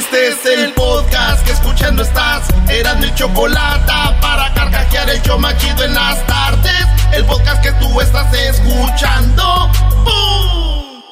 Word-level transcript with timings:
Este 0.00 0.28
es 0.28 0.46
el 0.46 0.72
podcast 0.72 1.44
que 1.44 1.52
escuchando 1.52 2.02
estás. 2.02 2.48
Eran 2.70 3.00
mi 3.00 3.14
chocolate 3.14 3.92
para 4.22 4.50
carcajear 4.54 5.10
el 5.10 5.20
yo 5.20 5.38
machido 5.38 5.84
en 5.84 5.92
las 5.92 6.26
tardes. 6.26 6.86
El 7.12 7.26
podcast 7.26 7.62
que 7.62 7.70
tú 7.72 8.00
estás 8.00 8.32
escuchando. 8.32 9.70
¡Bum! 10.02 11.02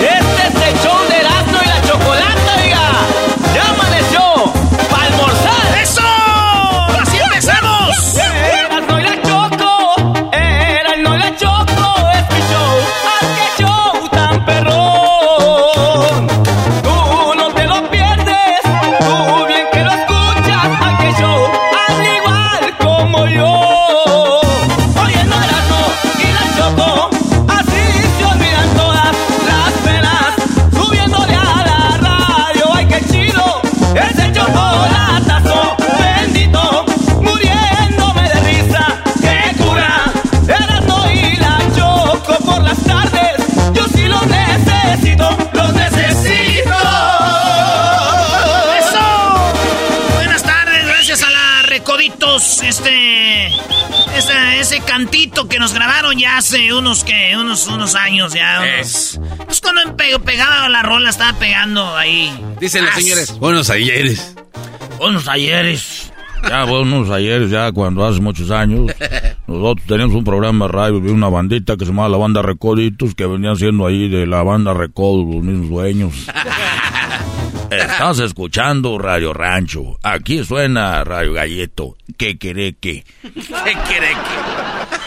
Este 0.00 0.48
es 0.48 0.74
el 0.74 0.82
cantito 54.90 55.48
que 55.48 55.60
nos 55.60 55.72
grabaron 55.72 56.18
ya 56.18 56.38
hace 56.38 56.74
unos 56.74 57.04
que 57.04 57.36
unos 57.36 57.68
unos 57.68 57.94
años 57.94 58.34
ya. 58.34 58.60
Unos, 58.60 59.20
pues 59.46 59.60
cuando 59.60 59.96
pegaba 59.96 60.68
la 60.68 60.82
rola 60.82 61.10
estaba 61.10 61.38
pegando 61.38 61.96
ahí. 61.96 62.36
Dicen 62.58 62.84
los 62.84 62.94
señores, 62.96 63.38
buenos 63.38 63.70
ayeres. 63.70 64.34
Buenos 64.98 65.28
ayeres. 65.28 66.12
Ya, 66.42 66.64
buenos 66.64 67.08
ayeres, 67.08 67.50
ya 67.50 67.70
cuando 67.70 68.04
hace 68.04 68.20
muchos 68.20 68.50
años, 68.50 68.90
nosotros 69.46 69.86
teníamos 69.86 70.16
un 70.16 70.24
programa 70.24 70.66
de 70.66 70.72
radio 70.72 70.98
de 70.98 71.12
una 71.12 71.28
bandita 71.28 71.76
que 71.76 71.84
se 71.84 71.92
llamaba 71.92 72.08
la 72.08 72.16
banda 72.16 72.42
Recoditos, 72.42 73.14
que 73.14 73.26
venían 73.26 73.54
siendo 73.54 73.86
ahí 73.86 74.08
de 74.08 74.26
la 74.26 74.42
banda 74.42 74.74
Recodo, 74.74 75.22
los 75.22 75.44
mismos 75.44 75.68
dueños. 75.68 76.14
Estás 77.70 78.18
escuchando 78.18 78.98
Radio 78.98 79.32
Rancho. 79.32 79.98
Aquí 80.02 80.44
suena 80.44 81.04
Radio 81.04 81.32
Galleto. 81.34 81.96
¿Qué 82.16 82.36
quiere 82.36 82.74
que? 82.74 83.04
¿Qué 83.22 83.76
quiere 83.86 84.08
que? 84.08 85.00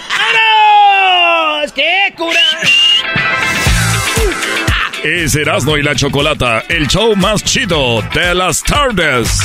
¡Qué 1.75 2.13
cura! 2.17 2.39
Es 5.03 5.35
Erasmo 5.35 5.77
y 5.77 5.83
la 5.83 5.95
Chocolata, 5.95 6.63
el 6.69 6.87
show 6.87 7.15
más 7.15 7.43
chido 7.43 8.01
de 8.13 8.35
las 8.35 8.63
tardes. 8.63 9.39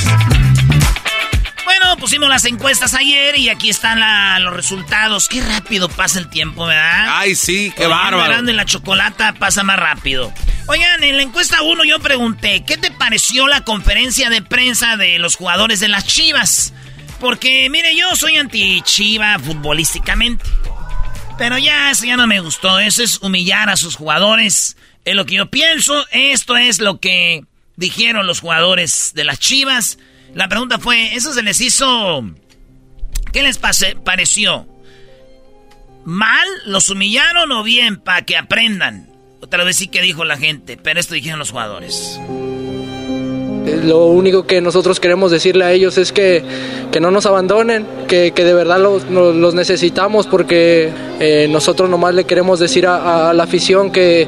Bueno, 1.88 2.02
pusimos 2.02 2.28
las 2.28 2.44
encuestas 2.44 2.92
ayer 2.92 3.38
y 3.38 3.48
aquí 3.48 3.70
están 3.70 3.98
la- 3.98 4.38
los 4.40 4.52
resultados. 4.52 5.26
Qué 5.26 5.40
rápido 5.40 5.88
pasa 5.88 6.18
el 6.18 6.28
tiempo, 6.28 6.66
¿verdad? 6.66 7.06
Ay, 7.08 7.34
sí, 7.34 7.72
qué 7.74 7.86
Oye, 7.86 7.94
bárbaro. 7.94 8.42
La 8.42 8.66
chocolata 8.66 9.32
pasa 9.32 9.62
más 9.62 9.78
rápido. 9.78 10.30
Oigan, 10.66 11.02
en 11.02 11.16
la 11.16 11.22
encuesta 11.22 11.62
1 11.62 11.84
yo 11.84 11.98
pregunté, 11.98 12.62
¿qué 12.66 12.76
te 12.76 12.90
pareció 12.90 13.48
la 13.48 13.64
conferencia 13.64 14.28
de 14.28 14.42
prensa 14.42 14.98
de 14.98 15.18
los 15.18 15.36
jugadores 15.36 15.80
de 15.80 15.88
las 15.88 16.04
Chivas? 16.06 16.74
Porque, 17.20 17.70
mire, 17.70 17.96
yo 17.96 18.14
soy 18.16 18.36
anti-Chiva 18.36 19.38
futbolísticamente. 19.38 20.44
Pero 21.38 21.56
ya, 21.56 21.90
eso 21.90 22.04
ya 22.04 22.18
no 22.18 22.26
me 22.26 22.40
gustó. 22.40 22.80
Eso 22.80 23.02
es 23.02 23.16
humillar 23.22 23.70
a 23.70 23.78
sus 23.78 23.96
jugadores. 23.96 24.76
Es 25.06 25.14
lo 25.14 25.24
que 25.24 25.36
yo 25.36 25.48
pienso. 25.48 26.04
Esto 26.10 26.58
es 26.58 26.80
lo 26.80 27.00
que 27.00 27.44
dijeron 27.76 28.26
los 28.26 28.40
jugadores 28.40 29.12
de 29.14 29.24
las 29.24 29.38
Chivas. 29.38 29.96
La 30.34 30.48
pregunta 30.48 30.78
fue, 30.78 31.14
¿eso 31.14 31.32
se 31.32 31.42
les 31.42 31.60
hizo... 31.60 32.22
¿Qué 33.32 33.42
les 33.42 33.58
pase- 33.58 33.96
pareció? 34.02 34.66
¿Mal? 36.04 36.46
¿Los 36.66 36.88
humillaron 36.90 37.52
o 37.52 37.62
bien 37.62 37.96
para 37.98 38.22
que 38.22 38.36
aprendan? 38.36 39.08
Otra 39.40 39.64
vez 39.64 39.76
sí 39.76 39.88
que 39.88 40.00
dijo 40.00 40.24
la 40.24 40.36
gente, 40.36 40.76
pero 40.82 40.98
esto 40.98 41.14
dijeron 41.14 41.38
los 41.38 41.50
jugadores. 41.50 42.18
Eh, 43.66 43.80
Lo 43.84 44.06
único 44.06 44.46
que 44.46 44.60
nosotros 44.62 44.98
queremos 45.00 45.30
decirle 45.30 45.64
a 45.64 45.72
ellos 45.72 45.98
es 45.98 46.12
que, 46.12 46.42
que 46.90 47.00
no 47.00 47.10
nos 47.10 47.26
abandonen, 47.26 47.86
que, 48.08 48.32
que 48.32 48.44
de 48.44 48.54
verdad 48.54 48.80
los, 48.80 49.04
los- 49.10 49.54
necesitamos 49.54 50.26
porque 50.26 50.90
eh, 51.20 51.46
nosotros 51.50 51.90
nomás 51.90 52.14
le 52.14 52.24
queremos 52.24 52.58
decir 52.58 52.86
a, 52.86 53.28
a 53.30 53.34
la 53.34 53.42
afición 53.44 53.92
que, 53.92 54.26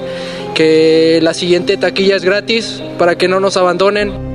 que 0.55 1.21
la 1.23 1.33
siguiente 1.33 1.77
taquilla 1.79 2.17
es 2.17 2.25
gratis 2.25 2.83
para 2.99 3.17
que 3.17 3.29
no 3.29 3.41
nos 3.41 3.57
abandonen. 3.57 4.30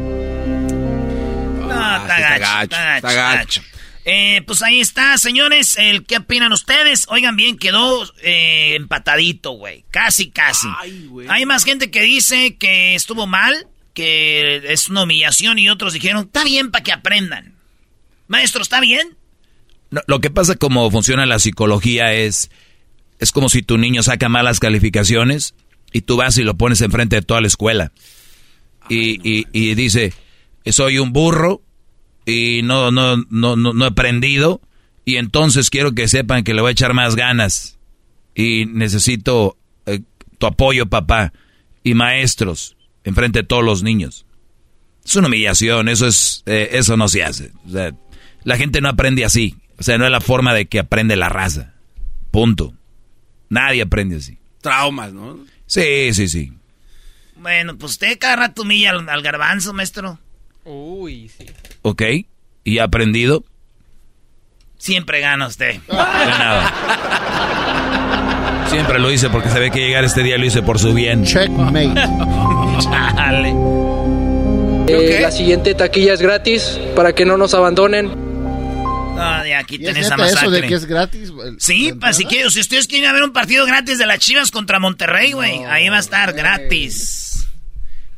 No, 1.98 2.04
Ah, 2.04 2.18
está 2.20 2.38
gacho, 2.38 2.42
gacho, 2.76 2.96
está 2.98 3.14
gacho. 3.14 3.62
Eh, 4.08 4.44
pues 4.46 4.62
ahí 4.62 4.80
está, 4.82 5.18
señores. 5.18 5.78
El, 5.80 6.06
¿Qué 6.06 6.18
opinan 6.18 6.54
ustedes? 6.54 7.06
Oigan 7.10 7.36
bien, 7.36 7.58
quedó 7.58 8.08
eh, 8.22 8.76
empatadito, 8.76 9.52
güey. 9.52 9.84
Casi, 9.90 10.30
casi. 10.30 10.68
Hay 11.28 11.46
más 11.48 11.64
gente 11.64 11.90
que 11.90 12.02
dice 12.04 12.56
que 12.58 12.94
estuvo 12.94 13.26
mal, 13.26 13.68
que 13.96 14.62
es 14.72 14.90
una 14.90 15.04
humillación, 15.04 15.58
y 15.58 15.70
otros 15.70 15.94
dijeron, 15.94 16.26
está 16.26 16.44
bien 16.44 16.70
para 16.70 16.84
que 16.84 16.92
aprendan. 16.92 17.56
Maestro, 18.28 18.62
¿está 18.62 18.80
bien? 18.80 19.18
No, 19.90 20.02
lo 20.08 20.20
que 20.20 20.30
pasa 20.30 20.56
como 20.56 20.90
funciona 20.92 21.26
la 21.26 21.40
psicología 21.40 22.14
es 22.14 22.50
es 23.20 23.32
como 23.32 23.50
si 23.50 23.62
tu 23.64 23.78
niño 23.78 24.04
saca 24.04 24.30
malas 24.30 24.60
calificaciones 24.60 25.56
y 25.94 26.02
tú 26.02 26.18
vas 26.18 26.38
y 26.38 26.44
lo 26.44 26.58
pones 26.58 26.82
enfrente 26.82 27.16
de 27.16 27.22
toda 27.22 27.40
la 27.40 27.48
escuela 27.48 27.92
y, 28.90 29.20
y- 29.24 29.46
y 29.54 29.74
dice 29.76 30.12
soy 30.66 30.98
un 30.98 31.14
burro 31.14 31.62
y 32.26 32.62
no 32.64 32.92
no 32.92 33.18
no 33.30 33.56
no, 33.56 33.74
no 33.74 33.86
he 33.86 33.88
aprendido 33.88 34.62
y 35.06 35.18
entonces 35.18 35.70
quiero 35.70 35.94
que 35.94 36.08
sepan 36.08 36.44
que 36.44 36.54
le 36.54 36.62
voy 36.62 36.70
a 36.70 36.72
echar 36.72 36.94
más 36.94 37.16
ganas 37.16 37.78
y 38.34 38.66
necesito 38.66 39.58
eh, 39.86 40.02
tu 40.38 40.48
apoyo 40.48 40.88
papá 40.88 41.32
y 41.84 41.94
maestros 41.94 42.76
enfrente 43.04 43.40
de 43.40 43.48
todos 43.48 43.64
los 43.64 43.84
niños. 43.84 44.26
Es 45.06 45.16
una 45.16 45.28
humillación 45.28 45.88
eso 45.88 46.08
es 46.08 46.42
eh, 46.48 46.70
eso 46.74 46.98
no 46.98 47.08
se 47.08 47.24
hace. 47.24 47.52
O 47.68 47.70
sea, 47.70 47.94
la 48.44 48.58
gente 48.58 48.82
no 48.82 48.90
aprende 48.90 49.24
así. 49.24 49.56
O 49.78 49.84
sea 49.84 49.98
no 49.98 50.06
es 50.06 50.12
la 50.12 50.22
forma 50.22 50.54
de 50.54 50.66
que 50.66 50.80
aprende 50.80 51.16
la 51.16 51.30
raza. 51.30 51.74
Punto. 52.32 52.74
Nadie 53.50 53.84
aprende 53.84 54.18
así. 54.18 54.40
Traumas, 54.62 55.14
¿no? 55.14 55.40
sí 55.68 56.12
sí 56.14 56.28
sí. 56.28 56.52
Bueno, 57.36 57.78
pues 57.78 57.92
usted 57.94 58.18
cada 58.18 58.38
rato 58.38 58.64
humilla 58.64 58.90
al, 58.90 59.08
al 59.08 59.22
garbanzo, 59.22 59.74
maestro. 59.74 60.20
Uy, 61.06 61.30
sí. 61.38 61.46
ok 61.82 62.02
y 62.64 62.80
ha 62.80 62.84
aprendido 62.86 63.44
Siempre 64.78 65.20
gana 65.22 65.48
usted. 65.48 65.80
siempre 68.70 69.00
lo 69.00 69.12
hice 69.12 69.30
porque 69.30 69.50
sabía 69.50 69.70
que 69.70 69.80
llegar 69.80 70.04
este 70.04 70.22
día 70.24 70.38
lo 70.38 70.46
hice 70.46 70.62
por 70.62 70.80
su 70.80 70.94
bien 70.94 71.24
Checkmate. 71.26 71.94
Chale. 72.82 73.54
Eh, 74.88 75.20
la 75.22 75.32
siguiente 75.32 75.74
taquilla 75.74 76.14
es 76.14 76.22
gratis 76.22 76.80
para 76.96 77.14
que 77.14 77.26
no 77.26 77.38
nos 77.38 77.54
abandonen. 77.54 78.12
Ah, 79.18 79.42
de 79.44 79.56
aquí 79.56 79.78
¿Y 79.80 79.86
es 79.88 79.94
tenés 79.94 80.10
neta 80.10 80.26
eso 80.26 80.36
masacre. 80.36 80.62
de 80.62 80.68
que 80.68 80.74
es 80.76 80.86
gratis? 80.86 81.32
el- 81.44 81.56
Sí, 81.60 81.90
la 81.92 81.96
pa, 82.00 82.14
si, 82.14 82.26
quieren, 82.26 82.52
si 82.52 82.60
ustedes 82.60 82.86
quieren 82.88 83.12
ver 83.14 83.24
un 83.24 83.32
partido 83.32 83.66
gratis 83.66 83.98
de 83.98 84.06
las 84.06 84.20
Chivas 84.20 84.52
contra 84.52 84.80
Monterrey, 84.80 85.32
güey, 85.32 85.64
ahí 85.64 85.88
va 85.90 85.98
a 85.98 86.02
estar 86.02 86.34
gratis. 86.34 87.48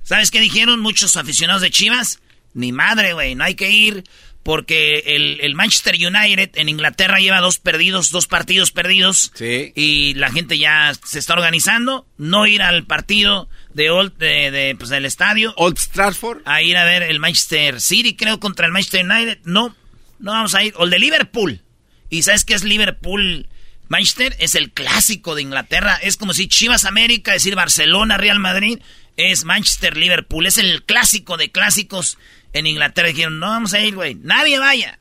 ¿Sabes 0.04 0.32
qué 0.32 0.40
dijeron 0.40 0.80
muchos 0.82 1.16
aficionados 1.18 1.62
de 1.62 1.70
Chivas? 1.70 2.20
Ni 2.54 2.72
madre, 2.72 3.14
güey, 3.14 3.36
no 3.36 3.44
hay 3.44 3.56
que 3.56 3.70
ir 3.70 4.04
porque 4.48 5.04
el, 5.08 5.42
el 5.42 5.56
Manchester 5.56 5.96
United 5.96 6.52
en 6.56 6.70
Inglaterra 6.70 7.20
lleva 7.20 7.42
dos 7.42 7.60
perdidos, 7.60 8.12
dos 8.12 8.28
partidos 8.28 8.72
perdidos. 8.72 9.34
Sí. 9.36 9.74
Y 9.76 10.14
la 10.14 10.32
gente 10.32 10.58
ya 10.58 10.94
se 11.04 11.20
está 11.20 11.34
organizando, 11.34 12.08
no 12.18 12.48
ir 12.48 12.62
al 12.62 12.86
partido 12.86 13.50
de 13.74 13.90
Old, 13.90 14.18
de, 14.18 14.50
de, 14.52 14.74
pues, 14.78 14.90
del 14.90 15.04
estadio. 15.04 15.54
Old 15.58 15.78
Stratford. 15.78 16.44
A 16.46 16.62
ir 16.62 16.78
a 16.78 16.86
ver 16.86 17.04
el 17.04 17.20
Manchester 17.20 17.82
City, 17.82 18.16
creo, 18.16 18.40
contra 18.40 18.66
el 18.66 18.72
Manchester 18.72 19.06
United. 19.06 19.40
No, 19.44 19.76
no 20.20 20.32
vamos 20.32 20.56
a 20.56 20.64
ir. 20.64 20.74
O 20.78 20.86
el 20.86 20.92
de 20.92 21.00
Liverpool. 21.00 21.62
¿Y 22.10 22.24
sabes 22.24 22.46
qué 22.46 22.54
es 22.54 22.64
Liverpool? 22.64 23.50
Manchester 23.90 24.34
es 24.40 24.56
el 24.56 24.72
clásico 24.72 25.36
de 25.36 25.42
Inglaterra. 25.42 26.00
Es 26.02 26.16
como 26.16 26.34
si 26.34 26.48
Chivas 26.48 26.86
América, 26.86 27.34
decir 27.34 27.56
Barcelona, 27.56 28.16
Real 28.16 28.40
Madrid, 28.40 28.80
es 29.18 29.44
Manchester 29.44 29.98
Liverpool. 29.98 30.46
Es 30.46 30.58
el 30.58 30.84
clásico 30.84 31.38
de 31.38 31.52
clásicos 31.52 32.18
en 32.54 32.68
Inglaterra. 32.68 33.10
Dijeron, 33.10 33.40
no 33.40 33.48
vamos 33.48 33.74
a 33.74 33.80
ir, 33.80 33.96
güey. 33.96 34.16
Nadie 34.16 34.60
vaya. 34.60 35.00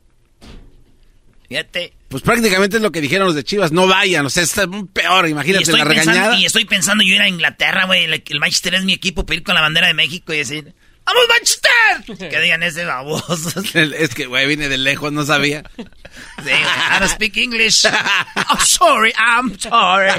Fíjate. 1.49 1.93
Pues 2.09 2.23
prácticamente 2.23 2.77
es 2.77 2.83
lo 2.83 2.93
que 2.93 3.01
dijeron 3.01 3.27
los 3.27 3.37
de 3.37 3.45
Chivas. 3.45 3.73
No 3.73 3.87
vayan, 3.87 4.27
o 4.27 4.31
sea, 4.31 4.43
está 4.43 4.67
peor. 4.93 5.29
Imagínate 5.29 5.65
estoy, 5.65 5.79
la 5.79 5.87
pensando, 5.87 6.13
regañada. 6.13 6.41
y 6.41 6.45
estoy 6.45 6.65
pensando 6.65 7.05
yo 7.05 7.15
ir 7.15 7.23
a 7.23 7.29
Inglaterra, 7.29 7.87
güey. 7.87 8.05
El, 8.05 8.23
el 8.27 8.41
Manchester 8.41 8.75
es 8.75 8.85
mi 8.85 8.93
equipo, 8.93 9.27
para 9.27 9.37
ir 9.37 9.43
con 9.43 9.55
la 9.55 9.61
bandera 9.61 9.87
de 9.87 9.95
México 9.95 10.33
y 10.33 10.39
decir, 10.39 10.75
¡Vamos, 11.06 11.23
Manchester! 11.29 12.29
Que 12.31 12.41
digan 12.41 12.62
ese 12.62 12.85
baboso. 12.85 13.61
Es 13.75 14.14
que, 14.14 14.26
güey, 14.26 14.47
viene 14.47 14.69
de 14.69 14.76
lejos, 14.76 15.12
no 15.12 15.25
sabía. 15.25 15.62
Sí, 15.76 15.85
güey, 16.43 16.56
I 16.56 16.99
don't 16.99 17.12
speak 17.12 17.37
English. 17.37 17.87
Oh, 18.50 18.61
sorry, 18.64 19.12
I'm 19.17 19.58
sorry. 19.58 20.11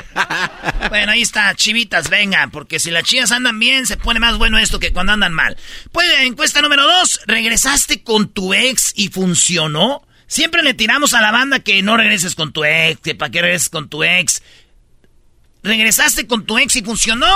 Bueno, 0.90 1.12
ahí 1.12 1.22
está, 1.22 1.54
chivitas, 1.56 2.10
vengan, 2.10 2.52
porque 2.52 2.80
si 2.80 2.90
las 2.90 3.04
chivas 3.04 3.32
andan 3.32 3.60
bien, 3.60 3.86
se 3.86 3.98
pone 3.98 4.20
más 4.20 4.38
bueno 4.38 4.58
esto 4.58 4.80
que 4.80 4.94
cuando 4.94 5.12
andan 5.14 5.34
mal. 5.34 5.58
Pues, 5.92 6.08
encuesta 6.22 6.62
número 6.62 6.84
dos, 6.84 7.20
¿regresaste 7.28 8.04
con 8.04 8.30
tu 8.30 8.54
ex 8.54 8.94
y 8.96 9.10
funcionó? 9.10 10.08
Siempre 10.28 10.62
le 10.62 10.74
tiramos 10.74 11.14
a 11.14 11.22
la 11.22 11.32
banda 11.32 11.60
que 11.60 11.82
no 11.82 11.98
regreses 11.98 12.36
con 12.36 12.54
tu 12.54 12.64
ex, 12.64 13.00
que 13.02 13.16
para 13.16 13.32
qué 13.32 13.42
regreses 13.42 13.70
con 13.70 13.90
tu 13.90 14.04
ex. 14.04 14.42
¿Regresaste 15.64 16.28
con 16.28 16.46
tu 16.46 16.58
ex 16.58 16.76
y 16.78 16.82
funcionó? 16.82 17.28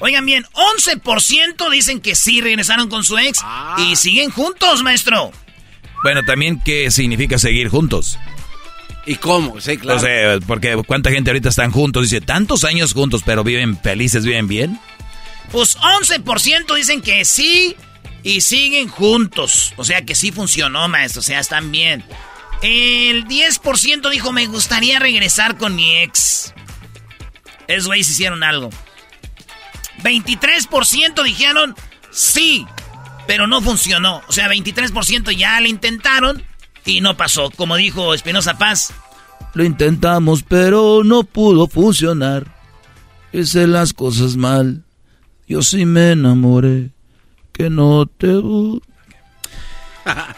Oigan 0.00 0.26
bien, 0.26 0.44
11% 0.52 1.70
dicen 1.70 2.00
que 2.00 2.14
sí 2.14 2.40
regresaron 2.40 2.88
con 2.88 3.04
su 3.04 3.16
ex 3.18 3.40
y 3.78 3.96
siguen 3.96 4.30
juntos, 4.30 4.82
maestro. 4.82 5.30
Bueno, 6.02 6.22
también, 6.24 6.60
¿qué 6.60 6.90
significa 6.90 7.38
seguir 7.38 7.68
juntos? 7.68 8.18
¿Y 9.06 9.16
cómo? 9.16 9.60
Sí, 9.60 9.76
claro. 9.76 9.98
O 9.98 10.02
sea, 10.02 10.38
porque 10.46 10.76
cuánta 10.86 11.10
gente 11.10 11.30
ahorita 11.30 11.48
están 11.48 11.70
juntos, 11.70 12.04
dice, 12.04 12.20
tantos 12.20 12.64
años 12.64 12.92
juntos, 12.92 13.22
pero 13.24 13.44
viven 13.44 13.78
felices, 13.78 14.24
viven 14.24 14.48
bien. 14.48 14.80
Pues 15.52 15.78
11% 15.78 16.74
dicen 16.74 17.00
que 17.00 17.24
sí 17.24 17.76
y 18.22 18.40
siguen 18.40 18.88
juntos. 18.88 19.72
O 19.76 19.84
sea 19.84 20.04
que 20.04 20.14
sí 20.14 20.32
funcionó, 20.32 20.88
maestro. 20.88 21.20
O 21.20 21.22
sea, 21.22 21.38
están 21.38 21.70
bien. 21.70 22.02
El 22.62 23.26
10% 23.26 24.10
dijo, 24.10 24.32
me 24.32 24.46
gustaría 24.46 24.98
regresar 24.98 25.58
con 25.58 25.76
mi 25.76 25.98
ex. 25.98 26.54
Esos 27.68 27.86
güeyes 27.86 28.08
hicieron 28.08 28.42
algo. 28.42 28.70
23% 30.02 31.22
dijeron 31.22 31.74
sí, 32.10 32.66
pero 33.26 33.46
no 33.46 33.60
funcionó. 33.60 34.22
O 34.28 34.32
sea, 34.32 34.48
23% 34.48 35.36
ya 35.36 35.60
le 35.60 35.68
intentaron 35.68 36.42
y 36.84 37.00
no 37.00 37.16
pasó. 37.16 37.50
Como 37.50 37.76
dijo 37.76 38.14
Espinosa 38.14 38.58
Paz. 38.58 38.92
Lo 39.54 39.64
intentamos, 39.64 40.42
pero 40.42 41.02
no 41.04 41.22
pudo 41.22 41.68
funcionar. 41.68 42.46
Hice 43.32 43.66
las 43.66 43.92
cosas 43.92 44.36
mal. 44.36 44.84
Yo 45.46 45.62
sí 45.62 45.84
me 45.84 46.12
enamoré. 46.12 46.90
Que 47.52 47.70
no 47.70 48.06
te... 48.06 48.26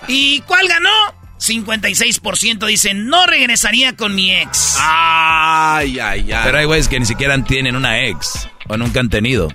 ¿Y 0.08 0.40
cuál 0.40 0.68
ganó? 0.68 0.90
56% 1.38 2.66
dicen, 2.66 3.08
no 3.08 3.26
regresaría 3.26 3.94
con 3.96 4.14
mi 4.14 4.32
ex. 4.32 4.76
Ay, 4.78 5.98
ay, 5.98 6.32
ay. 6.32 6.40
Pero 6.44 6.58
hay 6.58 6.64
güeyes 6.64 6.88
que 6.88 6.98
ni 6.98 7.06
siquiera 7.06 7.42
tienen 7.44 7.76
una 7.76 8.04
ex. 8.04 8.48
O 8.68 8.76
nunca 8.76 9.00
han 9.00 9.10
tenido. 9.10 9.52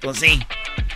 Pues 0.00 0.18
sí. 0.18 0.40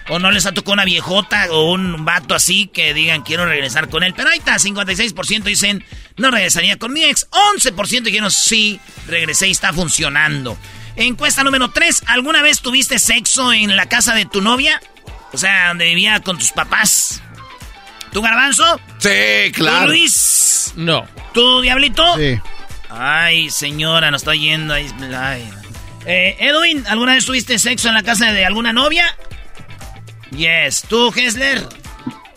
O 0.08 0.18
no 0.18 0.30
les 0.30 0.46
ha 0.46 0.52
tocado 0.52 0.72
una 0.72 0.84
viejota 0.84 1.46
o 1.50 1.72
un 1.72 2.04
vato 2.04 2.34
así 2.34 2.66
que 2.66 2.94
digan 2.94 3.22
quiero 3.22 3.46
regresar 3.46 3.88
con 3.88 4.02
él. 4.02 4.14
Pero 4.16 4.30
ahí 4.30 4.38
está, 4.38 4.56
56% 4.56 5.42
dicen 5.42 5.84
no 6.16 6.30
regresaría 6.30 6.76
con 6.76 6.92
mi 6.92 7.04
ex. 7.04 7.28
11% 7.30 8.02
dijeron 8.02 8.30
sí, 8.30 8.80
regresé 9.06 9.48
y 9.48 9.52
está 9.52 9.72
funcionando. 9.72 10.56
Encuesta 10.96 11.44
número 11.44 11.70
3. 11.70 12.04
¿Alguna 12.06 12.42
vez 12.42 12.60
tuviste 12.60 12.98
sexo 12.98 13.52
en 13.52 13.76
la 13.76 13.86
casa 13.86 14.14
de 14.14 14.26
tu 14.26 14.40
novia? 14.40 14.80
O 15.32 15.38
sea, 15.38 15.68
donde 15.68 15.84
vivía 15.84 16.20
con 16.20 16.38
tus 16.38 16.52
papás. 16.52 17.22
¿Tú, 18.12 18.22
Garbanzo? 18.22 18.80
Sí, 18.98 19.52
claro. 19.52 19.86
¿Tú, 19.86 19.90
Luis? 19.90 20.72
No. 20.76 21.06
¿Tú, 21.34 21.60
Diablito? 21.60 22.16
Sí. 22.16 22.40
Ay, 22.88 23.50
señora, 23.50 24.10
nos 24.10 24.22
está 24.22 24.34
yendo. 24.34 24.74
Ay, 24.74 24.90
ay. 25.14 25.48
Eh, 26.08 26.36
Edwin, 26.40 26.84
¿alguna 26.88 27.12
vez 27.12 27.26
tuviste 27.26 27.58
sexo 27.58 27.88
en 27.88 27.94
la 27.94 28.02
casa 28.02 28.32
de 28.32 28.46
alguna 28.46 28.72
novia? 28.72 29.14
Yes. 30.30 30.82
¿Tú, 30.88 31.12
Hessler? 31.14 31.66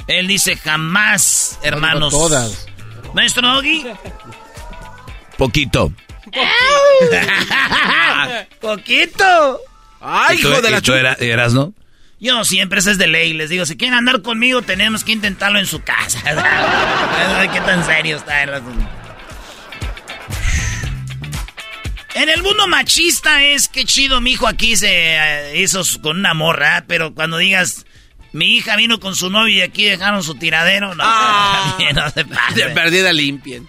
Él 0.07 0.27
dice 0.27 0.57
jamás, 0.57 1.57
hermanos. 1.63 2.11
Todas. 2.11 2.67
Maestro 3.13 3.47
Doggy. 3.47 3.85
Poquito. 5.37 5.93
Poquito. 8.59 9.59
Ay, 10.01 10.37
¿Y 10.37 10.41
tú, 10.41 10.49
hijo 10.49 10.61
de 10.61 10.71
la 10.71 10.81
tú 10.81 10.93
era- 10.93 11.13
eras, 11.19 11.53
no? 11.53 11.73
Yo 12.19 12.43
siempre, 12.43 12.79
ese 12.79 12.91
es 12.91 12.97
de 12.97 13.07
ley. 13.07 13.33
Les 13.33 13.49
digo, 13.49 13.65
si 13.65 13.77
quieren 13.77 13.97
andar 13.97 14.21
conmigo, 14.21 14.61
tenemos 14.61 15.03
que 15.03 15.11
intentarlo 15.11 15.59
en 15.59 15.65
su 15.65 15.81
casa. 15.81 16.19
Ay, 17.39 17.49
¿Qué 17.49 17.61
tan 17.61 17.83
serio 17.85 18.17
está 18.17 18.43
el 18.43 18.49
En 22.13 22.29
el 22.29 22.43
mundo 22.43 22.67
machista 22.67 23.43
es 23.43 23.67
que 23.67 23.85
chido, 23.85 24.19
mi 24.21 24.31
hijo 24.33 24.47
aquí 24.47 24.75
se 24.75 24.89
eh, 24.91 25.61
hizo 25.61 25.81
con 26.01 26.19
una 26.19 26.33
morra, 26.33 26.79
¿eh? 26.79 26.83
pero 26.87 27.13
cuando 27.15 27.37
digas, 27.37 27.85
mi 28.33 28.57
hija 28.57 28.75
vino 28.75 28.99
con 28.99 29.15
su 29.15 29.29
novio 29.29 29.55
y 29.57 29.61
aquí 29.61 29.85
dejaron 29.85 30.21
su 30.23 30.35
tiradero, 30.35 30.93
no, 30.93 31.03
Ah. 31.05 31.77
no 31.95 32.09
se. 32.11 32.25
De 32.55 32.69
perdida 32.73 33.13
limpien. 33.13 33.67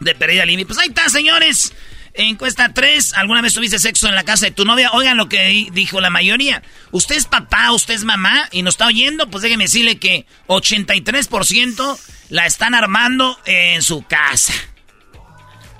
De 0.00 0.14
perdida 0.14 0.44
limpia. 0.44 0.66
Pues 0.66 0.78
ahí 0.78 0.88
está, 0.88 1.08
señores. 1.08 1.72
Encuesta 2.16 2.72
3. 2.72 3.14
¿Alguna 3.14 3.42
vez 3.42 3.54
tuviste 3.54 3.78
sexo 3.78 4.08
en 4.08 4.14
la 4.14 4.22
casa 4.24 4.46
de 4.46 4.52
tu 4.52 4.64
novia? 4.64 4.90
Oigan 4.92 5.16
lo 5.16 5.28
que 5.28 5.46
di- 5.46 5.68
dijo 5.72 6.00
la 6.00 6.10
mayoría. 6.10 6.62
Usted 6.92 7.16
es 7.16 7.26
papá, 7.26 7.72
usted 7.72 7.94
es 7.94 8.04
mamá 8.04 8.48
y 8.52 8.62
nos 8.62 8.74
está 8.74 8.86
oyendo. 8.86 9.28
Pues 9.30 9.42
déjeme 9.42 9.64
decirle 9.64 9.98
que 9.98 10.26
83% 10.46 11.98
la 12.30 12.46
están 12.46 12.74
armando 12.74 13.38
en 13.46 13.82
su 13.82 14.02
casa. 14.02 14.52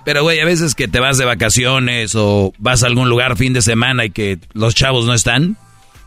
Pero, 0.05 0.23
güey, 0.23 0.41
a 0.41 0.45
veces 0.45 0.75
que 0.75 0.87
te 0.89 1.01
vas 1.01 1.17
de 1.19 1.25
vacaciones 1.25 2.15
o 2.15 2.53
vas 2.59 2.83
a 2.83 2.87
algún 2.87 3.09
lugar 3.09 3.37
fin 3.37 3.53
de 3.53 3.63
semana 3.63 4.05
y 4.05 4.11
que 4.11 4.39
los 4.53 4.75
chavos 4.75 5.07
no 5.07 5.15
están. 5.15 5.57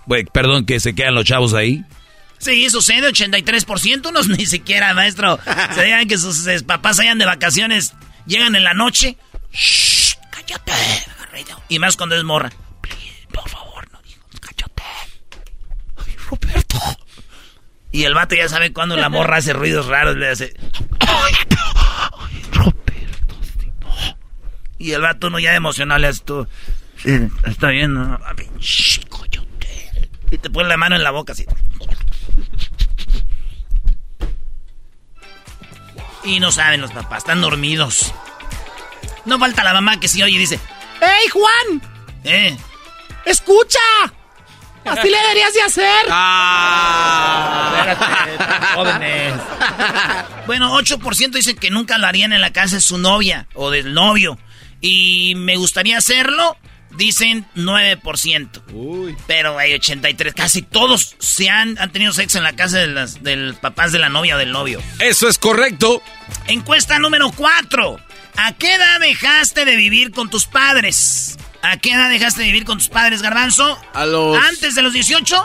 Güey, 0.05 0.25
perdón, 0.25 0.65
que 0.65 0.79
se 0.79 0.93
quedan 0.95 1.15
los 1.15 1.25
chavos 1.25 1.53
ahí. 1.53 1.83
Sí, 2.37 2.69
sucede 2.69 3.09
83%. 3.09 4.09
Unos 4.09 4.27
ni 4.37 4.45
siquiera, 4.45 4.93
maestro. 4.93 5.39
Se 5.73 5.83
digan 5.83 6.07
que 6.07 6.17
sus 6.17 6.45
eh, 6.47 6.61
papás 6.63 6.99
hayan 6.99 7.17
de 7.17 7.25
vacaciones. 7.25 7.93
Llegan 8.25 8.55
en 8.55 8.63
la 8.63 8.73
noche. 8.73 9.17
Shh, 9.51 10.13
cállate. 10.29 10.73
Y 11.69 11.79
más 11.79 11.97
cuando 11.97 12.15
es 12.15 12.23
morra. 12.23 12.51
Por 13.33 13.49
favor, 13.49 13.91
no 13.91 13.99
digas, 14.01 14.21
cállate. 14.39 14.83
Ay, 15.97 16.15
Roberto. 16.29 16.79
Y 17.91 18.03
el 18.03 18.13
vato 18.13 18.35
ya 18.35 18.47
sabe 18.47 18.73
cuando 18.73 18.95
la 18.95 19.09
morra 19.09 19.37
hace 19.37 19.53
ruidos 19.53 19.87
raros. 19.87 20.15
Le 20.15 20.29
hace. 20.29 20.53
Ay, 20.99 21.33
Roberto. 22.51 22.73
no. 22.73 22.73
Y 24.77 24.91
el 24.91 25.01
vato 25.01 25.29
no 25.29 25.39
ya 25.39 25.55
emocional 25.55 26.01
le 26.01 26.07
hace 26.07 26.23
tú. 26.23 26.47
Sí, 26.97 27.17
está 27.45 27.69
bien. 27.69 27.93
¿no? 27.93 28.19
Y 30.31 30.37
te 30.37 30.49
pone 30.49 30.67
la 30.67 30.77
mano 30.77 30.95
en 30.95 31.03
la 31.03 31.11
boca 31.11 31.33
así. 31.33 31.45
Y 36.23 36.39
no 36.39 36.51
saben 36.51 36.81
los 36.81 36.91
papás, 36.91 37.19
están 37.19 37.41
dormidos. 37.41 38.13
No 39.25 39.39
falta 39.39 39.63
la 39.63 39.73
mamá 39.73 39.99
que 39.99 40.07
sí 40.07 40.21
oye 40.21 40.35
y 40.35 40.39
dice, 40.39 40.59
¡Ey, 41.01 41.29
Juan! 41.29 41.81
¿Eh? 42.23 42.57
¡Escucha! 43.25 43.79
Así 44.83 45.09
le 45.09 45.17
deberías 45.17 45.53
de 45.53 45.61
hacer. 45.61 46.07
Ah. 46.09 47.95
jóvenes. 48.75 49.33
Bueno, 50.45 50.73
8% 50.77 51.31
dicen 51.31 51.57
que 51.57 51.69
nunca 51.69 51.97
lo 51.97 52.07
harían 52.07 52.31
en 52.31 52.41
la 52.41 52.53
casa 52.53 52.75
de 52.75 52.81
su 52.81 52.97
novia 52.97 53.47
o 53.53 53.69
del 53.69 53.93
novio. 53.93 54.37
Y 54.87 55.33
me 55.35 55.57
gustaría 55.57 55.97
hacerlo. 55.97 56.55
dicen 56.95 57.45
9%. 57.55 58.61
Uy. 58.71 59.15
Pero 59.27 59.57
hay 59.59 59.73
83, 59.73 60.33
casi 60.33 60.61
todos 60.61 61.15
se 61.19 61.49
han, 61.49 61.77
han 61.77 61.91
tenido 61.91 62.13
sexo 62.13 62.37
en 62.37 62.45
la 62.45 62.53
casa 62.53 62.77
de 62.77 62.87
las, 62.87 63.21
del 63.21 63.53
papás 63.55 63.91
de 63.91 63.99
la 63.99 64.07
novia 64.07 64.35
o 64.35 64.39
del 64.39 64.51
novio. 64.51 64.81
Eso 64.99 65.27
es 65.27 65.37
correcto. 65.37 66.01
Encuesta 66.47 66.97
número 66.99 67.31
4. 67.31 67.99
¿A 68.37 68.53
qué 68.53 68.75
edad 68.75 68.99
dejaste 69.01 69.65
de 69.65 69.75
vivir 69.75 70.11
con 70.11 70.29
tus 70.29 70.45
padres? 70.45 71.37
¿A 71.61 71.75
qué 71.77 71.91
edad 71.91 72.09
dejaste 72.09 72.41
de 72.41 72.47
vivir 72.47 72.63
con 72.63 72.77
tus 72.77 72.87
padres, 72.87 73.21
Garbanzo? 73.21 73.77
A 73.93 74.05
los... 74.05 74.37
¿Antes 74.41 74.73
de 74.75 74.81
los 74.81 74.93
18? 74.93 75.35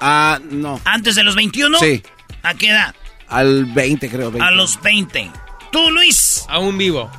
Ah, 0.00 0.38
no. 0.50 0.80
¿Antes 0.84 1.16
de 1.16 1.24
los 1.24 1.34
21? 1.34 1.78
Sí. 1.80 2.02
¿A 2.44 2.54
qué 2.54 2.68
edad? 2.68 2.94
Al 3.28 3.64
20, 3.64 4.08
creo. 4.08 4.30
20. 4.30 4.46
A 4.46 4.52
los 4.52 4.80
20. 4.80 5.30
¿Tú, 5.72 5.90
Luis? 5.90 6.44
Aún 6.48 6.78
vivo. 6.78 7.10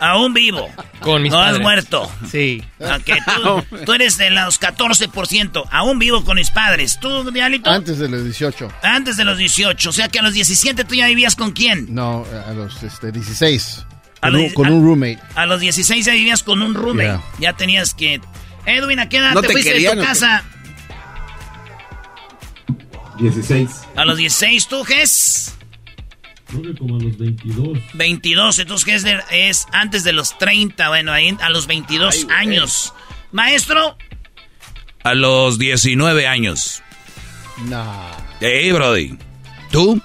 Aún 0.00 0.32
vivo. 0.34 0.66
Con 1.00 1.22
mis 1.22 1.30
no 1.30 1.38
padres. 1.38 1.56
has 1.56 1.60
muerto. 1.62 2.12
Sí. 2.30 2.64
Ok, 2.80 3.10
tú, 3.70 3.76
tú 3.84 3.92
eres 3.92 4.16
de 4.16 4.30
los 4.30 4.58
14%. 4.60 5.64
Aún 5.70 5.98
vivo 5.98 6.24
con 6.24 6.36
mis 6.36 6.50
padres. 6.50 6.98
¿Tú, 7.00 7.30
Dialito? 7.30 7.70
Antes 7.70 7.98
de 7.98 8.08
los 8.08 8.24
18. 8.24 8.68
Antes 8.82 9.16
de 9.18 9.24
los 9.24 9.36
18. 9.36 9.88
O 9.90 9.92
sea 9.92 10.08
que 10.08 10.18
a 10.18 10.22
los 10.22 10.32
17 10.32 10.84
tú 10.84 10.94
ya 10.94 11.06
vivías 11.06 11.36
con 11.36 11.52
quién? 11.52 11.94
No, 11.94 12.24
a 12.46 12.52
los 12.52 12.82
este, 12.82 13.12
16. 13.12 13.84
A 14.22 14.28
Con, 14.28 14.32
los- 14.32 14.42
un, 14.42 14.50
con 14.54 14.72
un 14.72 14.84
roommate. 14.84 15.18
A 15.34 15.46
los 15.46 15.60
16 15.60 16.04
ya 16.04 16.12
vivías 16.12 16.42
con 16.42 16.62
un 16.62 16.74
roommate. 16.74 17.08
Yeah. 17.08 17.22
Ya 17.38 17.52
tenías 17.54 17.92
que... 17.94 18.20
Edwin, 18.66 18.98
¿a 19.00 19.08
qué 19.08 19.18
edad 19.18 19.32
No 19.32 19.40
te, 19.42 19.48
te 19.48 19.52
fuiste 19.52 19.70
de 19.70 19.74
querían, 19.76 19.94
tu 19.94 20.00
¿o 20.00 20.02
qué? 20.02 20.08
casa? 20.08 20.44
16. 23.18 23.70
A 23.96 24.04
los 24.04 24.16
16, 24.16 24.66
¿tú, 24.68 24.82
Ges? 24.84 25.54
Creo 26.50 26.62
que 26.62 26.74
como 26.78 26.96
a 26.96 27.02
los 27.02 27.16
22. 27.16 27.78
22, 27.94 28.58
entonces 28.58 28.84
¿qué 28.84 28.94
es, 28.94 29.02
de- 29.02 29.22
es 29.30 29.66
antes 29.72 30.04
de 30.04 30.12
los 30.12 30.36
30, 30.38 30.88
bueno, 30.88 31.12
ahí 31.12 31.36
a 31.40 31.50
los 31.50 31.66
22 31.66 32.26
años. 32.30 32.92
Maestro, 33.32 33.96
A 35.04 35.14
los 35.14 35.58
19 35.58 36.26
años. 36.26 36.82
Nah. 37.68 38.12
Hey, 38.40 38.72
Brody. 38.72 39.16
¿Tú? 39.70 40.00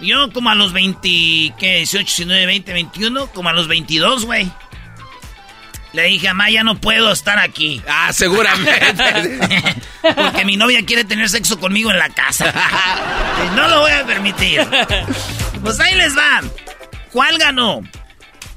yo 0.00 0.32
como 0.32 0.50
a 0.50 0.54
los 0.56 0.72
20, 0.72 1.54
¿qué? 1.58 1.76
18, 1.76 2.04
19, 2.04 2.46
20, 2.46 2.72
21, 2.72 3.26
como 3.28 3.48
a 3.50 3.52
los 3.52 3.68
22, 3.68 4.24
güey. 4.24 4.50
Le 5.92 6.04
dije, 6.04 6.28
a 6.28 6.50
ya 6.50 6.64
no 6.64 6.80
puedo 6.80 7.12
estar 7.12 7.38
aquí. 7.38 7.82
Ah, 7.86 8.12
seguramente. 8.12 9.40
Porque 10.02 10.44
mi 10.44 10.56
novia 10.56 10.84
quiere 10.86 11.04
tener 11.04 11.28
sexo 11.28 11.60
conmigo 11.60 11.90
en 11.90 11.98
la 11.98 12.08
casa. 12.08 12.52
No 13.54 13.68
lo 13.68 13.80
voy 13.80 13.92
a 13.92 14.06
permitir. 14.06 14.66
Pues 15.62 15.78
ahí 15.80 15.94
les 15.94 16.16
va. 16.16 16.42
¿Cuál 17.12 17.38
ganó? 17.38 17.82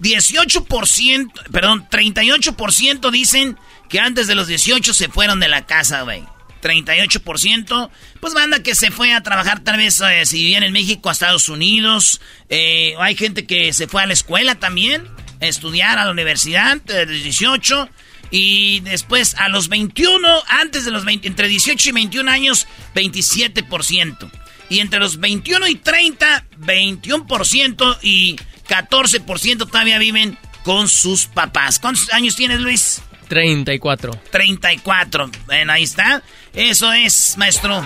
18%, 0.02 1.32
perdón, 1.52 1.88
38% 1.90 3.12
dicen 3.12 3.58
que 3.90 4.00
antes 4.00 4.28
de 4.28 4.36
los 4.36 4.48
18 4.48 4.94
se 4.94 5.10
fueron 5.10 5.40
de 5.40 5.48
la 5.48 5.66
casa, 5.66 6.02
güey. 6.02 6.24
38%, 6.62 7.90
pues 8.20 8.34
banda 8.34 8.64
que 8.64 8.74
se 8.74 8.90
fue 8.90 9.14
a 9.14 9.22
trabajar 9.22 9.60
tal 9.60 9.78
vez 9.78 10.02
eh, 10.02 10.26
si 10.26 10.38
vivían 10.38 10.64
en 10.64 10.74
México 10.74 11.10
a 11.10 11.12
Estados 11.12 11.48
Unidos. 11.48 12.22
Eh, 12.50 12.96
hay 12.98 13.16
gente 13.16 13.46
que 13.46 13.72
se 13.72 13.88
fue 13.88 14.02
a 14.02 14.08
la 14.08 14.14
escuela 14.14 14.56
también, 14.56 15.08
estudiar 15.40 15.98
a 15.98 16.06
la 16.06 16.12
universidad, 16.12 16.78
de 16.82 17.06
los 17.06 17.24
18. 17.24 17.90
Y 18.32 18.80
después 18.82 19.36
a 19.36 19.50
los 19.50 19.70
21, 19.70 20.28
antes 20.48 20.86
de 20.86 20.92
los 20.92 21.06
20, 21.06 21.28
entre 21.28 21.48
18 21.48 21.90
y 21.90 21.92
21 21.92 22.32
años, 22.32 22.68
27%. 22.96 24.32
Y 24.70 24.80
entre 24.80 25.00
los 25.00 25.20
21 25.20 25.68
y 25.68 25.76
30, 25.76 26.46
21% 26.60 27.98
y 28.02 28.36
14% 28.68 29.58
todavía 29.58 30.00
viven 30.00 30.38
con 30.64 30.90
sus 30.90 31.28
papás. 31.28 31.80
¿Cuántos 31.80 32.12
años 32.12 32.36
tienes, 32.36 32.60
Luis? 32.60 33.02
34. 33.28 34.12
34. 34.32 35.32
Bueno, 35.46 35.74
ahí 35.74 35.84
está. 35.84 36.24
Eso 36.54 36.92
es, 36.94 37.38
maestro. 37.38 37.86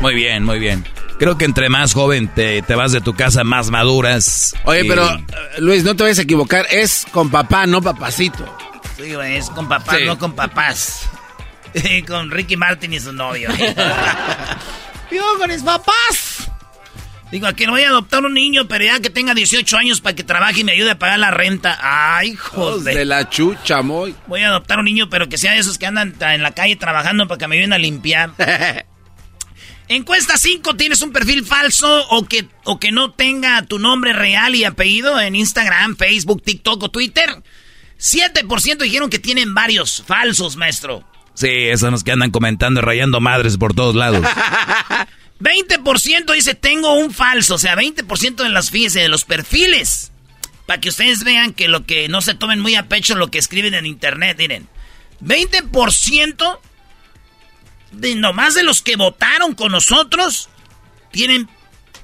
Muy 0.00 0.14
bien, 0.14 0.44
muy 0.44 0.58
bien. 0.58 0.84
Creo 1.18 1.36
que 1.36 1.44
entre 1.44 1.68
más 1.68 1.94
joven 1.94 2.28
te, 2.28 2.62
te 2.62 2.74
vas 2.76 2.92
de 2.92 3.00
tu 3.00 3.12
casa, 3.14 3.42
más 3.44 3.70
maduras. 3.70 4.54
Oye, 4.64 4.84
Y- 4.84 4.88
pero, 4.88 5.08
eh, 5.08 5.24
Luis, 5.58 5.82
no 5.84 5.96
te 5.96 6.04
vayas 6.04 6.18
a 6.20 6.22
equivocar. 6.22 6.66
Es 6.70 7.06
con 7.10 7.28
papá, 7.30 7.66
no 7.66 7.82
papacito. 7.82 8.44
Sí, 8.96 9.14
güey, 9.14 9.36
es 9.36 9.50
con 9.50 9.68
papás, 9.68 9.96
Sí. 9.98 10.04
no 10.04 10.16
con 10.18 10.32
papás. 10.34 11.08
con 12.06 12.30
Ricky 12.30 12.56
Martin 12.56 12.92
y 12.92 13.00
su 13.00 13.12
novio. 13.12 13.50
Yo 15.10 15.22
con 15.38 15.50
mis 15.50 15.62
papás. 15.62 16.50
Digo, 17.30 17.46
a 17.46 17.52
que 17.52 17.66
no 17.66 17.72
voy 17.72 17.82
a 17.82 17.88
adoptar 17.88 18.24
un 18.24 18.32
niño, 18.32 18.68
pero 18.68 18.84
ya 18.84 19.00
que 19.00 19.10
tenga 19.10 19.34
18 19.34 19.76
años 19.76 20.00
para 20.00 20.16
que 20.16 20.24
trabaje 20.24 20.60
y 20.60 20.64
me 20.64 20.72
ayude 20.72 20.92
a 20.92 20.98
pagar 20.98 21.18
la 21.18 21.30
renta. 21.30 21.78
Ay, 21.82 22.34
joder. 22.36 22.94
De 22.96 23.04
la 23.04 23.28
chucha, 23.28 23.82
muy. 23.82 24.14
Voy 24.28 24.42
a 24.42 24.48
adoptar 24.48 24.78
un 24.78 24.86
niño, 24.86 25.10
pero 25.10 25.28
que 25.28 25.36
sea 25.36 25.52
de 25.52 25.58
esos 25.58 25.76
que 25.76 25.84
andan 25.86 26.14
en 26.20 26.42
la 26.42 26.52
calle 26.52 26.76
trabajando 26.76 27.28
para 27.28 27.38
que 27.38 27.46
me 27.48 27.56
ayuden 27.56 27.74
a 27.74 27.78
limpiar. 27.78 28.30
Encuesta 29.88 30.36
5, 30.36 30.76
¿tienes 30.76 31.00
un 31.00 31.12
perfil 31.12 31.46
falso 31.46 32.06
o 32.10 32.26
que, 32.26 32.46
o 32.64 32.78
que 32.78 32.92
no 32.92 33.12
tenga 33.12 33.62
tu 33.62 33.78
nombre 33.78 34.12
real 34.12 34.54
y 34.54 34.64
apellido 34.64 35.18
en 35.18 35.34
Instagram, 35.34 35.96
Facebook, 35.96 36.42
TikTok 36.42 36.82
o 36.82 36.90
Twitter? 36.90 37.42
7% 37.98 38.78
dijeron 38.78 39.08
que 39.08 39.18
tienen 39.18 39.54
varios 39.54 40.04
falsos, 40.06 40.56
maestro. 40.56 41.04
Sí, 41.32 41.48
esos 41.48 41.90
los 41.90 42.04
que 42.04 42.12
andan 42.12 42.30
comentando 42.30 42.80
y 42.80 42.82
rayando 42.82 43.20
madres 43.20 43.56
por 43.56 43.74
todos 43.74 43.94
lados. 43.94 44.26
20% 45.40 46.34
dice 46.34 46.54
tengo 46.54 46.94
un 46.94 47.12
falso, 47.12 47.54
o 47.54 47.58
sea, 47.58 47.74
20% 47.74 48.42
de 48.42 48.48
las, 48.50 48.70
fíjense, 48.70 49.00
de 49.00 49.08
los 49.08 49.24
perfiles. 49.24 50.12
Para 50.66 50.80
que 50.80 50.90
ustedes 50.90 51.24
vean 51.24 51.54
que 51.54 51.68
lo 51.68 51.86
que 51.86 52.08
no 52.08 52.20
se 52.20 52.34
tomen 52.34 52.60
muy 52.60 52.74
a 52.74 52.88
pecho 52.88 53.14
lo 53.14 53.30
que 53.30 53.38
escriben 53.38 53.72
en 53.72 53.86
internet, 53.86 54.36
miren. 54.36 54.68
20% 55.22 56.58
de 57.92 58.14
nomás 58.14 58.54
de 58.54 58.62
los 58.62 58.82
que 58.82 58.96
votaron 58.96 59.54
con 59.54 59.72
nosotros 59.72 60.48
tienen 61.10 61.48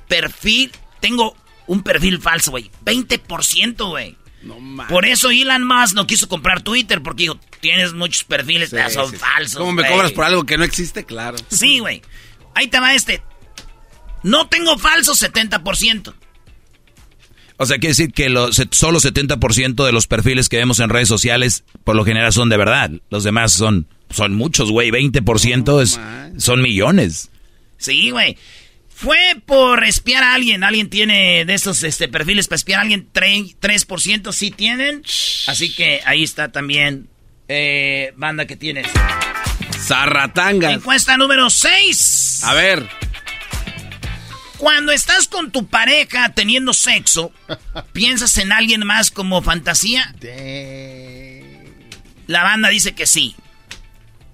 perfil, 0.09 0.73
tengo 1.01 1.37
un 1.67 1.83
perfil 1.83 2.21
falso, 2.21 2.51
güey. 2.53 2.71
20%, 2.85 3.89
güey. 3.89 4.17
No 4.43 4.61
mames. 4.61 4.93
Por 4.93 5.07
eso 5.07 5.31
Elon 5.31 5.67
Musk 5.67 5.95
no 5.95 6.07
quiso 6.07 6.29
comprar 6.29 6.63
Twitter 6.63 7.03
porque 7.03 7.23
dijo, 7.25 7.41
tienes 7.61 7.95
muchos 7.95 8.25
perfiles, 8.25 8.71
Sí, 8.71 8.77
son 8.93 9.11
sí, 9.11 9.17
falsos. 9.17 9.57
¿Cómo 9.59 9.73
me 9.73 9.83
güey". 9.83 9.93
cobras 9.93 10.13
por 10.13 10.25
algo 10.25 10.45
que 10.45 10.59
no 10.59 10.65
existe? 10.65 11.05
Claro. 11.05 11.37
Sí, 11.49 11.79
güey. 11.79 12.03
Ahí 12.55 12.69
te 12.69 12.79
va 12.79 12.95
este. 12.95 13.23
No 14.23 14.49
tengo 14.49 14.79
falso 14.79 15.15
70%. 15.15 16.15
O 17.57 17.67
sea, 17.67 17.79
quiere 17.79 17.89
decir 17.91 18.13
que 18.13 18.29
los, 18.29 18.61
solo 18.73 18.99
70% 19.01 19.85
de 19.87 19.93
los 19.93 20.07
perfiles 20.07 20.49
que 20.49 20.57
vemos 20.57 20.81
en 20.81 20.91
redes 20.91 21.09
sociales, 21.09 21.65
por 21.85 21.95
lo 21.95 22.05
general, 22.05 22.33
son 22.33 22.49
de 22.49 22.57
verdad. 22.57 22.91
Los 23.11 23.23
demás 23.25 23.53
son, 23.53 23.87
son 24.11 24.35
muchos, 24.35 24.71
güey. 24.73 24.91
20% 24.91 25.81
es, 25.83 26.01
son 26.43 26.63
millones. 26.63 27.31
Sí, 27.79 28.11
güey. 28.11 28.37
Fue 28.89 29.19
por 29.47 29.85
espiar 29.85 30.23
a 30.25 30.35
alguien. 30.35 30.65
Alguien 30.65 30.89
tiene 30.91 31.45
de 31.45 31.55
esos 31.55 31.83
este, 31.83 32.09
perfiles 32.09 32.49
para 32.49 32.57
espiar 32.57 32.79
a 32.79 32.83
alguien. 32.83 33.09
Tre- 33.13 33.55
3% 33.61 34.33
sí 34.33 34.51
tienen. 34.51 35.03
Así 35.47 35.73
que 35.73 36.01
ahí 36.07 36.23
está 36.23 36.51
también 36.53 37.09
eh, 37.49 38.13
banda 38.17 38.47
que 38.47 38.57
tienes. 38.57 38.87
Zarratangas. 39.79 40.73
Encuesta 40.75 41.17
número 41.17 41.51
6. 41.51 42.41
A 42.45 42.55
ver. 42.55 42.89
Cuando 44.59 44.93
estás 44.93 45.29
con 45.29 45.51
tu 45.51 45.67
pareja 45.67 46.31
teniendo 46.31 46.73
sexo, 46.73 47.33
¿piensas 47.93 48.39
en 48.39 48.53
alguien 48.53 48.87
más 48.87 49.11
como 49.11 49.43
fantasía? 49.43 50.15
La 52.27 52.43
banda 52.43 52.69
dice 52.69 52.95
que 52.95 53.07
sí. 53.07 53.35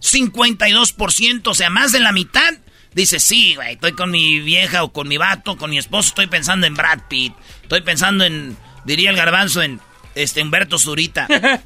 52%, 0.02 1.46
o 1.46 1.54
sea, 1.54 1.70
más 1.70 1.92
de 1.92 2.00
la 2.00 2.12
mitad, 2.12 2.54
dice 2.94 3.18
sí, 3.18 3.54
güey. 3.54 3.74
Estoy 3.74 3.92
con 3.92 4.10
mi 4.10 4.40
vieja 4.40 4.82
o 4.82 4.92
con 4.92 5.08
mi 5.08 5.16
vato, 5.16 5.56
con 5.56 5.70
mi 5.70 5.78
esposo, 5.78 6.08
estoy 6.08 6.26
pensando 6.26 6.66
en 6.66 6.74
Brad 6.74 7.00
Pitt. 7.08 7.34
Estoy 7.62 7.80
pensando 7.82 8.24
en, 8.24 8.56
diría 8.84 9.10
el 9.10 9.16
garbanzo, 9.16 9.62
en 9.62 9.80
este 10.14 10.42
Humberto 10.42 10.78
Zurita. 10.78 11.26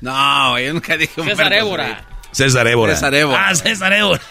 No, 0.00 0.58
yo 0.58 0.72
nunca 0.72 0.96
dije 0.96 1.20
un 1.20 1.28
César 1.28 1.52
Évora. 1.52 2.04
César 2.32 2.66
Évora. 2.66 2.94
César 2.94 3.14
Évora. 3.14 3.48
Ah, 3.48 3.54
César 3.54 3.92
Évora. 3.92 4.22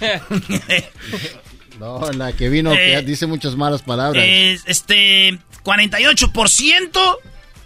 No, 1.78 2.00
la 2.12 2.32
que 2.32 2.48
vino 2.48 2.72
que 2.72 2.94
Eh, 2.94 3.02
dice 3.02 3.26
muchas 3.26 3.56
malas 3.56 3.82
palabras. 3.82 4.22
Es, 4.26 4.62
este, 4.66 5.38
48%. 5.64 7.16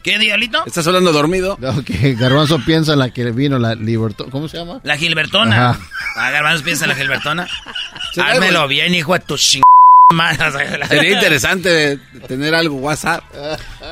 ¿Qué, 0.03 0.19
Diablito? 0.19 0.65
¿Estás 0.67 0.87
hablando 0.87 1.13
dormido? 1.13 1.59
No, 1.61 1.85
que 1.85 2.15
Garbanzo 2.15 2.59
piensa 2.65 2.97
la 2.97 3.11
que 3.11 3.31
vino, 3.33 3.59
la 3.59 3.75
Libertad. 3.75 4.27
¿Cómo 4.31 4.49
se 4.49 4.57
llama? 4.57 4.81
La 4.83 4.97
Gilbertona. 4.97 5.71
Ajá. 5.71 5.81
Ah, 6.17 6.31
Garbanzo 6.31 6.65
piensa 6.65 6.85
en 6.85 6.91
la 6.91 6.97
Gilbertona. 6.97 7.47
Házmelo 8.17 8.67
bien, 8.67 8.95
hijo 8.95 9.13
de 9.13 9.21
tu 9.21 9.37
ching... 9.37 9.63
Sería 10.89 11.13
interesante 11.13 11.99
tener 12.27 12.53
algo 12.55 12.77
WhatsApp. 12.77 13.23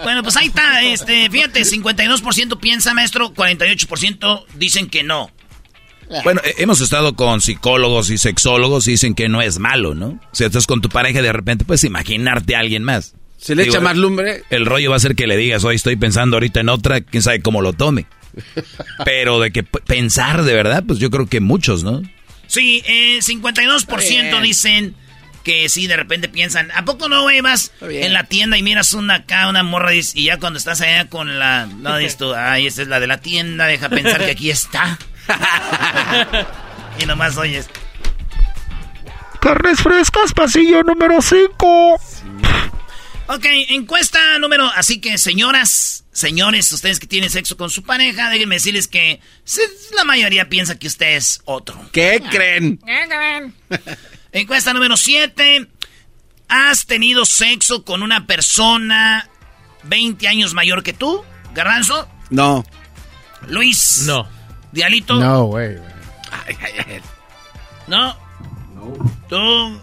Bueno, 0.03 0.25
pues 0.25 0.37
ahí 0.37 0.47
está. 0.49 0.83
Este, 0.83 1.31
fíjate, 1.31 1.61
52% 1.61 2.59
piensa, 2.59 2.93
maestro, 2.93 3.33
48% 3.33 4.47
dicen 4.55 4.89
que 4.89 5.05
no. 5.05 5.31
Bueno, 6.25 6.41
eh, 6.45 6.55
hemos 6.59 6.81
estado 6.81 7.15
con 7.15 7.41
psicólogos 7.41 8.11
y 8.11 8.19
sexólogos 8.19 8.88
y 8.88 8.93
dicen 8.93 9.15
que 9.15 9.29
no 9.29 9.43
es 9.43 9.59
malo, 9.59 9.95
¿no? 9.95 10.19
Si 10.33 10.45
estás 10.45 10.67
con 10.67 10.81
tu 10.81 10.88
pareja 10.88 11.23
de 11.23 11.33
repente 11.33 11.65
puedes 11.65 11.85
imaginarte 11.85 12.57
a 12.57 12.61
alguien 12.61 12.83
más. 12.83 13.15
Se 13.37 13.55
le 13.55 13.62
Digo, 13.62 13.75
echa 13.75 13.83
más 13.83 13.97
lumbre. 13.97 14.43
El 14.50 14.67
rollo 14.67 14.91
va 14.91 14.97
a 14.97 15.00
ser 15.00 15.15
que 15.15 15.27
le 15.27 15.37
digas, 15.37 15.65
hoy 15.65 15.77
estoy 15.77 15.97
pensando 15.97 16.37
ahorita 16.37 16.61
en 16.61 16.69
otra, 16.71 17.00
quién 17.00 17.23
sabe 17.23 17.41
cómo 17.41 17.62
lo 17.62 17.73
tome. 17.73 18.07
Pero 19.05 19.41
de 19.41 19.53
que 19.53 19.62
pensar 19.62 20.43
de 20.43 20.55
verdad, 20.55 20.85
pues 20.87 20.99
yo 20.99 21.11
creo 21.11 21.27
que 21.27 21.41
muchos, 21.41 21.85
¿no? 21.85 22.03
Sí, 22.47 22.83
eh, 22.87 23.19
52% 23.21 23.77
Está 23.79 23.97
bien. 23.97 24.43
dicen 24.43 24.95
que 25.45 25.69
sí, 25.69 25.87
de 25.87 25.97
repente 25.97 26.29
piensan, 26.29 26.71
¿a 26.73 26.85
poco 26.85 27.09
no, 27.09 27.23
güey, 27.23 27.41
vas 27.41 27.73
bien. 27.81 28.05
en 28.05 28.12
la 28.12 28.25
tienda 28.25 28.59
y 28.59 28.62
miras 28.62 28.93
una 28.93 29.17
acá, 29.17 29.49
una 29.49 29.62
morra, 29.62 29.95
y 29.95 30.03
ya 30.25 30.38
cuando 30.38 30.59
estás 30.59 30.81
allá 30.81 31.09
con 31.09 31.38
la... 31.38 31.67
No, 31.67 31.97
dices 31.97 32.17
tú, 32.17 32.35
ay, 32.35 32.67
esta 32.67 32.83
es 32.83 32.88
la 32.88 33.00
de 33.00 33.07
la 33.07 33.21
tienda, 33.21 33.67
deja 33.67 33.88
pensar 33.88 34.25
que 34.25 34.33
aquí 34.33 34.50
está. 34.50 34.99
y 37.01 37.07
nomás 37.07 37.37
oyes... 37.37 37.69
Carnes 39.41 39.81
frescas, 39.81 40.33
pasillo 40.33 40.83
número 40.83 41.23
5. 41.23 42.01
Ok, 43.29 43.45
encuesta 43.69 44.39
número... 44.39 44.67
Así 44.75 45.01
que, 45.01 45.17
señoras, 45.17 46.05
señores, 46.13 46.73
ustedes 46.73 46.99
que 46.99 47.07
tienen 47.07 47.31
sexo 47.31 47.57
con 47.57 47.71
su 47.71 47.83
pareja, 47.85 48.31
déjenme 48.31 48.57
decirles 48.57 48.89
que 48.89 49.21
la 49.95 50.05
mayoría 50.05 50.49
piensa 50.49 50.79
que 50.79 50.89
usted 50.89 51.17
es 51.17 51.41
otro. 51.45 51.89
¿Qué 51.93 52.23
creen? 52.31 52.81
Encuesta 54.33 54.73
número 54.73 54.97
7. 54.97 55.69
¿Has 56.49 56.87
tenido 56.87 57.25
sexo 57.27 57.85
con 57.85 58.03
una 58.03 58.27
persona 58.27 59.29
20 59.85 60.27
años 60.27 60.55
mayor 60.55 60.83
que 60.83 60.95
tú? 60.95 61.23
Garranzo. 61.55 62.09
No. 62.31 62.65
Luis. 63.47 64.05
No. 64.07 64.38
Dialito. 64.73 65.15
No, 65.17 65.45
güey. 65.45 65.77
No. 67.87 68.17
¿Tú? 69.29 69.81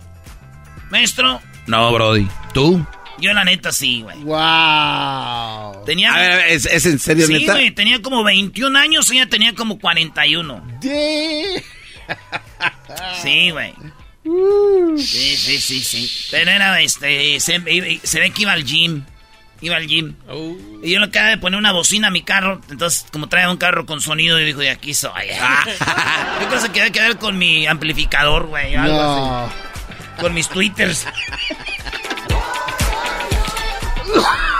Maestro. 0.89 1.41
No, 1.67 1.91
Brody. 1.91 2.27
¿Tú? 2.53 2.85
Yo 3.17 3.33
la 3.33 3.43
neta 3.43 3.71
sí, 3.71 4.01
güey. 4.01 4.17
Wow. 4.23 5.85
Tenía... 5.85 6.13
A 6.13 6.19
ver, 6.19 6.31
a 6.31 6.35
ver, 6.35 6.47
¿es, 6.49 6.65
es 6.65 6.85
en 6.85 6.99
serio, 6.99 7.25
sí, 7.27 7.33
neta? 7.33 7.53
güey, 7.53 7.71
tenía 7.71 8.01
como 8.01 8.23
21 8.23 8.77
años, 8.77 9.09
ella 9.11 9.27
tenía 9.27 9.55
como 9.55 9.79
41. 9.79 10.79
Sí, 13.21 13.51
güey. 13.51 13.73
Sí, 14.97 15.35
sí, 15.37 15.59
sí, 15.59 15.79
sí. 15.81 16.11
Pero 16.31 16.51
era 16.51 16.81
este. 16.81 17.39
Se, 17.39 17.61
se 18.03 18.19
ve 18.19 18.31
que 18.31 18.41
iba 18.41 18.51
al 18.53 18.63
gym. 18.65 19.03
Iba 19.61 19.77
al 19.77 19.87
gym. 19.87 20.15
Y 20.83 20.91
yo 20.91 20.99
le 20.99 21.05
acababa 21.05 21.31
de 21.31 21.37
poner 21.37 21.57
una 21.57 21.71
bocina 21.71 22.09
a 22.09 22.11
mi 22.11 22.21
carro. 22.23 22.61
Entonces, 22.69 23.05
como 23.11 23.27
traía 23.29 23.49
un 23.49 23.57
carro 23.57 23.85
con 23.85 24.01
sonido, 24.01 24.37
yo 24.39 24.45
dijo, 24.45 24.59
de 24.59 24.69
aquí 24.69 24.93
soy. 24.93 25.11
yo 25.29 26.47
creo 26.47 26.49
que 26.49 26.59
se 26.59 26.69
quedó 26.71 26.91
quedar 26.91 27.17
con 27.17 27.37
mi 27.37 27.65
amplificador, 27.65 28.47
güey. 28.47 28.75
o 28.75 28.81
algo 28.81 28.97
No. 28.97 29.45
así. 29.45 29.55
Con 30.21 30.33
mis 30.33 30.47
twitters. 30.49 31.05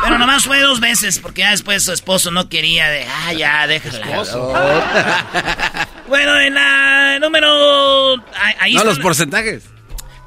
Pero 0.03 0.17
nomás 0.19 0.43
fue 0.45 0.59
dos 0.61 0.79
veces, 0.79 1.19
porque 1.19 1.41
ya 1.41 1.51
después 1.51 1.83
su 1.83 1.91
esposo 1.91 2.29
no 2.29 2.47
quería 2.47 2.89
de, 2.89 3.05
ah, 3.09 3.33
ya, 3.33 3.65
déjala. 3.65 4.05
bueno, 6.07 6.39
en 6.39 6.53
la 6.53 7.17
número... 7.19 8.13
ahí- 8.35 8.55
Ahí 8.59 8.73
no, 8.73 8.79
está 8.81 8.89
los 8.91 8.99
porcentajes. 8.99 9.63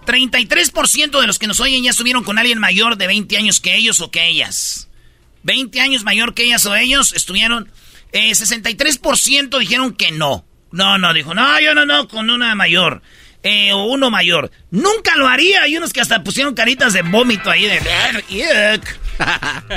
33% 0.08 1.20
de 1.20 1.26
los 1.26 1.38
que 1.38 1.46
nos 1.46 1.60
oyen 1.60 1.84
ya 1.84 1.90
estuvieron 1.90 2.24
con 2.24 2.38
alguien 2.38 2.58
mayor 2.58 2.96
de 2.96 3.06
20 3.06 3.36
años 3.36 3.60
que 3.60 3.76
ellos 3.76 4.00
o 4.00 4.10
que 4.10 4.26
ellas. 4.26 4.88
20 5.42 5.80
años 5.80 6.02
mayor 6.02 6.34
que 6.34 6.44
ellas 6.44 6.64
o 6.66 6.74
ellos 6.74 7.12
estuvieron. 7.12 7.70
Eh, 8.12 8.30
63% 8.30 9.58
dijeron 9.58 9.92
que 9.94 10.10
no. 10.10 10.46
No, 10.72 10.98
no, 10.98 11.12
dijo, 11.12 11.34
no, 11.34 11.60
yo 11.60 11.74
no, 11.74 11.84
no, 11.86 12.08
con 12.08 12.30
una 12.30 12.54
mayor. 12.54 13.02
Eh, 13.42 13.72
o 13.72 13.84
uno 13.84 14.10
mayor. 14.10 14.50
Nunca 14.70 15.14
lo 15.16 15.28
haría. 15.28 15.62
Hay 15.62 15.76
unos 15.76 15.92
que 15.92 16.00
hasta 16.00 16.24
pusieron 16.24 16.54
caritas 16.54 16.92
de 16.92 17.02
vómito 17.02 17.50
ahí 17.50 17.64
de... 17.66 17.78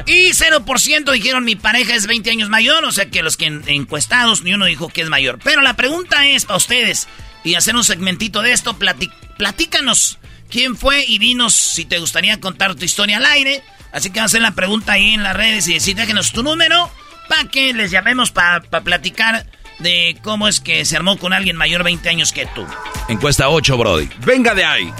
Y 0.07 0.29
0% 0.31 1.11
dijeron 1.11 1.43
mi 1.43 1.55
pareja 1.55 1.95
es 1.95 2.07
20 2.07 2.31
años 2.31 2.49
mayor. 2.49 2.83
O 2.85 2.91
sea 2.91 3.09
que 3.09 3.21
los 3.21 3.37
que 3.37 3.45
en- 3.45 3.63
encuestados 3.67 4.43
ni 4.43 4.53
uno 4.53 4.65
dijo 4.65 4.89
que 4.89 5.01
es 5.01 5.09
mayor. 5.09 5.39
Pero 5.43 5.61
la 5.61 5.75
pregunta 5.75 6.25
es 6.27 6.45
para 6.45 6.57
ustedes. 6.57 7.07
Y 7.43 7.55
hacer 7.55 7.75
un 7.75 7.83
segmentito 7.83 8.41
de 8.41 8.51
esto, 8.53 8.77
plati- 8.77 9.11
platícanos 9.37 10.19
quién 10.49 10.77
fue 10.77 11.03
y 11.07 11.17
dinos 11.17 11.53
si 11.53 11.85
te 11.85 11.99
gustaría 11.99 12.39
contar 12.39 12.75
tu 12.75 12.85
historia 12.85 13.17
al 13.17 13.25
aire. 13.25 13.63
Así 13.91 14.09
que 14.11 14.19
hacer 14.19 14.41
la 14.41 14.51
pregunta 14.51 14.93
ahí 14.93 15.13
en 15.13 15.23
las 15.23 15.35
redes 15.35 15.67
y 15.67 15.73
decir, 15.73 15.95
déjenos 15.95 16.31
tu 16.31 16.43
número 16.43 16.89
para 17.27 17.45
que 17.45 17.73
les 17.73 17.91
llamemos 17.91 18.31
para 18.31 18.61
platicar 18.61 19.45
de 19.79 20.17
cómo 20.23 20.47
es 20.47 20.59
que 20.59 20.85
se 20.85 20.95
armó 20.95 21.17
con 21.17 21.33
alguien 21.33 21.55
mayor 21.57 21.83
20 21.83 22.07
años 22.09 22.31
que 22.31 22.45
tú. 22.47 22.65
Encuesta 23.09 23.49
8, 23.49 23.77
Brody. 23.77 24.09
Venga 24.25 24.53
de 24.53 24.63
ahí. 24.63 24.93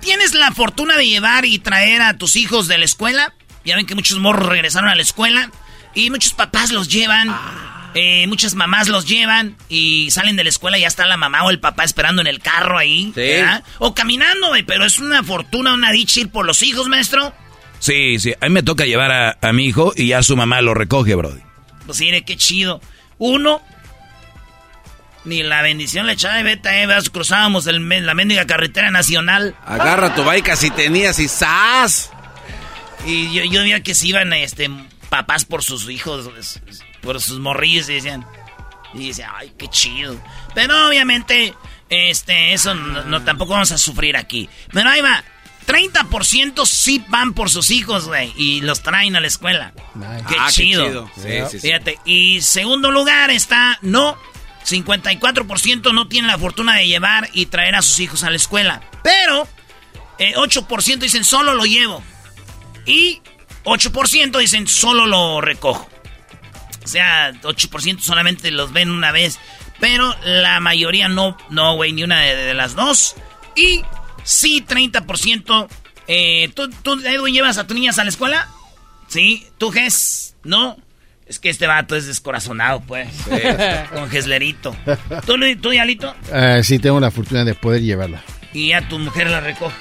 ¿Tienes 0.00 0.34
la 0.34 0.52
fortuna 0.52 0.96
de 0.96 1.06
llevar 1.06 1.44
y 1.44 1.58
traer 1.58 2.02
a 2.02 2.16
tus 2.18 2.36
hijos 2.36 2.66
de 2.68 2.78
la 2.78 2.84
escuela? 2.84 3.32
Ya 3.64 3.76
ven 3.76 3.86
que 3.86 3.94
muchos 3.94 4.18
morros 4.18 4.48
regresaron 4.48 4.88
a 4.90 4.94
la 4.94 5.02
escuela 5.02 5.50
y 5.94 6.10
muchos 6.10 6.32
papás 6.34 6.70
los 6.72 6.88
llevan, 6.88 7.28
eh, 7.96 8.26
muchas 8.28 8.54
mamás 8.54 8.88
los 8.88 9.06
llevan 9.06 9.56
y 9.68 10.10
salen 10.10 10.36
de 10.36 10.44
la 10.44 10.50
escuela 10.50 10.78
y 10.78 10.82
ya 10.82 10.86
está 10.88 11.06
la 11.06 11.16
mamá 11.16 11.42
o 11.44 11.50
el 11.50 11.58
papá 11.60 11.82
esperando 11.84 12.20
en 12.20 12.28
el 12.28 12.40
carro 12.40 12.78
ahí. 12.78 13.12
Sí. 13.14 13.40
O 13.78 13.94
caminando, 13.94 14.48
güey, 14.48 14.62
pero 14.62 14.84
es 14.84 14.98
una 14.98 15.22
fortuna, 15.22 15.72
una 15.74 15.90
dicha 15.92 16.20
ir 16.20 16.28
por 16.30 16.44
los 16.46 16.62
hijos, 16.62 16.88
maestro. 16.88 17.32
Sí, 17.78 18.18
sí. 18.18 18.32
A 18.40 18.46
mí 18.46 18.50
me 18.52 18.62
toca 18.62 18.84
llevar 18.86 19.10
a, 19.12 19.38
a 19.40 19.52
mi 19.52 19.66
hijo 19.66 19.92
y 19.96 20.08
ya 20.08 20.22
su 20.22 20.36
mamá 20.36 20.60
lo 20.60 20.74
recoge, 20.74 21.14
Brody. 21.14 21.40
Pues 21.86 22.00
mire, 22.00 22.22
qué 22.22 22.36
chido. 22.36 22.80
Uno, 23.18 23.62
ni 25.24 25.42
la 25.42 25.62
bendición 25.62 26.06
le 26.06 26.12
echaba 26.12 26.36
de 26.36 26.42
beta, 26.42 26.80
eh, 26.80 26.86
veas, 26.86 27.10
cruzábamos 27.10 27.66
el 27.66 27.86
la 28.06 28.14
mendiga 28.14 28.46
carretera 28.46 28.90
nacional. 28.90 29.54
Agarra 29.64 30.14
tu 30.14 30.22
baica 30.24 30.54
si 30.56 30.70
tenías 30.70 31.18
y 31.18 31.28
¡zas! 31.28 32.10
Y 33.04 33.32
yo, 33.32 33.44
yo 33.44 33.60
veía 33.62 33.82
que 33.82 33.94
se 33.94 34.08
iban 34.08 34.32
este, 34.32 34.70
papás 35.08 35.44
por 35.44 35.62
sus 35.62 35.88
hijos, 35.90 36.28
es- 36.38 36.60
es- 36.68 36.82
por 37.06 37.20
sus 37.22 37.38
morrillos, 37.38 37.88
y 37.88 37.94
decían. 37.94 38.26
Y 38.94 39.08
decía, 39.08 39.32
ay, 39.36 39.52
qué 39.58 39.68
chido. 39.68 40.16
Pero 40.54 40.88
obviamente, 40.88 41.54
este, 41.88 42.52
eso 42.52 42.74
no, 42.74 43.02
no- 43.04 43.22
tampoco 43.24 43.52
vamos 43.54 43.72
a 43.72 43.78
sufrir 43.78 44.16
aquí. 44.16 44.48
Pero 44.72 44.88
ahí 44.90 45.00
va. 45.00 45.24
30% 45.66 46.64
sí 46.64 47.04
van 47.08 47.32
por 47.34 47.50
sus 47.50 47.70
hijos, 47.72 48.06
güey, 48.06 48.32
y 48.36 48.60
los 48.60 48.82
traen 48.82 49.16
a 49.16 49.20
la 49.20 49.26
escuela. 49.26 49.72
Qué 49.74 50.36
Ah, 50.38 50.46
qué 50.48 50.52
chido. 50.52 51.10
Sí, 51.16 51.22
sí, 51.22 51.58
sí. 51.58 51.58
Fíjate. 51.60 51.98
Y 52.04 52.40
segundo 52.42 52.90
lugar 52.92 53.30
está 53.30 53.78
no. 53.82 54.16
54% 54.64 55.92
no 55.92 56.08
tienen 56.08 56.30
la 56.30 56.38
fortuna 56.38 56.74
de 56.76 56.86
llevar 56.86 57.28
y 57.32 57.46
traer 57.46 57.74
a 57.76 57.82
sus 57.82 58.00
hijos 58.00 58.22
a 58.24 58.30
la 58.30 58.36
escuela. 58.36 58.80
Pero 59.02 59.46
eh, 60.18 60.34
8% 60.36 60.98
dicen 60.98 61.24
solo 61.24 61.54
lo 61.54 61.64
llevo. 61.64 62.02
Y 62.84 63.20
8% 63.64 64.38
dicen 64.38 64.66
solo 64.68 65.06
lo 65.06 65.40
recojo. 65.40 65.88
O 66.86 66.88
sea, 66.88 67.32
8% 67.42 67.98
solamente 67.98 68.52
los 68.52 68.72
ven 68.72 68.90
una 68.90 69.10
vez. 69.10 69.40
Pero 69.80 70.14
la 70.24 70.60
mayoría 70.60 71.08
no, 71.08 71.36
no, 71.50 71.74
güey, 71.74 71.90
ni 71.90 72.04
una 72.04 72.20
de, 72.20 72.36
de 72.36 72.54
las 72.54 72.76
dos. 72.76 73.16
Y 73.56 73.82
sí, 74.22 74.64
30%. 74.64 75.66
Eh, 76.06 76.48
¿tú, 76.54 76.70
¿Tú, 76.84 77.00
Edwin, 77.04 77.34
llevas 77.34 77.58
a 77.58 77.66
tus 77.66 77.74
niñas 77.74 77.98
a 77.98 78.04
la 78.04 78.10
escuela? 78.10 78.48
Sí. 79.08 79.48
¿Tú, 79.58 79.72
Ges? 79.72 80.36
No. 80.44 80.76
Es 81.26 81.40
que 81.40 81.50
este 81.50 81.66
vato 81.66 81.96
es 81.96 82.06
descorazonado, 82.06 82.80
pues. 82.82 83.08
Con 83.92 84.08
Geslerito. 84.08 84.76
¿Tú, 85.26 85.34
tú 85.60 85.72
Yalito? 85.72 86.14
Eh, 86.32 86.60
sí, 86.62 86.78
tengo 86.78 87.00
la 87.00 87.10
fortuna 87.10 87.44
de 87.44 87.54
poder 87.54 87.82
llevarla. 87.82 88.22
Y 88.52 88.68
ya 88.68 88.88
tu 88.88 89.00
mujer 89.00 89.28
la 89.28 89.40
recoge. 89.40 89.74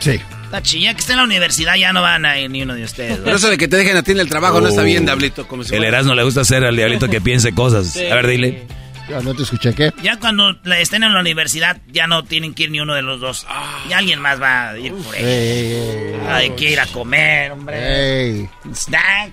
Sí. 0.00 0.20
La 0.50 0.60
chilla 0.62 0.92
que 0.94 1.00
está 1.00 1.12
en 1.12 1.18
la 1.18 1.24
universidad 1.24 1.76
ya 1.76 1.92
no 1.92 2.02
van 2.02 2.26
a 2.26 2.36
ir 2.38 2.50
ni 2.50 2.62
uno 2.62 2.74
de 2.74 2.82
ustedes. 2.82 3.18
Pero 3.22 3.36
eso 3.36 3.48
de 3.48 3.56
que 3.56 3.68
te 3.68 3.76
dejen 3.76 3.96
a 3.96 4.02
ti 4.02 4.10
en 4.12 4.18
el 4.20 4.28
trabajo 4.28 4.60
no 4.60 4.66
está 4.68 4.82
bien, 4.82 5.04
Diablito. 5.04 5.46
Como 5.46 5.62
si 5.62 5.72
El 5.74 5.78
fuera- 5.80 5.88
Erasmo 5.98 6.14
le 6.14 6.24
gusta 6.24 6.40
hacer 6.40 6.64
al 6.64 6.74
diablito 6.74 7.08
que 7.08 7.20
piense 7.20 7.54
cosas. 7.54 7.96
A 7.96 8.14
ver, 8.16 8.26
dile. 8.26 8.66
Yo 9.08 9.20
no 9.22 9.34
te 9.34 9.42
escuché, 9.42 9.74
¿qué? 9.74 9.92
Ya 10.04 10.18
cuando 10.20 10.56
estén 10.76 11.02
en 11.02 11.12
la 11.12 11.18
universidad, 11.20 11.78
ya 11.90 12.06
no 12.06 12.22
tienen 12.24 12.54
que 12.54 12.64
ir 12.64 12.70
ni 12.70 12.78
uno 12.80 12.94
de 12.94 13.02
los 13.02 13.20
dos. 13.20 13.44
Y 13.88 13.92
alguien 13.92 14.20
más 14.20 14.40
va 14.40 14.70
a 14.70 14.78
ir 14.78 14.92
por 14.92 15.14
ey, 15.16 16.14
Hay 16.28 16.50
que 16.50 16.70
ir 16.72 16.78
a 16.80 16.86
comer, 16.86 17.50
hombre. 17.52 18.26
ey. 18.40 18.48
Snack. 18.72 19.32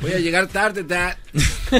Voy 0.00 0.12
a 0.12 0.18
llegar 0.18 0.46
tarde, 0.46 0.84
Dad. 0.84 1.16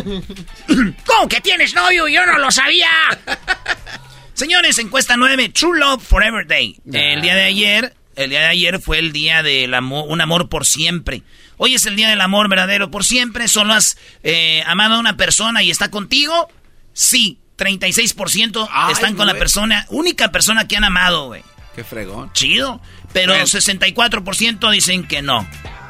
¿Cómo 1.06 1.28
que 1.28 1.40
tienes 1.40 1.74
novio? 1.74 2.08
Yo 2.08 2.24
no 2.26 2.38
lo 2.38 2.50
sabía. 2.50 2.88
Señores, 4.34 4.78
encuesta 4.78 5.16
9, 5.16 5.50
True 5.50 5.78
Love 5.78 6.02
Forever 6.02 6.46
Day. 6.46 6.76
El 6.92 7.20
día 7.22 7.34
de 7.34 7.42
ayer, 7.42 7.94
el 8.24 8.30
día 8.30 8.40
de 8.40 8.46
ayer 8.46 8.80
fue 8.80 8.98
el 8.98 9.12
día 9.12 9.42
del 9.42 9.72
amor, 9.74 10.04
un 10.08 10.20
amor 10.20 10.48
por 10.48 10.66
siempre. 10.66 11.22
Hoy 11.56 11.74
es 11.74 11.86
el 11.86 11.96
día 11.96 12.08
del 12.08 12.20
amor 12.20 12.48
verdadero 12.48 12.90
por 12.90 13.04
siempre. 13.04 13.48
¿Solo 13.48 13.72
has 13.74 13.96
eh, 14.22 14.62
amado 14.66 14.94
a 14.96 14.98
una 14.98 15.16
persona 15.16 15.62
y 15.62 15.70
está 15.70 15.90
contigo? 15.90 16.48
Sí, 16.92 17.38
36% 17.58 18.68
Ay, 18.70 18.92
están 18.92 19.14
con 19.16 19.26
la 19.26 19.34
persona, 19.34 19.86
única 19.90 20.32
persona 20.32 20.66
que 20.66 20.76
han 20.76 20.84
amado, 20.84 21.26
güey. 21.26 21.42
Qué 21.74 21.84
fregón. 21.84 22.32
Chido. 22.32 22.80
Pero 23.12 23.32
Bueno. 23.32 23.46
64% 23.46 24.70
dicen 24.70 25.06
que 25.06 25.22
no. 25.22 25.46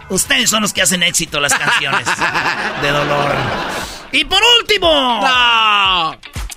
Ustedes 0.08 0.50
son 0.50 0.62
los 0.62 0.72
que 0.72 0.82
hacen 0.82 1.02
éxito 1.02 1.38
las 1.38 1.54
canciones 1.54 2.06
de 2.82 2.90
dolor. 2.90 3.32
Y 4.12 4.24
por 4.24 4.40
último, 4.60 5.20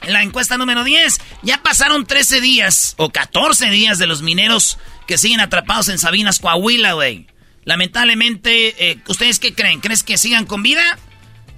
la 0.08 0.24
encuesta 0.24 0.58
número 0.58 0.84
10, 0.84 1.20
ya 1.44 1.62
pasaron 1.62 2.06
13 2.06 2.42
días 2.42 2.96
o 2.98 3.12
14 3.12 3.70
días 3.70 4.00
de 4.00 4.08
los 4.08 4.24
mineros 4.24 4.80
que 5.08 5.18
siguen 5.18 5.40
atrapados 5.40 5.90
en 5.90 6.00
Sabinas, 6.00 6.40
Coahuila, 6.40 6.94
güey. 6.94 7.28
Lamentablemente, 7.66 8.92
eh, 8.92 8.98
¿ustedes 9.08 9.40
qué 9.40 9.54
creen? 9.54 9.80
¿Crees 9.80 10.04
que 10.04 10.18
sigan 10.18 10.46
con 10.46 10.64
vida? 10.64 10.84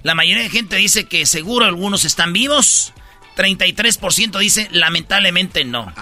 La 0.02 0.14
mayoría 0.14 0.42
de 0.44 0.50
gente 0.50 0.76
dice 0.76 1.04
que 1.04 1.26
seguro 1.26 1.64
algunos 1.66 2.04
están 2.04 2.32
vivos. 2.32 2.92
33% 3.36 4.38
dice 4.38 4.68
lamentablemente 4.70 5.64
no. 5.64 5.92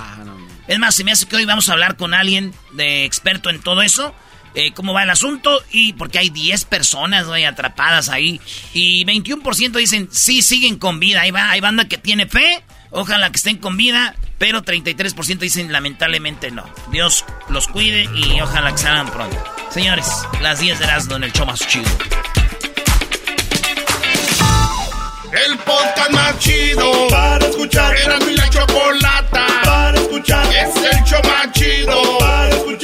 Es 0.68 0.78
más, 0.78 0.94
se 0.94 1.04
me 1.04 1.12
hace 1.12 1.26
que 1.26 1.36
hoy 1.36 1.44
vamos 1.44 1.68
a 1.68 1.72
hablar 1.72 1.96
con 1.96 2.14
alguien 2.14 2.54
de 2.72 3.04
experto 3.04 3.50
en 3.50 3.60
todo 3.60 3.82
eso. 3.82 4.14
eh, 4.54 4.72
cómo 4.72 4.92
va 4.92 5.02
el 5.02 5.10
asunto. 5.10 5.62
Y 5.72 5.94
porque 5.94 6.18
hay 6.18 6.30
10 6.30 6.64
personas 6.66 7.26
güey, 7.26 7.44
atrapadas 7.44 8.08
ahí. 8.08 8.40
Y 8.72 9.04
21% 9.04 9.72
dicen 9.72 10.08
sí 10.12 10.42
siguen 10.42 10.78
con 10.78 11.00
vida. 11.00 11.22
Ahí 11.22 11.30
va, 11.30 11.50
hay 11.50 11.60
banda 11.60 11.86
que 11.88 11.98
tiene 11.98 12.26
fe. 12.26 12.62
Ojalá 12.94 13.30
que 13.30 13.36
estén 13.36 13.58
con 13.58 13.76
vida. 13.76 14.14
Pero 14.38 14.62
33% 14.62 15.38
dicen 15.38 15.72
lamentablemente 15.72 16.50
no. 16.50 16.64
Dios 16.90 17.24
los 17.48 17.68
cuide 17.68 18.08
y 18.14 18.40
ojalá 18.40 18.72
que 18.72 18.78
salgan 18.78 19.10
pronto. 19.10 19.42
Señores, 19.70 20.06
las 20.40 20.60
10 20.60 20.78
de 20.78 20.84
Erasmo 20.84 21.16
en 21.16 21.24
el 21.24 21.32
show 21.32 21.46
más 21.46 21.66
chido. 21.66 21.90
El 25.46 25.58
podcast 25.58 26.10
más 26.10 26.38
chido 26.38 27.08
para 27.08 27.46
escuchar. 27.46 27.96
Era 27.96 28.18
mi 28.20 28.34
la 28.34 28.50
chocolata 28.50 29.46
para 29.64 29.98
escuchar. 29.98 30.46
Es 30.54 30.76
el 30.76 31.04
show 31.04 31.20
más 31.24 31.52
chido 31.52 32.18
para 32.18 32.48
escuchar. 32.50 32.83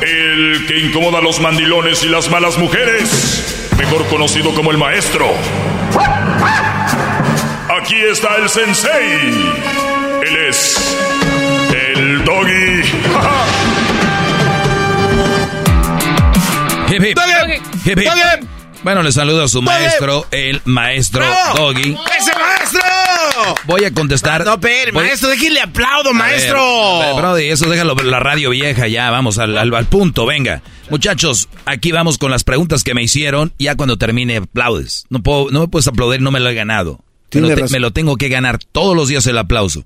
El 0.00 0.66
que 0.66 0.78
incomoda 0.78 1.18
a 1.18 1.22
los 1.22 1.40
mandilones 1.40 2.02
y 2.04 2.08
las 2.08 2.30
malas 2.30 2.58
mujeres. 2.58 3.68
Mejor 3.78 4.06
conocido 4.08 4.54
como 4.54 4.70
el 4.70 4.78
maestro. 4.78 5.26
Aquí 7.80 7.96
está 7.96 8.36
el 8.36 8.48
sensei. 8.48 9.52
Él 10.22 10.36
es. 10.48 10.96
El 11.94 12.24
doggy. 12.24 12.82
Hip, 16.88 17.02
hip. 17.04 17.18
Hip, 17.84 17.98
hip. 17.98 18.48
Bueno, 18.86 19.02
le 19.02 19.10
saludo 19.10 19.42
a 19.42 19.48
su 19.48 19.62
maestro, 19.62 20.26
el 20.30 20.62
maestro 20.64 21.24
Doggy. 21.56 21.98
¡Ese 22.18 22.32
maestro! 22.38 22.85
Voy 23.66 23.84
a 23.84 23.92
contestar. 23.92 24.44
No, 24.44 24.60
pero, 24.60 24.92
Voy- 24.92 25.04
maestro, 25.04 25.28
déjenle 25.28 25.60
aplaudo, 25.60 26.10
A 26.10 26.12
maestro. 26.12 26.98
ver, 27.00 27.14
Brody, 27.16 27.44
eso 27.46 27.68
déjalo 27.68 27.94
la 27.96 28.20
radio 28.20 28.50
vieja 28.50 28.86
ya, 28.88 29.10
vamos 29.10 29.38
al, 29.38 29.56
al- 29.58 29.74
al 29.74 29.86
punto, 29.86 30.26
venga. 30.26 30.62
Muchachos, 30.90 31.48
aquí 31.64 31.92
vamos 31.92 32.18
con 32.18 32.30
las 32.30 32.44
preguntas 32.44 32.84
que 32.84 32.94
me 32.94 33.02
hicieron. 33.02 33.52
Ya 33.58 33.74
cuando 33.74 33.96
termine, 33.98 34.36
aplaudes. 34.38 35.04
No, 35.10 35.22
puedo, 35.22 35.50
no 35.50 35.60
me 35.60 35.68
puedes 35.68 35.86
aplaudir, 35.88 36.20
no 36.20 36.30
me 36.30 36.40
lo 36.40 36.48
he 36.48 36.54
ganado. 36.54 37.00
Me 37.34 37.40
lo, 37.40 37.54
te- 37.54 37.68
me 37.72 37.80
lo 37.80 37.90
tengo 37.92 38.16
que 38.16 38.28
ganar 38.28 38.58
todos 38.72 38.96
los 38.96 39.08
días 39.08 39.26
el 39.26 39.36
aplauso. 39.38 39.84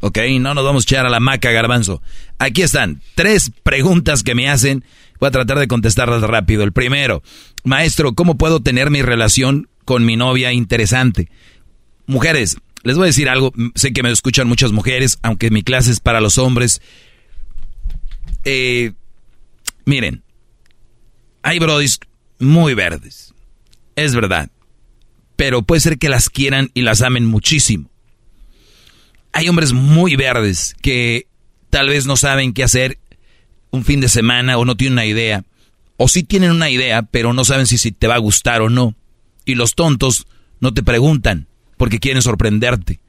¿Ok? 0.00 0.18
No 0.40 0.54
nos 0.54 0.64
vamos 0.64 0.84
a 0.84 0.86
echar 0.86 1.06
a 1.06 1.10
la 1.10 1.20
maca, 1.20 1.50
garbanzo. 1.50 2.00
Aquí 2.38 2.62
están, 2.62 3.02
tres 3.14 3.50
preguntas 3.62 4.22
que 4.22 4.34
me 4.34 4.48
hacen. 4.48 4.84
Voy 5.20 5.26
a 5.28 5.32
tratar 5.32 5.58
de 5.58 5.66
contestarlas 5.68 6.22
rápido. 6.22 6.62
El 6.62 6.72
primero, 6.72 7.22
maestro, 7.64 8.14
¿cómo 8.14 8.38
puedo 8.38 8.60
tener 8.60 8.90
mi 8.90 9.02
relación 9.02 9.68
con 9.84 10.04
mi 10.06 10.16
novia 10.16 10.52
interesante? 10.52 11.28
Mujeres, 12.06 12.56
les 12.82 12.96
voy 12.96 13.04
a 13.04 13.06
decir 13.06 13.28
algo. 13.28 13.52
Sé 13.74 13.92
que 13.92 14.02
me 14.02 14.10
escuchan 14.10 14.48
muchas 14.48 14.72
mujeres, 14.72 15.18
aunque 15.22 15.50
mi 15.50 15.62
clase 15.62 15.90
es 15.90 16.00
para 16.00 16.20
los 16.20 16.38
hombres. 16.38 16.80
Eh, 18.44 18.92
miren, 19.84 20.22
hay 21.42 21.58
brodis 21.58 21.98
muy 22.38 22.74
verdes. 22.74 23.34
Es 23.96 24.14
verdad. 24.14 24.50
Pero 25.36 25.62
puede 25.62 25.80
ser 25.80 25.98
que 25.98 26.08
las 26.08 26.30
quieran 26.30 26.70
y 26.74 26.82
las 26.82 27.02
amen 27.02 27.26
muchísimo. 27.26 27.90
Hay 29.32 29.48
hombres 29.48 29.72
muy 29.72 30.16
verdes 30.16 30.74
que 30.80 31.26
tal 31.70 31.88
vez 31.88 32.06
no 32.06 32.16
saben 32.16 32.52
qué 32.52 32.64
hacer 32.64 32.98
un 33.70 33.84
fin 33.84 34.00
de 34.00 34.08
semana 34.08 34.56
o 34.58 34.64
no 34.64 34.76
tienen 34.76 34.94
una 34.94 35.06
idea. 35.06 35.44
O 35.96 36.08
sí 36.08 36.22
tienen 36.22 36.52
una 36.52 36.70
idea, 36.70 37.02
pero 37.02 37.32
no 37.32 37.44
saben 37.44 37.66
si, 37.66 37.76
si 37.76 37.92
te 37.92 38.06
va 38.06 38.14
a 38.14 38.18
gustar 38.18 38.62
o 38.62 38.70
no. 38.70 38.94
Y 39.44 39.56
los 39.56 39.74
tontos 39.74 40.26
no 40.60 40.72
te 40.74 40.82
preguntan 40.82 41.47
porque 41.78 41.98
quieren 41.98 42.20
sorprenderte. 42.20 43.00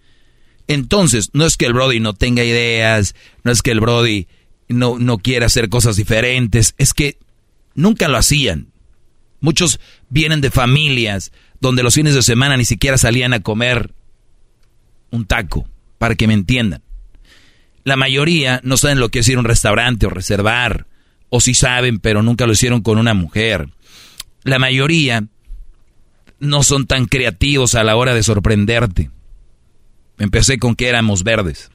Entonces, 0.67 1.29
no 1.33 1.45
es 1.45 1.57
que 1.57 1.65
el 1.65 1.73
Brody 1.73 1.99
no 1.99 2.13
tenga 2.13 2.43
ideas, 2.43 3.15
no 3.43 3.51
es 3.51 3.61
que 3.61 3.71
el 3.71 3.81
Brody 3.81 4.27
no, 4.69 4.99
no 4.99 5.17
quiera 5.17 5.47
hacer 5.47 5.67
cosas 5.67 5.97
diferentes, 5.97 6.75
es 6.77 6.93
que 6.93 7.17
nunca 7.73 8.07
lo 8.07 8.17
hacían. 8.17 8.67
Muchos 9.41 9.79
vienen 10.09 10.41
de 10.41 10.51
familias 10.51 11.31
donde 11.59 11.83
los 11.83 11.95
fines 11.95 12.13
de 12.13 12.21
semana 12.21 12.55
ni 12.55 12.65
siquiera 12.65 12.97
salían 12.97 13.33
a 13.33 13.41
comer 13.41 13.93
un 15.11 15.25
taco, 15.25 15.67
para 15.97 16.15
que 16.15 16.27
me 16.27 16.33
entiendan. 16.33 16.83
La 17.83 17.95
mayoría 17.95 18.61
no 18.63 18.77
saben 18.77 18.99
lo 18.99 19.09
que 19.09 19.19
es 19.19 19.27
ir 19.27 19.37
a 19.37 19.39
un 19.39 19.45
restaurante 19.45 20.05
o 20.05 20.09
reservar, 20.09 20.85
o 21.29 21.41
sí 21.41 21.53
saben, 21.53 21.99
pero 21.99 22.21
nunca 22.21 22.45
lo 22.45 22.53
hicieron 22.53 22.81
con 22.81 22.97
una 22.97 23.13
mujer. 23.13 23.69
La 24.43 24.59
mayoría 24.59 25.25
no 26.39 26.63
son 26.63 26.87
tan 26.87 27.05
creativos 27.05 27.75
a 27.75 27.83
la 27.83 27.95
hora 27.95 28.13
de 28.13 28.23
sorprenderte. 28.23 29.09
Empecé 30.17 30.57
con 30.57 30.75
que 30.75 30.87
éramos 30.87 31.23
verdes. 31.23 31.69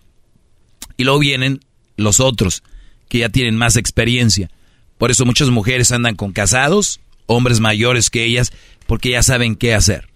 Y 0.97 1.05
luego 1.05 1.19
vienen 1.19 1.61
los 1.97 2.21
otros, 2.21 2.63
que 3.09 3.19
ya 3.19 3.29
tienen 3.29 3.57
más 3.57 3.77
experiencia. 3.77 4.51
Por 4.99 5.11
eso 5.11 5.25
muchas 5.25 5.51
mujeres 5.51 5.93
andan 5.93 6.15
con 6.15 6.33
casados, 6.33 7.01
hombres 7.27 7.61
mayores 7.61 8.11
que 8.11 8.25
ellas, 8.25 8.53
porque 8.87 9.11
ya 9.11 9.23
saben 9.23 9.57
qué 9.57 9.75
hacer, 9.75 10.09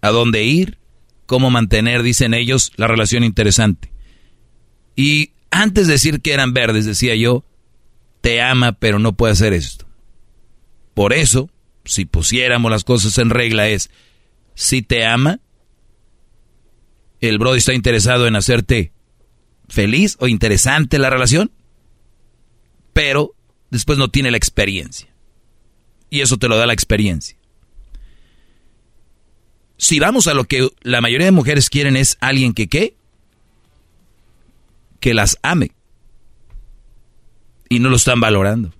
a 0.00 0.10
dónde 0.10 0.44
ir, 0.44 0.78
cómo 1.26 1.50
mantener, 1.50 2.02
dicen 2.02 2.34
ellos, 2.34 2.72
la 2.76 2.86
relación 2.86 3.24
interesante. 3.24 3.92
Y 4.94 5.30
antes 5.50 5.86
de 5.86 5.94
decir 5.94 6.20
que 6.20 6.32
eran 6.32 6.54
verdes, 6.54 6.86
decía 6.86 7.14
yo, 7.14 7.44
te 8.20 8.42
ama, 8.42 8.72
pero 8.72 8.98
no 8.98 9.16
puede 9.16 9.32
hacer 9.32 9.52
esto. 9.52 9.86
Por 10.94 11.12
eso, 11.12 11.50
si 11.86 12.04
pusiéramos 12.04 12.70
las 12.70 12.84
cosas 12.84 13.16
en 13.18 13.30
regla, 13.30 13.68
es, 13.68 13.90
si 14.54 14.82
te 14.82 15.06
ama, 15.06 15.40
el 17.20 17.38
Brody 17.38 17.58
está 17.58 17.74
interesado 17.74 18.26
en 18.26 18.36
hacerte 18.36 18.92
feliz 19.68 20.16
o 20.20 20.28
interesante 20.28 20.98
la 20.98 21.10
relación, 21.10 21.50
pero 22.92 23.34
después 23.70 23.98
no 23.98 24.08
tiene 24.08 24.30
la 24.30 24.36
experiencia. 24.36 25.08
Y 26.10 26.20
eso 26.20 26.36
te 26.36 26.48
lo 26.48 26.56
da 26.56 26.66
la 26.66 26.72
experiencia. 26.72 27.36
Si 29.78 29.98
vamos 29.98 30.26
a 30.26 30.34
lo 30.34 30.44
que 30.44 30.70
la 30.82 31.00
mayoría 31.00 31.26
de 31.26 31.32
mujeres 31.32 31.68
quieren 31.68 31.96
es 31.96 32.16
alguien 32.20 32.54
que 32.54 32.68
qué? 32.68 32.96
que 35.00 35.14
las 35.14 35.38
ame. 35.42 35.70
Y 37.68 37.78
no 37.78 37.88
lo 37.90 37.96
están 37.96 38.20
valorando. 38.20 38.72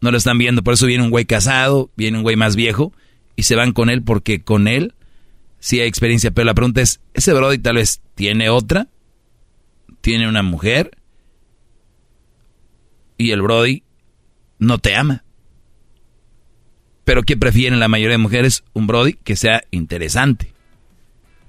No 0.00 0.10
lo 0.10 0.18
están 0.18 0.38
viendo. 0.38 0.62
Por 0.62 0.74
eso 0.74 0.86
viene 0.86 1.04
un 1.04 1.10
güey 1.10 1.24
casado, 1.24 1.90
viene 1.96 2.18
un 2.18 2.22
güey 2.22 2.36
más 2.36 2.56
viejo 2.56 2.92
y 3.34 3.44
se 3.44 3.56
van 3.56 3.72
con 3.72 3.90
él 3.90 4.02
porque 4.02 4.42
con 4.42 4.68
él 4.68 4.94
sí 5.58 5.80
hay 5.80 5.88
experiencia. 5.88 6.30
Pero 6.30 6.46
la 6.46 6.54
pregunta 6.54 6.80
es, 6.80 7.00
¿ese 7.14 7.32
Brody 7.32 7.58
tal 7.58 7.76
vez 7.76 8.00
tiene 8.14 8.50
otra? 8.50 8.88
¿Tiene 10.00 10.28
una 10.28 10.42
mujer? 10.42 10.96
Y 13.18 13.30
el 13.30 13.42
Brody 13.42 13.82
no 14.58 14.78
te 14.78 14.94
ama. 14.94 15.24
Pero 17.04 17.22
¿qué 17.22 17.36
prefieren 17.36 17.78
la 17.78 17.88
mayoría 17.88 18.14
de 18.14 18.18
mujeres? 18.18 18.64
Un 18.72 18.86
Brody 18.86 19.14
que 19.14 19.36
sea 19.36 19.62
interesante. 19.70 20.52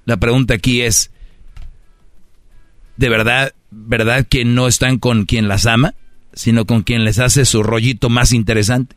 La 0.05 0.17
pregunta 0.17 0.53
aquí 0.53 0.81
es, 0.81 1.11
¿de 2.95 3.09
verdad, 3.09 3.53
verdad 3.71 4.25
que 4.25 4.45
no 4.45 4.67
están 4.67 4.99
con 4.99 5.25
quien 5.25 5.47
las 5.47 5.65
ama, 5.65 5.95
sino 6.37 6.65
con 6.65 6.83
quien 6.83 7.03
les 7.03 7.19
hace 7.19 7.43
su 7.45 7.63
rollito 7.63 8.09
más 8.09 8.31
interesante? 8.31 8.95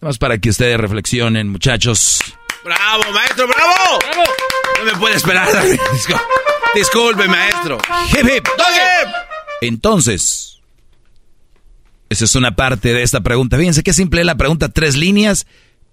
Más 0.00 0.18
para 0.18 0.38
que 0.38 0.50
ustedes 0.50 0.78
reflexionen, 0.78 1.48
muchachos. 1.48 2.20
¡Bravo, 2.64 3.04
maestro, 3.12 3.46
bravo! 3.48 3.98
No 4.78 4.84
me 4.84 4.98
puede 4.98 5.16
esperar. 5.16 5.48
Discul- 5.92 6.20
Disculpe, 6.74 7.28
maestro. 7.28 7.78
Hip, 8.12 8.26
hip. 8.36 8.46
Entonces, 9.62 10.60
esa 12.10 12.24
es 12.24 12.34
una 12.34 12.54
parte 12.54 12.92
de 12.92 13.02
esta 13.02 13.20
pregunta. 13.20 13.56
Fíjense 13.56 13.82
qué 13.82 13.92
simple 13.92 14.20
es 14.20 14.26
la 14.26 14.36
pregunta, 14.36 14.68
tres 14.68 14.96
líneas, 14.96 15.46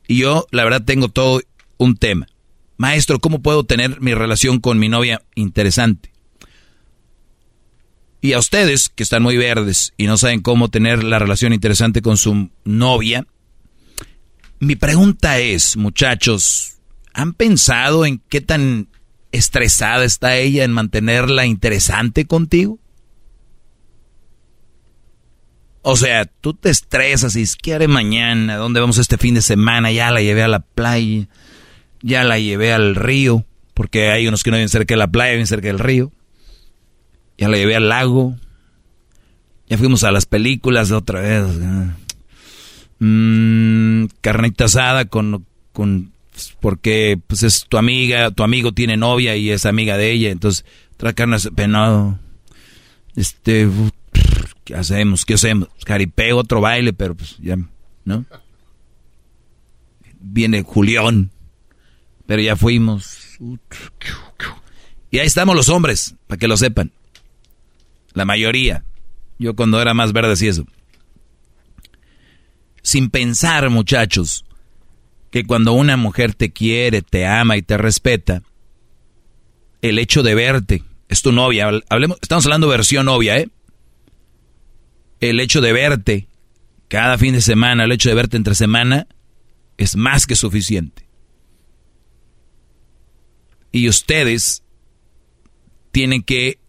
y 0.07 0.17
yo, 0.17 0.47
la 0.51 0.63
verdad, 0.65 0.81
tengo 0.85 1.07
todo 1.07 1.41
un 1.77 1.95
tema. 1.95 2.27
Maestro, 2.83 3.19
¿cómo 3.19 3.41
puedo 3.41 3.63
tener 3.63 4.01
mi 4.01 4.13
relación 4.13 4.59
con 4.59 4.77
mi 4.77 4.89
novia 4.89 5.21
interesante? 5.35 6.11
Y 8.19 8.33
a 8.33 8.39
ustedes, 8.39 8.89
que 8.89 9.03
están 9.03 9.23
muy 9.23 9.37
verdes 9.37 9.93
y 9.95 10.05
no 10.05 10.17
saben 10.17 10.41
cómo 10.41 10.67
tener 10.67 11.01
la 11.01 11.17
relación 11.17 11.53
interesante 11.53 12.01
con 12.01 12.17
su 12.17 12.49
novia, 12.65 13.25
mi 14.59 14.75
pregunta 14.75 15.39
es, 15.39 15.77
muchachos, 15.77 16.73
¿han 17.13 17.31
pensado 17.31 18.05
en 18.05 18.21
qué 18.27 18.41
tan 18.41 18.89
estresada 19.31 20.03
está 20.03 20.35
ella 20.35 20.65
en 20.65 20.73
mantenerla 20.73 21.45
interesante 21.45 22.25
contigo? 22.25 22.79
O 25.83 25.95
sea, 25.95 26.25
tú 26.25 26.53
te 26.53 26.69
estresas 26.69 27.37
y 27.37 27.45
¿qué 27.61 27.75
haré 27.75 27.87
mañana? 27.87 28.57
¿Dónde 28.57 28.81
vamos 28.81 28.97
este 28.97 29.17
fin 29.17 29.35
de 29.35 29.41
semana? 29.41 29.89
Ya 29.89 30.11
la 30.11 30.21
llevé 30.21 30.43
a 30.43 30.49
la 30.49 30.59
playa, 30.59 31.29
ya 32.03 32.23
la 32.23 32.37
llevé 32.37 32.71
al 32.71 32.95
río, 32.95 33.45
porque 33.73 34.11
hay 34.11 34.27
unos 34.27 34.43
que 34.43 34.51
no 34.51 34.57
viven 34.57 34.69
cerca 34.69 34.93
de 34.93 34.99
la 34.99 35.07
playa, 35.07 35.31
viven 35.31 35.47
cerca 35.47 35.67
del 35.67 35.79
río. 35.79 36.11
Ya 37.37 37.49
la 37.49 37.57
llevé 37.57 37.75
al 37.75 37.89
lago. 37.89 38.35
Ya 39.67 39.77
fuimos 39.79 40.03
a 40.03 40.11
las 40.11 40.27
películas 40.27 40.91
otra 40.91 41.21
vez. 41.21 41.45
Mm, 42.99 44.05
carnita 44.21 44.65
asada 44.65 45.05
con, 45.05 45.45
con 45.71 46.11
porque 46.59 47.19
pues 47.27 47.43
es 47.43 47.65
tu 47.67 47.77
amiga, 47.77 48.31
tu 48.31 48.43
amigo 48.43 48.71
tiene 48.71 48.97
novia 48.97 49.35
y 49.35 49.49
es 49.51 49.65
amiga 49.65 49.97
de 49.97 50.11
ella, 50.11 50.29
entonces 50.29 50.65
trae 50.97 51.13
carne 51.13 51.37
penado. 51.55 52.19
Este, 53.15 53.69
¿qué 54.63 54.75
hacemos? 54.75 55.25
¿Qué 55.25 55.35
hacemos? 55.35 55.69
Caripeo, 55.85 56.37
otro 56.37 56.61
baile, 56.61 56.93
pero 56.93 57.15
pues 57.15 57.37
ya, 57.39 57.57
¿no? 58.05 58.25
Viene 60.19 60.63
Julián, 60.63 61.29
pero 62.25 62.41
ya 62.41 62.55
fuimos. 62.55 63.37
Y 65.11 65.19
ahí 65.19 65.27
estamos 65.27 65.55
los 65.55 65.69
hombres, 65.69 66.15
para 66.27 66.39
que 66.39 66.47
lo 66.47 66.57
sepan. 66.57 66.91
La 68.13 68.25
mayoría. 68.25 68.83
Yo 69.39 69.55
cuando 69.55 69.81
era 69.81 69.93
más 69.93 70.13
verde 70.13 70.33
así 70.33 70.47
eso. 70.47 70.65
Sin 72.81 73.09
pensar, 73.09 73.69
muchachos, 73.69 74.45
que 75.31 75.45
cuando 75.45 75.73
una 75.73 75.97
mujer 75.97 76.33
te 76.33 76.51
quiere, 76.51 77.01
te 77.01 77.25
ama 77.25 77.57
y 77.57 77.61
te 77.61 77.77
respeta, 77.77 78.43
el 79.81 79.99
hecho 79.99 80.23
de 80.23 80.35
verte, 80.35 80.83
es 81.09 81.21
tu 81.21 81.31
novia, 81.31 81.69
hablemos, 81.89 82.17
estamos 82.21 82.45
hablando 82.45 82.67
versión 82.67 83.05
novia, 83.05 83.37
¿eh? 83.37 83.49
El 85.19 85.39
hecho 85.39 85.61
de 85.61 85.73
verte 85.73 86.27
cada 86.87 87.17
fin 87.17 87.33
de 87.33 87.41
semana, 87.41 87.85
el 87.85 87.91
hecho 87.91 88.09
de 88.09 88.15
verte 88.15 88.37
entre 88.37 88.55
semana, 88.55 89.07
es 89.77 89.95
más 89.95 90.27
que 90.27 90.35
suficiente. 90.35 91.02
Y 93.73 93.89
ustedes 93.89 94.63
tienen 95.91 96.23
que 96.23 96.59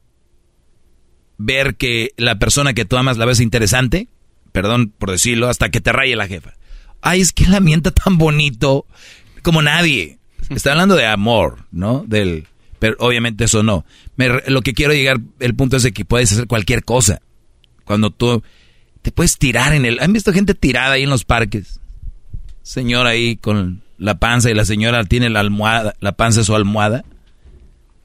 ver 1.39 1.77
que 1.77 2.11
la 2.17 2.39
persona 2.39 2.73
que 2.73 2.87
tú 2.87 2.97
amas 2.97 3.19
la 3.19 3.27
ves 3.27 3.41
interesante, 3.41 4.09
perdón 4.53 4.93
por 4.99 5.11
decirlo, 5.11 5.49
hasta 5.49 5.69
que 5.69 5.83
te 5.83 5.93
raye 5.93 6.17
la 6.17 6.27
jefa. 6.27 6.55
Ay, 7.03 7.21
es 7.21 7.33
que 7.33 7.47
la 7.47 7.61
mienta 7.61 7.91
tan 7.91 8.17
bonito 8.17 8.87
como 9.43 9.61
nadie. 9.61 10.19
Está 10.49 10.73
hablando 10.73 10.97
de 10.97 11.07
amor, 11.07 11.67
¿no? 11.71 12.05
Del, 12.09 12.47
pero 12.79 12.97
obviamente 12.99 13.45
eso 13.45 13.63
no. 13.63 13.85
Lo 14.47 14.63
que 14.63 14.73
quiero 14.73 14.95
llegar, 14.95 15.21
el 15.41 15.55
punto 15.55 15.77
es 15.77 15.83
de 15.83 15.93
que 15.93 16.07
puedes 16.07 16.33
hacer 16.33 16.47
cualquier 16.47 16.85
cosa. 16.85 17.21
Cuando 17.85 18.11
tú 18.11 18.43
te 19.03 19.13
puedes 19.13 19.37
tirar 19.37 19.75
en 19.75 19.85
el... 19.85 20.01
¿Han 20.01 20.15
visto 20.15 20.33
gente 20.33 20.55
tirada 20.55 20.93
ahí 20.93 21.03
en 21.03 21.11
los 21.11 21.27
parques? 21.27 21.81
Señora 22.63 23.11
ahí 23.11 23.37
con 23.37 23.84
la 23.99 24.19
panza 24.19 24.51
y 24.51 24.55
la 24.55 24.65
señora 24.65 25.05
tiene 25.05 25.31
la 25.31 25.41
almohada, 25.41 25.95
la 26.01 26.13
panza 26.13 26.41
de 26.41 26.45
su 26.45 26.55
almohada. 26.55 27.05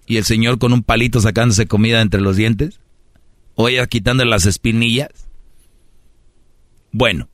Y 0.06 0.18
el 0.18 0.24
señor 0.24 0.58
con 0.58 0.74
un 0.74 0.84
palito 0.84 1.20
sacándose 1.22 1.68
comida 1.68 2.02
entre 2.02 2.22
los 2.22 2.36
dientes. 2.36 2.80
O 3.56 3.70
ella 3.70 3.86
quitando 3.88 4.26
las 4.26 4.46
espinillas. 4.46 5.10
Bueno, 6.92 7.30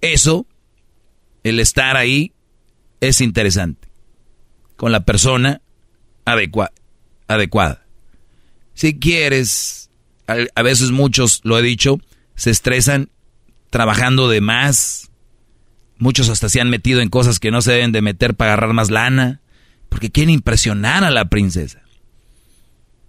eso, 0.00 0.46
el 1.44 1.60
estar 1.60 1.96
ahí, 1.96 2.32
es 3.00 3.20
interesante. 3.20 3.88
Con 4.76 4.90
la 4.90 5.04
persona 5.04 5.60
adecua 6.24 6.72
adecuada. 7.28 7.84
Si 8.74 8.98
quieres, 8.98 9.90
a 10.26 10.62
veces 10.62 10.90
muchos, 10.90 11.40
lo 11.44 11.58
he 11.58 11.62
dicho, 11.62 12.00
se 12.34 12.50
estresan 12.50 13.10
trabajando 13.70 14.28
de 14.28 14.40
más. 14.40 15.11
Muchos 16.02 16.28
hasta 16.28 16.48
se 16.48 16.60
han 16.60 16.70
metido 16.70 17.00
en 17.00 17.08
cosas 17.08 17.38
que 17.38 17.50
no 17.50 17.62
se 17.62 17.72
deben 17.72 17.92
de 17.92 18.02
meter 18.02 18.34
para 18.34 18.52
agarrar 18.52 18.72
más 18.74 18.90
lana. 18.90 19.40
Porque 19.88 20.10
quieren 20.10 20.34
impresionar 20.34 21.04
a 21.04 21.10
la 21.10 21.26
princesa. 21.26 21.82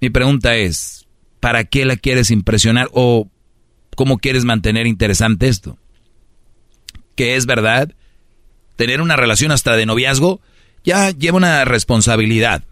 Mi 0.02 0.10
pregunta 0.10 0.56
es, 0.56 1.08
¿para 1.40 1.64
qué 1.64 1.86
la 1.86 1.96
quieres 1.96 2.30
impresionar? 2.30 2.90
¿O 2.92 3.30
cómo 3.96 4.18
quieres 4.18 4.44
mantener 4.44 4.86
interesante 4.86 5.48
esto? 5.48 5.78
que 7.16 7.36
es 7.36 7.46
verdad, 7.46 7.94
tener 8.76 9.02
una 9.02 9.16
relación 9.16 9.52
hasta 9.52 9.76
de 9.76 9.86
noviazgo 9.86 10.42
ya 10.84 11.12
lleva 11.12 11.38
una 11.38 11.66
responsabilidad. 11.66 12.64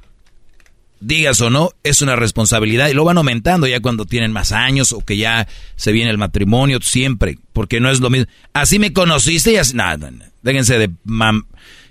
Digas 1.01 1.41
o 1.41 1.49
no, 1.49 1.71
es 1.83 2.03
una 2.03 2.15
responsabilidad 2.15 2.87
y 2.87 2.93
lo 2.93 3.03
van 3.03 3.17
aumentando 3.17 3.65
ya 3.65 3.79
cuando 3.79 4.05
tienen 4.05 4.31
más 4.31 4.51
años 4.51 4.93
o 4.93 5.01
que 5.01 5.17
ya 5.17 5.47
se 5.75 5.91
viene 5.91 6.11
el 6.11 6.19
matrimonio, 6.19 6.79
siempre, 6.79 7.39
porque 7.53 7.79
no 7.79 7.89
es 7.89 7.99
lo 7.99 8.11
mismo. 8.11 8.27
Así 8.53 8.77
me 8.77 8.93
conociste 8.93 9.51
y 9.51 9.57
así, 9.57 9.75
nada, 9.75 10.11
no, 10.11 10.23
déjense 10.43 10.77
de 10.77 10.91
mam, 11.03 11.47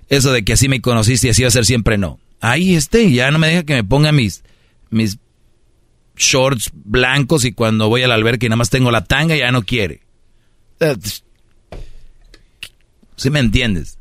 eso 0.08 0.32
de 0.32 0.44
que 0.44 0.52
así 0.52 0.68
me 0.68 0.80
conociste 0.80 1.26
y 1.26 1.30
así 1.30 1.42
va 1.42 1.48
a 1.48 1.52
ser 1.52 1.66
siempre, 1.66 1.98
no. 1.98 2.20
Ahí 2.40 2.74
esté, 2.76 3.10
ya 3.10 3.30
no 3.32 3.38
me 3.40 3.48
deja 3.48 3.64
que 3.64 3.74
me 3.74 3.84
ponga 3.84 4.12
mis, 4.12 4.42
shorts 6.16 6.70
blancos 6.72 7.44
y 7.44 7.52
cuando 7.52 7.88
voy 7.88 8.02
al 8.02 8.12
albergue 8.12 8.46
y 8.46 8.48
nada 8.48 8.58
más 8.58 8.70
tengo 8.70 8.90
la 8.90 9.04
tanga 9.04 9.36
ya 9.36 9.50
no 9.50 9.62
quiere. 9.62 10.02
¿Sí 13.16 13.30
me 13.30 13.40
entiendes? 13.40 13.98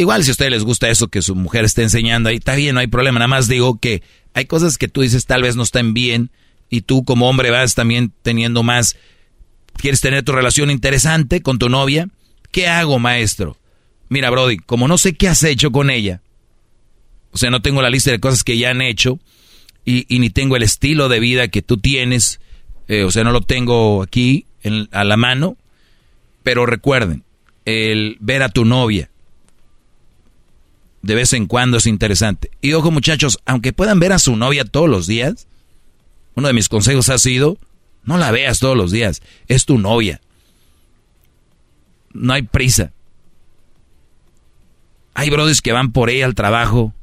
Igual 0.00 0.22
si 0.22 0.30
a 0.30 0.32
ustedes 0.32 0.52
les 0.52 0.62
gusta 0.62 0.88
eso 0.88 1.08
que 1.08 1.22
su 1.22 1.34
mujer 1.34 1.64
esté 1.64 1.82
enseñando 1.82 2.28
ahí, 2.28 2.36
está 2.36 2.54
bien, 2.54 2.74
no 2.74 2.80
hay 2.80 2.86
problema. 2.86 3.18
Nada 3.18 3.26
más 3.26 3.48
digo 3.48 3.80
que 3.80 4.04
hay 4.32 4.44
cosas 4.46 4.78
que 4.78 4.86
tú 4.86 5.00
dices 5.00 5.26
tal 5.26 5.42
vez 5.42 5.56
no 5.56 5.64
están 5.64 5.92
bien 5.92 6.30
y 6.70 6.82
tú 6.82 7.02
como 7.04 7.28
hombre 7.28 7.50
vas 7.50 7.74
también 7.74 8.12
teniendo 8.22 8.62
más, 8.62 8.96
quieres 9.74 10.00
tener 10.00 10.22
tu 10.22 10.30
relación 10.30 10.70
interesante 10.70 11.42
con 11.42 11.58
tu 11.58 11.68
novia. 11.68 12.08
¿Qué 12.52 12.68
hago, 12.68 13.00
maestro? 13.00 13.56
Mira, 14.08 14.30
Brody, 14.30 14.58
como 14.58 14.86
no 14.86 14.98
sé 14.98 15.14
qué 15.14 15.26
has 15.26 15.42
hecho 15.42 15.72
con 15.72 15.90
ella, 15.90 16.22
o 17.32 17.36
sea, 17.36 17.50
no 17.50 17.60
tengo 17.60 17.82
la 17.82 17.90
lista 17.90 18.12
de 18.12 18.20
cosas 18.20 18.44
que 18.44 18.56
ya 18.56 18.70
han 18.70 18.82
hecho 18.82 19.18
y, 19.84 20.06
y 20.14 20.20
ni 20.20 20.30
tengo 20.30 20.54
el 20.54 20.62
estilo 20.62 21.08
de 21.08 21.18
vida 21.18 21.48
que 21.48 21.60
tú 21.60 21.76
tienes, 21.76 22.38
eh, 22.86 23.02
o 23.02 23.10
sea, 23.10 23.24
no 23.24 23.32
lo 23.32 23.40
tengo 23.40 24.00
aquí 24.00 24.46
a 24.92 25.02
la 25.02 25.16
mano, 25.16 25.56
pero 26.44 26.66
recuerden, 26.66 27.24
el 27.64 28.16
ver 28.20 28.44
a 28.44 28.48
tu 28.48 28.64
novia 28.64 29.10
de 31.02 31.14
vez 31.14 31.32
en 31.32 31.46
cuando 31.46 31.76
es 31.78 31.86
interesante. 31.86 32.50
Y 32.60 32.72
ojo 32.72 32.90
muchachos, 32.90 33.38
aunque 33.46 33.72
puedan 33.72 34.00
ver 34.00 34.12
a 34.12 34.18
su 34.18 34.36
novia 34.36 34.64
todos 34.64 34.88
los 34.88 35.06
días, 35.06 35.46
uno 36.34 36.48
de 36.48 36.54
mis 36.54 36.68
consejos 36.68 37.08
ha 37.08 37.18
sido, 37.18 37.58
no 38.04 38.18
la 38.18 38.30
veas 38.30 38.58
todos 38.58 38.76
los 38.76 38.90
días, 38.90 39.22
es 39.48 39.64
tu 39.64 39.78
novia. 39.78 40.20
No 42.12 42.32
hay 42.32 42.42
prisa. 42.42 42.92
Hay 45.14 45.30
brothers 45.30 45.62
que 45.62 45.72
van 45.72 45.92
por 45.92 46.10
ella 46.10 46.26
al 46.26 46.34
trabajo, 46.34 46.94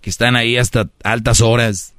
que 0.00 0.10
están 0.10 0.36
ahí 0.36 0.56
hasta 0.56 0.88
altas 1.02 1.40
horas. 1.40 1.94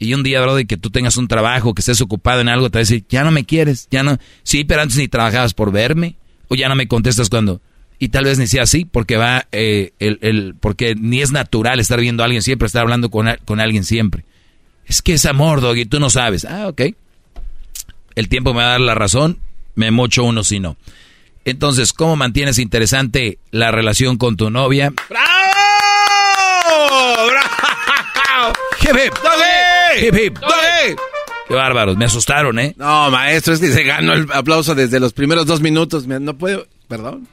Y 0.00 0.14
un 0.14 0.24
día, 0.24 0.40
Brody, 0.40 0.64
que 0.64 0.76
tú 0.76 0.90
tengas 0.90 1.16
un 1.16 1.28
trabajo, 1.28 1.74
que 1.74 1.80
estés 1.80 2.00
ocupado 2.00 2.40
en 2.40 2.48
algo, 2.48 2.70
te 2.70 2.78
va 2.78 2.80
a 2.80 2.82
decir, 2.82 3.04
ya 3.08 3.22
no 3.22 3.30
me 3.30 3.44
quieres, 3.44 3.86
ya 3.88 4.02
no. 4.02 4.18
Sí, 4.42 4.64
pero 4.64 4.82
antes 4.82 4.98
ni 4.98 5.06
trabajabas 5.06 5.54
por 5.54 5.70
verme, 5.70 6.16
o 6.48 6.56
ya 6.56 6.68
no 6.68 6.74
me 6.74 6.88
contestas 6.88 7.28
cuando. 7.28 7.60
Y 8.02 8.08
tal 8.08 8.24
vez 8.24 8.36
ni 8.36 8.48
sea 8.48 8.64
así, 8.64 8.84
porque 8.84 9.16
va, 9.16 9.46
eh, 9.52 9.92
el, 10.00 10.18
el, 10.22 10.56
porque 10.58 10.96
ni 10.96 11.22
es 11.22 11.30
natural 11.30 11.78
estar 11.78 12.00
viendo 12.00 12.24
a 12.24 12.26
alguien 12.26 12.42
siempre, 12.42 12.66
estar 12.66 12.82
hablando 12.82 13.12
con, 13.12 13.28
con 13.44 13.60
alguien 13.60 13.84
siempre. 13.84 14.24
Es 14.86 15.02
que 15.02 15.12
es 15.12 15.24
amor, 15.24 15.60
Doggy, 15.60 15.86
tú 15.86 16.00
no 16.00 16.10
sabes. 16.10 16.44
Ah, 16.44 16.66
ok. 16.66 16.80
El 18.16 18.28
tiempo 18.28 18.54
me 18.54 18.62
va 18.62 18.70
a 18.70 18.70
dar 18.70 18.80
la 18.80 18.96
razón, 18.96 19.38
me 19.76 19.92
mocho 19.92 20.24
uno 20.24 20.42
si 20.42 20.58
no. 20.58 20.76
Entonces, 21.44 21.92
¿cómo 21.92 22.16
mantienes 22.16 22.58
interesante 22.58 23.38
la 23.52 23.70
relación 23.70 24.18
con 24.18 24.36
tu 24.36 24.50
novia? 24.50 24.92
¡Bravo! 25.08 25.28
¡Bravo! 27.28 28.52
Hip, 28.80 28.96
hip. 29.06 29.14
¡Doggy! 29.14 30.06
Hip, 30.08 30.14
hip. 30.16 30.38
¡Doggy! 30.40 30.96
Qué 31.46 31.54
bárbaros, 31.54 31.96
me 31.96 32.06
asustaron, 32.06 32.58
¿eh? 32.58 32.74
No, 32.76 33.12
maestro, 33.12 33.54
es 33.54 33.60
que 33.60 33.70
se 33.70 33.84
ganó 33.84 34.14
el 34.14 34.26
aplauso 34.32 34.74
desde 34.74 34.98
los 34.98 35.12
primeros 35.12 35.46
dos 35.46 35.60
minutos. 35.60 36.08
No 36.08 36.36
puedo, 36.36 36.66
perdón. 36.88 37.28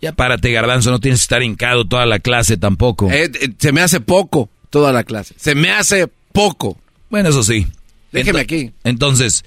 Ya 0.00 0.12
párate, 0.12 0.52
garbanzo, 0.52 0.90
no 0.90 1.00
tienes 1.00 1.20
que 1.20 1.24
estar 1.24 1.42
hincado 1.42 1.84
toda 1.86 2.06
la 2.06 2.18
clase 2.20 2.56
tampoco. 2.56 3.10
Eh, 3.10 3.30
eh, 3.40 3.48
se 3.58 3.72
me 3.72 3.80
hace 3.80 4.00
poco 4.00 4.48
toda 4.70 4.92
la 4.92 5.02
clase. 5.04 5.34
Se 5.36 5.54
me 5.54 5.70
hace 5.70 6.08
poco. 6.32 6.78
Bueno, 7.10 7.30
eso 7.30 7.42
sí. 7.42 7.66
Déjeme 8.12 8.40
Ento- 8.40 8.42
aquí. 8.42 8.72
Entonces, 8.84 9.44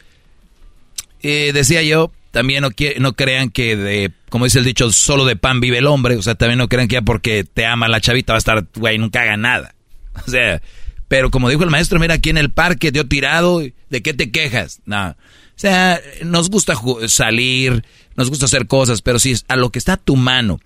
eh, 1.22 1.52
decía 1.54 1.82
yo, 1.84 2.12
también 2.32 2.62
no, 2.62 2.70
no 3.00 3.14
crean 3.14 3.50
que 3.50 3.76
de, 3.76 4.12
como 4.30 4.46
dice 4.46 4.60
el 4.60 4.66
dicho, 4.66 4.92
solo 4.92 5.26
de 5.26 5.36
pan 5.36 5.60
vive 5.62 5.78
el 5.78 5.88
hombre. 5.88 6.16
O 6.18 6.22
sea, 6.22 6.36
también 6.36 6.58
no 6.58 6.68
crean 6.68 6.88
que 6.88 6.94
ya 6.96 7.02
porque 7.02 7.44
te 7.44 7.66
ama 7.66 7.88
la 7.88 8.02
chavita 8.02 8.34
va 8.34 8.38
a 8.38 8.40
estar, 8.40 8.66
güey, 8.76 8.98
nunca 8.98 9.22
haga 9.22 9.38
nada. 9.38 9.76
O 10.28 10.30
sea, 10.30 10.62
pero 11.08 11.32
como 11.32 11.50
dijo 11.50 11.64
el 11.64 11.70
maestro, 11.70 12.00
mira 12.00 12.16
aquí 12.16 12.30
en 12.30 12.38
el 12.38 12.52
parque, 12.52 12.92
dio 12.92 13.08
tirado, 13.08 13.60
¿de 13.90 14.02
qué 14.02 14.14
te 14.14 14.32
quejas? 14.32 14.82
No. 14.86 15.10
O 15.12 15.16
sea, 15.62 16.00
nos 16.24 16.50
gusta 16.50 16.74
salir, 17.08 17.84
nos 18.22 18.30
gusta 18.30 18.46
hacer 18.46 18.68
cosas, 18.68 19.02
pero 19.02 19.20
si 19.20 19.32
es 19.32 19.46
a 19.48 19.56
lo 19.56 19.72
que 19.72 19.80
está 19.80 19.94
a 19.94 19.98
tu 19.98 20.16
mano, 20.16 20.60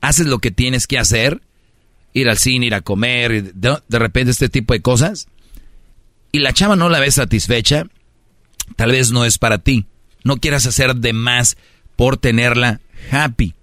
haces 0.00 0.26
lo 0.26 0.38
que 0.38 0.50
tienes 0.50 0.86
que 0.86 0.98
hacer, 0.98 1.42
ir 2.14 2.28
al 2.28 2.38
cine, 2.38 2.66
ir 2.66 2.74
a 2.74 2.80
comer, 2.80 3.54
de, 3.54 3.78
de 3.86 3.98
repente 3.98 4.30
este 4.30 4.48
tipo 4.48 4.72
de 4.72 4.80
cosas, 4.80 5.28
y 6.32 6.38
la 6.38 6.54
chava 6.54 6.74
no 6.74 6.88
la 6.88 7.00
ves 7.00 7.16
satisfecha, 7.16 7.84
tal 8.76 8.92
vez 8.92 9.12
no 9.12 9.26
es 9.26 9.36
para 9.36 9.58
ti. 9.58 9.84
No 10.24 10.38
quieras 10.38 10.66
hacer 10.66 10.96
de 10.96 11.12
más 11.12 11.58
por 11.96 12.16
tenerla 12.16 12.80
happy. 13.10 13.54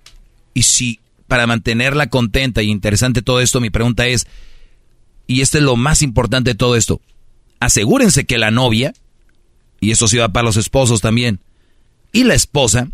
Y 0.53 0.63
si 0.63 0.99
para 1.27 1.47
mantenerla 1.47 2.09
contenta 2.09 2.61
y 2.61 2.69
interesante 2.69 3.21
todo 3.21 3.41
esto, 3.41 3.59
mi 3.59 3.69
pregunta 3.69 4.05
es, 4.07 4.27
y 5.25 5.41
este 5.41 5.59
es 5.59 5.63
lo 5.63 5.75
más 5.75 6.01
importante 6.01 6.51
de 6.51 6.55
todo 6.55 6.75
esto, 6.75 7.01
asegúrense 7.59 8.25
que 8.25 8.37
la 8.37 8.51
novia, 8.51 8.93
y 9.79 9.91
eso 9.91 10.07
sí 10.07 10.17
va 10.17 10.29
para 10.29 10.45
los 10.45 10.57
esposos 10.57 11.01
también, 11.01 11.39
y 12.11 12.23
la 12.23 12.33
esposa 12.33 12.89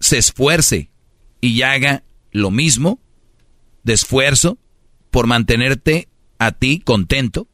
se 0.00 0.18
esfuerce 0.18 0.90
y 1.40 1.62
haga 1.62 2.02
lo 2.32 2.50
mismo 2.50 2.98
de 3.82 3.92
esfuerzo 3.92 4.58
por 5.10 5.26
mantenerte 5.26 6.08
a 6.38 6.52
ti 6.52 6.80
contento. 6.80 7.46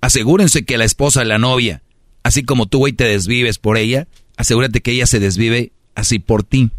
Asegúrense 0.00 0.64
que 0.64 0.78
la 0.78 0.84
esposa, 0.84 1.24
la 1.24 1.38
novia, 1.38 1.82
así 2.22 2.42
como 2.44 2.66
tú, 2.66 2.78
güey, 2.78 2.92
te 2.92 3.04
desvives 3.04 3.58
por 3.58 3.76
ella, 3.76 4.08
asegúrate 4.36 4.80
que 4.80 4.92
ella 4.92 5.06
se 5.06 5.20
desvive 5.20 5.72
así 5.94 6.18
por 6.18 6.42
ti. 6.42 6.70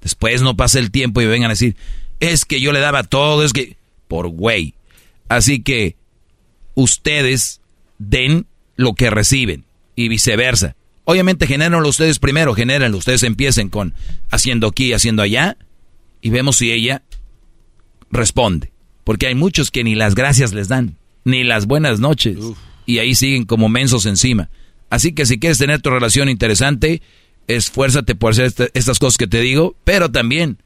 Después 0.00 0.42
no 0.42 0.56
pase 0.56 0.78
el 0.80 0.90
tiempo 0.90 1.22
y 1.22 1.26
vengan 1.26 1.50
a 1.50 1.54
decir, 1.54 1.76
es 2.20 2.44
que 2.44 2.60
yo 2.60 2.72
le 2.72 2.80
daba 2.80 3.04
todo, 3.04 3.44
es 3.44 3.52
que... 3.52 3.76
Por 4.08 4.28
güey. 4.28 4.74
Así 5.28 5.62
que 5.62 5.96
ustedes 6.74 7.62
den 7.98 8.46
lo 8.76 8.94
que 8.94 9.08
reciben 9.08 9.64
y 9.96 10.08
viceversa. 10.08 10.76
Obviamente 11.04 11.46
genérenlo 11.46 11.88
ustedes 11.88 12.18
primero, 12.18 12.54
genérenlo. 12.54 12.98
Ustedes 12.98 13.22
empiecen 13.22 13.68
con 13.68 13.94
haciendo 14.30 14.68
aquí, 14.68 14.92
haciendo 14.92 15.22
allá 15.22 15.56
y 16.22 16.30
vemos 16.30 16.56
si 16.56 16.72
ella 16.72 17.02
responde. 18.10 18.72
Porque 19.04 19.26
hay 19.26 19.34
muchos 19.34 19.70
que 19.70 19.84
ni 19.84 19.94
las 19.94 20.14
gracias 20.14 20.52
les 20.54 20.68
dan, 20.68 20.96
ni 21.24 21.44
las 21.44 21.66
buenas 21.66 22.00
noches. 22.00 22.38
Y 22.86 22.98
ahí 22.98 23.14
siguen 23.14 23.44
como 23.44 23.68
mensos 23.68 24.06
encima. 24.06 24.48
Así 24.90 25.12
que 25.12 25.26
si 25.26 25.38
quieres 25.38 25.58
tener 25.58 25.82
tu 25.82 25.90
relación 25.90 26.28
interesante, 26.28 27.02
esfuérzate 27.48 28.14
por 28.14 28.32
hacer 28.32 28.46
este- 28.46 28.70
estas 28.74 28.98
cosas 28.98 29.18
que 29.18 29.26
te 29.26 29.40
digo, 29.40 29.76
pero 29.84 30.10
también 30.10 30.58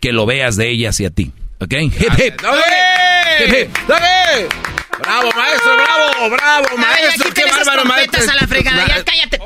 que 0.00 0.12
lo 0.12 0.26
veas 0.26 0.56
de 0.56 0.70
ella 0.70 0.90
hacia 0.90 1.10
ti. 1.10 1.32
¿Ok? 1.58 1.72
Hip, 1.72 1.92
hip. 1.92 2.40
¡Doggy! 2.42 3.44
Hip, 3.44 3.54
hip. 3.62 3.76
¡Doggy! 3.88 4.75
¡Bravo, 4.98 5.30
maestro! 5.34 5.76
¡Bravo! 5.76 6.30
¡Bravo, 6.30 6.76
maestro! 6.78 7.32
¡Qué 7.34 7.44
bárbaro, 7.44 7.84
maestro! 7.84 8.30
a 8.30 8.34
la 8.34 8.46
fregada, 8.46 8.86
ya 8.86 9.04
cállate. 9.04 9.40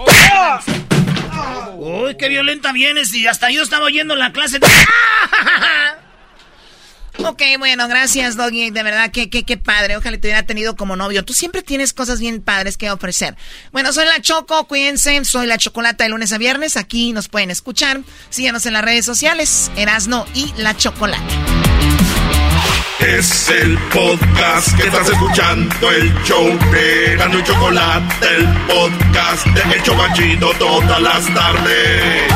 Uy, 1.77 2.17
qué 2.19 2.29
violenta 2.29 2.73
vienes 2.73 3.13
y 3.15 3.27
hasta 3.27 3.51
yo 3.51 3.63
estaba 3.63 3.87
oyendo 3.87 4.15
la 4.17 4.33
clase. 4.33 4.59
de- 4.59 4.67
Ok, 7.23 7.43
bueno, 7.59 7.87
gracias, 7.87 8.37
Doggy. 8.37 8.71
De 8.71 8.83
verdad, 8.83 9.11
que 9.11 9.29
qué, 9.29 9.45
qué 9.45 9.59
padre. 9.59 9.97
Ojalá 9.97 10.17
te 10.17 10.29
hubiera 10.29 10.45
tenido 10.45 10.75
como 10.75 10.97
novio. 10.97 11.23
Tú 11.25 11.35
siempre 11.35 11.61
tienes 11.63 11.93
cosas 11.93 12.19
bien 12.19 12.41
padres 12.41 12.79
que 12.79 12.91
ofrecer. 12.91 13.37
Bueno, 13.73 13.93
soy 13.93 14.07
la 14.07 14.23
Choco, 14.23 14.67
cuídense. 14.67 15.23
Soy 15.27 15.47
la 15.47 15.59
Chocolata 15.59 16.05
de 16.05 16.11
lunes 16.11 16.33
a 16.33 16.39
viernes. 16.39 16.79
Aquí 16.79 17.13
nos 17.13 17.29
pueden 17.29 17.51
escuchar. 17.51 18.01
Síganos 18.31 18.65
en 18.65 18.73
las 18.73 18.83
redes 18.85 19.05
sociales. 19.05 19.71
Erasno 19.77 20.25
y 20.35 20.51
la 20.57 20.75
Chocolata. 20.77 21.23
Es 23.01 23.49
el 23.49 23.79
podcast 23.93 24.77
que 24.77 24.87
estás 24.87 25.09
escuchando, 25.09 25.91
el 25.91 26.13
show 26.23 26.47
de 26.71 27.13
Erasmo 27.15 27.39
y 27.39 27.43
Chocolate, 27.45 28.27
el 28.37 28.47
podcast 28.67 29.47
de 29.47 29.75
El 29.75 29.83
Chobachito 29.83 30.51
todas 30.59 31.01
las 31.01 31.35
tardes. 31.35 32.33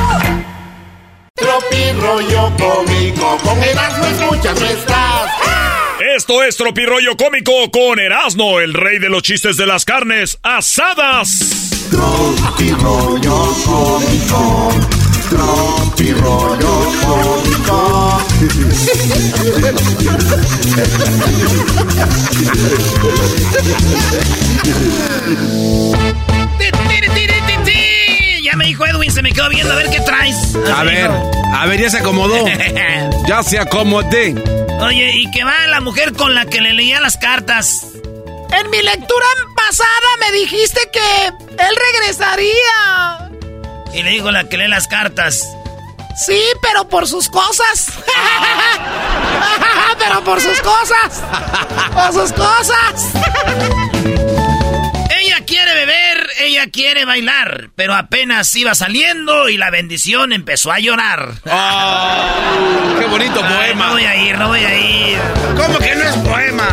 Tropi 1.34 1.92
rollo 2.00 2.50
cómico, 2.56 3.36
con 3.42 3.62
Erasmo 3.62 4.06
escuchas 4.06 4.60
no 4.60 4.66
estás. 4.66 5.30
Esto 6.16 6.42
es 6.42 6.56
Tropirollo 6.56 7.16
Cómico 7.16 7.52
con 7.70 7.98
Erasmo, 7.98 8.60
el 8.60 8.72
rey 8.72 8.98
de 8.98 9.10
los 9.10 9.22
chistes 9.22 9.56
de 9.56 9.66
las 9.66 9.84
carnes 9.84 10.38
asadas. 10.42 11.88
Tropi 11.90 12.70
rollo 12.72 13.54
cómico, 13.64 14.72
tropi 15.28 16.12
rollo 16.12 16.92
cómico. 17.02 17.33
Ya 28.42 28.56
me 28.56 28.66
dijo 28.66 28.86
Edwin, 28.86 29.10
se 29.10 29.22
me 29.22 29.32
quedó 29.32 29.48
viendo 29.48 29.72
a 29.72 29.76
ver 29.76 29.90
qué 29.90 30.00
traes. 30.00 30.36
A 30.74 30.84
ver, 30.84 31.10
dijo. 31.10 31.30
a 31.54 31.66
ver, 31.66 31.80
ya 31.80 31.90
se 31.90 31.98
acomodó. 31.98 32.46
Ya 33.26 33.42
se 33.42 33.58
acomodé. 33.58 34.34
Oye, 34.80 35.12
y 35.14 35.30
que 35.30 35.44
va 35.44 35.66
la 35.68 35.80
mujer 35.80 36.12
con 36.12 36.34
la 36.34 36.44
que 36.44 36.60
le 36.60 36.74
leía 36.74 37.00
las 37.00 37.16
cartas. 37.16 37.86
En 38.52 38.70
mi 38.70 38.82
lectura 38.82 39.26
pasada 39.56 40.08
me 40.20 40.32
dijiste 40.38 40.80
que 40.92 41.26
él 41.26 41.76
regresaría. 41.92 43.30
Y 43.94 44.02
le 44.02 44.10
dijo 44.10 44.30
la 44.30 44.48
que 44.48 44.58
lee 44.58 44.68
las 44.68 44.88
cartas. 44.88 45.48
Sí, 46.16 46.40
pero 46.62 46.88
por 46.88 47.08
sus 47.08 47.28
cosas. 47.28 47.88
pero 49.98 50.22
por 50.22 50.40
sus 50.40 50.60
cosas. 50.60 51.22
Por 51.92 52.12
sus 52.12 52.32
cosas. 52.32 53.12
ella 55.20 55.44
quiere 55.44 55.74
beber, 55.74 56.30
ella 56.38 56.70
quiere 56.70 57.04
bailar, 57.04 57.70
pero 57.74 57.94
apenas 57.94 58.54
iba 58.54 58.74
saliendo 58.74 59.48
y 59.48 59.56
la 59.56 59.70
bendición 59.70 60.32
empezó 60.32 60.70
a 60.70 60.78
llorar. 60.78 61.32
¡Qué 61.42 63.06
bonito 63.06 63.40
Ay, 63.42 63.54
poema! 63.54 63.86
No 63.86 63.92
voy 63.92 64.04
a 64.04 64.16
ir, 64.16 64.38
no 64.38 64.48
voy 64.48 64.64
a 64.64 64.78
ir. 64.78 65.18
¿Cómo 65.56 65.78
que 65.78 65.96
no 65.96 66.04
es 66.04 66.16
poema? 66.18 66.68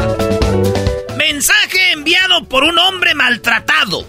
Mensaje 1.17 1.93
enviado 1.93 2.43
por 2.45 2.63
un 2.63 2.77
hombre 2.77 3.15
maltratado. 3.15 4.05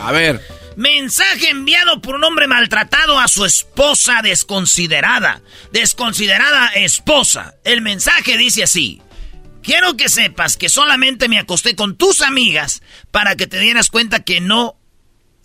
A 0.00 0.12
ver. 0.12 0.40
Mensaje 0.76 1.50
enviado 1.50 2.00
por 2.00 2.16
un 2.16 2.24
hombre 2.24 2.46
maltratado 2.46 3.18
a 3.18 3.28
su 3.28 3.44
esposa 3.44 4.20
desconsiderada. 4.22 5.42
Desconsiderada 5.72 6.68
esposa. 6.74 7.54
El 7.64 7.80
mensaje 7.80 8.36
dice 8.36 8.64
así. 8.64 9.00
Quiero 9.62 9.96
que 9.96 10.08
sepas 10.08 10.56
que 10.56 10.68
solamente 10.68 11.28
me 11.28 11.38
acosté 11.38 11.74
con 11.74 11.96
tus 11.96 12.20
amigas 12.20 12.82
para 13.10 13.34
que 13.34 13.46
te 13.46 13.58
dieras 13.58 13.88
cuenta 13.88 14.22
que 14.22 14.40
no 14.40 14.76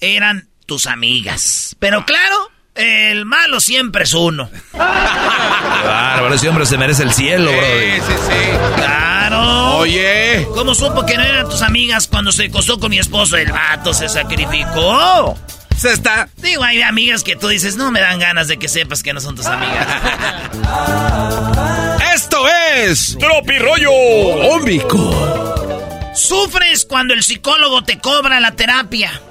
eran 0.02 0.50
tus 0.66 0.88
amigas. 0.88 1.76
Pero 1.80 2.06
claro, 2.06 2.52
el 2.80 3.26
malo 3.26 3.60
siempre 3.60 4.04
es 4.04 4.14
uno. 4.14 4.50
Bárbaro, 4.74 6.34
ese 6.34 6.50
hombre 6.50 6.66
se 6.66 6.78
merece 6.78 7.04
el 7.04 7.14
cielo, 7.14 7.52
bro. 7.52 7.62
Sí, 7.62 8.02
sí, 8.08 8.14
sí. 8.28 8.58
Claro. 8.76 9.78
Oye. 9.78 10.48
¿Cómo 10.54 10.74
supo 10.74 11.06
que 11.06 11.18
no 11.18 11.24
eran 11.24 11.50
tus 11.50 11.62
amigas 11.62 12.08
cuando 12.08 12.32
se 12.32 12.46
acostó 12.46 12.80
con 12.80 12.90
mi 12.90 13.00
esposo? 13.00 13.38
El 13.38 13.52
vato 13.52 13.94
se 13.94 14.10
sacrificó. 14.10 15.38
Se 15.78 15.94
está. 15.94 16.28
Digo, 16.38 16.64
hay 16.64 16.82
amigas 16.82 17.24
que 17.24 17.36
tú 17.36 17.48
dices, 17.48 17.78
no 17.78 17.92
me 17.92 18.02
dan 18.02 18.20
ganas 18.20 18.48
de 18.48 18.58
que 18.58 18.68
sepas 18.68 19.02
que 19.02 19.14
no 19.14 19.22
son 19.22 19.36
tus 19.36 19.46
amigas. 19.46 19.88
Esto 22.16 22.46
es 22.76 23.18
Tropirollo 23.18 23.92
Cómico. 24.50 26.12
Sufres 26.14 26.84
cuando 26.86 27.14
el 27.14 27.24
psicólogo 27.24 27.84
te 27.84 28.00
cobra 28.00 28.42
la 28.42 28.52
terapia. 28.52 29.22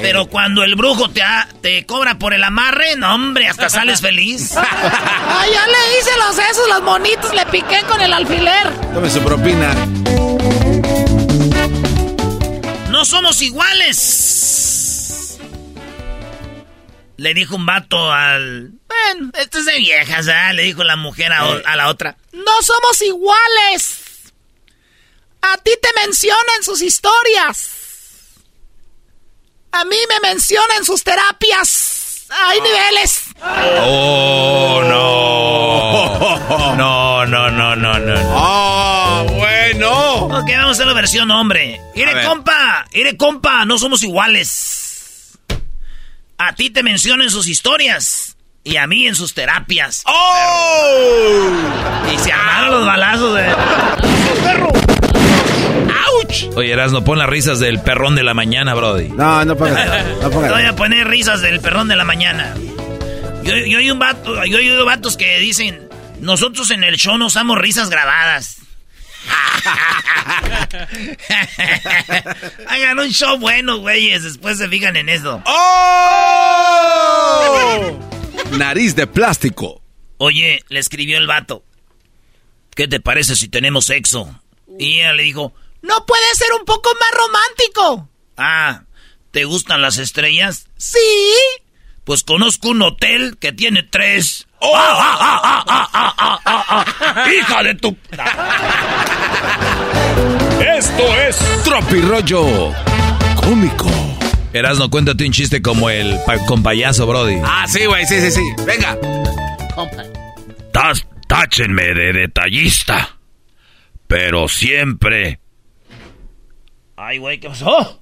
Pero 0.00 0.26
cuando 0.26 0.62
el 0.64 0.74
brujo 0.76 1.10
te, 1.10 1.22
ha- 1.22 1.48
te 1.60 1.84
cobra 1.86 2.18
por 2.18 2.32
el 2.34 2.42
amarre, 2.44 2.96
no 2.96 3.14
hombre, 3.14 3.48
hasta 3.48 3.68
sales 3.68 4.00
feliz. 4.00 4.52
Ay, 4.56 5.50
ya 5.52 5.66
le 5.66 5.98
hice 5.98 6.10
los 6.18 6.38
esos, 6.38 6.68
los 6.68 6.82
monitos, 6.82 7.34
le 7.34 7.44
piqué 7.46 7.82
con 7.88 8.00
el 8.00 8.12
alfiler. 8.12 8.70
Tome 8.94 9.10
su 9.10 9.20
propina. 9.22 9.74
No 12.90 13.04
somos 13.04 13.40
iguales. 13.42 15.38
Le 17.16 17.34
dijo 17.34 17.56
un 17.56 17.66
vato 17.66 18.10
al... 18.12 18.72
Bueno, 18.88 19.30
esto 19.38 19.58
es 19.58 19.64
de 19.66 19.76
viejas, 19.78 20.26
¿ah? 20.28 20.52
Le 20.52 20.62
dijo 20.64 20.82
la 20.84 20.96
mujer 20.96 21.32
a, 21.32 21.42
a 21.42 21.76
la 21.76 21.88
otra. 21.88 22.16
No 22.32 22.62
somos 22.62 23.00
iguales. 23.02 23.98
A 25.42 25.56
ti 25.58 25.72
te 25.80 25.88
mencionan 26.04 26.62
sus 26.62 26.82
historias. 26.82 27.70
A 29.72 29.84
mí 29.84 29.96
me 30.08 30.28
mencionan 30.28 30.84
sus 30.84 31.02
terapias. 31.02 32.26
Hay 32.30 32.60
niveles. 32.60 33.24
Oh, 33.80 34.82
no. 34.88 36.76
No, 36.76 37.26
no, 37.26 37.50
no, 37.50 37.76
no, 37.76 37.98
no. 37.98 38.14
¡Ah, 38.34 39.24
bueno! 39.28 39.90
Ok, 40.26 40.48
vamos 40.48 40.68
a 40.68 40.70
hacer 40.70 40.86
la 40.86 40.92
versión 40.92 41.30
hombre. 41.30 41.80
Ire, 41.94 42.24
compa, 42.26 42.86
ire, 42.92 43.16
compa, 43.16 43.64
no 43.64 43.78
somos 43.78 44.02
iguales. 44.02 45.38
A 46.38 46.54
ti 46.54 46.70
te 46.70 46.82
mencionan 46.82 47.30
sus 47.30 47.48
historias 47.48 48.36
y 48.64 48.76
a 48.76 48.86
mí 48.86 49.06
en 49.06 49.14
sus 49.14 49.34
terapias. 49.34 50.02
¡Oh! 50.06 51.50
Y 52.12 52.18
se 52.18 52.32
armaron 52.32 52.70
los 52.72 52.86
balazos 52.86 53.34
de... 53.34 54.91
Oye, 56.56 56.72
Erasno, 56.72 57.04
pon 57.04 57.18
las 57.18 57.28
risas 57.28 57.58
del 57.60 57.80
perrón 57.80 58.14
de 58.14 58.22
la 58.22 58.34
mañana, 58.34 58.74
Brody. 58.74 59.08
No, 59.10 59.44
no 59.44 59.56
pongas. 59.56 60.06
No 60.22 60.30
Voy 60.30 60.48
pongas. 60.48 60.64
a 60.66 60.76
poner 60.76 61.06
risas 61.08 61.42
del 61.42 61.60
perrón 61.60 61.88
de 61.88 61.96
la 61.96 62.04
mañana. 62.04 62.54
Yo, 63.42 63.56
yo 63.56 63.78
oí 63.78 63.90
un 63.90 63.98
vato, 63.98 64.44
yo 64.44 64.58
he 64.58 64.60
oído 64.60 64.84
vatos 64.84 65.16
que 65.16 65.38
dicen, 65.40 65.88
nosotros 66.20 66.70
en 66.70 66.84
el 66.84 66.96
show 66.96 67.18
no 67.18 67.26
usamos 67.26 67.58
risas 67.58 67.90
grabadas. 67.90 68.58
Hagan 72.68 72.98
un 72.98 73.10
show 73.10 73.38
bueno, 73.38 73.78
güeyes, 73.78 74.24
después 74.24 74.58
se 74.58 74.68
fijan 74.68 74.96
en 74.96 75.08
eso. 75.08 75.40
¡Oh! 77.42 77.98
Nariz 78.52 78.94
de 78.96 79.06
plástico. 79.06 79.82
Oye, 80.18 80.62
le 80.68 80.80
escribió 80.80 81.18
el 81.18 81.26
vato. 81.26 81.64
¿Qué 82.74 82.88
te 82.88 83.00
parece 83.00 83.36
si 83.36 83.48
tenemos 83.48 83.86
sexo? 83.86 84.40
Y 84.78 85.00
ella 85.00 85.12
le 85.12 85.22
dijo, 85.24 85.52
¿No 85.82 86.06
puede 86.06 86.34
ser 86.34 86.48
un 86.58 86.64
poco 86.64 86.90
más 86.98 87.10
romántico? 87.26 88.08
ah, 88.36 88.82
¿te 89.30 89.44
gustan 89.44 89.82
las 89.82 89.98
estrellas? 89.98 90.66
Sí. 90.76 90.98
Pues 92.04 92.22
conozco 92.24 92.68
un 92.70 92.82
hotel 92.82 93.36
que 93.38 93.52
tiene 93.52 93.82
tres. 93.84 94.46
¡Oh! 94.58 94.76
¡Hija 97.38 97.62
de 97.62 97.74
tu... 97.76 97.96
Esto 100.76 101.02
es 101.18 101.38
Tropirollo 101.64 102.72
Cómico. 103.36 103.88
Erasno, 104.52 104.90
cuéntate 104.90 105.24
un 105.24 105.32
chiste 105.32 105.62
como 105.62 105.88
el 105.90 106.18
pa- 106.26 106.44
con 106.46 106.62
payaso, 106.62 107.06
Brody. 107.06 107.36
Ah, 107.44 107.64
sí, 107.68 107.86
güey, 107.86 108.04
sí, 108.06 108.20
sí, 108.20 108.30
sí. 108.32 108.42
Venga. 108.66 108.98
Táchenme 111.28 111.94
de 111.94 112.12
detallista. 112.12 113.16
Pero 114.06 114.48
siempre. 114.48 115.38
Ay, 117.04 117.18
güey, 117.18 117.40
¿qué 117.40 117.48
pasó? 117.48 118.00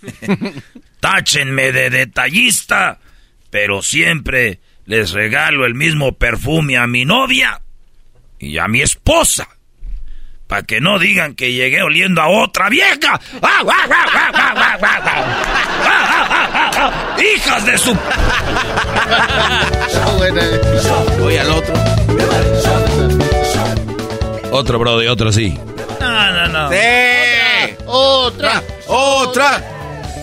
Táchenme 1.00 1.72
de 1.72 1.90
detallista. 1.90 2.98
Pero 3.50 3.82
siempre 3.82 4.60
les 4.86 5.10
regalo 5.10 5.66
el 5.66 5.74
mismo 5.74 6.16
perfume 6.16 6.78
a 6.78 6.86
mi 6.86 7.04
novia 7.04 7.60
y 8.38 8.56
a 8.56 8.66
mi 8.66 8.80
esposa. 8.80 9.46
Para 10.46 10.62
que 10.62 10.80
no 10.80 10.98
digan 10.98 11.34
que 11.34 11.52
llegué 11.52 11.82
oliendo 11.82 12.22
a 12.22 12.28
otra 12.28 12.70
vieja. 12.70 13.20
¡Ah, 13.42 13.60
guau, 13.62 13.76
guau, 13.86 14.10
guau, 14.10 14.32
guau, 14.32 14.54
guau, 14.54 14.78
guau, 14.78 15.02
guau! 15.02 15.22
¡Hijas 17.20 17.66
de 17.66 17.76
su... 17.76 17.94
Voy 21.20 21.36
al 21.36 21.50
otro. 21.50 21.74
Otro, 24.50 24.78
Brody, 24.78 25.08
otro 25.08 25.30
sí. 25.30 25.58
No, 26.00 26.32
no, 26.32 26.48
no. 26.48 26.70
¡Sí! 26.70 27.49
Otra. 27.86 28.62
¡Otra! 28.86 29.62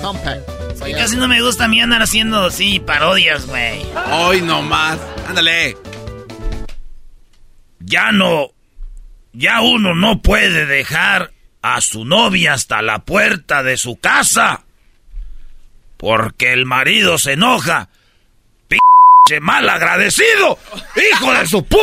Compact. 0.01 0.57
Casi 0.95 1.17
no 1.17 1.27
me 1.27 1.41
gusta 1.41 1.65
a 1.65 1.67
mí 1.67 1.81
andar 1.81 2.01
haciendo 2.01 2.45
así 2.45 2.79
parodias, 2.79 3.45
güey. 3.45 3.85
Hoy 4.11 4.41
nomás. 4.41 4.97
Ándale. 5.27 5.77
Ya 7.79 8.11
no... 8.11 8.49
Ya 9.33 9.61
uno 9.61 9.93
no 9.93 10.21
puede 10.21 10.65
dejar 10.65 11.31
a 11.61 11.81
su 11.81 12.05
novia 12.05 12.53
hasta 12.53 12.81
la 12.81 12.99
puerta 12.99 13.63
de 13.63 13.77
su 13.77 13.99
casa. 13.99 14.63
Porque 15.97 16.53
el 16.53 16.65
marido 16.65 17.17
se 17.17 17.33
enoja. 17.33 17.89
¡Pinche 18.67 19.41
mal 19.41 19.67
agradecido! 19.69 20.57
¡Hijo 20.95 21.33
de 21.33 21.47
su 21.47 21.65
p 21.65 21.77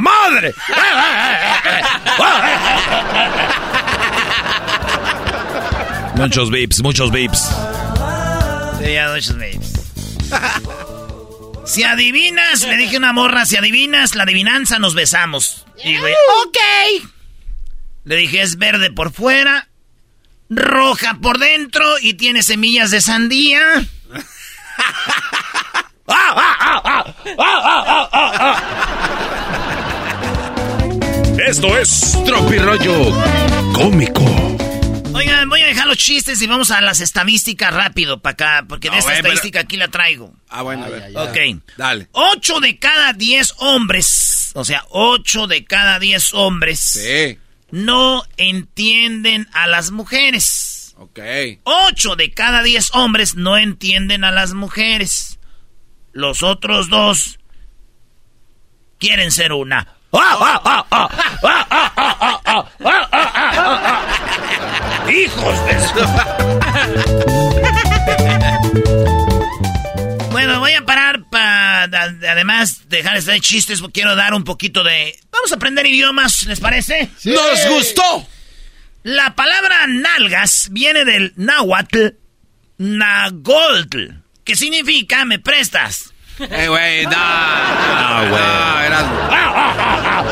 madre! 0.00 0.54
Muchos 6.16 6.50
beeps, 6.50 6.82
muchos 6.82 7.10
beeps. 7.12 7.48
Sí, 8.78 8.92
ya 8.92 9.10
muchos 9.14 9.36
mails. 9.36 9.72
Si 11.64 11.82
adivinas, 11.84 12.62
le 12.62 12.76
dije 12.76 12.96
una 12.96 13.12
morra, 13.12 13.44
si 13.46 13.56
adivinas 13.56 14.14
la 14.14 14.22
adivinanza, 14.24 14.78
nos 14.78 14.94
besamos. 14.94 15.64
Y 15.84 15.96
Ok. 15.98 16.58
le 18.04 18.16
dije, 18.16 18.42
es 18.42 18.56
verde 18.56 18.90
por 18.90 19.12
fuera, 19.12 19.68
roja 20.48 21.18
por 21.20 21.38
dentro 21.38 21.84
y 22.00 22.14
tiene 22.14 22.42
semillas 22.42 22.90
de 22.90 23.00
sandía. 23.00 23.60
Esto 31.46 31.76
es 31.78 32.16
Tropirollo 32.24 33.12
Cómico. 33.78 34.24
Oigan, 35.14 35.48
voy 35.48 35.60
a 35.60 35.66
dejar 35.66 35.86
los 35.86 35.98
chistes 35.98 36.42
y 36.42 36.48
vamos 36.48 36.72
a 36.72 36.80
las 36.80 37.00
estadísticas 37.00 37.72
rápido 37.72 38.20
para 38.20 38.32
acá, 38.32 38.64
porque 38.68 38.90
de 38.90 38.98
esta 38.98 39.10
pero- 39.12 39.28
estadística 39.28 39.60
aquí 39.60 39.76
la 39.76 39.86
traigo. 39.86 40.34
Ah, 40.48 40.62
bueno, 40.62 40.84
a 40.84 40.88
ver. 40.88 41.16
Ok. 41.16 41.62
Dale. 41.76 42.08
8 42.10 42.58
de 42.58 42.76
cada 42.80 43.12
10 43.12 43.54
hombres, 43.58 44.50
o 44.54 44.64
sea, 44.64 44.84
8 44.90 45.46
de 45.46 45.64
cada 45.64 46.00
10 46.00 46.34
hombres 46.34 46.80
Sí. 46.80 47.38
no 47.70 48.24
entienden 48.36 49.48
a 49.52 49.68
las 49.68 49.92
mujeres. 49.92 50.94
Ok. 50.96 51.20
8 51.62 52.16
de 52.16 52.32
cada 52.32 52.64
10 52.64 52.90
hombres 52.94 53.36
no 53.36 53.56
entienden 53.58 54.24
a 54.24 54.32
las 54.32 54.54
mujeres. 54.54 55.38
Los 56.12 56.42
otros 56.42 56.88
dos 56.90 57.38
quieren 58.98 59.30
ser 59.30 59.52
una. 59.52 59.94
Hijos 65.10 65.66
de 65.66 65.80
su... 65.86 65.94
Bueno, 70.30 70.60
voy 70.60 70.72
a 70.72 70.84
parar 70.84 71.24
para 71.30 71.82
además 71.84 72.88
dejar 72.88 73.16
este 73.16 73.40
chistes, 73.40 73.80
porque 73.80 74.00
quiero 74.00 74.14
dar 74.16 74.34
un 74.34 74.44
poquito 74.44 74.84
de... 74.84 75.18
Vamos 75.30 75.52
a 75.52 75.56
aprender 75.56 75.86
idiomas, 75.86 76.46
¿les 76.46 76.60
parece? 76.60 77.10
¡Nos 77.24 77.68
gustó! 77.68 78.26
La 79.02 79.34
palabra 79.34 79.86
nalgas 79.86 80.68
viene 80.70 81.04
del 81.04 81.32
náhuatl 81.36 82.08
nagoltl, 82.78 84.22
que 84.44 84.56
significa 84.56 85.24
me 85.24 85.38
prestas. 85.38 86.12
Eh, 86.40 86.68
güey, 86.68 87.04
no. 87.06 87.10
No, 87.10 88.28
güey. 88.30 88.42
No, 88.42 88.80
Erasmo. 88.80 90.28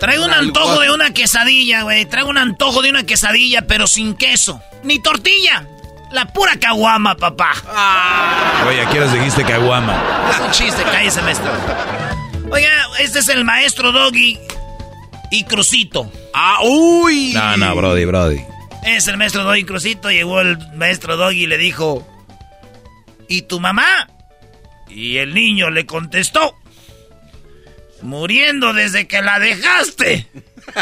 Traigo 0.00 0.24
un 0.24 0.32
antojo 0.32 0.80
de 0.80 0.90
una 0.90 1.12
quesadilla, 1.12 1.82
güey. 1.82 2.06
Traigo 2.06 2.28
un 2.30 2.38
antojo 2.38 2.82
de 2.82 2.90
una 2.90 3.04
quesadilla, 3.04 3.62
pero 3.66 3.86
sin 3.86 4.14
queso. 4.14 4.60
Ni 4.82 5.00
tortilla. 5.00 5.66
La 6.10 6.26
pura 6.26 6.58
caguama, 6.58 7.16
papá. 7.16 7.52
Oye, 8.68 8.82
aquí 8.82 8.98
les 8.98 9.12
dijiste 9.12 9.44
caguama. 9.44 9.96
Es 10.30 10.40
un 10.40 10.50
chiste, 10.50 10.82
cállese, 10.82 11.22
maestro. 11.22 11.50
Oiga, 12.50 12.68
este 12.98 13.20
es 13.20 13.28
el 13.28 13.44
maestro 13.44 13.92
Doggy 13.92 14.38
y 15.30 15.44
Crucito. 15.44 16.10
Ah, 16.34 16.58
uy. 16.62 17.32
No, 17.32 17.56
no, 17.56 17.74
Brody, 17.76 18.04
Brody. 18.04 18.51
Es 18.84 19.08
el 19.08 19.16
maestro 19.16 19.44
Doggy 19.44 19.64
Crucito. 19.64 20.10
Llegó 20.10 20.40
el 20.40 20.58
maestro 20.74 21.16
Doggy 21.16 21.44
y 21.44 21.46
le 21.46 21.58
dijo... 21.58 22.08
¿y 23.32 23.42
tu 23.42 23.60
mamá? 23.60 24.08
Y 24.88 25.16
el 25.16 25.32
niño 25.32 25.70
le 25.70 25.86
contestó, 25.86 26.54
muriendo 28.02 28.74
desde 28.74 29.08
que 29.08 29.22
la 29.22 29.38
dejaste. 29.38 30.26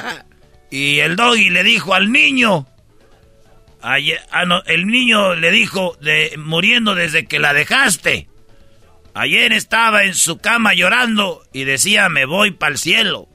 y 0.71 0.99
el 0.99 1.15
doggy 1.15 1.51
le 1.51 1.63
dijo 1.63 1.95
al 1.95 2.11
niño, 2.11 2.67
ayer, 3.81 4.21
ah, 4.33 4.47
no, 4.47 4.65
el 4.65 4.89
niño 4.89 5.37
le 5.37 5.53
dijo, 5.53 5.97
de, 6.01 6.35
muriendo 6.39 6.97
desde 6.97 7.27
que 7.27 7.39
la 7.39 7.55
dejaste. 7.55 8.29
Ayer 9.15 9.53
estaba 9.53 10.05
en 10.05 10.15
su 10.15 10.39
cama 10.39 10.75
llorando 10.75 11.45
y 11.53 11.65
decía, 11.65 12.09
me 12.09 12.25
voy 12.25 12.51
para 12.51 12.73
el 12.73 12.79
cielo. 12.79 13.29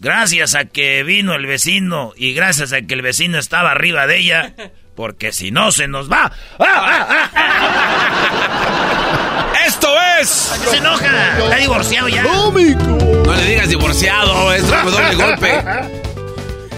Gracias 0.00 0.54
a 0.54 0.64
que 0.64 1.02
vino 1.02 1.34
el 1.34 1.44
vecino 1.44 2.14
y 2.16 2.32
gracias 2.32 2.72
a 2.72 2.80
que 2.80 2.94
el 2.94 3.02
vecino 3.02 3.38
estaba 3.38 3.70
arriba 3.70 4.06
de 4.06 4.16
ella, 4.16 4.54
porque 4.96 5.30
si 5.30 5.50
no 5.50 5.72
se 5.72 5.88
nos 5.88 6.10
va. 6.10 6.32
¡Esto 9.66 9.88
es! 10.18 10.28
Se 10.28 10.78
enoja, 10.78 11.38
está 11.38 11.56
divorciado 11.56 12.08
ya. 12.08 12.22
No 12.22 12.50
le 12.50 13.44
digas 13.44 13.68
divorciado, 13.68 14.54
es 14.54 14.66
doble 14.66 15.14
golpe. 15.16 15.62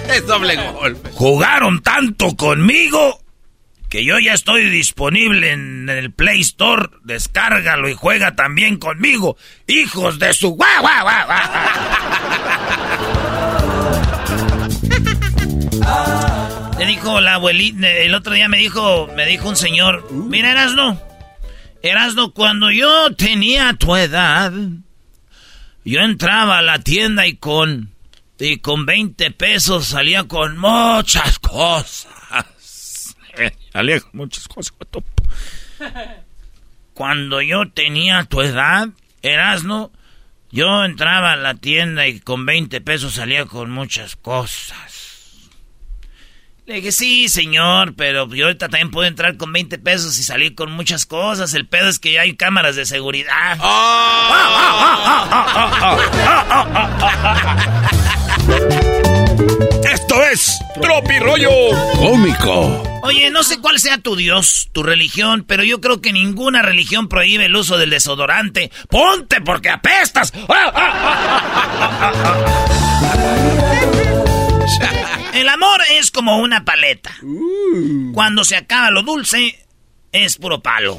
Es 0.08 0.26
doble 0.26 0.56
golpe. 0.72 1.10
Jugaron 1.12 1.80
tanto 1.80 2.36
conmigo 2.36 3.20
que 3.88 4.04
yo 4.04 4.18
ya 4.18 4.32
estoy 4.32 4.68
disponible 4.68 5.52
en 5.52 5.88
el 5.88 6.12
Play 6.12 6.40
Store. 6.40 6.88
Descárgalo 7.04 7.88
y 7.88 7.94
juega 7.94 8.34
también 8.34 8.78
conmigo. 8.78 9.36
Hijos 9.68 10.18
de 10.18 10.34
su 10.34 10.56
guau, 10.56 10.80
guau, 10.80 11.04
guau, 11.04 11.28
Le 16.82 16.88
dijo 16.88 17.20
la 17.20 17.34
abuelita, 17.34 17.88
el 17.88 18.12
otro 18.12 18.32
día 18.32 18.48
me 18.48 18.58
dijo, 18.58 19.08
me 19.14 19.24
dijo 19.24 19.48
un 19.48 19.54
señor, 19.54 20.10
mira 20.10 20.50
Erasno, 20.50 21.00
Erasno, 21.80 22.32
cuando 22.32 22.72
yo 22.72 23.14
tenía 23.14 23.72
tu 23.74 23.94
edad, 23.94 24.52
yo 25.84 26.00
entraba 26.00 26.58
a 26.58 26.62
la 26.62 26.80
tienda 26.80 27.28
y 27.28 27.36
con, 27.36 27.92
y 28.36 28.58
con 28.58 28.84
20 28.84 29.30
pesos 29.30 29.86
salía 29.86 30.24
con 30.24 30.58
muchas 30.58 31.38
cosas. 31.38 32.08
salía 33.72 34.00
con 34.00 34.10
muchas 34.14 34.48
cosas. 34.48 34.74
Cuando 36.94 37.42
yo 37.42 37.70
tenía 37.70 38.24
tu 38.24 38.40
edad, 38.40 38.88
Erasno, 39.22 39.92
yo 40.50 40.84
entraba 40.84 41.34
a 41.34 41.36
la 41.36 41.54
tienda 41.54 42.08
y 42.08 42.18
con 42.18 42.44
20 42.44 42.80
pesos 42.80 43.14
salía 43.14 43.46
con 43.46 43.70
muchas 43.70 44.16
cosas. 44.16 45.01
Le 46.72 46.76
dije, 46.76 46.90
sí, 46.90 47.28
señor, 47.28 47.92
pero 47.96 48.26
yo 48.34 48.46
ahorita 48.46 48.70
también 48.70 48.90
puedo 48.90 49.06
entrar 49.06 49.36
con 49.36 49.52
20 49.52 49.76
pesos 49.76 50.18
y 50.18 50.22
salir 50.22 50.54
con 50.54 50.72
muchas 50.72 51.04
cosas. 51.04 51.52
El 51.52 51.66
pedo 51.66 51.90
es 51.90 51.98
que 51.98 52.14
ya 52.14 52.22
hay 52.22 52.34
cámaras 52.34 52.76
de 52.76 52.86
seguridad. 52.86 53.58
Esto 59.84 60.22
es 60.32 60.58
Tropi 60.80 61.18
Rollo 61.18 61.50
Cómico. 61.94 62.82
Oye, 63.02 63.28
no 63.28 63.42
sé 63.42 63.60
cuál 63.60 63.78
sea 63.78 63.98
tu 63.98 64.16
Dios, 64.16 64.70
tu 64.72 64.82
religión, 64.82 65.44
pero 65.46 65.64
yo 65.64 65.82
creo 65.82 66.00
que 66.00 66.14
ninguna 66.14 66.62
religión 66.62 67.06
prohíbe 67.06 67.44
el 67.44 67.54
uso 67.54 67.76
del 67.76 67.90
desodorante. 67.90 68.72
¡Ponte 68.88 69.42
porque 69.42 69.68
apestas! 69.68 70.32
El 75.34 75.48
amor 75.48 75.80
es 75.92 76.10
como 76.10 76.38
una 76.38 76.64
paleta. 76.64 77.14
Cuando 78.12 78.44
se 78.44 78.56
acaba 78.56 78.90
lo 78.90 79.02
dulce, 79.02 79.58
es 80.12 80.36
puro 80.36 80.62
palo. 80.62 80.98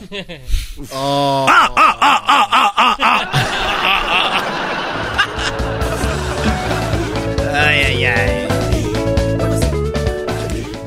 Ay, 7.55 7.81
ay, 7.85 8.05
ay. 8.05 8.47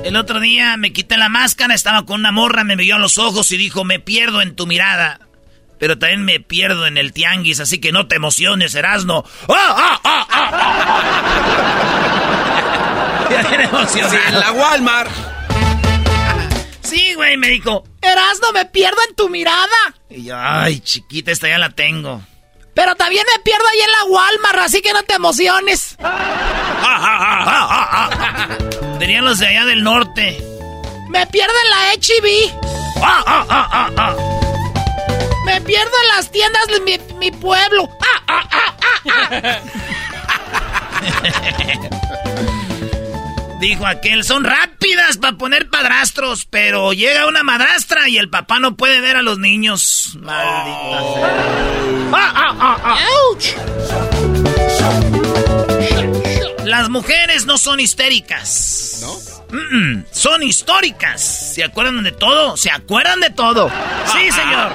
El 0.05 0.17
otro 0.17 0.41
día 0.41 0.77
me 0.77 0.93
quité 0.93 1.17
la 1.17 1.29
máscara, 1.29 1.75
estaba 1.75 2.07
con 2.07 2.21
una 2.21 2.31
morra, 2.33 2.65
me 2.65 2.77
vio 2.77 2.95
a 2.97 2.99
los 2.99 3.19
ojos 3.19 3.51
y 3.53 3.57
dijo, 3.57 3.85
me 3.85 3.99
pierdo 3.99 4.41
en 4.41 4.55
tu 4.55 4.67
mirada. 4.67 5.21
Pero 5.79 5.99
también 5.99 6.25
me 6.25 6.41
pierdo 6.41 6.87
en 6.87 6.97
el 6.97 7.13
tianguis, 7.13 7.61
así 7.61 7.79
que 7.81 7.93
no 7.93 8.07
te 8.07 8.17
emociones, 8.17 8.75
Erasno. 8.75 9.25
¡Ah, 9.49 10.01
ah, 10.05 10.29
ah, 10.31 12.03
ya 12.03 12.06
Sí, 13.89 14.01
en 14.29 14.39
la 14.41 14.53
Walmart. 14.53 15.11
Sí, 16.83 17.15
güey, 17.15 17.37
me 17.37 17.49
dijo, 17.49 17.83
Erasno, 18.01 18.53
me 18.53 18.65
pierdo 18.67 18.97
en 19.09 19.15
tu 19.17 19.29
mirada. 19.29 19.67
Y 20.09 20.23
yo, 20.25 20.37
ay, 20.39 20.79
chiquita, 20.81 21.33
esta 21.33 21.49
ya 21.49 21.59
la 21.59 21.71
tengo. 21.71 22.23
Pero 22.75 22.95
también 22.95 23.25
me 23.35 23.41
pierdo 23.43 23.65
ahí 23.67 23.81
en 23.81 23.91
la 23.91 24.05
Walmart, 24.05 24.59
así 24.61 24.81
que 24.83 24.93
no 24.93 25.03
te 25.03 25.15
emociones. 25.15 25.97
Dirían 28.99 29.25
los 29.25 29.39
de 29.39 29.47
allá 29.47 29.65
del 29.65 29.83
norte. 29.83 30.39
Me 31.09 31.27
pierdo 31.27 31.55
en 31.65 31.71
la 31.71 31.95
HB. 31.95 32.27
Me 35.47 35.61
pierdo 35.63 35.93
en 36.03 36.09
las 36.17 36.31
tiendas 36.31 36.67
de 36.67 36.81
mi, 36.81 36.99
mi 37.19 37.31
pueblo. 37.31 37.89
Dijo 43.61 43.87
aquel, 43.87 44.23
son 44.23 44.45
rápidas 44.45 45.17
para 45.17 45.39
poner 45.39 45.71
padrastros, 45.71 46.45
pero 46.45 46.93
llega 46.93 47.27
una 47.27 47.43
madrastra 47.43 48.09
y 48.09 48.19
el 48.19 48.29
papá 48.29 48.61
no 48.61 48.77
puede 48.77 49.01
ver 49.01 49.17
a 49.17 49.23
los 49.23 49.39
niños. 49.39 50.17
Maldita 50.21 51.33
Las 56.65 56.91
mujeres 56.91 57.47
no 57.47 57.57
son 57.57 57.81
histéricas. 57.81 59.01
¿No? 59.03 59.37
son 60.11 60.43
históricas. 60.43 61.55
¿Se 61.55 61.63
acuerdan 61.65 62.03
de 62.03 62.13
todo? 62.13 62.57
¿Se 62.57 62.71
acuerdan 62.71 63.21
de 63.21 63.31
todo? 63.31 63.71
Sí, 64.13 64.31
señor. 64.33 64.73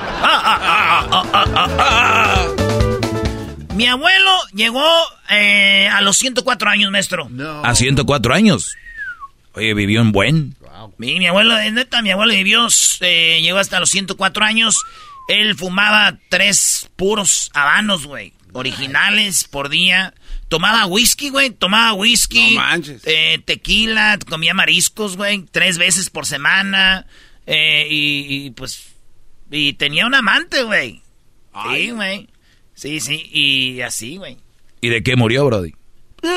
Mi 3.82 3.88
abuelo 3.88 4.32
llegó 4.54 4.88
eh, 5.32 5.90
a 5.92 6.02
los 6.02 6.16
104 6.18 6.70
años, 6.70 6.92
maestro. 6.92 7.28
¿A 7.64 7.74
104 7.74 8.32
años? 8.32 8.76
Oye, 9.54 9.74
vivió 9.74 10.02
en 10.02 10.12
buen. 10.12 10.56
Mi, 11.00 11.18
mi 11.18 11.26
abuelo, 11.26 11.58
neta, 11.72 12.04
mi 12.04 12.12
abuelo 12.12 12.32
vivió, 12.32 12.68
eh, 13.00 13.40
llegó 13.42 13.58
hasta 13.58 13.80
los 13.80 13.90
104 13.90 14.46
años. 14.46 14.78
Él 15.28 15.56
fumaba 15.56 16.20
tres 16.30 16.92
puros 16.96 17.50
habanos, 17.56 18.06
güey. 18.06 18.34
Originales 18.54 19.46
por 19.46 19.70
día. 19.70 20.14
Tomaba 20.48 20.86
whisky, 20.86 21.30
güey. 21.30 21.50
Tomaba 21.50 21.94
whisky. 21.94 22.54
No 22.54 22.62
manches. 22.62 23.02
Eh, 23.06 23.42
tequila. 23.44 24.20
Comía 24.30 24.54
mariscos, 24.54 25.18
güey. 25.18 25.44
Tres 25.50 25.80
veces 25.80 26.12
por 26.12 26.28
semana. 26.28 27.08
Eh, 27.48 27.88
y, 27.90 28.46
y, 28.46 28.52
pues. 28.52 28.90
Y 29.50 29.74
tenía 29.74 30.06
un 30.06 30.14
amante, 30.14 30.62
güey. 30.62 31.02
Sí, 31.74 31.90
güey. 31.90 32.28
Sí, 32.74 33.00
sí. 33.00 33.30
Y 33.32 33.82
así, 33.82 34.18
güey. 34.18 34.38
¿Y 34.82 34.90
de 34.90 35.04
qué 35.04 35.16
murió, 35.16 35.46
Brody? 35.46 35.74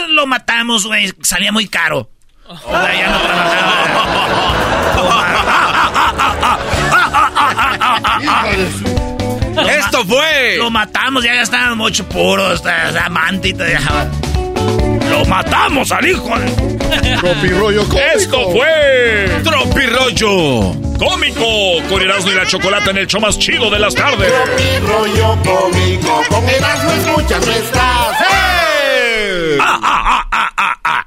Lo 0.09 0.27
matamos, 0.27 0.87
güey. 0.87 1.13
Salía 1.23 1.53
muy 1.53 1.67
caro. 1.69 2.11
O 2.47 2.57
sea, 2.57 2.95
ya 2.95 3.11
no 3.11 3.21
trabajaba. 3.21 4.55
Esto 9.79 10.05
fue. 10.05 10.57
Lo 10.59 10.71
matamos, 10.71 11.25
ya 11.25 11.35
gastaban 11.35 11.79
mucho 11.79 12.07
puros, 12.09 12.63
amante 13.03 13.49
y 13.49 13.55
todo. 13.55 13.67
Lo 15.11 15.25
matamos 15.27 15.93
al 15.93 16.07
hijo 16.09 16.39
de... 16.39 17.17
Tropirollo. 17.19 17.83
Esto 18.15 18.51
fue. 18.51 19.41
Tropirollo. 19.45 20.94
Cómico, 21.05 21.45
con 21.91 22.01
Erasmo 22.01 22.31
y 22.31 22.35
la 22.35 22.47
Chocolata 22.47 22.91
en 22.91 22.99
el 22.99 23.07
show 23.07 23.21
más 23.21 23.39
chido 23.39 23.69
de 23.71 23.79
las 23.79 23.95
tardes. 23.95 24.33
Tropirollo 24.33 25.37
cómico. 25.45 26.23
Con 26.31 26.49
Erasmo 26.49 26.91
escuchas 26.93 27.47
no 27.47 27.53
estás. 27.53 28.17
¡Hey! 28.21 29.57
¡Eh! 29.57 29.59
Ah, 29.61 30.25
ah, 30.33 30.51
ah, 30.57 31.07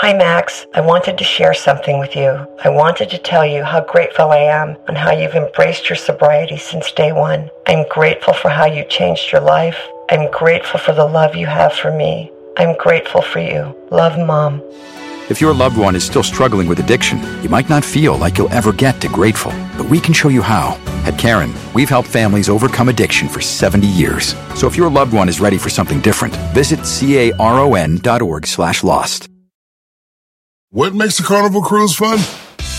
Hi, 0.00 0.14
Max. 0.14 0.66
I 0.74 0.80
wanted 0.80 1.18
to 1.18 1.24
share 1.24 1.54
something 1.54 1.98
with 1.98 2.16
you. 2.16 2.46
I 2.64 2.68
wanted 2.68 3.10
to 3.10 3.18
tell 3.18 3.44
you 3.44 3.64
how 3.64 3.80
grateful 3.80 4.30
I 4.30 4.38
am 4.38 4.76
and 4.86 4.96
how 4.96 5.12
you've 5.12 5.34
embraced 5.34 5.88
your 5.88 5.96
sobriety 5.96 6.56
since 6.56 6.92
day 6.92 7.12
one. 7.12 7.50
I'm 7.66 7.84
grateful 7.88 8.34
for 8.34 8.48
how 8.48 8.66
you 8.66 8.84
changed 8.84 9.32
your 9.32 9.40
life. 9.40 9.78
I'm 10.10 10.30
grateful 10.30 10.80
for 10.80 10.92
the 10.92 11.04
love 11.04 11.34
you 11.34 11.46
have 11.46 11.72
for 11.72 11.90
me. 11.92 12.30
I'm 12.56 12.76
grateful 12.76 13.22
for 13.22 13.40
you. 13.40 13.74
Love, 13.90 14.18
Mom. 14.18 14.62
If 15.30 15.42
your 15.42 15.52
loved 15.52 15.76
one 15.76 15.94
is 15.94 16.04
still 16.04 16.22
struggling 16.22 16.68
with 16.68 16.80
addiction, 16.80 17.18
you 17.42 17.50
might 17.50 17.68
not 17.68 17.84
feel 17.84 18.16
like 18.16 18.38
you'll 18.38 18.50
ever 18.50 18.72
get 18.72 18.98
to 19.02 19.08
grateful, 19.08 19.52
but 19.76 19.90
we 19.90 20.00
can 20.00 20.14
show 20.14 20.30
you 20.30 20.40
how. 20.40 20.80
At 21.04 21.18
Karen, 21.18 21.52
we've 21.74 21.88
helped 21.90 22.08
families 22.08 22.48
overcome 22.48 22.88
addiction 22.88 23.28
for 23.28 23.42
70 23.42 23.86
years. 23.86 24.34
So 24.54 24.66
if 24.66 24.74
your 24.74 24.88
loved 24.88 25.12
one 25.12 25.28
is 25.28 25.38
ready 25.38 25.58
for 25.58 25.68
something 25.68 26.00
different, 26.00 26.34
visit 26.54 26.78
caron.org 27.36 28.46
slash 28.46 28.82
lost. 28.82 29.28
What 30.70 30.94
makes 30.94 31.20
a 31.20 31.22
carnival 31.22 31.60
cruise 31.60 31.94
fun? 31.94 32.18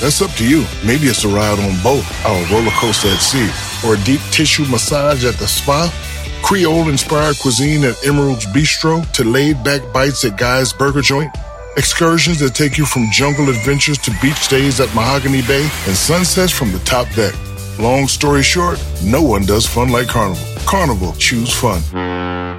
That's 0.01 0.21
up 0.23 0.31
to 0.37 0.47
you. 0.47 0.65
Maybe 0.83 1.05
it's 1.05 1.25
a 1.25 1.27
ride 1.27 1.59
on 1.59 1.83
boat 1.83 2.03
a 2.25 2.47
roller 2.51 2.71
coaster 2.71 3.09
at 3.09 3.19
sea 3.19 3.49
or 3.87 3.93
a 3.93 4.03
deep 4.05 4.21
tissue 4.31 4.65
massage 4.65 5.23
at 5.23 5.35
the 5.35 5.47
spa? 5.47 5.93
Creole 6.41 6.89
inspired 6.89 7.37
cuisine 7.37 7.83
at 7.83 8.03
Emerald's 8.03 8.47
Bistro 8.47 9.07
to 9.11 9.23
laid 9.23 9.63
back 9.63 9.81
bites 9.93 10.25
at 10.25 10.35
Guy's 10.37 10.73
Burger 10.73 11.01
Joint? 11.01 11.31
Excursions 11.79 12.39
that 12.41 12.55
take 12.55 12.77
you 12.77 12.85
from 12.85 13.09
jungle 13.09 13.47
adventures 13.47 13.97
to 13.99 14.11
beach 14.21 14.49
days 14.49 14.81
at 14.81 14.93
Mahogany 14.93 15.41
Bay 15.43 15.63
and 15.87 15.95
sunsets 15.95 16.51
from 16.51 16.73
the 16.73 16.79
top 16.79 17.07
deck. 17.15 17.33
Long 17.79 18.05
story 18.09 18.43
short, 18.43 18.83
no 19.01 19.21
one 19.21 19.45
does 19.45 19.65
fun 19.65 19.87
like 19.87 20.09
Carnival. 20.09 20.43
Carnival, 20.65 21.13
choose 21.13 21.53
fun. 21.53 21.79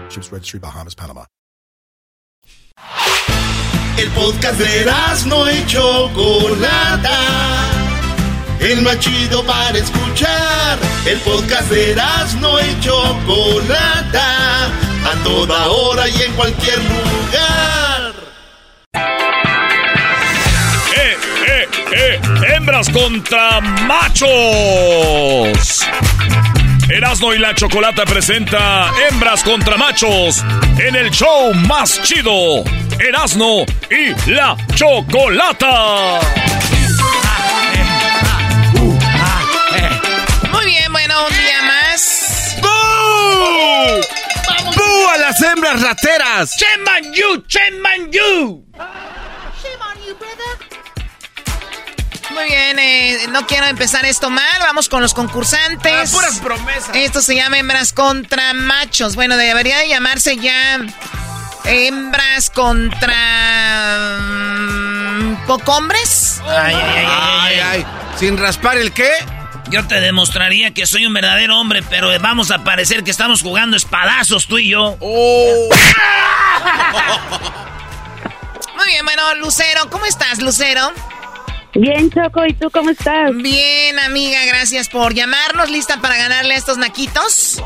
Ships 0.08 0.32
Registry, 0.32 0.58
Bahamas, 0.58 0.94
Panama. 0.94 1.26
El 3.98 4.08
podcast 4.16 4.58
de 4.58 4.86
no 5.28 5.50
y 5.50 5.66
Chocolata. 5.66 7.20
El 8.58 8.80
más 8.80 9.00
chido 9.00 9.44
para 9.44 9.76
escuchar. 9.76 10.78
El 11.04 11.18
podcast 11.18 11.70
de 11.70 11.94
no 12.40 12.58
y 12.58 12.80
Chocolata. 12.80 14.64
A 15.04 15.14
toda 15.22 15.68
hora 15.68 16.08
y 16.08 16.22
en 16.22 16.32
cualquier 16.32 16.78
lugar. 16.78 17.99
Eh! 21.92 22.20
¡Hembras 22.54 22.88
contra 22.90 23.60
machos! 23.60 24.28
Erasmo 26.88 27.32
y 27.32 27.38
la 27.38 27.54
Chocolata 27.54 28.04
presenta 28.04 28.90
Hembras 29.08 29.44
contra 29.44 29.76
Machos 29.76 30.44
en 30.78 30.96
el 30.96 31.10
show 31.10 31.54
más 31.54 32.02
chido. 32.02 32.64
Erasmo 32.98 33.64
y 33.88 34.12
la 34.30 34.56
Chocolata. 34.74 36.18
Muy 40.50 40.64
bien, 40.64 40.92
bueno, 40.92 41.26
un 41.26 41.32
día 41.32 41.62
más. 41.62 42.56
¡Bú! 42.60 42.68
¡Bú 44.74 45.08
a 45.14 45.18
las 45.18 45.40
hembras 45.42 45.80
rateras! 45.80 46.56
¡Shame 46.58 46.90
on 46.90 47.04
you! 47.14 47.44
¡Shame 47.46 47.88
on 47.88 48.10
you! 48.10 48.66
Muy 52.32 52.44
bien, 52.44 52.78
eh, 52.78 53.26
no 53.30 53.46
quiero 53.46 53.66
empezar 53.66 54.04
esto 54.04 54.30
mal. 54.30 54.44
Vamos 54.60 54.88
con 54.88 55.02
los 55.02 55.14
concursantes. 55.14 56.10
Ah, 56.10 56.12
puras 56.12 56.38
promesas. 56.38 56.90
Esto 56.94 57.22
se 57.22 57.34
llama 57.34 57.58
hembras 57.58 57.92
contra 57.92 58.54
machos. 58.54 59.16
Bueno, 59.16 59.36
debería 59.36 59.78
de 59.78 59.88
llamarse 59.88 60.36
ya 60.36 60.78
hembras 61.64 62.50
contra 62.50 64.16
mm, 64.18 65.46
pocombres. 65.46 66.40
Ay, 66.46 66.74
ay, 66.74 66.96
ay, 66.96 67.06
ay, 67.06 67.60
ay. 67.60 67.86
¿Sin 68.18 68.38
raspar 68.38 68.78
el 68.78 68.92
qué? 68.92 69.10
Yo 69.70 69.86
te 69.86 70.00
demostraría 70.00 70.72
que 70.74 70.86
soy 70.86 71.06
un 71.06 71.14
verdadero 71.14 71.60
hombre, 71.60 71.82
pero 71.88 72.10
vamos 72.20 72.50
a 72.50 72.64
parecer 72.64 73.04
que 73.04 73.12
estamos 73.12 73.42
jugando 73.42 73.76
espadazos 73.76 74.48
tú 74.48 74.58
y 74.58 74.70
yo. 74.70 74.96
Oh. 74.98 75.68
Muy 78.76 78.86
bien, 78.88 79.04
bueno, 79.04 79.34
Lucero, 79.36 79.88
¿cómo 79.90 80.06
estás, 80.06 80.40
Lucero? 80.40 80.92
Bien, 81.74 82.10
Choco, 82.10 82.44
¿y 82.46 82.52
tú 82.54 82.68
cómo 82.70 82.90
estás? 82.90 83.34
Bien, 83.36 83.98
amiga, 84.00 84.38
gracias 84.46 84.88
por 84.88 85.14
llamarnos. 85.14 85.70
¿Lista 85.70 86.00
para 86.00 86.16
ganarle 86.16 86.54
a 86.54 86.56
estos 86.56 86.78
naquitos? 86.78 87.62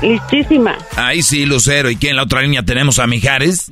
Listísima. 0.00 0.78
Ahí 0.96 1.22
sí, 1.22 1.44
Lucero. 1.44 1.90
¿Y 1.90 1.96
quién 1.96 2.10
en 2.10 2.16
la 2.16 2.22
otra 2.24 2.40
línea 2.42 2.62
tenemos 2.62 2.98
a 2.98 3.06
Mijares? 3.06 3.70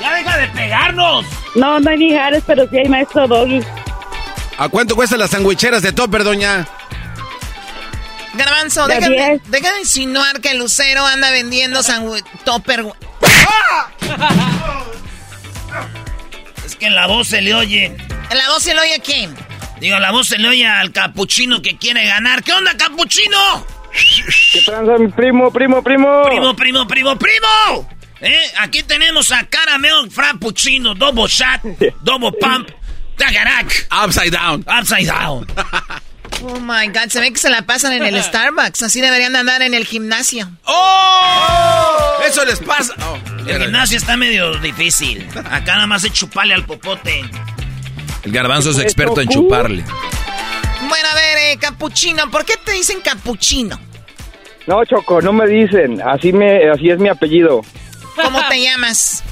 ¡Ya 0.00 0.14
deja 0.14 0.36
de 0.38 0.48
pegarnos! 0.48 1.26
No, 1.54 1.78
no 1.80 1.90
hay 1.90 1.98
Mijares, 1.98 2.42
pero 2.46 2.68
sí 2.70 2.78
hay 2.78 2.88
maestro 2.88 3.28
Doggy. 3.28 3.60
¿A 4.56 4.68
cuánto 4.68 4.94
cuestan 4.96 5.18
las 5.18 5.30
sandwicheras 5.30 5.82
de 5.82 5.92
topper, 5.92 6.24
doña? 6.24 6.66
Garbanzo, 8.34 8.86
De 8.86 8.94
deja 8.94 9.08
de, 9.08 9.14
diez. 9.14 9.42
deja 9.50 9.72
de 9.72 9.80
insinuar 9.80 10.40
que 10.40 10.54
Lucero 10.54 11.04
anda 11.04 11.30
vendiendo 11.30 11.80
topper. 12.44 12.86
Es 13.20 13.28
que 16.80 16.86
en 16.86 16.96
la 16.96 17.06
voz 17.06 17.28
se 17.28 17.40
le 17.42 17.54
oye. 17.54 17.84
¿En 17.84 18.38
la 18.38 18.48
voz 18.48 18.62
se 18.64 18.74
le 18.74 18.80
oye 18.80 18.94
a 18.94 18.98
quién? 18.98 19.36
Digo, 19.80 19.98
la 19.98 20.10
voz 20.10 20.28
se 20.28 20.38
le 20.38 20.48
oye 20.48 20.66
al 20.66 20.90
capuchino 20.92 21.62
que 21.62 21.76
quiere 21.76 22.04
ganar. 22.06 22.42
¿Qué 22.42 22.52
onda, 22.52 22.76
capuchino? 22.76 23.38
¿Qué 24.52 24.62
tranza, 24.62 24.98
mi 24.98 25.08
primo, 25.08 25.52
primo, 25.52 25.82
primo? 25.82 26.22
Primo, 26.24 26.56
primo, 26.56 26.86
primo, 26.88 27.16
primo. 27.16 27.88
¿Eh? 28.20 28.38
Aquí 28.58 28.82
tenemos 28.82 29.30
a 29.32 29.46
Caramel 29.46 30.10
Frappuccino, 30.10 30.94
double 30.94 31.26
shot, 31.28 31.62
double 32.02 32.32
pump, 32.32 32.68
tagarac. 33.16 33.86
Upside 33.90 34.30
down. 34.30 34.64
Upside 34.66 35.06
down. 35.06 35.46
Oh 36.42 36.58
my 36.60 36.88
god, 36.88 37.08
se 37.10 37.20
ve 37.20 37.32
que 37.32 37.38
se 37.38 37.50
la 37.50 37.62
pasan 37.62 37.92
en 37.92 38.04
el 38.04 38.22
Starbucks. 38.22 38.82
Así 38.82 39.00
deberían 39.00 39.32
de 39.32 39.38
andar 39.40 39.62
en 39.62 39.74
el 39.74 39.84
gimnasio. 39.84 40.48
¡Oh! 40.64 42.18
Eso 42.26 42.44
les 42.44 42.60
pasa. 42.60 42.94
Oh, 43.02 43.18
El 43.48 43.62
gimnasio 43.62 43.98
está 43.98 44.16
medio 44.16 44.54
difícil. 44.58 45.26
Acá 45.50 45.74
nada 45.74 45.86
más 45.86 46.04
es 46.04 46.12
chuparle 46.12 46.54
al 46.54 46.64
popote. 46.64 47.24
El 48.22 48.32
garbanzo 48.32 48.70
es 48.70 48.78
experto 48.78 49.20
en 49.20 49.28
chuparle. 49.28 49.84
Bueno, 50.88 51.08
a 51.10 51.14
ver, 51.14 51.38
eh, 51.52 51.58
capuchino, 51.58 52.30
¿por 52.30 52.44
qué 52.44 52.54
te 52.64 52.72
dicen 52.72 53.00
capuchino? 53.00 53.78
No, 54.66 54.84
Choco, 54.84 55.20
no 55.20 55.32
me 55.32 55.46
dicen. 55.46 56.00
Así 56.02 56.32
me, 56.32 56.68
así 56.70 56.90
es 56.90 56.98
mi 56.98 57.08
apellido. 57.08 57.62
¿Cómo 58.16 58.40
te 58.48 58.60
llamas? 58.62 59.22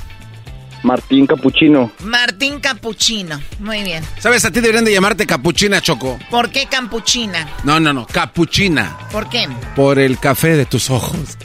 Martín 0.83 1.27
Capuchino. 1.27 1.91
Martín 2.01 2.61
Capuchino. 2.61 3.41
Muy 3.61 3.83
bien. 3.83 4.05
¿Sabes? 4.19 4.45
A 4.45 4.51
ti 4.51 4.61
deberían 4.61 4.85
de 4.85 4.93
llamarte 4.93 5.27
capuchina, 5.27 5.81
Choco. 5.81 6.19
¿Por 6.31 6.51
qué 6.51 6.67
capuchina? 6.67 7.49
No, 7.65 7.79
no, 7.81 7.93
no. 7.93 8.07
Capuchina. 8.07 8.97
¿Por 9.11 9.29
qué? 9.29 9.49
Por 9.75 9.99
el 9.99 10.19
café 10.19 10.57
de 10.57 10.67
tus 10.67 10.89
ojos. 10.91 11.19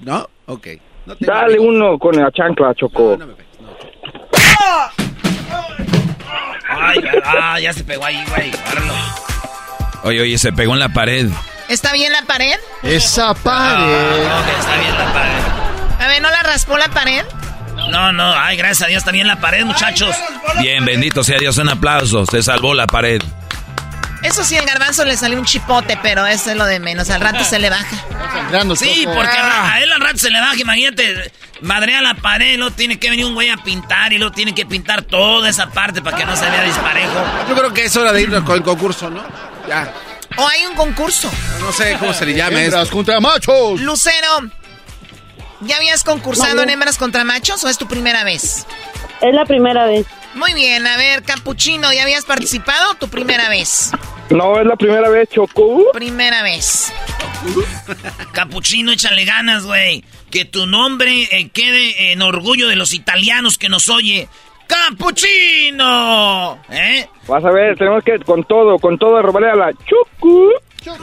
¿No? 0.00 0.28
Ok. 0.46 0.66
No 1.06 1.16
te- 1.16 1.26
Dale 1.26 1.58
uno 1.58 1.98
con 1.98 2.16
la 2.16 2.30
chancla, 2.32 2.74
Choco. 2.74 3.18
Ay, 6.68 6.98
ah, 7.24 7.60
ya 7.60 7.72
se 7.72 7.84
pegó 7.84 8.04
ahí, 8.04 8.24
güey. 8.28 8.50
Oye, 10.04 10.20
oye, 10.22 10.38
se 10.38 10.52
pegó 10.52 10.72
en 10.74 10.80
la 10.80 10.88
pared. 10.88 11.28
¿Está 11.68 11.92
bien 11.92 12.12
la 12.12 12.22
pared? 12.22 12.54
Esa 12.82 13.34
pared. 13.34 14.26
Ah, 14.28 14.40
ok, 14.42 14.58
está 14.58 14.76
bien 14.80 14.98
la 14.98 15.12
pared. 15.12 15.71
A 16.02 16.08
ver, 16.08 16.20
¿no 16.20 16.30
la 16.30 16.42
raspó 16.42 16.76
la 16.76 16.88
pared? 16.88 17.24
No, 17.90 18.12
no, 18.12 18.34
ay, 18.34 18.56
gracias 18.56 18.82
a 18.82 18.86
Dios, 18.86 19.04
bien 19.12 19.28
la 19.28 19.40
pared, 19.40 19.64
muchachos. 19.64 20.14
Bien, 20.58 20.84
bendito 20.84 21.22
sea 21.22 21.38
Dios, 21.38 21.58
un 21.58 21.68
aplauso. 21.68 22.26
Se 22.26 22.42
salvó 22.42 22.74
la 22.74 22.86
pared. 22.86 23.22
Eso 24.22 24.44
sí, 24.44 24.56
el 24.56 24.64
garbanzo 24.64 25.04
le 25.04 25.16
salió 25.16 25.38
un 25.38 25.44
chipote, 25.44 25.98
pero 26.02 26.26
eso 26.26 26.50
es 26.50 26.56
lo 26.56 26.64
de 26.64 26.80
menos. 26.80 27.10
Al 27.10 27.20
rato 27.20 27.44
se 27.44 27.58
le 27.58 27.70
baja. 27.70 27.96
Sí, 28.76 29.04
porque 29.14 29.36
a 29.36 29.74
a 29.74 29.80
él 29.80 29.90
al 29.92 30.00
rato 30.00 30.18
se 30.18 30.30
le 30.30 30.40
baja, 30.40 30.56
imagínate. 30.56 31.32
Madrea 31.60 32.00
la 32.02 32.14
pared, 32.14 32.56
luego 32.56 32.74
tiene 32.74 32.98
que 32.98 33.08
venir 33.10 33.24
un 33.24 33.34
güey 33.34 33.50
a 33.50 33.56
pintar 33.56 34.12
y 34.12 34.18
luego 34.18 34.32
tiene 34.32 34.54
que 34.54 34.66
pintar 34.66 35.02
toda 35.02 35.48
esa 35.48 35.70
parte 35.70 36.02
para 36.02 36.16
que 36.16 36.24
no 36.24 36.36
se 36.36 36.48
vea 36.50 36.62
disparejo. 36.64 37.12
Yo 37.48 37.54
creo 37.54 37.72
que 37.72 37.84
es 37.84 37.96
hora 37.96 38.12
de 38.12 38.22
irnos 38.22 38.42
con 38.42 38.56
el 38.56 38.62
concurso, 38.62 39.08
¿no? 39.08 39.22
Ya. 39.68 39.92
O 40.36 40.48
hay 40.48 40.66
un 40.66 40.74
concurso. 40.74 41.30
No 41.60 41.72
sé 41.72 41.96
cómo 41.98 42.12
se 42.12 42.26
le 42.26 42.70
contra 42.90 43.20
machos. 43.20 43.80
Lucero, 43.80 44.50
¿ya 45.62 45.76
habías 45.76 46.04
concursado 46.04 46.56
No, 46.56 46.62
en 46.62 46.70
hembras 46.70 46.98
contra 46.98 47.24
machos 47.24 47.62
o 47.64 47.68
es 47.68 47.78
tu 47.78 47.86
primera 47.86 48.24
vez? 48.24 48.66
Es 49.20 49.34
la 49.34 49.44
primera 49.44 49.86
vez. 49.86 50.06
Muy 50.34 50.54
bien, 50.54 50.86
a 50.86 50.96
ver, 50.96 51.22
Capuchino, 51.22 51.92
¿ya 51.92 52.02
habías 52.02 52.24
participado 52.24 52.92
o 52.92 52.94
tu 52.94 53.08
primera 53.08 53.48
vez? 53.48 53.92
No, 54.30 54.58
es 54.58 54.66
la 54.66 54.76
primera 54.76 55.08
vez, 55.10 55.28
Choco. 55.28 55.92
Primera 55.92 56.42
vez. 56.42 56.92
Capuchino, 58.32 58.92
échale 58.92 59.24
ganas, 59.24 59.64
güey. 59.64 60.04
Que 60.30 60.44
tu 60.46 60.66
nombre 60.66 61.28
eh, 61.30 61.50
quede 61.50 62.12
en 62.12 62.22
orgullo 62.22 62.68
de 62.68 62.76
los 62.76 62.94
italianos 62.94 63.58
que 63.58 63.68
nos 63.68 63.90
oye. 63.90 64.28
¡Capuchino! 64.66 66.58
¿Eh? 66.70 67.06
Vas 67.28 67.44
a 67.44 67.50
ver, 67.50 67.76
tenemos 67.76 68.02
que 68.02 68.18
con 68.20 68.42
todo, 68.44 68.78
con 68.78 68.98
todo 68.98 69.20
robarle 69.20 69.50
a 69.50 69.54
la 69.54 69.72
Choco. 69.72 70.48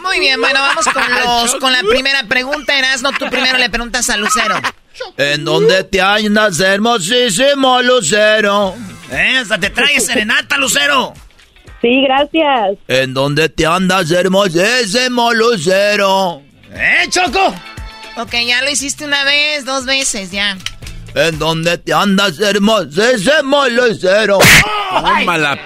Muy 0.02 0.20
bien, 0.20 0.40
bueno, 0.40 0.60
vamos 0.60 0.86
con, 0.86 1.04
los, 1.26 1.56
con 1.56 1.72
la 1.72 1.82
primera 1.84 2.24
pregunta. 2.24 2.78
Erasno, 2.78 3.12
tú 3.14 3.30
primero 3.30 3.58
le 3.58 3.70
preguntas 3.70 4.10
a 4.10 4.18
Lucero. 4.18 4.56
¿En 5.18 5.46
dónde 5.46 5.84
te 5.86 6.02
andas, 6.02 6.60
hermosísimo 6.60 7.82
Lucero? 7.82 8.76
¿Eh? 9.12 9.38
Hasta 9.42 9.60
te 9.60 9.70
trae 9.70 10.00
serenata, 10.00 10.58
Lucero. 10.58 11.14
Sí, 11.82 12.04
gracias. 12.04 12.78
¿En 12.88 13.14
dónde 13.14 13.48
te 13.50 13.66
andas, 13.66 14.12
hermosísimo 14.12 15.34
Lucero? 15.34 16.42
¿Eh, 16.74 17.06
Choco? 17.10 17.56
Ok, 18.18 18.34
ya 18.46 18.62
lo 18.62 18.70
hiciste 18.70 19.06
una 19.06 19.24
vez, 19.24 19.64
dos 19.64 19.86
veces, 19.86 20.32
ya. 20.32 20.58
¿En 21.16 21.40
dónde 21.40 21.78
te 21.78 21.94
andas, 21.94 22.40
hermosísimo 22.40 23.66
Lucero? 23.70 24.40
Tómala. 24.92 25.58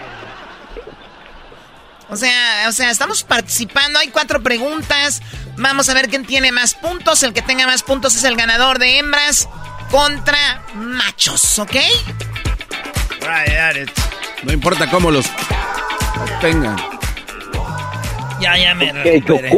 O 2.09 2.15
sea, 2.15 2.65
o 2.67 2.71
sea, 2.71 2.91
estamos 2.91 3.23
participando, 3.23 3.99
hay 3.99 4.09
cuatro 4.09 4.41
preguntas. 4.43 5.21
Vamos 5.57 5.89
a 5.89 5.93
ver 5.93 6.09
quién 6.09 6.25
tiene 6.25 6.51
más 6.51 6.73
puntos. 6.75 7.23
El 7.23 7.33
que 7.33 7.41
tenga 7.41 7.65
más 7.65 7.83
puntos 7.83 8.15
es 8.15 8.23
el 8.23 8.35
ganador 8.35 8.79
de 8.79 8.99
hembras 8.99 9.47
contra 9.89 10.63
machos, 10.75 11.59
¿ok? 11.59 11.75
No 14.43 14.51
importa 14.51 14.89
cómo 14.89 15.09
los 15.11 15.25
Tengan. 16.41 16.75
Ya, 18.39 18.57
ya 18.57 18.75
me 18.75 18.91
¿Qué, 18.91 19.21
recuperé. 19.21 19.57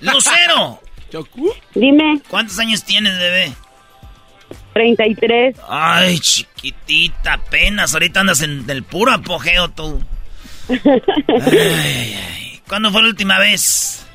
Lucero. 0.00 0.80
Dime. 1.74 2.20
¿Cuántos 2.28 2.58
años 2.58 2.84
tienes, 2.84 3.18
bebé? 3.18 3.52
33. 4.74 5.56
Ay, 5.68 6.18
chiquitita, 6.20 7.34
apenas. 7.34 7.94
Ahorita 7.94 8.20
andas 8.20 8.42
en 8.42 8.68
el 8.68 8.82
puro 8.82 9.12
apogeo 9.12 9.68
tú. 9.70 10.02
Ay, 10.70 11.58
ay, 11.58 12.14
ay. 12.14 12.62
¿Cuándo 12.68 12.90
fue 12.90 13.02
la 13.02 13.08
última 13.08 13.38
vez? 13.38 14.06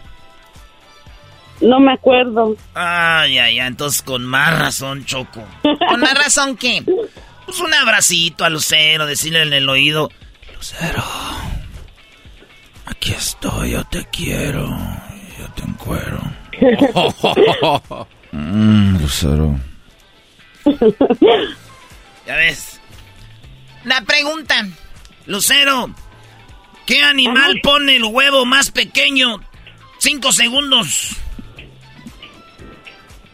No 1.62 1.80
me 1.80 1.94
acuerdo. 1.94 2.56
Ay, 2.74 3.38
ay, 3.38 3.60
ay. 3.60 3.68
Entonces 3.68 4.02
con 4.02 4.26
más 4.26 4.58
razón, 4.60 5.06
Choco. 5.06 5.44
¿Con 5.62 6.00
más 6.02 6.14
razón 6.14 6.58
qué? 6.58 6.84
Pues 7.46 7.60
un 7.60 7.74
abracito 7.74 8.44
a 8.46 8.50
Lucero, 8.50 9.06
decirle 9.06 9.44
en 9.44 9.54
el 9.54 9.70
oído. 9.70 10.10
Lucero. 10.56 11.04
Aquí 12.86 13.12
estoy, 13.14 13.72
yo 13.72 13.84
te 13.86 14.06
quiero. 14.12 14.68
Yo 15.40 15.48
te 15.56 15.64
encuero. 15.64 16.22
Mmm, 18.32 18.98
Lucero. 19.02 19.60
Ya 22.26 22.36
ves. 22.36 22.80
La 23.84 24.02
pregunta. 24.02 24.68
Lucero, 25.28 25.90
¿qué 26.86 27.02
animal 27.04 27.60
pone 27.62 27.96
el 27.96 28.04
huevo 28.04 28.46
más 28.46 28.72
pequeño? 28.72 29.40
Cinco 30.00 30.32
segundos. 30.32 31.18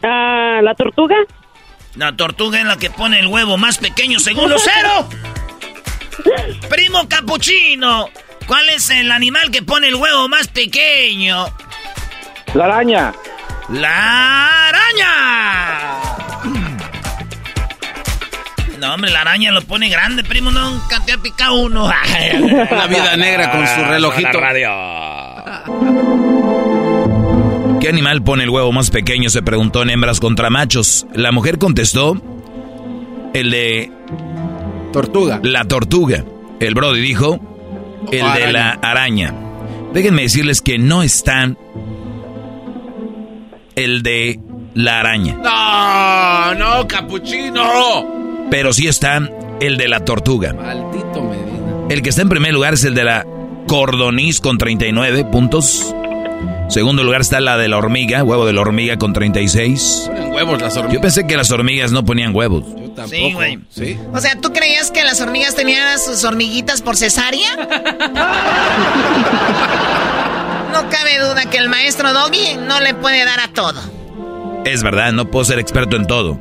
Ah, 0.02 0.60
¿La 0.62 0.74
tortuga? 0.74 1.16
La 1.96 2.16
tortuga 2.16 2.58
es 2.58 2.64
la 2.64 2.76
que 2.76 2.90
pone 2.90 3.20
el 3.20 3.26
huevo 3.26 3.56
más 3.58 3.78
pequeño 3.78 4.18
según 4.18 4.50
Lucero. 4.50 5.08
Primo 6.68 7.08
capuchino, 7.08 8.08
¿cuál 8.46 8.68
es 8.70 8.90
el 8.90 9.10
animal 9.10 9.50
que 9.50 9.62
pone 9.62 9.88
el 9.88 9.94
huevo 9.96 10.28
más 10.28 10.48
pequeño? 10.48 11.46
La 12.54 12.64
araña. 12.64 13.12
¡La 13.68 14.68
araña! 14.68 16.11
No, 18.82 18.94
hombre, 18.94 19.12
la 19.12 19.20
araña 19.20 19.52
lo 19.52 19.62
pone 19.62 19.88
grande, 19.88 20.24
primo, 20.24 20.50
nunca 20.50 21.00
te 21.06 21.12
ha 21.12 21.18
picado 21.18 21.54
uno. 21.54 21.84
Una 22.72 22.86
vida 22.88 23.16
negra 23.16 23.52
con 23.52 23.64
su 23.64 23.80
relojito. 23.84 24.40
¿Qué 27.80 27.88
animal 27.88 28.24
pone 28.24 28.42
el 28.42 28.50
huevo 28.50 28.72
más 28.72 28.90
pequeño? 28.90 29.30
Se 29.30 29.40
preguntó 29.40 29.82
en 29.82 29.90
hembras 29.90 30.18
contra 30.18 30.50
machos. 30.50 31.06
La 31.14 31.30
mujer 31.30 31.58
contestó, 31.58 32.20
el 33.34 33.52
de... 33.52 33.92
Tortuga. 34.92 35.38
La 35.44 35.64
tortuga. 35.64 36.24
El 36.58 36.74
Brody 36.74 37.00
dijo, 37.02 37.38
el 38.10 38.32
de 38.32 38.52
la 38.52 38.70
araña. 38.82 39.28
araña. 39.28 39.34
Déjenme 39.92 40.22
decirles 40.22 40.60
que 40.60 40.78
no 40.78 41.04
están 41.04 41.56
el 43.76 44.02
de 44.02 44.40
la 44.74 44.98
araña. 44.98 45.36
No, 45.36 46.54
no, 46.56 46.88
capuchino. 46.88 48.31
Pero 48.52 48.74
sí 48.74 48.86
está 48.86 49.18
el 49.60 49.78
de 49.78 49.88
la 49.88 50.00
tortuga. 50.00 50.52
Maldito 50.52 51.22
Medina. 51.22 51.86
El 51.88 52.02
que 52.02 52.10
está 52.10 52.20
en 52.20 52.28
primer 52.28 52.52
lugar 52.52 52.74
es 52.74 52.84
el 52.84 52.94
de 52.94 53.02
la 53.02 53.26
cordoniz 53.66 54.42
con 54.42 54.58
39 54.58 55.24
puntos. 55.24 55.94
Segundo 56.68 57.02
lugar 57.02 57.22
está 57.22 57.40
la 57.40 57.56
de 57.56 57.68
la 57.68 57.78
hormiga, 57.78 58.22
huevo 58.22 58.44
de 58.44 58.52
la 58.52 58.60
hormiga 58.60 58.98
con 58.98 59.14
36. 59.14 60.04
Ponen 60.06 60.32
huevos 60.34 60.60
las 60.60 60.76
hormigas. 60.76 60.94
Yo 60.94 61.00
pensé 61.00 61.26
que 61.26 61.34
las 61.38 61.50
hormigas 61.50 61.92
no 61.92 62.04
ponían 62.04 62.36
huevos. 62.36 62.66
Yo 62.66 62.90
tampoco. 62.90 63.06
Sí, 63.06 63.32
güey. 63.32 63.58
Sí. 63.70 63.98
O 64.12 64.20
sea, 64.20 64.38
¿tú 64.38 64.52
creías 64.52 64.90
que 64.90 65.02
las 65.02 65.22
hormigas 65.22 65.54
tenían 65.54 65.88
a 65.88 65.96
sus 65.96 66.22
hormiguitas 66.22 66.82
por 66.82 66.98
cesárea? 66.98 67.56
No 70.72 70.90
cabe 70.90 71.18
duda 71.20 71.48
que 71.50 71.56
el 71.56 71.70
maestro 71.70 72.12
Doggy 72.12 72.58
no 72.68 72.80
le 72.80 72.92
puede 72.92 73.24
dar 73.24 73.40
a 73.40 73.48
todo. 73.48 73.80
Es 74.66 74.82
verdad, 74.82 75.12
no 75.12 75.30
puedo 75.30 75.46
ser 75.46 75.58
experto 75.58 75.96
en 75.96 76.06
todo. 76.06 76.38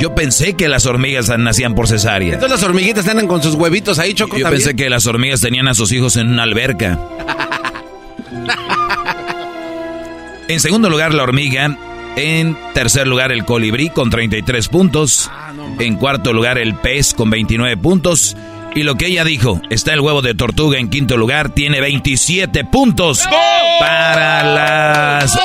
Yo 0.00 0.14
pensé 0.14 0.54
que 0.54 0.68
las 0.68 0.86
hormigas 0.86 1.28
nacían 1.38 1.74
por 1.74 1.86
cesárea. 1.86 2.34
Entonces 2.34 2.58
las 2.58 2.68
hormiguitas 2.68 3.06
andan 3.06 3.26
con 3.26 3.42
sus 3.42 3.54
huevitos 3.54 3.98
ahí, 3.98 4.14
Choco, 4.14 4.36
Yo 4.36 4.44
también. 4.44 4.62
pensé 4.62 4.74
que 4.76 4.88
las 4.88 5.06
hormigas 5.06 5.40
tenían 5.40 5.68
a 5.68 5.74
sus 5.74 5.92
hijos 5.92 6.16
en 6.16 6.28
una 6.28 6.42
alberca. 6.44 6.98
En 10.48 10.58
segundo 10.58 10.90
lugar, 10.90 11.14
la 11.14 11.22
hormiga. 11.22 11.76
En 12.16 12.56
tercer 12.74 13.06
lugar, 13.06 13.30
el 13.30 13.44
colibrí 13.44 13.88
con 13.88 14.10
33 14.10 14.66
puntos. 14.68 15.30
En 15.78 15.94
cuarto 15.94 16.32
lugar, 16.32 16.58
el 16.58 16.74
pez 16.74 17.14
con 17.14 17.30
29 17.30 17.76
puntos. 17.76 18.36
Y 18.74 18.82
lo 18.82 18.96
que 18.96 19.06
ella 19.06 19.22
dijo, 19.24 19.60
está 19.70 19.92
el 19.94 20.00
huevo 20.00 20.22
de 20.22 20.34
tortuga 20.34 20.78
en 20.78 20.90
quinto 20.90 21.16
lugar, 21.16 21.50
tiene 21.50 21.80
27 21.80 22.64
puntos 22.64 23.24
para 23.78 24.42
las 24.42 25.38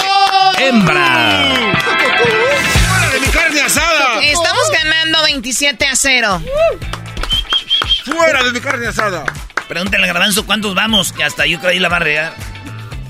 hembras. 0.60 1.85
27 5.42 5.86
a 5.86 5.96
0. 5.98 6.42
¡Fuera 8.06 8.42
de 8.44 8.52
mi 8.54 8.62
carne 8.62 8.88
asada! 8.88 9.26
Pregúntale 9.68 10.04
al 10.08 10.14
garbanzo 10.14 10.46
cuántos 10.46 10.74
vamos, 10.76 11.12
que 11.12 11.26
hasta 11.26 11.46
yo 11.46 11.60
creo 11.60 11.72
ahí 11.72 11.80
la 11.80 11.90
va 11.90 11.98
a 11.98 12.00
regar. 12.00 12.34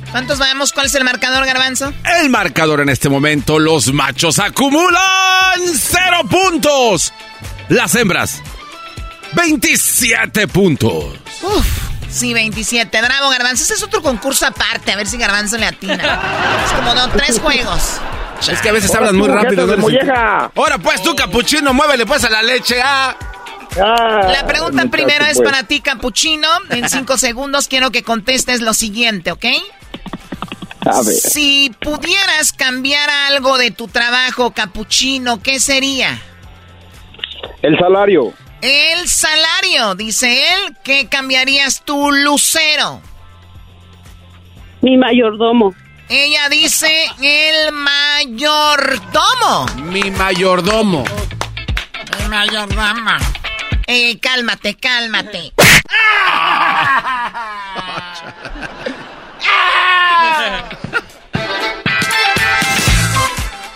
¿Cuántos 0.10 0.40
vamos? 0.40 0.72
¿Cuál 0.72 0.88
es 0.88 0.96
el 0.96 1.04
marcador, 1.04 1.46
Garbanzo? 1.46 1.94
El 2.20 2.30
marcador 2.30 2.80
en 2.80 2.90
este 2.90 3.10
momento, 3.10 3.60
los 3.60 3.94
machos 3.94 4.40
acumulan 4.40 5.60
cero 5.78 6.22
puntos. 6.28 7.14
Las 7.70 7.94
hembras, 7.94 8.42
27 9.34 10.48
puntos. 10.48 11.20
Uf, 11.44 11.68
sí, 12.10 12.34
27. 12.34 13.02
Bravo, 13.02 13.30
Garbanzo. 13.30 13.66
Ese 13.66 13.76
es 13.76 13.84
otro 13.84 14.02
concurso 14.02 14.48
aparte. 14.48 14.94
A 14.94 14.96
ver 14.96 15.06
si 15.06 15.18
Garbanzo 15.18 15.58
le 15.58 15.68
atina. 15.68 16.20
Es 16.66 16.72
como 16.72 16.96
no, 16.96 17.08
tres 17.10 17.40
juegos. 17.40 18.00
Es 18.52 18.62
que 18.62 18.70
a 18.70 18.74
veces 18.74 18.94
hablan 18.94 19.16
muy 19.16 19.28
rápido. 19.28 19.66
¿no? 19.66 19.88
Ahora 20.56 20.78
pues 20.78 21.02
tú, 21.02 21.16
capuchino, 21.16 21.74
muévele 21.74 22.06
pues 22.06 22.24
a 22.24 22.30
la 22.30 22.42
leche, 22.42 22.82
ah. 22.84 23.16
La 23.76 24.46
pregunta 24.48 24.86
primero 24.90 25.26
es 25.26 25.42
para 25.42 25.64
ti, 25.64 25.82
Capuchino. 25.82 26.48
En 26.70 26.88
cinco 26.90 27.18
segundos 27.18 27.68
quiero 27.68 27.92
que 27.92 28.04
contestes 28.04 28.62
lo 28.62 28.74
siguiente, 28.74 29.32
¿ok? 29.32 29.46
A 30.82 31.02
ver. 31.02 31.16
Si 31.16 31.72
pudieras 31.82 32.54
cambiar 32.54 33.10
algo 33.28 33.58
de 33.58 33.72
tu 33.72 33.88
trabajo, 33.88 34.52
Capuchino, 34.52 35.42
¿qué 35.42 35.60
sería? 35.60 36.22
El 37.62 37.78
salario. 37.78 38.34
El 38.62 39.08
salario, 39.08 39.96
dice 39.96 40.48
él. 40.54 40.78
¿Qué 40.84 41.08
cambiarías 41.10 41.84
tú, 41.84 42.12
Lucero? 42.12 43.02
Mi 44.82 44.98
mayordomo. 44.98 45.74
Ella 46.08 46.50
dice 46.50 47.08
el 47.22 47.72
mayordomo. 47.72 49.66
Mi 49.84 50.12
mayordomo. 50.12 51.04
El 52.20 52.30
mayordomo. 52.30 53.12
Eh, 53.88 54.20
cálmate, 54.20 54.76
cálmate. 54.76 55.54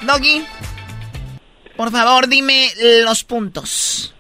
Doggy, 0.01 0.45
por 1.75 1.91
favor, 1.91 2.27
dime 2.27 2.71
los 3.03 3.23
puntos. 3.23 4.13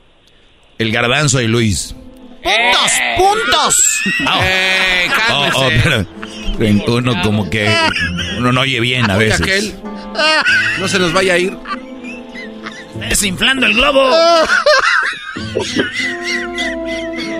El 0.77 0.91
garbanzo 0.91 1.41
y 1.41 1.47
Luis. 1.47 1.95
¡Puntos! 2.43 2.91
¡Puntos! 3.17 4.01
¡Eh, 4.43 5.07
Oh, 5.31 5.49
oh, 5.55 5.69
pero 5.83 6.05
uno 6.87 7.13
como 7.23 7.49
que 7.49 7.69
uno 8.37 8.51
no 8.51 8.61
oye 8.61 8.79
bien 8.79 9.09
a 9.09 9.17
veces. 9.17 9.41
aquel. 9.41 9.73
No 10.79 10.87
se 10.87 10.99
nos 10.99 11.13
vaya 11.13 11.33
a 11.33 11.37
ir. 11.37 11.55
Desinflando 13.09 13.65
el 13.65 13.73
globo. 13.73 14.11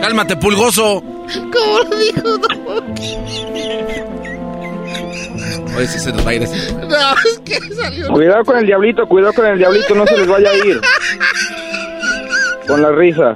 Cálmate, 0.02 0.36
pulgoso. 0.38 1.04
¿Cómo 1.52 1.80
lo 1.90 1.98
dijo? 1.98 2.40
Oye, 5.78 5.88
si 5.88 6.00
se 6.00 6.12
nos 6.12 6.26
va 6.26 6.32
a 6.32 6.34
ir 6.34 6.44
así. 6.44 6.74
No, 6.74 7.14
es 7.14 7.40
que 7.46 7.60
salió. 7.76 8.08
Cuidado 8.10 8.44
con 8.46 8.58
el 8.58 8.66
diablito, 8.66 9.06
cuidado 9.08 9.34
con 9.34 9.46
el 9.48 9.58
diablito, 9.58 9.96
no 9.96 10.06
se 10.08 10.18
les 10.18 10.28
vaya 10.28 10.50
a 10.50 10.56
ir. 10.56 10.80
Con 12.68 12.82
la 12.84 12.92
risa. 12.92 13.36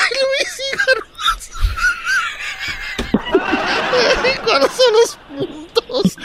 Ay, 0.00 0.16
Luis. 0.22 0.60
¿Cuáles 4.44 4.70
son 4.72 4.92
los 4.92 5.18
puntos? 5.38 6.16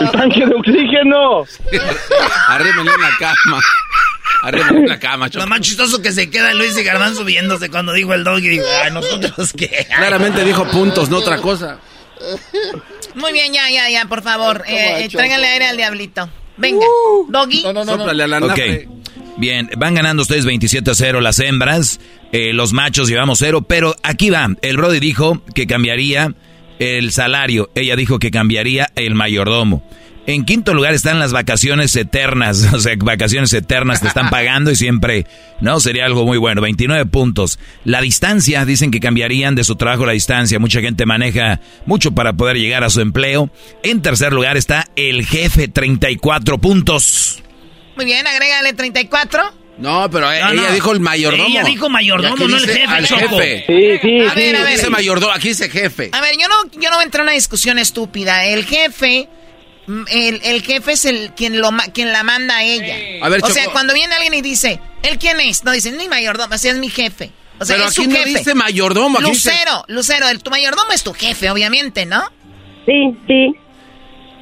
El 0.00 0.10
tanque 0.10 0.46
de 0.46 0.54
oxígeno. 0.54 1.44
Arrímenle 2.48 2.92
en 2.92 3.00
la 3.00 3.10
cama. 3.18 3.60
Arrímenle 4.42 4.80
en 4.80 4.88
la 4.88 4.98
cama, 4.98 5.28
Lo 5.32 5.46
más 5.46 5.60
chistoso 5.60 6.00
que 6.00 6.12
se 6.12 6.30
queda 6.30 6.54
Luis 6.54 6.76
y 6.78 6.82
Garbanzo 6.82 7.24
viéndose 7.24 7.70
cuando 7.70 7.92
dijo 7.92 8.14
el 8.14 8.24
dog 8.24 8.38
y 8.38 8.48
digo, 8.48 8.64
ay, 8.82 8.90
nosotros 8.90 9.52
qué. 9.56 9.86
Claramente 9.94 10.44
dijo 10.44 10.64
puntos, 10.66 11.10
no 11.10 11.18
otra 11.18 11.38
cosa. 11.38 11.78
Muy 13.14 13.32
bien, 13.32 13.52
ya, 13.52 13.68
ya, 13.70 13.88
ya, 13.88 14.04
por 14.06 14.22
favor. 14.22 14.64
Eh, 14.66 15.04
eh, 15.04 15.08
tráigale 15.08 15.46
aire 15.46 15.66
al 15.66 15.76
diablito. 15.76 16.30
Venga, 16.56 16.86
Doggy. 17.28 17.62
Sóplale 17.62 18.24
a 18.24 18.26
la 18.26 18.38
Ok. 18.38 18.99
Bien, 19.40 19.70
van 19.78 19.94
ganando 19.94 20.20
ustedes 20.20 20.44
27 20.44 20.90
a 20.90 20.94
0 20.94 21.22
las 21.22 21.38
hembras, 21.38 21.98
eh, 22.30 22.52
los 22.52 22.74
machos 22.74 23.08
llevamos 23.08 23.38
0, 23.38 23.62
pero 23.62 23.96
aquí 24.02 24.28
va, 24.28 24.46
el 24.60 24.76
Brody 24.76 25.00
dijo 25.00 25.42
que 25.54 25.66
cambiaría 25.66 26.34
el 26.78 27.10
salario, 27.10 27.70
ella 27.74 27.96
dijo 27.96 28.18
que 28.18 28.30
cambiaría 28.30 28.90
el 28.96 29.14
mayordomo. 29.14 29.82
En 30.26 30.44
quinto 30.44 30.74
lugar 30.74 30.92
están 30.92 31.18
las 31.18 31.32
vacaciones 31.32 31.96
eternas, 31.96 32.68
o 32.74 32.80
sea, 32.80 32.92
vacaciones 32.98 33.50
eternas 33.54 34.02
te 34.02 34.08
están 34.08 34.28
pagando 34.28 34.70
y 34.72 34.76
siempre, 34.76 35.24
¿no? 35.62 35.80
Sería 35.80 36.04
algo 36.04 36.26
muy 36.26 36.36
bueno, 36.36 36.60
29 36.60 37.06
puntos. 37.06 37.58
La 37.82 38.02
distancia, 38.02 38.66
dicen 38.66 38.90
que 38.90 39.00
cambiarían 39.00 39.54
de 39.54 39.64
su 39.64 39.74
trabajo 39.76 40.04
la 40.04 40.12
distancia, 40.12 40.58
mucha 40.58 40.82
gente 40.82 41.06
maneja 41.06 41.62
mucho 41.86 42.12
para 42.12 42.34
poder 42.34 42.58
llegar 42.58 42.84
a 42.84 42.90
su 42.90 43.00
empleo. 43.00 43.48
En 43.82 44.02
tercer 44.02 44.34
lugar 44.34 44.58
está 44.58 44.86
el 44.96 45.24
jefe, 45.24 45.66
34 45.68 46.58
puntos. 46.58 47.42
Muy 48.00 48.06
bien, 48.06 48.26
agrégale 48.26 48.72
34. 48.72 49.52
No, 49.76 50.08
pero 50.10 50.32
ella 50.32 50.72
dijo 50.72 50.92
el 50.92 51.00
mayordomo. 51.00 51.44
Ella 51.48 51.64
dijo 51.64 51.90
mayordomo, 51.90 52.48
no 52.48 52.56
el 52.56 52.66
jefe, 52.66 52.84
al 52.86 53.06
Choco. 53.06 53.38
jefe. 53.38 53.64
Sí, 53.66 53.98
sí, 54.00 54.20
A 54.26 54.32
ver, 54.34 54.56
a 54.56 54.62
ver. 54.62 54.76
Dice 54.76 54.88
mayordomo, 54.88 55.32
aquí 55.34 55.48
dice 55.48 55.68
jefe. 55.68 56.08
A 56.12 56.20
ver, 56.22 56.34
yo 56.40 56.48
no, 56.48 56.70
yo 56.80 56.88
no 56.88 56.96
voy 56.96 57.02
a 57.02 57.04
entrar 57.04 57.20
en 57.22 57.28
una 57.28 57.32
discusión 57.32 57.78
estúpida. 57.78 58.46
El 58.46 58.64
jefe, 58.64 59.28
mm, 59.86 60.02
el, 60.10 60.40
el 60.44 60.62
jefe 60.62 60.92
es 60.92 61.04
el 61.04 61.32
quien 61.34 61.60
lo 61.60 61.72
ma- 61.72 61.84
quien 61.92 62.10
la 62.10 62.22
manda 62.22 62.56
a 62.56 62.62
ella. 62.62 62.96
A 63.22 63.28
ver, 63.28 63.40
o 63.44 63.48
sea, 63.50 63.68
cuando 63.70 63.92
viene 63.92 64.14
alguien 64.14 64.32
y 64.32 64.40
dice, 64.40 64.80
¿él 65.02 65.18
quién 65.18 65.38
es? 65.40 65.62
No 65.62 65.72
dice, 65.72 65.92
ni 65.92 66.08
mayordomo, 66.08 66.54
así 66.54 66.68
es 66.68 66.76
mi 66.78 66.88
jefe. 66.88 67.30
O 67.58 67.64
sea, 67.66 67.76
Pero 67.76 67.88
es 67.88 67.94
su 67.94 68.00
aquí 68.02 68.10
no 68.10 68.16
jefe. 68.16 68.38
dice 68.38 68.54
mayordomo, 68.54 69.18
aquí 69.18 69.30
dice- 69.30 69.50
Lucero, 69.50 69.84
Lucero, 69.88 70.28
el, 70.30 70.42
tu 70.42 70.50
mayordomo 70.50 70.92
es 70.92 71.02
tu 71.02 71.12
jefe, 71.12 71.50
obviamente, 71.50 72.06
¿no? 72.06 72.22
Sí, 72.86 73.14
sí. 73.26 73.54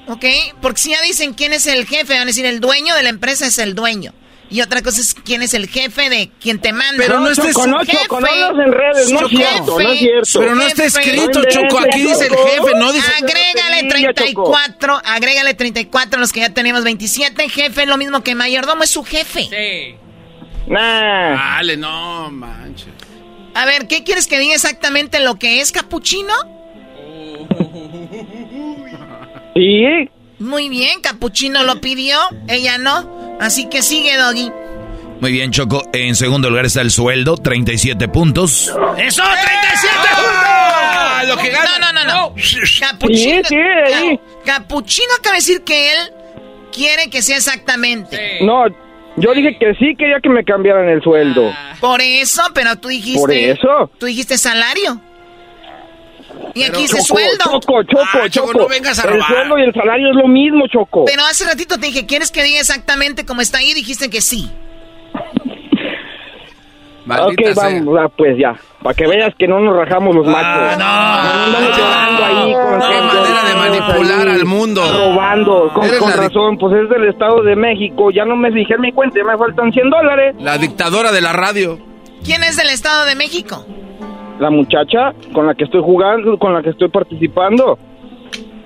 ¿Ok? 0.09 0.25
Porque 0.63 0.81
si 0.81 0.91
ya 0.91 1.01
dicen 1.03 1.35
quién 1.35 1.53
es 1.53 1.67
el 1.67 1.87
jefe, 1.87 2.15
van 2.15 2.23
a 2.23 2.27
decir 2.27 2.47
el 2.47 2.61
dueño 2.61 2.95
de 2.95 3.03
la 3.03 3.09
empresa 3.11 3.47
es 3.47 3.59
el 3.59 3.75
dueño. 3.75 4.13
Y 4.51 4.63
otra 4.63 4.81
cosa 4.81 5.03
es 5.03 5.13
quién 5.13 5.43
es 5.43 5.53
el 5.53 5.69
jefe 5.69 6.09
de 6.09 6.31
quien 6.41 6.59
te 6.59 6.73
manda. 6.73 6.95
Pero 6.97 7.21
no 7.21 7.29
estés- 7.29 7.53
Su 7.53 7.61
Choco, 7.61 7.67
no, 7.67 7.85
Choco, 7.85 8.21
no 8.21 8.27
es 8.27 9.29
cierto, 9.29 9.79
no 9.79 9.91
es 9.93 9.99
cierto. 9.99 10.41
Pero 10.41 10.55
no 10.55 10.63
está 10.63 10.85
escrito, 10.87 11.45
Choco, 11.45 11.79
aquí 11.79 12.01
dice 12.03 12.27
el 12.29 12.35
jefe, 12.35 12.75
no 12.79 12.91
dice... 12.93 13.13
Agrégale 13.23 13.83
Niña, 13.83 14.13
34, 14.15 15.03
agrégale 15.05 15.53
34 15.53 16.19
los 16.19 16.33
que 16.33 16.41
ya 16.41 16.55
tenemos 16.55 16.83
27. 16.83 17.47
Jefe 17.51 17.83
es 17.83 17.89
lo 17.89 17.99
mismo 17.99 18.23
que 18.23 18.35
mayordomo, 18.35 18.85
es 18.85 18.91
su 18.91 19.05
jefe. 19.05 19.49
Nah. 20.67 21.57
Dale, 21.57 21.77
no, 21.77 22.31
manches. 22.31 22.89
A 23.55 23.67
ver, 23.67 23.87
¿qué 23.87 24.03
quieres 24.03 24.27
que 24.27 24.39
diga 24.39 24.55
exactamente 24.55 25.21
lo 25.21 25.39
que 25.39 25.61
es 25.61 25.73
capuchino? 25.73 26.33
Sí. 29.59 30.09
Muy 30.39 30.69
bien, 30.69 31.01
capuchino 31.01 31.65
lo 31.65 31.81
pidió, 31.81 32.17
ella 32.49 32.79
no. 32.79 33.37
Así 33.41 33.69
que 33.69 33.83
sigue, 33.83 34.17
Doggy. 34.17 34.53
Muy 35.21 35.33
bien, 35.33 35.51
Choco. 35.51 35.83
En 35.93 36.15
segundo 36.15 36.49
lugar 36.49 36.67
está 36.67 36.81
el 36.81 36.93
sueldo, 36.93 37.37
37 37.37 38.07
puntos. 38.07 38.73
¡Eso, 38.99 39.23
37 39.23 39.97
Ah, 40.17 41.25
lo 41.27 41.37
que 41.39 41.51
gana. 41.51 41.71
No, 41.81 41.93
no, 41.93 42.05
no, 42.05 42.29
no. 42.31 42.35
Capuchino. 42.81 43.43
Capuchino 44.45 45.09
acaba 45.19 45.33
de 45.35 45.39
decir 45.41 45.63
que 45.65 45.93
él 45.93 45.99
quiere 46.73 47.11
que 47.11 47.21
sea 47.21 47.37
exactamente. 47.37 48.39
No, 48.43 48.67
yo 49.17 49.35
dije 49.35 49.57
que 49.59 49.75
sí 49.75 49.97
quería 49.99 50.21
que 50.23 50.29
me 50.29 50.45
cambiaran 50.45 50.89
el 50.89 51.03
sueldo. 51.03 51.53
Por 51.81 52.01
eso, 52.01 52.43
pero 52.55 52.77
tú 52.77 52.87
dijiste. 52.87 53.19
Por 53.19 53.33
eso. 53.33 53.91
Tú 53.99 54.07
dijiste 54.07 54.39
salario. 54.39 55.01
Y 56.55 56.63
aquí 56.65 56.83
dice 56.83 57.01
sueldo. 57.03 57.45
Choco, 57.45 57.83
Choco, 57.85 58.03
Ah, 58.13 58.29
Choco, 58.29 58.47
Choco. 58.53 58.59
no 58.61 58.69
vengas 58.69 58.99
a 58.99 59.03
el 59.09 59.15
robar. 59.15 59.29
sueldo 59.29 59.59
y 59.59 59.63
el 59.63 59.73
salario 59.75 60.11
es 60.11 60.17
lo 60.17 60.29
mismo, 60.29 60.67
Choco. 60.69 61.05
Pero 61.07 61.23
hace 61.25 61.45
ratito 61.45 61.77
te 61.79 61.87
dije, 61.87 62.07
¿quieres 62.07 62.31
que 62.31 62.43
diga 62.43 62.61
exactamente 62.61 63.25
como 63.27 63.41
está 63.41 63.59
ahí? 63.59 63.75
Dijiste 63.75 64.11
que 64.11 64.21
sí. 64.21 64.51
Maldita 67.07 67.51
ok, 67.51 67.55
sea. 67.55 67.65
vamos, 67.81 67.97
ah, 67.99 68.09
pues 68.17 68.37
ya. 68.39 68.55
Para 68.83 68.95
que 68.95 69.07
veas 69.07 69.35
que 69.39 69.49
no 69.49 69.61
nos 69.61 69.75
rajamos 69.77 70.15
los 70.15 70.27
machos. 70.27 70.79
no. 70.79 70.85
andamos 70.85 71.79
llorando 71.79 72.25
ahí 72.25 72.53
con 72.53 72.81
Qué 72.81 73.01
manera 73.01 73.43
de 73.49 73.55
manipular 73.55 74.29
al 74.29 74.45
mundo. 74.45 74.83
Robando. 74.93 75.71
Con, 75.73 75.89
con 75.89 76.11
di- 76.11 76.17
razón, 76.17 76.59
pues 76.59 76.75
es 76.83 76.89
del 76.91 77.09
Estado 77.09 77.43
de 77.43 77.57
México. 77.57 78.11
Ya 78.11 78.25
no 78.27 78.37
me 78.37 78.53
fijé 78.53 78.75
en 78.75 78.83
mi 78.83 78.93
cuenta, 78.93 79.19
ya 79.19 79.25
me 79.25 79.39
faltan 79.39 79.73
100 79.73 79.89
dólares. 79.91 80.37
La 80.39 80.59
dictadora 80.59 81.11
de 81.11 81.21
la 81.23 81.33
radio. 81.33 81.79
¿Quién 82.25 82.43
es 82.45 82.57
del 82.57 82.69
Estado 82.69 83.07
de 83.07 83.15
México? 83.15 83.65
La 84.39 84.51
muchacha 84.51 85.13
con 85.33 85.47
la 85.47 85.55
que 85.55 85.65
estoy 85.65 85.81
jugando, 85.83 86.39
con 86.39 86.55
la 86.55 86.63
que 86.63 86.71
estoy 86.71 86.89
participando. 86.89 87.79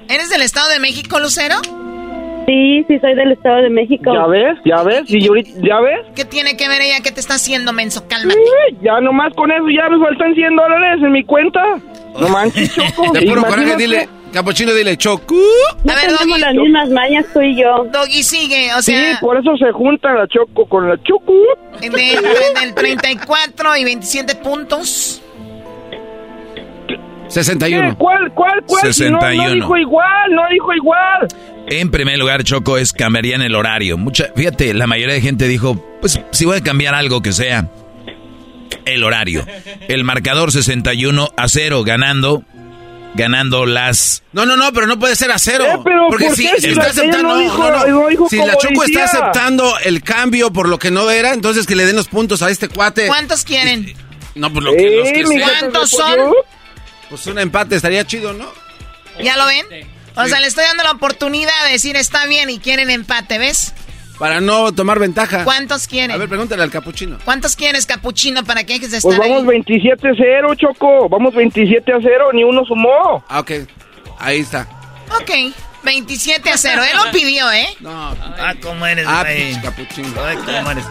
¿Eres 0.09 0.29
del 0.31 0.43
Estado 0.43 0.69
de 0.71 0.79
México, 0.81 1.19
Lucero? 1.19 1.55
Sí, 2.47 2.85
sí, 2.89 2.99
soy 2.99 3.15
del 3.15 3.33
Estado 3.33 3.63
de 3.63 3.71
México. 3.71 4.13
¿Ya 4.13 4.27
ves? 4.27 4.59
¿Ya 4.65 4.83
ves? 4.83 5.03
¿Y 5.07 5.21
¿Ya 5.67 5.81
ves? 5.81 6.07
¿Qué 6.15 6.25
tiene 6.25 6.57
que 6.57 6.69
ver 6.69 6.83
ella? 6.83 6.97
¿Qué 7.03 7.13
te 7.13 7.21
está 7.21 7.35
haciendo, 7.35 7.73
menso? 7.73 8.07
Cálmate. 8.09 8.39
Eh, 8.39 8.77
Ya 8.83 9.01
nomás 9.01 9.33
con 9.35 9.51
eso 9.51 9.65
ya 9.75 9.89
me 9.89 9.99
faltan 10.05 10.35
100 10.35 10.57
dólares 10.57 11.03
en 11.03 11.13
mi 11.13 11.25
cuenta. 11.25 11.61
No 12.21 12.29
manches, 12.29 12.75
Choco. 12.97 13.13
De 13.13 13.23
puro 13.23 13.43
coraje, 13.45 13.77
dile, 13.77 14.09
capuchino, 14.33 14.75
dile, 14.75 14.97
Choco. 14.99 15.37
No 15.85 15.93
A 15.93 15.97
ver, 15.97 16.05
tenemos 16.07 16.27
Doggy. 16.29 16.41
las 16.41 16.55
mismas 16.55 16.91
mañas 16.91 17.27
tú 17.33 17.41
y 17.41 17.57
yo. 17.57 17.85
Doggy 17.93 18.23
sigue, 18.25 18.75
o 18.77 18.83
Sí, 18.83 18.93
sea, 18.93 19.19
por 19.21 19.39
eso 19.39 19.57
se 19.57 19.71
junta 19.73 20.13
la 20.13 20.27
Choco 20.27 20.67
con 20.67 20.89
la 20.89 21.01
Choco. 21.03 21.33
de- 21.81 22.61
del 22.61 22.75
34 22.75 23.77
y 23.77 23.85
27 23.85 24.35
puntos. 24.35 25.23
61. 27.33 27.91
¿Qué? 27.91 27.97
¿Cuál, 27.97 28.33
cuál, 28.35 28.63
cuál? 28.67 28.93
Si 28.95 29.05
no, 29.11 29.21
61. 29.21 29.45
no 29.49 29.55
dijo 29.55 29.77
igual, 29.77 30.31
no 30.35 30.43
dijo 30.51 30.73
igual. 30.75 31.29
En 31.69 31.91
primer 31.91 32.19
lugar, 32.19 32.45
Choco, 32.45 32.77
es 32.79 32.93
cambiarían 32.93 33.41
el 33.43 33.55
horario. 33.55 33.97
Mucha, 33.99 34.27
fíjate, 34.37 34.75
la 34.75 34.87
mayoría 34.87 35.15
de 35.15 35.21
gente 35.21 35.49
dijo, 35.49 35.77
pues 36.01 36.21
si 36.31 36.45
voy 36.45 36.59
a 36.59 36.63
cambiar 36.63 36.95
algo 36.95 37.23
que 37.23 37.33
sea 37.33 37.69
el 38.85 39.05
horario. 39.05 39.47
El 39.89 40.05
marcador 40.05 40.51
61 40.53 41.31
a 41.37 41.49
0 41.49 41.85
ganando 41.85 42.43
ganando 43.15 43.67
las 43.67 44.23
No, 44.33 44.47
no, 44.47 44.57
no, 44.57 44.73
pero 44.73 44.87
no 44.87 44.99
puede 44.99 45.15
ser 45.17 45.31
a 45.33 45.39
cero. 45.39 45.65
Eh, 45.69 45.79
pero 45.85 46.07
porque 46.09 46.29
¿por 46.29 46.35
si, 46.37 46.47
está 46.47 46.71
la- 46.83 46.89
aceptando, 46.89 47.29
no 47.29 47.35
no, 47.35 47.41
dijo- 47.41 47.71
no, 47.71 47.87
no 47.87 48.09
dijo 48.09 48.29
si 48.31 48.39
la 48.39 48.57
Choco 48.57 48.85
está 48.85 49.05
aceptando 49.05 49.75
el 49.85 50.03
cambio 50.03 50.51
por 50.51 50.67
lo 50.67 50.79
que 50.79 50.91
no 50.91 51.11
era, 51.11 51.35
entonces 51.35 51.67
que 51.67 51.77
le 51.77 51.85
den 51.85 51.95
los 51.97 52.09
puntos 52.09 52.41
a 52.41 52.49
este 52.51 52.69
cuate. 52.71 53.07
¿Cuántos 53.09 53.45
quieren? 53.45 53.93
No, 54.35 54.51
pues 54.51 54.65
lo 54.65 54.73
que, 54.73 54.97
los 54.97 55.09
que 55.11 55.21
Eh, 55.21 55.43
¿Cuántos 55.61 55.91
son? 55.91 56.19
Pues 57.13 57.27
un 57.27 57.39
empate 57.39 57.77
estaría 57.77 58.07
chido, 58.07 58.33
¿no? 58.33 58.51
¿Ya 59.23 59.37
lo 59.37 59.45
ven? 59.45 59.67
O 60.17 60.27
sea, 60.27 60.41
le 60.41 60.47
estoy 60.47 60.65
dando 60.65 60.83
la 60.83 60.93
oportunidad 60.93 61.53
de 61.67 61.73
decir 61.73 61.95
está 61.95 62.25
bien 62.25 62.49
y 62.49 62.59
quieren 62.59 62.89
empate, 62.89 63.37
¿ves? 63.37 63.75
Para 64.19 64.41
no 64.41 64.73
tomar 64.73 64.99
ventaja. 64.99 65.45
¿Cuántos 65.45 65.87
quieren? 65.89 66.13
A 66.13 66.17
ver, 66.17 66.27
pregúntale 66.31 66.63
al 66.63 66.71
capuchino. 66.71 67.19
¿Cuántos 67.23 67.55
quieres, 67.55 67.85
capuchino, 67.85 68.45
para 68.45 68.65
que 68.65 68.73
dejes 68.73 68.93
de 68.93 68.97
estar 68.97 69.15
Pues 69.15 69.29
vamos 69.29 69.43
ahí? 69.43 69.61
27-0, 69.63 70.57
Choco. 70.57 71.11
Vamos 71.11 71.35
27 71.35 71.93
a 71.93 71.97
0, 72.01 72.31
ni 72.33 72.45
uno 72.45 72.65
sumó. 72.65 73.23
Ah, 73.29 73.41
ok. 73.41 73.51
Ahí 74.19 74.41
está. 74.41 74.67
Ok, 75.21 75.31
27 75.83 76.49
a 76.49 76.57
0. 76.57 76.83
Él 76.83 76.97
lo 77.05 77.11
pidió, 77.13 77.53
¿eh? 77.53 77.69
No. 77.81 77.91
Ah, 78.39 78.55
¿cómo 78.63 78.87
eres, 78.87 79.07
Ah, 79.07 79.23
güey? 79.25 79.53
pinche 79.53 79.61
capuchino. 79.61 80.25
Ay, 80.25 80.37
¿cómo 80.37 80.71
eres? 80.71 80.85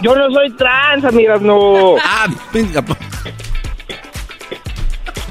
Yo 0.00 0.16
no 0.16 0.30
soy 0.32 0.50
trans, 0.56 1.04
amigas, 1.04 1.42
no. 1.42 1.96
Ah, 2.02 2.26
pinche 2.52 2.72
capu- 2.80 2.96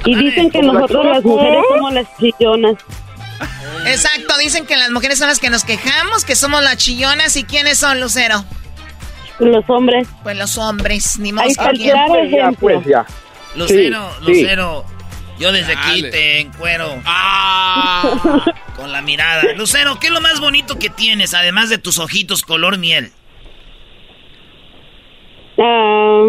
Y 0.04 0.14
dicen 0.16 0.50
que 0.50 0.58
¿Como 0.60 0.72
la 0.74 0.80
nosotros 0.80 1.06
las 1.06 1.24
mujeres 1.24 1.64
somos 1.68 1.92
las 1.94 2.06
chillonas. 2.18 2.74
Exacto, 3.86 4.36
dicen 4.38 4.66
que 4.66 4.76
las 4.76 4.90
mujeres 4.90 5.18
son 5.18 5.28
las 5.28 5.38
que 5.40 5.50
nos 5.50 5.64
quejamos, 5.64 6.24
que 6.24 6.36
somos 6.36 6.62
las 6.62 6.76
chillonas. 6.76 7.36
¿Y 7.36 7.44
quiénes 7.44 7.78
son, 7.78 8.00
Lucero? 8.00 8.44
Los 9.38 9.64
hombres. 9.68 10.06
Pues 10.22 10.36
los 10.36 10.56
hombres, 10.58 11.18
ni 11.18 11.30
Ahí 11.38 11.54
que 11.54 11.62
Pues 11.62 11.78
ya, 11.80 12.04
ejemplo. 12.22 12.56
pues 12.60 12.86
ya. 12.86 13.04
Lucero, 13.56 14.10
Sí, 14.20 14.24
sí. 14.26 14.40
Lucero. 14.42 14.84
Yo 15.38 15.50
desde 15.50 15.72
aquí 15.72 16.02
te 16.02 16.40
encuero 16.40 16.94
Ah. 17.04 18.44
con 18.76 18.92
la 18.92 19.02
mirada. 19.02 19.42
Lucero, 19.56 19.98
¿qué 19.98 20.06
es 20.08 20.12
lo 20.12 20.20
más 20.20 20.38
bonito 20.40 20.78
que 20.78 20.88
tienes, 20.90 21.34
además 21.34 21.68
de 21.68 21.78
tus 21.78 21.98
ojitos 21.98 22.42
color 22.42 22.78
miel? 22.78 23.10
Ah, 25.58 26.22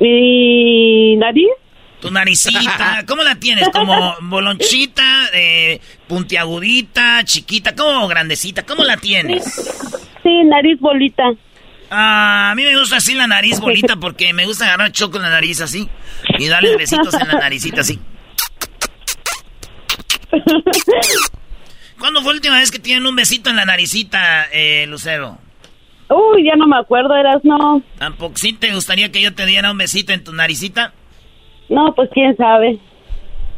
¿Mi 0.00 1.16
nariz? 1.16 1.50
Tu 2.00 2.10
naricita, 2.10 3.04
¿cómo 3.08 3.22
la 3.22 3.34
tienes? 3.36 3.68
¿Como 3.68 4.16
bolonchita, 4.22 5.28
eh, 5.34 5.80
puntiagudita, 6.08 7.22
chiquita, 7.24 7.74
como 7.74 8.08
grandecita? 8.08 8.64
¿Cómo 8.64 8.82
la 8.82 8.96
tienes? 8.96 9.44
Sí, 10.22 10.44
nariz 10.44 10.80
bolita. 10.80 11.24
Ah, 11.90 12.52
a 12.52 12.54
mí 12.54 12.62
me 12.62 12.78
gusta 12.78 12.96
así 12.96 13.14
la 13.14 13.26
nariz 13.26 13.60
bolita 13.60 13.96
porque 13.96 14.32
me 14.32 14.46
gusta 14.46 14.64
agarrar 14.64 14.92
choco 14.92 15.18
en 15.18 15.24
la 15.24 15.30
nariz 15.30 15.60
así 15.60 15.88
y 16.38 16.48
darle 16.48 16.76
besitos 16.76 17.12
en 17.14 17.28
la 17.28 17.34
naricita 17.34 17.82
así. 17.82 17.98
¿Cuándo 21.98 22.22
fue 22.22 22.32
la 22.32 22.36
última 22.36 22.58
vez 22.58 22.70
que 22.70 22.78
tienen 22.78 23.06
un 23.06 23.14
besito 23.14 23.50
en 23.50 23.56
la 23.56 23.66
naricita, 23.66 24.46
eh, 24.52 24.86
Lucero? 24.88 25.38
Uy, 26.10 26.44
ya 26.44 26.56
no 26.56 26.66
me 26.66 26.76
acuerdo, 26.76 27.14
eras 27.14 27.42
no. 27.44 27.82
¿Tampoco 27.98 28.36
sí 28.36 28.52
te 28.52 28.74
gustaría 28.74 29.12
que 29.12 29.22
yo 29.22 29.32
te 29.34 29.46
diera 29.46 29.70
un 29.70 29.78
besito 29.78 30.12
en 30.12 30.24
tu 30.24 30.32
naricita? 30.32 30.92
No, 31.68 31.94
pues 31.94 32.10
quién 32.12 32.36
sabe. 32.36 32.78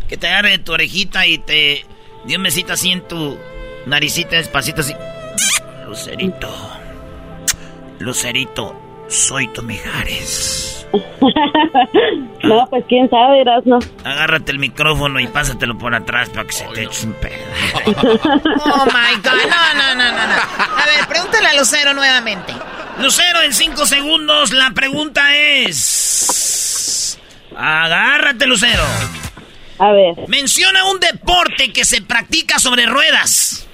Que 0.07 0.18
te 0.18 0.26
agarre 0.26 0.59
tu 0.59 0.72
orejita 0.72 1.26
y 1.26 1.38
te 1.38 1.86
dé 2.24 2.36
un 2.36 2.42
besito 2.42 2.74
así 2.74 2.90
en 2.90 3.00
tu 3.09 3.38
naricita 3.86 4.36
despacito 4.36 4.82
así. 4.82 4.92
Lucerito. 5.86 6.48
Lucerito, 7.98 8.74
soy 9.09 9.48
tu 9.48 9.62
Mijares. 9.62 10.82
no, 12.43 12.66
pues 12.68 12.84
quién 12.88 13.09
sabe, 13.09 13.40
Erasno. 13.40 13.78
Agárrate 14.05 14.53
el 14.53 14.59
micrófono 14.59 15.20
y 15.20 15.26
pásatelo 15.26 15.78
por 15.78 15.95
atrás 15.95 16.28
para 16.30 16.45
que 16.47 16.53
se 16.53 16.64
te 16.66 16.82
eche 16.84 17.07
un 17.07 17.14
pedazo. 17.14 17.38
oh 17.86 18.84
my 18.86 19.16
god, 19.22 19.32
no, 19.49 19.74
no, 19.74 19.95
no, 19.95 20.05
no, 20.12 20.26
no. 20.26 20.34
A 20.59 20.86
ver, 20.86 21.07
pregúntale 21.09 21.49
a 21.49 21.55
Lucero 21.55 21.95
nuevamente. 21.95 22.53
Lucero, 22.99 23.43
en 23.43 23.53
cinco 23.53 23.86
segundos, 23.86 24.53
la 24.53 24.70
pregunta 24.72 25.34
es. 25.34 27.18
Agárrate, 27.57 28.47
Lucero. 28.47 28.82
A 29.78 29.93
ver. 29.93 30.28
Menciona 30.28 30.84
un 30.90 31.01
deporte 31.01 31.72
que 31.72 31.84
se 31.84 32.03
practica 32.03 32.59
sobre 32.59 32.86
ruedas. 32.86 33.66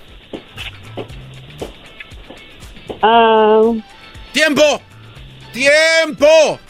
Ah. 3.02 3.72
¡Tiempo! 4.32 4.80
¡Tiempo! 5.52 6.60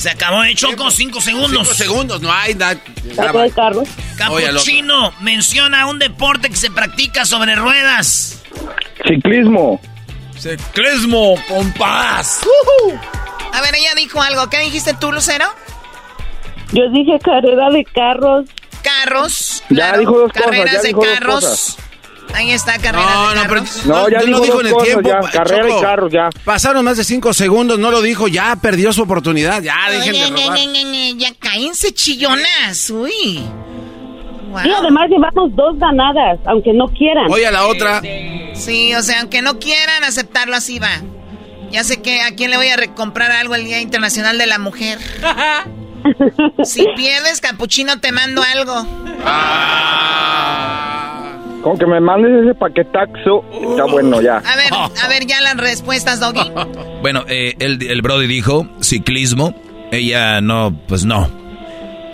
Se 0.00 0.08
acabó 0.08 0.40
de 0.40 0.54
Choco, 0.54 0.90
cinco 0.90 1.20
segundos. 1.20 1.50
Cinco 1.68 1.74
segundos, 1.74 2.22
no 2.22 2.32
hay 2.32 2.54
nada. 2.54 2.74
de 3.04 3.50
carro. 3.54 3.82
Capuchino, 4.16 5.12
menciona 5.20 5.86
un 5.88 5.98
deporte 5.98 6.48
que 6.48 6.56
se 6.56 6.70
practica 6.70 7.26
sobre 7.26 7.54
ruedas. 7.54 8.42
Ciclismo. 9.06 9.78
Ciclismo, 10.38 11.34
compás. 11.46 12.40
A 13.52 13.60
ver, 13.60 13.74
ella 13.74 13.90
dijo 13.94 14.22
algo. 14.22 14.48
¿Qué 14.48 14.60
dijiste 14.60 14.94
tú, 14.98 15.12
Lucero? 15.12 15.44
Yo 16.72 16.84
dije 16.94 17.18
carrera 17.22 17.68
de 17.68 17.84
carros. 17.84 18.46
Carros. 18.82 19.62
Ya 19.68 19.98
dijo 19.98 20.18
dos 20.18 20.32
carreras 20.32 20.60
cosas, 20.60 20.72
ya 20.76 20.80
de 20.80 20.88
dijo 20.88 21.00
dos 21.04 21.12
carros. 21.12 21.34
cosas. 21.34 21.76
Ahí 22.34 22.52
está, 22.52 22.78
carrera 22.78 23.04
No, 23.04 23.28
de 23.30 23.34
no, 23.36 23.42
pero 23.42 23.54
carros. 23.62 23.86
No, 23.86 24.08
ya 24.08 24.18
no 24.18 24.24
dijo 24.24 24.38
lo 24.38 24.40
dijo 24.44 24.60
en 24.60 24.66
el 24.66 24.72
cosas, 24.72 24.86
tiempo. 24.88 25.08
ya. 25.08 25.20
Carrera 25.30 25.62
Choco. 25.68 25.78
y 25.78 25.82
carros, 25.82 26.12
ya. 26.12 26.28
Pasaron 26.44 26.84
más 26.84 26.96
de 26.96 27.04
cinco 27.04 27.32
segundos, 27.32 27.78
no 27.78 27.90
lo 27.90 28.02
dijo, 28.02 28.28
ya 28.28 28.56
perdió 28.56 28.92
su 28.92 29.02
oportunidad, 29.02 29.62
ya 29.62 29.76
dejen 29.90 30.12
de 30.12 30.42
robar. 30.42 30.58
Ya 31.18 31.34
cállense, 31.38 31.92
chillonas. 31.92 32.90
Uy. 32.90 33.42
Wow. 34.50 34.60
Y 34.64 34.70
además 34.72 35.08
llevamos 35.08 35.54
dos 35.54 35.78
ganadas, 35.78 36.40
aunque 36.46 36.72
no 36.72 36.88
quieran. 36.88 37.30
Oye, 37.30 37.46
a 37.46 37.50
la 37.52 37.66
otra. 37.66 38.02
Sí, 38.54 38.94
o 38.94 39.02
sea, 39.02 39.20
aunque 39.20 39.42
no 39.42 39.58
quieran 39.58 40.02
aceptarlo, 40.04 40.56
así 40.56 40.78
va. 40.78 41.00
Ya 41.70 41.84
sé 41.84 42.02
que 42.02 42.20
a 42.22 42.34
quién 42.34 42.50
le 42.50 42.56
voy 42.56 42.66
a 42.68 42.94
comprar 42.94 43.30
algo 43.30 43.54
el 43.54 43.64
Día 43.64 43.80
Internacional 43.80 44.38
de 44.38 44.46
la 44.46 44.58
Mujer. 44.58 44.98
si 46.64 46.84
pierdes, 46.96 47.40
Capuchino, 47.40 48.00
te 48.00 48.10
mando 48.10 48.42
algo. 48.42 48.86
Con 51.62 51.78
que 51.78 51.86
me 51.86 52.00
mandes 52.00 52.44
ese 52.44 52.54
paquetaxo, 52.54 53.44
está 53.52 53.84
bueno 53.84 54.22
ya. 54.22 54.38
A 54.38 54.56
ver, 54.56 54.72
a 54.72 55.08
ver 55.08 55.26
ya 55.26 55.40
las 55.40 55.56
respuestas, 55.56 56.20
Doggy. 56.20 56.50
Bueno, 57.02 57.24
eh, 57.28 57.54
el, 57.58 57.82
el 57.82 58.02
Brody 58.02 58.26
dijo 58.26 58.66
ciclismo. 58.80 59.54
Ella 59.90 60.40
no, 60.42 60.78
pues 60.86 61.04
no. 61.04 61.28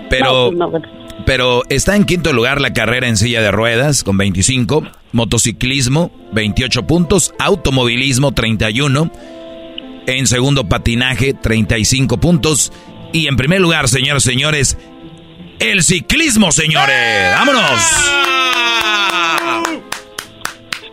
Pero, 0.08 0.52
No, 0.52 0.70
pues 0.70 0.84
pero 1.24 1.62
está 1.68 1.96
en 1.96 2.04
quinto 2.04 2.32
lugar 2.32 2.60
la 2.60 2.72
carrera 2.72 3.08
en 3.08 3.16
silla 3.16 3.42
de 3.42 3.50
ruedas 3.50 4.04
con 4.04 4.16
25, 4.16 4.86
motociclismo 5.12 6.12
28 6.32 6.86
puntos, 6.86 7.34
automovilismo 7.40 8.32
31, 8.32 9.10
en 10.06 10.26
segundo 10.28 10.68
patinaje 10.68 11.34
35 11.34 12.18
puntos 12.18 12.72
y 13.12 13.26
en 13.26 13.36
primer 13.36 13.60
lugar, 13.60 13.88
señores, 13.88 14.22
señores, 14.22 14.78
el 15.58 15.82
ciclismo, 15.82 16.52
señores. 16.52 17.32
¡Vámonos! 17.34 17.80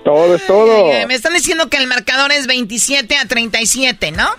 Todo 0.04 0.36
es 0.36 0.46
todo. 0.46 0.92
Eh, 0.92 1.06
me 1.08 1.16
están 1.16 1.34
diciendo 1.34 1.70
que 1.70 1.78
el 1.78 1.88
marcador 1.88 2.32
es 2.32 2.46
27 2.48 3.18
a 3.18 3.26
37, 3.26 4.12
¿no? 4.12 4.30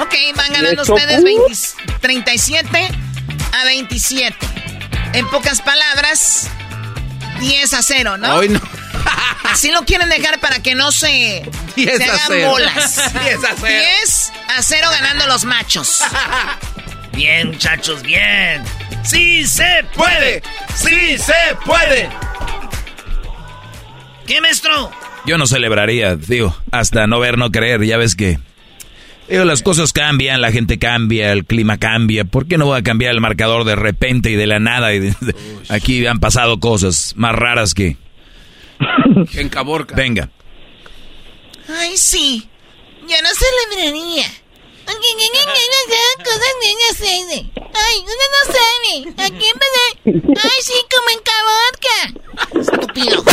Ok, 0.00 0.14
van 0.34 0.52
ganando 0.52 0.82
¿Eso, 0.82 0.94
ustedes 0.94 1.20
uh? 1.20 1.24
20 1.24 1.54
37 2.00 2.88
a 3.60 3.64
27. 3.64 4.36
En 5.12 5.28
pocas 5.28 5.60
palabras, 5.60 6.48
10 7.40 7.74
a 7.74 7.82
0, 7.82 8.16
¿no? 8.16 8.34
Hoy 8.36 8.48
no. 8.48 8.60
Así 9.44 9.70
lo 9.70 9.84
quieren 9.84 10.08
dejar 10.08 10.40
para 10.40 10.60
que 10.62 10.74
no 10.74 10.90
se, 10.90 11.48
10 11.76 11.96
se 11.96 12.04
a 12.04 12.14
hagan 12.14 12.26
0. 12.28 12.50
bolas. 12.50 12.96
10 13.24 13.44
a 13.44 13.54
0. 13.60 13.84
10 14.00 14.32
a 14.56 14.62
0 14.62 14.88
ganando 14.90 15.26
los 15.26 15.44
machos. 15.44 16.00
Bien, 17.14 17.48
muchachos, 17.48 18.02
bien. 18.02 18.62
¡Sí 19.04 19.44
se 19.46 19.84
puede! 19.94 20.42
¡Sí 20.74 21.18
se 21.18 21.34
puede! 21.64 22.08
¿Qué, 24.26 24.40
maestro? 24.40 24.90
Yo 25.26 25.36
no 25.38 25.46
celebraría, 25.46 26.16
digo, 26.16 26.56
hasta 26.70 27.06
no 27.06 27.18
ver, 27.20 27.36
no 27.36 27.50
creer, 27.50 27.82
ya 27.84 27.96
ves 27.96 28.14
que... 28.14 28.38
Digo, 29.28 29.44
las 29.44 29.62
cosas 29.62 29.92
cambian, 29.92 30.40
la 30.40 30.50
gente 30.50 30.78
cambia, 30.78 31.30
el 31.32 31.44
clima 31.44 31.78
cambia. 31.78 32.24
¿Por 32.24 32.48
qué 32.48 32.58
no 32.58 32.66
voy 32.66 32.78
a 32.78 32.82
cambiar 32.82 33.12
el 33.14 33.20
marcador 33.20 33.64
de 33.64 33.76
repente 33.76 34.30
y 34.30 34.34
de 34.34 34.46
la 34.48 34.58
nada? 34.58 34.92
Y 34.92 34.98
de- 34.98 35.14
de- 35.20 35.34
aquí 35.68 36.04
han 36.06 36.18
pasado 36.18 36.58
cosas 36.58 37.12
más 37.16 37.34
raras 37.34 37.74
que... 37.74 37.96
En 39.34 39.48
Caborca. 39.50 39.94
Venga. 39.94 40.30
Ay, 41.68 41.96
sí. 41.96 42.48
Yo 43.02 43.16
no 43.22 43.28
celebraría. 43.76 44.26
Cosas 46.24 46.54
niñas 46.62 46.96
Ay, 47.72 47.96
uno 48.02 48.24
no 48.34 48.42
sabe. 48.52 48.94
Aquí 49.24 49.46
en 49.46 49.58
vez 49.58 49.70
de... 49.76 49.84
Ay, 50.42 50.58
sí, 50.62 50.74
como 50.90 51.08
en 51.10 51.20
Caborca. 51.30 51.98
Estúpido. 52.60 53.24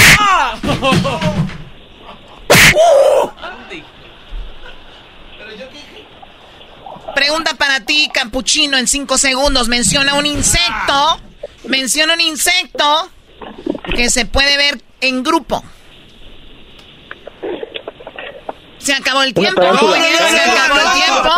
Pregunta 7.15 7.55
para 7.55 7.79
ti, 7.81 8.09
Capuchino, 8.13 8.77
en 8.77 8.87
cinco 8.87 9.17
segundos. 9.17 9.67
Menciona 9.67 10.15
un 10.15 10.25
insecto. 10.25 11.19
Menciona 11.65 12.13
un 12.13 12.21
insecto 12.21 13.09
que 13.95 14.09
se 14.09 14.25
puede 14.25 14.57
ver 14.57 14.81
en 15.01 15.23
grupo. 15.23 15.63
Se 18.87 18.93
acabó 18.93 19.21
el 19.21 19.33
tiempo. 19.33 19.59
tarántula. 19.59 19.91
Oye, 19.91 20.17
se 20.17 20.39
acabó 20.39 20.79
el 20.79 20.85
no, 20.85 20.93
tiempo. 20.93 21.23
No, 21.25 21.33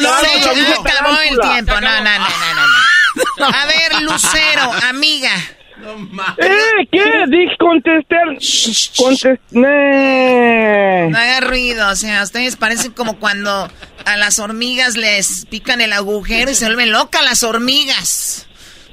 no, 0.00 0.20
Se 0.20 0.38
no, 0.38 0.46
no, 0.46 0.54
no. 0.62 0.74
acabó 0.80 1.18
el 1.22 1.40
tiempo. 1.40 1.74
No, 1.74 1.80
no, 1.80 2.00
no, 2.04 2.04
no, 2.04 2.18
no, 2.54 2.66
no. 3.38 3.46
A 3.46 3.66
ver, 3.66 4.00
Lucero, 4.02 4.72
amiga. 4.88 5.32
¿Eh? 6.38 6.86
¿Qué? 6.92 7.24
Dije 7.30 7.56
contestar. 7.58 8.38
Contesté. 8.96 11.08
No 11.10 11.18
haga 11.18 11.40
ruido, 11.40 11.88
o 11.90 11.96
sea, 11.96 12.22
ustedes 12.22 12.54
parecen 12.54 12.92
como 12.92 13.18
cuando 13.18 13.68
a 14.04 14.16
las 14.16 14.38
hormigas 14.38 14.96
les 14.96 15.46
pican 15.46 15.80
el 15.80 15.92
agujero 15.92 16.52
y 16.52 16.54
se 16.54 16.66
vuelven 16.66 16.92
locas 16.92 17.24
las 17.24 17.42
hormigas. 17.42 18.46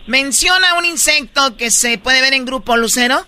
Menciona 0.07 0.73
un 0.73 0.85
insecto 0.85 1.55
que 1.55 1.69
se 1.69 1.99
puede 1.99 2.21
ver 2.21 2.33
en 2.33 2.45
grupo, 2.45 2.77
Lucero. 2.77 3.27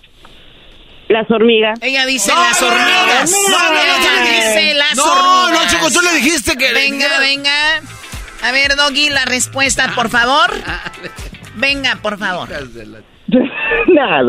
Las 1.14 1.30
hormigas. 1.30 1.78
Ella 1.80 2.06
dice 2.06 2.32
No, 2.34 2.40
las 2.42 2.60
hormigas. 2.60 3.30
no, 3.30 3.48
no, 3.48 3.72
no, 3.72 3.80
Ella 3.80 3.98
no, 4.18 4.24
dice 4.30 4.74
las 4.74 4.96
no, 4.96 5.04
hormigas. 5.04 5.72
no, 5.72 5.78
Choco, 5.78 5.90
tú 5.92 6.00
le 6.02 6.12
dijiste 6.14 6.56
que- 6.56 6.72
Venga, 6.72 7.20
venga. 7.20 7.52
A 8.42 8.50
ver, 8.52 8.74
Doggy, 8.74 9.10
la 9.10 9.24
respuesta, 9.24 9.92
por 9.94 10.08
favor. 10.10 10.50
Venga, 11.56 11.96
por 12.02 12.18
favor. 12.18 12.48
Nada. 13.94 14.22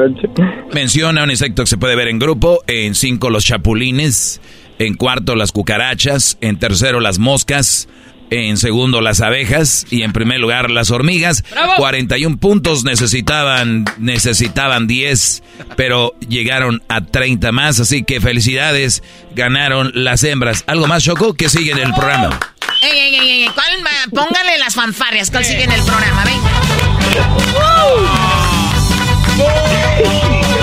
Menciona 0.73 1.23
un 1.23 1.31
insecto 1.31 1.63
que 1.63 1.67
se 1.67 1.77
puede 1.77 1.95
ver 1.95 2.07
en 2.07 2.19
grupo. 2.19 2.63
En 2.67 2.93
cinco, 2.93 3.29
los 3.31 3.43
chapulines. 3.43 4.41
En 4.77 4.93
cuarto, 4.95 5.36
las 5.36 5.51
cucarachas. 5.51 6.38
En 6.41 6.59
tercero, 6.59 6.99
las 6.99 7.17
moscas. 7.17 7.88
En 8.32 8.57
segundo, 8.57 9.01
las 9.01 9.21
abejas. 9.21 9.86
Y 9.89 10.03
en 10.03 10.13
primer 10.13 10.39
lugar, 10.39 10.71
las 10.71 10.91
hormigas. 10.91 11.43
41 11.78 12.38
puntos 12.38 12.84
necesitaban, 12.84 13.86
necesitaban 13.97 14.88
10, 14.88 15.43
pero 15.76 16.15
llegaron 16.28 16.82
a 16.89 17.01
30 17.01 17.51
más. 17.51 17.80
Así 17.80 18.03
que 18.03 18.21
felicidades, 18.21 19.03
ganaron 19.36 19.91
las 19.93 20.23
hembras. 20.23 20.63
¿Algo 20.67 20.88
más, 20.88 21.03
Choco? 21.03 21.34
que 21.34 21.49
sigue 21.49 21.71
en 21.71 21.80
el 21.80 21.93
programa? 21.93 22.39
Ey, 22.82 22.97
ey, 22.97 23.15
ey, 23.15 23.30
ey, 23.43 23.49
¿cuál? 23.53 23.67
Póngale 24.11 24.57
las 24.57 24.76
fanfarrias, 24.76 25.32
¿cuál 25.32 25.45
sigue 25.45 25.63
en 25.63 25.71
el 25.71 25.82
programa? 25.82 26.23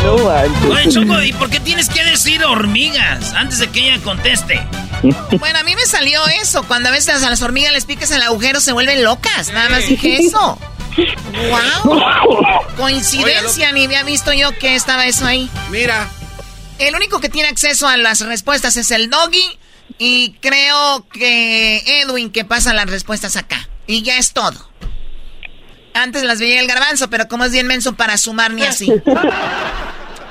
Oye, 0.04 0.88
Choco, 0.88 1.22
¿y 1.22 1.32
por 1.32 1.48
qué 1.48 1.60
tienes 1.60 1.88
que 1.88 2.02
decir 2.04 2.44
hormigas 2.44 3.32
antes 3.34 3.60
de 3.60 3.70
que 3.70 3.88
ella 3.88 4.02
conteste? 4.02 4.60
Bueno, 5.40 5.58
a 5.58 5.64
mí 5.64 5.74
me 5.74 5.84
salió 5.84 6.24
eso. 6.40 6.62
Cuando 6.68 6.88
a 6.88 6.92
veces 6.92 7.24
a 7.24 7.30
las 7.30 7.42
hormigas 7.42 7.72
les 7.72 7.86
picas 7.86 8.12
el 8.12 8.22
agujero 8.22 8.60
se 8.60 8.70
vuelven 8.70 9.02
locas. 9.02 9.50
Nada 9.52 9.68
más 9.68 9.88
dije 9.88 10.18
eso. 10.20 10.58
¡Wow! 11.84 12.00
Coincidencia, 12.76 13.72
ni 13.72 13.86
había 13.86 14.04
visto 14.04 14.32
yo 14.32 14.56
que 14.58 14.76
estaba 14.76 15.06
eso 15.06 15.26
ahí. 15.26 15.50
Mira. 15.70 16.08
El 16.78 16.94
único 16.94 17.18
que 17.18 17.28
tiene 17.28 17.48
acceso 17.48 17.88
a 17.88 17.96
las 17.96 18.20
respuestas 18.20 18.76
es 18.76 18.92
el 18.92 19.10
doggy. 19.10 19.58
Y 19.98 20.34
creo 20.40 21.04
que 21.08 21.82
Edwin 22.02 22.30
que 22.30 22.44
pasa 22.44 22.72
las 22.72 22.88
respuestas 22.88 23.34
acá. 23.34 23.68
Y 23.88 24.02
ya 24.02 24.18
es 24.18 24.32
todo. 24.32 24.70
Antes 25.94 26.22
las 26.22 26.38
veía 26.38 26.60
el 26.60 26.68
garbanzo, 26.68 27.10
pero 27.10 27.26
como 27.26 27.44
es 27.44 27.50
bien 27.52 27.66
menso 27.66 27.94
para 27.94 28.16
sumar 28.18 28.52
ni 28.52 28.62
así. 28.62 28.92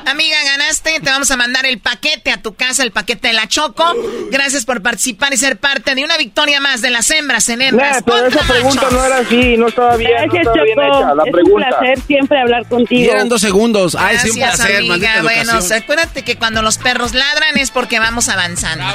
Amiga, 0.05 0.35
ganaste. 0.43 0.99
Te 0.99 1.09
vamos 1.09 1.29
a 1.31 1.37
mandar 1.37 1.65
el 1.65 1.79
paquete 1.79 2.31
a 2.31 2.41
tu 2.41 2.53
casa, 2.53 2.83
el 2.83 2.91
paquete 2.91 3.27
de 3.29 3.33
la 3.33 3.47
Choco. 3.47 3.85
Gracias 4.31 4.65
por 4.65 4.81
participar 4.81 5.33
y 5.33 5.37
ser 5.37 5.57
parte 5.57 5.95
de 5.95 6.03
una 6.03 6.17
victoria 6.17 6.59
más 6.59 6.81
de 6.81 6.89
las 6.89 7.09
hembras 7.11 7.47
en 7.49 7.61
hembras. 7.61 7.97
Nah, 7.97 8.01
pero 8.05 8.27
esa 8.27 8.39
pregunta 8.41 8.87
no 8.91 9.03
era 9.05 9.17
así, 9.17 9.57
no 9.57 9.67
estaba 9.67 9.95
bien, 9.95 10.11
Gracias, 10.11 10.33
no 10.33 10.39
estaba 10.51 10.63
bien 10.63 10.77
Choco. 10.77 10.97
hecha 10.99 11.15
la 11.15 11.23
es 11.23 11.31
pregunta. 11.31 11.67
un 11.67 11.79
placer 11.79 11.99
siempre 12.07 12.39
hablar 12.39 12.61
Y 12.63 12.65
contigo. 12.65 13.11
eran 13.11 13.29
dos 13.29 13.41
segundos. 13.41 13.95
Ay, 13.95 14.17
sí, 14.19 14.29
un 14.31 14.37
Gracias, 14.37 14.57
placer, 14.59 14.75
amiga. 14.77 14.91
maldita 14.93 15.21
Bueno, 15.23 15.41
educación. 15.53 15.83
acuérdate 15.83 16.23
que 16.23 16.35
cuando 16.37 16.61
los 16.61 16.77
perros 16.77 17.13
ladran 17.13 17.57
es 17.57 17.71
porque 17.71 17.99
vamos 17.99 18.29
avanzando. 18.29 18.85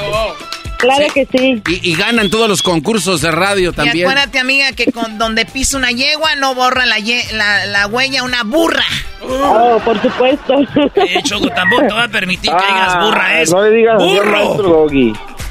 Claro 0.77 1.05
que 1.13 1.27
sí. 1.31 1.61
Y, 1.67 1.91
y 1.91 1.95
ganan 1.95 2.29
todos 2.29 2.47
los 2.47 2.61
concursos 2.61 3.21
de 3.21 3.31
radio 3.31 3.71
Y 3.71 3.73
también. 3.73 4.07
acuérdate, 4.07 4.39
amiga, 4.39 4.71
que 4.73 4.91
con 4.91 5.17
donde 5.17 5.45
pisa 5.45 5.77
una 5.77 5.91
yegua 5.91 6.35
no 6.35 6.53
borra 6.55 6.85
la, 6.85 6.99
ye- 6.99 7.25
la, 7.33 7.65
la 7.65 7.87
huella 7.87 8.23
una 8.23 8.43
burra. 8.43 8.83
Oh, 9.21 9.79
por 9.83 10.01
supuesto. 10.01 10.55
Eh, 10.95 11.21
Choco, 11.23 11.49
tampoco 11.49 11.87
te 11.87 11.93
va 11.93 12.03
a 12.03 12.07
permitir 12.07 12.51
que 12.51 12.65
digas 12.73 12.95
burra, 13.03 13.41
es 13.41 13.51
Ah, 13.51 13.55
No 13.55 13.63
le 13.63 13.69
digas 13.71 13.97
burro. 14.03 14.31
maestro. 14.31 14.87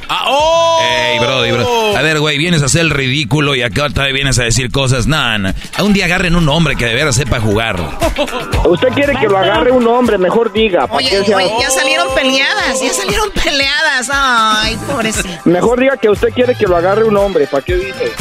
Ah, 0.09 0.25
¡Oh! 0.29 0.81
Ey, 0.83 1.19
brody, 1.19 1.51
bro. 1.53 1.97
A 1.97 2.03
ver, 2.03 2.21
güey, 2.21 2.39
vienes 2.39 2.63
a 2.63 2.67
hacer 2.67 2.83
el 2.83 2.91
ridículo 2.91 3.55
y 3.55 3.63
acá 3.63 3.89
todavía 3.91 4.15
vienes 4.15 4.39
a 4.39 4.45
decir 4.45 4.71
cosas. 4.71 5.07
Nah, 5.07 5.37
nah. 5.39 5.53
A 5.77 5.83
un 5.83 5.93
día 5.93 6.05
agarren 6.05 6.37
un 6.37 6.49
hombre 6.49 6.77
que 6.77 6.87
de 6.87 6.95
veras 6.95 7.17
sepa 7.17 7.41
jugar. 7.41 7.77
Usted 8.65 8.89
quiere 8.89 9.15
que 9.17 9.27
lo 9.27 9.37
agarre 9.39 9.71
un 9.73 9.87
hombre, 9.89 10.17
mejor 10.19 10.53
diga. 10.53 10.87
¿para 10.87 10.97
Oye, 10.99 11.09
qué 11.11 11.25
se- 11.25 11.35
oye, 11.35 11.51
ya 11.61 11.71
salieron 11.71 12.15
peleadas, 12.15 12.81
ya 12.81 12.93
salieron 12.93 13.31
peleadas. 13.33 14.09
Ay, 14.13 14.77
pobrecito. 14.87 15.29
Mejor 15.45 15.81
diga 15.81 15.97
que 15.97 16.09
usted 16.09 16.29
quiere 16.35 16.55
que 16.55 16.67
lo 16.67 16.77
agarre 16.77 17.05
un 17.05 17.17
hombre, 17.17 17.47
¿para 17.47 17.65
qué 17.65 17.75
dice? 17.77 18.13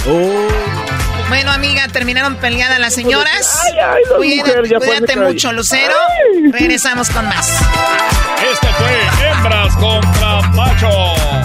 Bueno, 1.29 1.51
amiga, 1.51 1.87
terminaron 1.87 2.35
peleadas 2.35 2.79
las 2.79 2.93
señoras. 2.93 3.59
Ay, 3.65 3.73
ay, 3.79 4.01
la 4.09 4.15
Cuídate, 4.17 4.49
mujer, 4.49 4.67
ya 4.69 4.77
cuídate 4.79 5.15
mucho, 5.17 5.51
Lucero. 5.51 5.95
Regresamos 6.51 7.09
con 7.09 7.25
más. 7.27 7.49
Este 8.51 8.67
fue 8.67 9.27
Hembras 9.29 9.75
contra 9.77 10.41
Machos. 10.51 11.44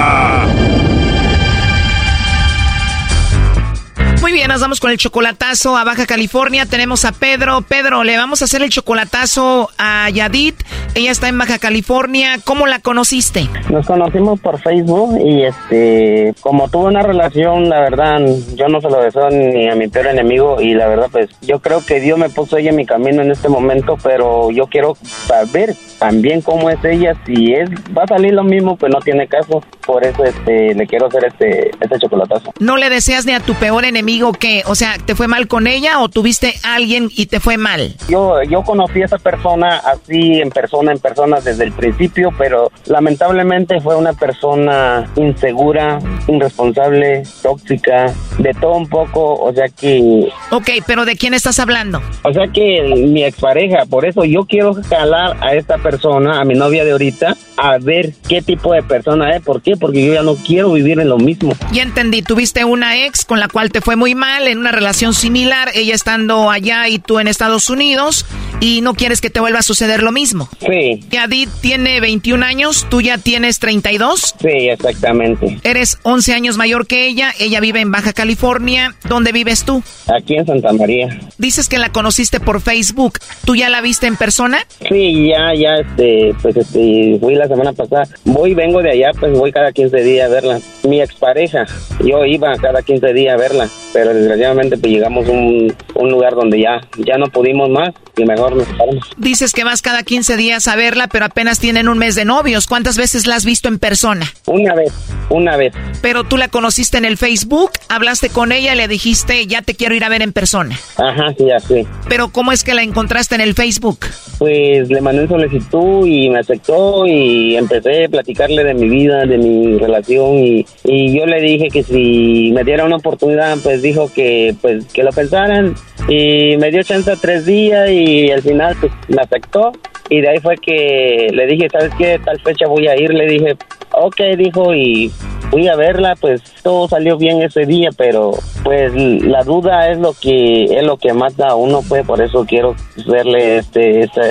Nos 4.51 4.59
vamos 4.59 4.81
con 4.81 4.91
el 4.91 4.97
chocolatazo 4.97 5.77
a 5.77 5.85
Baja 5.85 6.05
California. 6.05 6.65
Tenemos 6.65 7.05
a 7.05 7.13
Pedro. 7.13 7.61
Pedro, 7.61 8.03
le 8.03 8.17
vamos 8.17 8.41
a 8.41 8.45
hacer 8.45 8.61
el 8.61 8.69
chocolatazo 8.69 9.69
a 9.77 10.09
Yadit. 10.09 10.61
Ella 10.93 11.09
está 11.09 11.29
en 11.29 11.37
Baja 11.37 11.57
California. 11.57 12.37
¿Cómo 12.43 12.67
la 12.67 12.79
conociste? 12.79 13.47
Nos 13.69 13.87
conocimos 13.87 14.41
por 14.41 14.59
Facebook 14.59 15.17
y 15.25 15.43
este, 15.43 16.35
como 16.41 16.67
tuve 16.67 16.87
una 16.87 17.01
relación, 17.01 17.69
la 17.69 17.79
verdad, 17.79 18.19
yo 18.55 18.67
no 18.67 18.81
se 18.81 18.89
lo 18.89 19.01
deseo 19.01 19.29
ni 19.29 19.69
a 19.69 19.75
mi 19.75 19.87
peor 19.87 20.07
enemigo 20.07 20.59
y 20.59 20.73
la 20.73 20.89
verdad, 20.89 21.07
pues 21.09 21.29
yo 21.41 21.61
creo 21.61 21.85
que 21.85 22.01
Dios 22.01 22.19
me 22.19 22.29
puso 22.29 22.57
ella 22.57 22.71
en 22.71 22.75
mi 22.75 22.85
camino 22.85 23.21
en 23.21 23.31
este 23.31 23.47
momento, 23.47 23.97
pero 24.03 24.51
yo 24.51 24.67
quiero 24.67 24.97
saber 25.01 25.77
también 26.01 26.41
cómo 26.41 26.67
es 26.71 26.83
ella, 26.83 27.15
si 27.27 27.53
es, 27.53 27.69
va 27.95 28.05
a 28.05 28.07
salir 28.07 28.33
lo 28.33 28.43
mismo, 28.43 28.75
pues 28.75 28.91
no 28.91 28.99
tiene 29.01 29.27
caso, 29.27 29.63
por 29.85 30.03
eso 30.03 30.23
este, 30.23 30.73
le 30.73 30.87
quiero 30.87 31.05
hacer 31.05 31.25
este, 31.25 31.69
este 31.79 31.99
chocolatazo. 31.99 32.51
¿No 32.59 32.75
le 32.75 32.89
deseas 32.89 33.27
ni 33.27 33.33
a 33.33 33.39
tu 33.39 33.53
peor 33.53 33.85
enemigo 33.85 34.33
que, 34.33 34.63
o 34.65 34.73
sea, 34.73 34.95
te 35.05 35.13
fue 35.13 35.27
mal 35.27 35.47
con 35.47 35.67
ella 35.67 35.99
o 35.99 36.09
tuviste 36.09 36.55
a 36.63 36.73
alguien 36.73 37.09
y 37.15 37.27
te 37.27 37.39
fue 37.39 37.57
mal? 37.57 37.93
Yo, 38.09 38.41
yo 38.41 38.63
conocí 38.63 39.03
a 39.03 39.05
esa 39.05 39.19
persona 39.19 39.77
así 39.77 40.41
en 40.41 40.49
persona, 40.49 40.91
en 40.91 40.97
persona 40.97 41.39
desde 41.39 41.65
el 41.65 41.71
principio, 41.71 42.33
pero 42.35 42.71
lamentablemente 42.87 43.79
fue 43.79 43.95
una 43.95 44.13
persona 44.13 45.07
insegura, 45.17 45.99
irresponsable, 46.27 47.21
tóxica, 47.43 48.11
de 48.39 48.55
todo 48.55 48.75
un 48.75 48.89
poco, 48.89 49.35
o 49.35 49.53
sea 49.53 49.69
que... 49.69 50.29
Ok, 50.49 50.69
pero 50.87 51.05
¿de 51.05 51.15
quién 51.15 51.35
estás 51.35 51.59
hablando? 51.59 52.01
O 52.23 52.33
sea 52.33 52.47
que 52.47 52.81
mi 53.07 53.23
expareja, 53.23 53.85
por 53.85 54.05
eso 54.05 54.25
yo 54.25 54.45
quiero 54.45 54.73
jalar 54.89 55.37
a 55.41 55.53
esta 55.53 55.75
persona, 55.75 55.90
a 56.33 56.45
mi 56.45 56.53
novia 56.55 56.83
de 56.83 56.91
ahorita, 56.91 57.35
a 57.57 57.77
ver 57.77 58.13
qué 58.27 58.41
tipo 58.41 58.73
de 58.73 58.83
persona 58.83 59.35
es. 59.35 59.41
¿Por 59.41 59.61
qué? 59.61 59.75
Porque 59.77 60.05
yo 60.05 60.13
ya 60.13 60.23
no 60.23 60.35
quiero 60.35 60.71
vivir 60.73 60.99
en 60.99 61.09
lo 61.09 61.17
mismo. 61.17 61.53
Ya 61.71 61.83
entendí, 61.83 62.21
tuviste 62.21 62.65
una 62.65 63.05
ex 63.05 63.25
con 63.25 63.39
la 63.39 63.47
cual 63.47 63.71
te 63.71 63.81
fue 63.81 63.95
muy 63.95 64.15
mal 64.15 64.47
en 64.47 64.57
una 64.57 64.71
relación 64.71 65.13
similar, 65.13 65.69
ella 65.73 65.95
estando 65.95 66.49
allá 66.49 66.87
y 66.87 66.99
tú 66.99 67.19
en 67.19 67.27
Estados 67.27 67.69
Unidos, 67.69 68.25
y 68.59 68.81
no 68.81 68.93
quieres 68.93 69.21
que 69.21 69.29
te 69.29 69.39
vuelva 69.39 69.59
a 69.59 69.63
suceder 69.63 70.03
lo 70.03 70.11
mismo. 70.11 70.49
Sí. 70.59 71.03
Yadid 71.09 71.49
tiene 71.61 71.99
21 71.99 72.45
años, 72.45 72.87
tú 72.89 73.01
ya 73.01 73.17
tienes 73.17 73.59
32. 73.59 74.35
Sí, 74.39 74.47
exactamente. 74.47 75.59
Eres 75.63 75.97
11 76.03 76.33
años 76.33 76.57
mayor 76.57 76.87
que 76.87 77.07
ella, 77.07 77.33
ella 77.39 77.59
vive 77.59 77.81
en 77.81 77.91
Baja 77.91 78.13
California. 78.13 78.95
¿Dónde 79.07 79.31
vives 79.31 79.63
tú? 79.65 79.83
Aquí 80.07 80.35
en 80.35 80.45
Santa 80.45 80.73
María. 80.73 81.19
Dices 81.37 81.69
que 81.69 81.77
la 81.77 81.89
conociste 81.89 82.39
por 82.39 82.61
Facebook. 82.61 83.19
¿Tú 83.45 83.55
ya 83.55 83.69
la 83.69 83.81
viste 83.81 84.07
en 84.07 84.15
persona? 84.15 84.65
Sí, 84.87 85.29
ya, 85.29 85.53
ya, 85.55 85.80
este, 85.81 86.33
pues, 86.41 86.57
este, 86.57 87.17
fui 87.19 87.35
la 87.35 87.47
semana 87.47 87.73
pasada. 87.73 88.07
Voy, 88.25 88.53
vengo 88.53 88.81
de 88.81 88.91
allá, 88.91 89.11
pues 89.19 89.37
voy 89.37 89.51
cada 89.51 89.71
15 89.71 89.97
días 89.97 90.29
a 90.29 90.33
verla. 90.33 90.59
Mi 90.87 91.01
expareja, 91.01 91.65
yo 92.03 92.25
iba 92.25 92.55
cada 92.57 92.81
15 92.81 93.13
días 93.13 93.35
a 93.35 93.37
verla, 93.37 93.67
pero 93.93 94.13
desgraciadamente 94.13 94.77
pues 94.77 94.91
llegamos 94.91 95.27
a 95.27 95.31
un, 95.31 95.73
un 95.95 96.09
lugar 96.09 96.35
donde 96.35 96.59
ya, 96.59 96.81
ya 96.97 97.17
no 97.17 97.27
pudimos 97.27 97.69
más 97.69 97.89
y 98.17 98.25
mejor 98.25 98.55
nos 98.55 98.67
separamos. 98.67 99.09
Dices 99.17 99.53
que 99.53 99.63
vas 99.63 99.81
cada 99.81 100.03
15 100.03 100.37
días 100.37 100.67
a 100.67 100.75
verla, 100.75 101.07
pero 101.07 101.25
apenas 101.25 101.59
tienen 101.59 101.87
un 101.87 101.97
mes 101.97 102.15
de 102.15 102.25
novios. 102.25 102.67
¿Cuántas 102.67 102.97
veces 102.97 103.27
la 103.27 103.35
has 103.35 103.45
visto 103.45 103.67
en 103.67 103.79
persona? 103.79 104.25
Una 104.47 104.75
vez, 104.75 104.93
una 105.29 105.55
vez. 105.57 105.73
Pero 106.01 106.23
tú 106.23 106.37
la 106.37 106.47
conociste 106.47 106.97
en 106.97 107.05
el 107.05 107.17
Facebook, 107.17 107.71
hablaste 107.89 108.29
con 108.29 108.51
ella 108.51 108.75
le 108.75 108.87
dijiste, 108.87 109.45
ya 109.47 109.61
te 109.61 109.75
quiero 109.75 109.95
ir 109.95 110.03
a 110.03 110.09
ver 110.09 110.21
en 110.21 110.33
persona. 110.33 110.77
Ajá, 110.97 111.33
sí, 111.37 111.51
así. 111.51 111.87
Pero 112.07 112.29
¿cómo 112.29 112.51
es 112.51 112.63
que 112.63 112.73
la 112.73 112.83
encontraste 112.83 113.35
en 113.35 113.41
el 113.41 113.53
Facebook? 113.53 113.99
Pues 114.37 114.89
le 114.89 115.01
mandé 115.01 115.27
solicitud 115.71 116.07
y 116.07 116.29
me 116.29 116.39
aceptó 116.39 117.05
y 117.07 117.55
empecé 117.55 118.05
a 118.05 118.09
platicarle 118.09 118.63
de 118.63 118.73
mi 118.73 118.89
vida, 118.89 119.25
de 119.25 119.37
mi 119.37 119.77
relación 119.77 120.37
y, 120.37 120.65
y 120.83 121.17
yo 121.17 121.25
le 121.25 121.41
dije 121.41 121.69
que 121.69 121.83
si 121.83 122.51
me 122.53 122.63
diera 122.63 122.85
una 122.85 122.97
oportunidad, 122.97 123.57
pues 123.63 123.81
dijo 123.81 124.11
que 124.13 124.55
pues 124.61 124.85
que 124.93 125.03
lo 125.03 125.11
pensaran 125.11 125.73
y 126.07 126.57
me 126.57 126.71
dio 126.71 126.83
chance 126.83 127.11
tres 127.21 127.45
días 127.45 127.89
y 127.89 128.31
al 128.31 128.41
final 128.41 128.75
pues 128.79 128.91
me 129.07 129.21
aceptó 129.21 129.71
y 130.09 130.21
de 130.21 130.29
ahí 130.29 130.39
fue 130.39 130.57
que 130.57 131.29
le 131.31 131.47
dije, 131.47 131.69
¿sabes 131.71 131.91
qué? 131.97 132.19
Tal 132.23 132.39
fecha 132.41 132.67
voy 132.67 132.87
a 132.87 132.97
ir, 132.99 133.13
le 133.13 133.27
dije, 133.27 133.55
ok, 133.93 134.21
dijo 134.37 134.73
y 134.75 135.11
fui 135.51 135.67
a 135.67 135.75
verla, 135.75 136.15
pues 136.19 136.41
todo 136.63 136.87
salió 136.87 137.17
bien 137.17 137.41
ese 137.41 137.65
día, 137.65 137.89
pero 137.95 138.31
pues 138.63 138.93
la 138.95 139.43
duda 139.43 139.91
es 139.91 139.99
lo 139.99 140.13
que 140.13 140.63
es 140.63 140.83
lo 140.83 140.97
que 140.97 141.13
mata 141.13 141.49
a 141.49 141.55
uno, 141.55 141.81
pues 141.87 142.05
por 142.05 142.21
eso 142.21 142.45
quiero 142.47 142.73
verle 143.05 143.57
este, 143.57 144.01
este, 144.01 144.21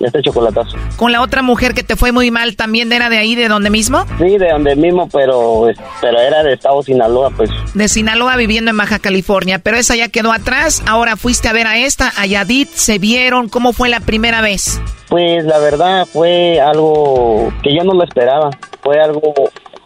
este 0.00 0.22
chocolatazo. 0.22 0.76
¿Con 0.96 1.12
la 1.12 1.20
otra 1.20 1.42
mujer 1.42 1.74
que 1.74 1.82
te 1.82 1.94
fue 1.94 2.10
muy 2.10 2.30
mal 2.30 2.56
también 2.56 2.90
era 2.92 3.10
de 3.10 3.18
ahí, 3.18 3.34
de 3.34 3.48
donde 3.48 3.68
mismo? 3.68 4.04
Sí, 4.18 4.38
de 4.38 4.50
donde 4.50 4.74
mismo, 4.74 5.08
pero, 5.12 5.66
pero 6.00 6.18
era 6.18 6.42
de 6.42 6.54
Estado 6.54 6.82
Sinaloa, 6.82 7.30
pues. 7.36 7.50
De 7.74 7.88
Sinaloa 7.88 8.36
viviendo 8.36 8.70
en 8.70 8.76
Baja 8.78 8.98
California, 8.98 9.58
pero 9.58 9.76
esa 9.76 9.94
ya 9.94 10.08
quedó 10.08 10.32
atrás, 10.32 10.82
ahora 10.86 11.16
fuiste 11.16 11.48
a 11.48 11.52
ver 11.52 11.66
a 11.66 11.76
esta, 11.76 12.12
a 12.16 12.24
Yadit, 12.24 12.70
se 12.70 12.98
vieron, 12.98 13.50
¿cómo 13.50 13.74
fue 13.74 13.90
la 13.90 14.00
primera 14.00 14.40
vez? 14.40 14.80
Pues 15.10 15.44
la 15.44 15.58
verdad 15.58 16.06
fue 16.10 16.58
algo 16.60 17.52
que 17.62 17.76
yo 17.76 17.84
no 17.84 17.92
lo 17.92 18.04
esperaba, 18.04 18.48
fue 18.80 18.98
algo 18.98 19.34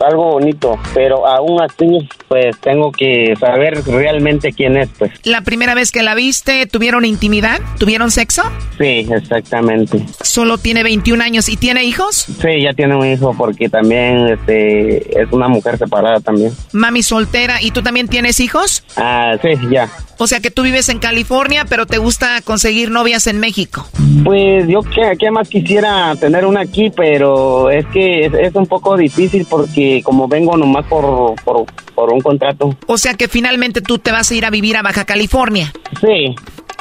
algo 0.07 0.33
bonito, 0.33 0.79
pero 0.95 1.27
aún 1.27 1.61
así, 1.61 2.09
pues 2.29 2.57
tengo 2.61 2.93
que 2.93 3.35
saber 3.39 3.83
realmente 3.85 4.53
quién 4.53 4.77
es, 4.77 4.89
pues. 4.99 5.13
¿La 5.25 5.43
primera 5.43 5.75
vez 5.75 5.93
que 5.93 6.03
la 6.03 6.15
viste, 6.15 6.67
tuvieron 6.67 7.05
intimidad? 7.05 7.61
¿Tuvieron 7.79 8.11
sexo? 8.11 8.43
Sí, 8.79 9.07
exactamente. 9.11 10.05
Solo 10.23 10.59
tiene 10.59 10.83
21 10.83 11.23
años 11.23 11.49
y 11.49 11.57
tiene 11.57 11.85
hijos? 11.85 12.27
Sí, 12.41 12.63
ya 12.63 12.73
tiene 12.75 12.97
un 12.97 13.07
hijo 13.07 13.35
porque 13.37 13.69
también 13.69 14.29
este, 14.29 15.21
es 15.21 15.31
una 15.33 15.49
mujer 15.49 15.79
separada 15.79 16.21
también. 16.21 16.53
Mami 16.73 17.03
soltera, 17.03 17.63
¿y 17.63 17.71
tú 17.71 17.83
también 17.83 18.09
tienes 18.09 18.41
hijos? 18.41 18.85
Ah, 18.97 19.37
sí, 19.43 19.51
ya. 19.71 19.89
O 20.19 20.27
sea 20.27 20.41
que 20.41 20.51
tú 20.51 20.63
vives 20.63 20.89
en 20.89 20.99
California, 20.99 21.67
pero 21.69 21.85
te 21.85 21.99
gusta 21.99 22.41
conseguir 22.43 22.91
novias 22.91 23.27
en 23.27 23.39
México. 23.39 23.87
Pues 24.25 24.67
yo 24.67 24.81
que, 24.81 25.31
más 25.31 25.49
quisiera 25.49 26.15
tener 26.17 26.47
una 26.47 26.61
aquí, 26.61 26.91
pero 26.91 27.71
es 27.71 27.85
que 27.87 28.25
es, 28.25 28.55
un 28.55 28.67
poco 28.67 28.97
difícil 28.97 29.47
porque 29.49 29.96
como 30.03 30.29
vengo 30.29 30.57
nomás 30.57 30.87
por, 30.87 31.35
por, 31.43 31.67
por 31.95 32.13
un 32.13 32.21
contrato. 32.21 32.77
O 32.87 32.99
sea 32.99 33.15
que 33.15 33.29
finalmente 33.29 33.81
tú 33.81 33.99
te 33.99 34.13
vas 34.13 34.31
a 34.31 34.35
ir 34.35 34.45
a 34.45 34.51
vivir 34.51 34.77
a 34.77 34.83
Baja 34.83 35.05
California. 35.05 35.73
Sí. 36.01 36.35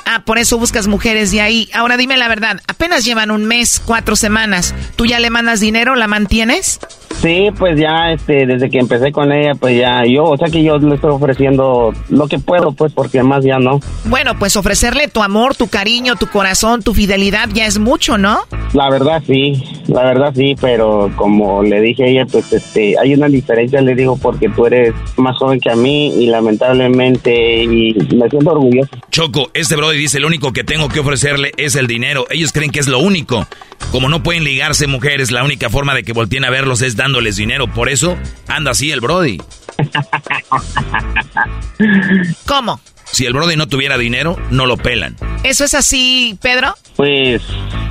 Ah, 0.05 0.21
por 0.23 0.37
eso 0.37 0.59
buscas 0.59 0.87
mujeres 0.87 1.31
de 1.31 1.41
ahí. 1.41 1.69
Ahora 1.73 1.97
dime 1.97 2.15
la 2.17 2.27
verdad, 2.27 2.61
apenas 2.67 3.03
llevan 3.05 3.31
un 3.31 3.45
mes, 3.45 3.81
cuatro 3.83 4.15
semanas. 4.15 4.75
¿Tú 4.95 5.05
ya 5.05 5.19
le 5.19 5.29
mandas 5.31 5.59
dinero? 5.59 5.95
¿La 5.95 6.07
mantienes? 6.07 6.79
Sí, 7.25 7.49
pues 7.57 7.79
ya 7.79 8.11
este, 8.11 8.45
desde 8.45 8.69
que 8.69 8.77
empecé 8.77 9.11
con 9.11 9.31
ella, 9.31 9.55
pues 9.55 9.75
ya 9.75 10.05
yo, 10.05 10.25
o 10.25 10.37
sea 10.37 10.47
que 10.47 10.61
yo 10.61 10.77
le 10.77 10.93
estoy 10.93 11.09
ofreciendo 11.09 11.91
lo 12.09 12.27
que 12.27 12.37
puedo, 12.37 12.71
pues 12.73 12.93
porque 12.93 13.23
más 13.23 13.43
ya 13.43 13.57
no. 13.57 13.79
Bueno, 14.03 14.37
pues 14.37 14.55
ofrecerle 14.55 15.07
tu 15.07 15.23
amor, 15.23 15.55
tu 15.55 15.67
cariño, 15.67 16.17
tu 16.17 16.27
corazón, 16.27 16.83
tu 16.83 16.93
fidelidad 16.93 17.49
ya 17.51 17.65
es 17.65 17.79
mucho, 17.79 18.19
¿no? 18.19 18.41
La 18.73 18.91
verdad 18.91 19.23
sí, 19.25 19.63
la 19.87 20.03
verdad 20.03 20.33
sí, 20.35 20.55
pero 20.61 21.11
como 21.15 21.63
le 21.63 21.81
dije 21.81 22.03
a 22.03 22.07
ella, 22.07 22.25
pues 22.27 22.53
este, 22.53 22.93
hay 22.99 23.15
una 23.15 23.27
diferencia, 23.27 23.81
le 23.81 23.95
digo, 23.95 24.17
porque 24.17 24.47
tú 24.49 24.67
eres 24.67 24.93
más 25.17 25.35
joven 25.39 25.59
que 25.59 25.71
a 25.71 25.75
mí 25.75 26.09
y 26.09 26.27
lamentablemente 26.27 27.63
y 27.63 27.95
me 28.15 28.29
siento 28.29 28.51
orgulloso. 28.51 28.91
Choco, 29.09 29.49
este 29.55 29.75
brother 29.75 29.97
dice, 29.97 30.19
lo 30.19 30.27
único 30.27 30.53
que 30.53 30.63
tengo 30.63 30.89
que 30.89 30.99
ofrecerle 30.99 31.53
es 31.57 31.75
el 31.75 31.87
dinero. 31.87 32.27
Ellos 32.29 32.51
creen 32.51 32.69
que 32.69 32.81
es 32.81 32.87
lo 32.87 32.99
único. 32.99 33.47
Como 33.91 34.09
no 34.09 34.23
pueden 34.23 34.43
ligarse 34.43 34.87
mujeres, 34.87 35.31
la 35.31 35.43
única 35.43 35.69
forma 35.69 35.95
de 35.95 36.03
que 36.03 36.13
volteen 36.13 36.43
a 36.43 36.49
verlos 36.49 36.81
es 36.81 36.95
dándoles 37.15 37.37
dinero. 37.37 37.67
Por 37.67 37.87
eso 37.87 38.17
anda 38.49 38.71
así 38.71 38.91
el 38.91 38.99
Brody. 38.99 39.41
¿Cómo? 42.45 42.81
Si 43.05 43.25
el 43.25 43.31
Brody 43.31 43.55
no 43.55 43.67
tuviera 43.67 43.97
dinero, 43.97 44.35
no 44.51 44.65
lo 44.65 44.75
pelan. 44.75 45.15
¿Eso 45.43 45.63
es 45.63 45.73
así, 45.75 46.37
Pedro? 46.41 46.75
Pues, 46.97 47.41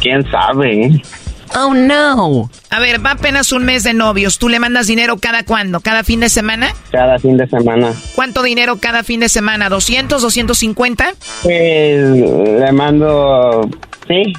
quién 0.03 0.31
sabe. 0.31 1.01
Oh, 1.57 1.73
no. 1.73 2.51
A 2.69 2.81
ver, 2.81 3.05
va 3.05 3.13
apenas 3.13 3.51
un 3.53 3.65
mes 3.65 3.83
de 3.83 3.95
novios. 3.95 4.39
¿Tú 4.39 4.51
le 4.51 4.59
mandas 4.59 4.89
dinero 4.89 5.17
cada 5.17 5.45
cuándo? 5.45 5.81
¿Cada 5.81 6.05
fin 6.05 6.21
de 6.21 6.29
semana? 6.29 6.75
Cada 6.93 7.19
fin 7.19 7.39
de 7.39 7.47
semana. 7.47 7.95
¿Cuánto 8.15 8.43
dinero 8.43 8.77
cada 8.77 9.05
fin 9.05 9.21
de 9.21 9.31
semana? 9.31 9.71
¿200, 9.71 10.19
250? 10.19 11.15
Pues 11.43 12.11
le 12.11 12.73
mando... 12.73 13.71
Sí. 14.07 14.35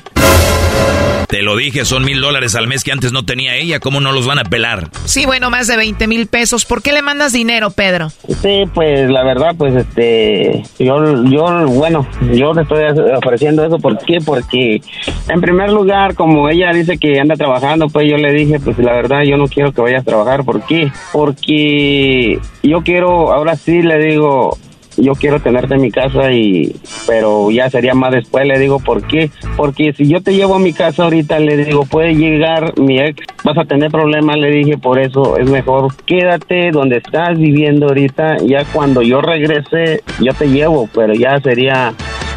Te 1.27 1.41
lo 1.41 1.55
dije, 1.55 1.85
son 1.85 2.03
mil 2.03 2.21
dólares 2.21 2.55
al 2.55 2.67
mes 2.67 2.83
que 2.83 2.91
antes 2.91 3.11
no 3.11 3.25
tenía 3.25 3.55
ella. 3.55 3.79
¿Cómo 3.79 3.99
no 3.99 4.11
los 4.11 4.27
van 4.27 4.39
a 4.39 4.43
pelar? 4.43 4.89
Sí, 5.05 5.25
bueno, 5.25 5.49
más 5.49 5.67
de 5.67 5.77
20 5.77 6.07
mil 6.07 6.27
pesos. 6.27 6.65
¿Por 6.65 6.81
qué 6.81 6.91
le 6.91 7.01
mandas 7.01 7.33
dinero, 7.33 7.71
Pedro? 7.71 8.09
Sí, 8.09 8.63
pues 8.73 9.09
la 9.09 9.23
verdad, 9.23 9.55
pues 9.57 9.75
este, 9.75 10.63
yo, 10.79 11.23
yo, 11.25 11.67
bueno, 11.67 12.07
yo 12.33 12.53
le 12.53 12.61
estoy 12.61 12.83
ofreciendo 13.15 13.65
eso. 13.65 13.79
¿Por 13.79 13.97
qué? 13.99 14.19
Porque 14.23 14.81
en 15.29 15.41
primer 15.41 15.71
lugar, 15.71 16.15
como 16.15 16.47
ella 16.49 16.71
dice 16.71 16.97
que 16.97 17.19
anda 17.19 17.35
trabajando, 17.35 17.87
pues 17.89 18.09
yo 18.09 18.17
le 18.17 18.31
dije, 18.31 18.59
pues 18.59 18.77
la 18.77 18.93
verdad, 18.93 19.23
yo 19.23 19.37
no 19.37 19.47
quiero 19.47 19.71
que 19.71 19.81
vayas 19.81 20.01
a 20.01 20.05
trabajar. 20.05 20.43
¿Por 20.43 20.65
qué? 20.65 20.91
Porque 21.11 22.39
yo 22.63 22.81
quiero, 22.81 23.33
ahora 23.33 23.55
sí 23.55 23.81
le 23.81 23.97
digo, 23.99 24.57
yo 24.97 25.13
quiero 25.13 25.39
tenerte 25.39 25.75
en 25.75 25.81
mi 25.81 25.91
casa 25.91 26.31
y 26.31 26.75
pero 27.07 27.51
ya 27.51 27.69
sería 27.69 27.93
más 27.93 28.11
después 28.11 28.45
le 28.45 28.59
digo 28.59 28.79
por 28.79 29.05
qué 29.07 29.29
porque 29.57 29.93
si 29.93 30.07
yo 30.07 30.21
te 30.21 30.33
llevo 30.33 30.55
a 30.55 30.59
mi 30.59 30.73
casa 30.73 31.03
ahorita 31.03 31.39
le 31.39 31.57
digo 31.57 31.85
puede 31.85 32.15
llegar 32.15 32.77
mi 32.79 32.99
ex 32.99 33.25
vas 33.43 33.57
a 33.57 33.65
tener 33.65 33.91
problemas 33.91 34.37
le 34.37 34.51
dije 34.51 34.77
por 34.77 34.99
eso 34.99 35.37
es 35.37 35.49
mejor 35.49 35.93
quédate 36.05 36.71
donde 36.71 36.97
estás 36.97 37.37
viviendo 37.37 37.87
ahorita 37.87 38.37
ya 38.37 38.63
cuando 38.65 39.01
yo 39.01 39.21
regrese 39.21 40.01
yo 40.19 40.33
te 40.33 40.47
llevo 40.49 40.89
pero 40.93 41.13
ya 41.13 41.39
sería 41.41 41.93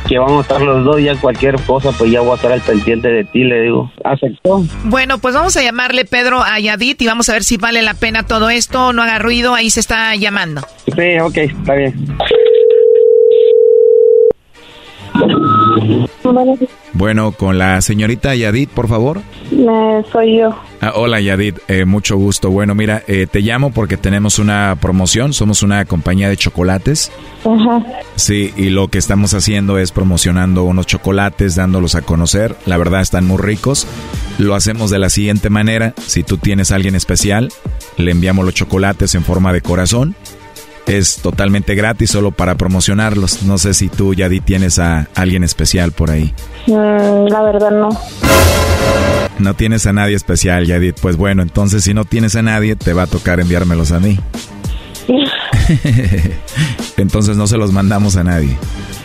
que 0.07 0.19
vamos 0.19 0.39
a 0.39 0.43
estar 0.43 0.61
los 0.61 0.85
dos, 0.85 1.01
ya 1.03 1.17
cualquier 1.17 1.61
cosa, 1.63 1.93
pues 1.93 2.11
ya 2.11 2.21
voy 2.21 2.33
a 2.33 2.35
estar 2.37 2.53
al 2.53 2.61
pendiente 2.61 3.09
de 3.09 3.25
ti, 3.25 3.45
le 3.45 3.63
digo. 3.63 3.91
¿Aceptó? 4.05 4.65
Bueno, 4.85 5.19
pues 5.19 5.35
vamos 5.35 5.57
a 5.57 5.63
llamarle 5.63 6.05
Pedro 6.05 6.43
a 6.43 6.59
Yadit 6.61 7.01
y 7.03 7.07
vamos 7.07 7.29
a 7.29 7.33
ver 7.33 7.45
si 7.45 7.57
vale 7.57 7.83
la 7.83 7.95
pena 7.95 8.27
todo 8.27 8.51
esto, 8.51 8.93
no 8.93 9.03
haga 9.03 9.19
ruido, 9.19 9.55
ahí 9.55 9.71
se 9.71 9.81
está 9.81 10.15
llamando. 10.17 10.63
Sí, 10.87 11.19
ok, 11.21 11.37
está 11.37 11.75
bien. 11.75 11.95
Bueno, 16.93 17.33
con 17.33 17.59
la 17.59 17.81
señorita 17.81 18.35
Yadit, 18.35 18.71
por 18.71 18.89
favor. 18.89 19.21
soy 20.13 20.39
yo. 20.39 20.55
Ah, 20.81 20.93
hola 20.95 21.21
Yadit, 21.21 21.59
eh, 21.69 21.85
mucho 21.85 22.17
gusto. 22.17 22.51
Bueno, 22.51 22.75
mira, 22.75 23.03
eh, 23.07 23.27
te 23.31 23.41
llamo 23.41 23.73
porque 23.73 23.97
tenemos 23.97 24.39
una 24.39 24.77
promoción, 24.81 25.33
somos 25.33 25.63
una 25.63 25.85
compañía 25.85 26.29
de 26.29 26.37
chocolates. 26.37 27.11
Ajá. 27.45 27.85
Sí, 28.17 28.53
y 28.57 28.71
lo 28.71 28.89
que 28.89 28.99
estamos 28.99 29.35
haciendo 29.35 29.79
es 29.79 29.93
promocionando 29.93 30.65
unos 30.65 30.87
chocolates, 30.87 31.55
dándolos 31.57 31.95
a 31.95 32.03
conocer. 32.03 32.57
La 32.67 32.77
verdad 32.77 33.01
están 33.01 33.27
muy 33.27 33.39
ricos. 33.39 33.87
Lo 34.39 34.55
hacemos 34.55 34.91
de 34.91 34.99
la 34.99 35.11
siguiente 35.11 35.51
manera, 35.51 35.95
si 36.07 36.23
tú 36.23 36.37
tienes 36.37 36.71
a 36.71 36.77
alguien 36.77 36.95
especial, 36.95 37.51
le 37.97 38.13
enviamos 38.13 38.45
los 38.45 38.55
chocolates 38.55 39.15
en 39.15 39.25
forma 39.25 39.53
de 39.53 39.63
corazón 39.63 40.15
es 40.89 41.17
totalmente 41.17 41.75
gratis 41.75 42.11
solo 42.11 42.31
para 42.31 42.57
promocionarlos. 42.57 43.43
No 43.43 43.59
sé 43.59 43.75
si 43.75 43.89
tú, 43.89 44.15
Yadit, 44.15 44.45
tienes 44.45 44.79
a 44.79 45.09
alguien 45.15 45.45
especial 45.45 45.93
por 45.93 46.11
ahí. 46.11 46.35
Mm, 46.67 47.29
la 47.29 47.43
verdad 47.43 47.71
no. 47.71 47.89
No 49.39 49.55
tienes 49.55 49.87
a 49.87 49.93
nadie 49.93 50.17
especial, 50.17 50.67
Yadit. 50.67 50.99
Pues 51.01 51.17
bueno, 51.17 51.43
entonces 51.43 51.85
si 51.85 51.95
no 51.95 52.05
tienes 52.05 52.35
a 52.37 52.43
nadie, 52.43 52.75
te 52.75 52.93
va 52.93 53.03
a 53.03 53.07
tocar 53.07 53.39
enviármelos 53.41 53.93
a 53.93 54.01
mí. 54.01 54.19
entonces 56.97 57.37
no 57.37 57.47
se 57.47 57.57
los 57.57 57.73
mandamos 57.73 58.17
a 58.17 58.25
nadie. 58.25 58.57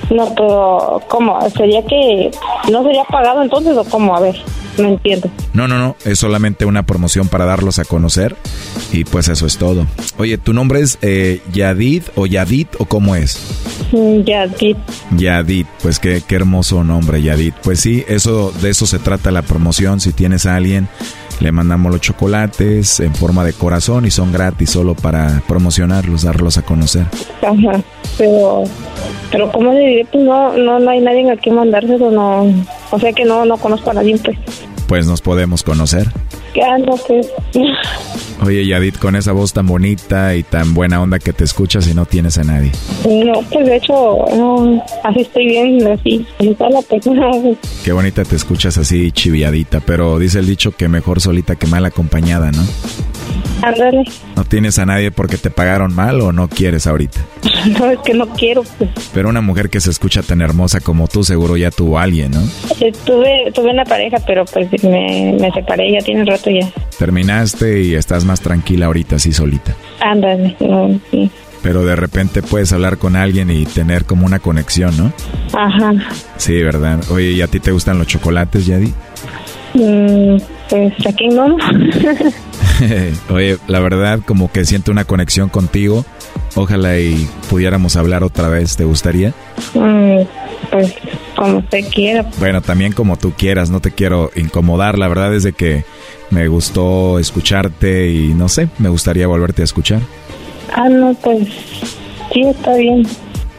No, 0.10 0.34
pero 0.36 1.02
¿cómo? 1.08 1.40
¿Sería 1.52 1.84
que 1.86 2.32
no 2.72 2.84
sería 2.84 3.04
pagado 3.06 3.42
entonces 3.42 3.76
o 3.78 3.84
cómo? 3.86 4.16
A 4.16 4.20
ver, 4.20 4.36
no 4.78 4.90
entiendo. 4.90 5.30
No, 5.54 5.68
no, 5.68 5.78
no, 5.78 5.96
es 6.06 6.20
solamente 6.20 6.66
una 6.66 6.84
promoción 6.84 7.28
para 7.28 7.46
darlos 7.46 7.80
a 7.80 7.86
conocer 7.86 8.36
y 8.92 9.04
pues 9.06 9.28
eso 9.28 9.46
es 9.46 9.58
todo. 9.58 9.86
Oye, 10.18 10.38
¿tu 10.38 10.54
nombre 10.54 10.82
es 10.82 10.98
eh, 11.02 11.42
Yadid 11.54 12.04
o 12.16 12.26
Yadid 12.26 12.68
o 12.80 12.86
cómo 12.86 13.16
es? 13.16 13.40
Mm, 13.92 14.22
Yadid. 14.24 14.78
Yadid, 15.18 15.66
pues 15.82 16.00
qué, 16.00 16.22
qué 16.28 16.36
hermoso 16.36 16.84
nombre, 16.84 17.22
Yadid. 17.22 17.54
Pues 17.64 17.80
sí, 17.80 18.04
eso 18.08 18.52
de 18.62 18.70
eso 18.70 18.86
se 18.86 19.00
trata 19.00 19.32
la 19.32 19.42
promoción. 19.42 20.00
Si 20.00 20.12
tienes 20.14 20.46
a 20.46 20.56
alguien 20.56 20.88
le 21.40 21.52
mandamos 21.52 21.92
los 21.92 22.02
chocolates 22.02 23.00
en 23.00 23.14
forma 23.14 23.44
de 23.44 23.54
corazón 23.54 24.06
y 24.06 24.12
son 24.12 24.32
gratis 24.32 24.72
solo 24.72 24.96
para 24.96 25.42
promocionarlos, 25.48 26.24
darlos 26.24 26.58
a 26.58 26.62
conocer. 26.62 27.06
Ajá, 27.42 27.82
pero, 28.18 28.64
pero 29.32 29.52
¿cómo 29.52 29.74
le 29.74 29.80
diré? 29.80 30.08
Pues 30.12 30.24
no, 30.24 30.58
no, 30.58 30.90
hay 30.90 31.02
nadie 31.02 31.30
a 31.32 31.36
quien 31.36 31.56
mandárselo, 31.56 32.12
no, 32.12 32.46
o 32.92 33.00
sea 33.00 33.14
que 33.14 33.26
no, 33.26 33.46
no 33.46 33.58
conozco 33.58 33.92
a 33.92 33.96
nadie, 33.96 34.18
pues. 34.18 34.38
Pues 34.88 35.08
nos 35.08 35.22
podemos 35.22 35.64
conocer. 35.64 36.08
No. 37.56 38.46
Oye, 38.46 38.66
Yadit, 38.66 38.98
con 38.98 39.16
esa 39.16 39.32
voz 39.32 39.54
tan 39.54 39.66
bonita 39.66 40.36
y 40.36 40.44
tan 40.44 40.74
buena 40.74 41.02
onda 41.02 41.18
que 41.20 41.34
te 41.34 41.44
escuchas 41.44 41.88
y 41.88 41.94
no 41.94 42.06
tienes 42.06 42.38
a 42.38 42.44
nadie. 42.44 42.72
No, 43.06 43.42
pues 43.52 43.66
de 43.66 43.78
hecho, 43.78 44.26
así 45.04 45.22
estoy 45.22 45.46
bien, 45.48 45.88
así, 45.88 46.26
la 46.40 46.82
persona. 46.82 47.32
Qué 47.84 47.92
bonita 47.92 48.24
te 48.24 48.36
escuchas 48.36 48.78
así 48.78 49.12
chiviadita, 49.12 49.80
pero 49.80 50.20
dice 50.20 50.40
el 50.40 50.46
dicho 50.46 50.72
que 50.72 50.88
mejor 50.88 51.22
solita 51.22 51.56
que 51.56 51.68
mal 51.68 51.86
acompañada, 51.86 52.52
¿no? 52.52 52.64
Ándale. 53.62 54.04
¿No 54.36 54.44
tienes 54.44 54.78
a 54.80 54.86
nadie 54.86 55.12
porque 55.12 55.38
te 55.38 55.50
pagaron 55.50 55.94
mal 55.96 56.20
o 56.22 56.32
no 56.32 56.48
quieres 56.50 56.88
ahorita? 56.88 57.20
No, 57.80 57.90
es 57.90 58.00
que 58.00 58.14
no 58.14 58.28
quiero, 58.28 58.62
pues. 58.78 58.90
Pero 59.14 59.30
una 59.30 59.40
mujer 59.40 59.70
que 59.70 59.80
se 59.80 59.90
escucha 59.90 60.22
tan 60.22 60.42
hermosa 60.42 60.82
como 60.82 61.08
tú 61.08 61.24
seguro 61.24 61.56
ya 61.56 61.72
tuvo 61.72 61.98
a 61.98 62.04
alguien, 62.04 62.32
¿no? 62.32 62.42
Eh, 62.82 62.92
tuve, 63.06 63.52
tuve 63.54 63.72
una 63.72 63.86
pareja, 63.86 64.18
pero 64.28 64.44
pues 64.44 64.68
me, 64.84 65.38
me 65.40 65.50
separé, 65.52 65.90
ya 65.94 66.00
tiene 66.00 66.26
rato 66.26 66.50
ya. 66.50 66.70
Terminaste 67.00 67.82
y 67.84 67.96
estás 67.96 68.26
más 68.26 68.42
tranquila 68.42 68.88
ahorita 68.88 69.16
así 69.16 69.32
solita. 69.32 69.74
Ándale, 70.02 70.58
no, 70.60 71.00
sí. 71.10 71.32
Pero 71.62 71.86
de 71.86 71.96
repente 71.96 72.42
puedes 72.42 72.74
hablar 72.74 72.98
con 72.98 73.16
alguien 73.16 73.50
y 73.50 73.66
tener 73.66 74.04
como 74.04 74.26
una 74.26 74.40
conexión, 74.40 74.98
¿no? 74.98 75.14
Ajá. 75.58 75.94
Sí, 76.36 76.62
¿verdad? 76.62 77.00
Oye, 77.12 77.32
¿y 77.32 77.42
a 77.42 77.48
ti 77.48 77.62
te 77.62 77.72
gustan 77.72 77.98
los 77.98 78.08
chocolates, 78.08 78.66
Yadi? 78.66 78.94
Mm, 79.76 80.38
pues 80.70 80.94
aquí 81.06 81.28
no. 81.30 81.58
Oye, 83.30 83.58
la 83.68 83.80
verdad 83.80 84.20
como 84.26 84.52
que 84.52 84.66
siento 84.66 84.92
una 84.92 85.06
conexión 85.06 85.50
contigo. 85.50 86.06
Ojalá 86.56 87.00
y 87.00 87.28
pudiéramos 87.50 87.96
hablar 87.96 88.24
otra 88.24 88.48
vez, 88.48 88.76
¿te 88.76 88.84
gustaría? 88.84 89.34
Mm, 89.74 90.22
pues 90.72 90.94
como 91.36 91.60
usted 91.60 91.86
quiera. 91.94 92.26
Bueno, 92.40 92.62
también 92.62 92.94
como 92.94 93.18
tú 93.18 93.34
quieras, 93.38 93.70
no 93.70 93.80
te 93.80 93.92
quiero 93.92 94.32
incomodar. 94.36 94.98
La 94.98 95.08
verdad 95.08 95.34
es 95.34 95.44
de 95.44 95.54
que 95.54 95.84
me 96.30 96.48
gustó 96.48 97.20
escucharte 97.20 98.10
y 98.10 98.34
no 98.34 98.50
sé, 98.50 98.70
me 98.78 98.90
gustaría 98.90 99.28
volverte 99.28 99.62
a 99.62 99.66
escuchar. 99.66 100.02
Ah, 100.76 100.90
no, 100.90 101.14
pues 101.16 101.48
sí, 102.32 102.42
está 102.42 102.76
bien. 102.76 103.06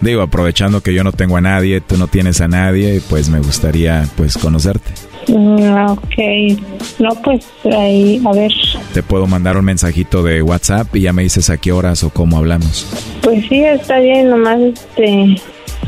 Digo, 0.01 0.23
aprovechando 0.23 0.83
que 0.83 0.93
yo 0.93 1.03
no 1.03 1.13
tengo 1.13 1.37
a 1.37 1.41
nadie, 1.41 1.81
tú 1.81 1.97
no 1.97 2.09
tienes 2.09 2.41
a 2.41 2.49
nadie, 2.49 3.01
pues 3.09 3.29
me 3.29 3.39
gustaría 3.39 4.07
pues 4.17 4.37
conocerte. 4.37 4.91
Mm, 5.29 5.91
ok, 5.91 6.59
no, 6.99 7.11
pues 7.23 7.47
ahí, 7.65 8.21
a 8.25 8.33
ver. 8.33 8.53
Te 8.93 9.03
puedo 9.03 9.27
mandar 9.27 9.57
un 9.57 9.65
mensajito 9.65 10.23
de 10.23 10.43
WhatsApp 10.43 10.95
y 10.95 11.03
ya 11.03 11.13
me 11.13 11.23
dices 11.23 11.51
a 11.51 11.57
qué 11.57 11.73
horas 11.73 12.05
o 12.05 12.11
cómo 12.11 12.39
hablamos. 12.39 12.87
Pues 13.23 13.45
sí, 13.49 13.63
está 13.65 13.99
bien, 14.01 14.31
nomás 14.31 14.61
este... 14.61 15.41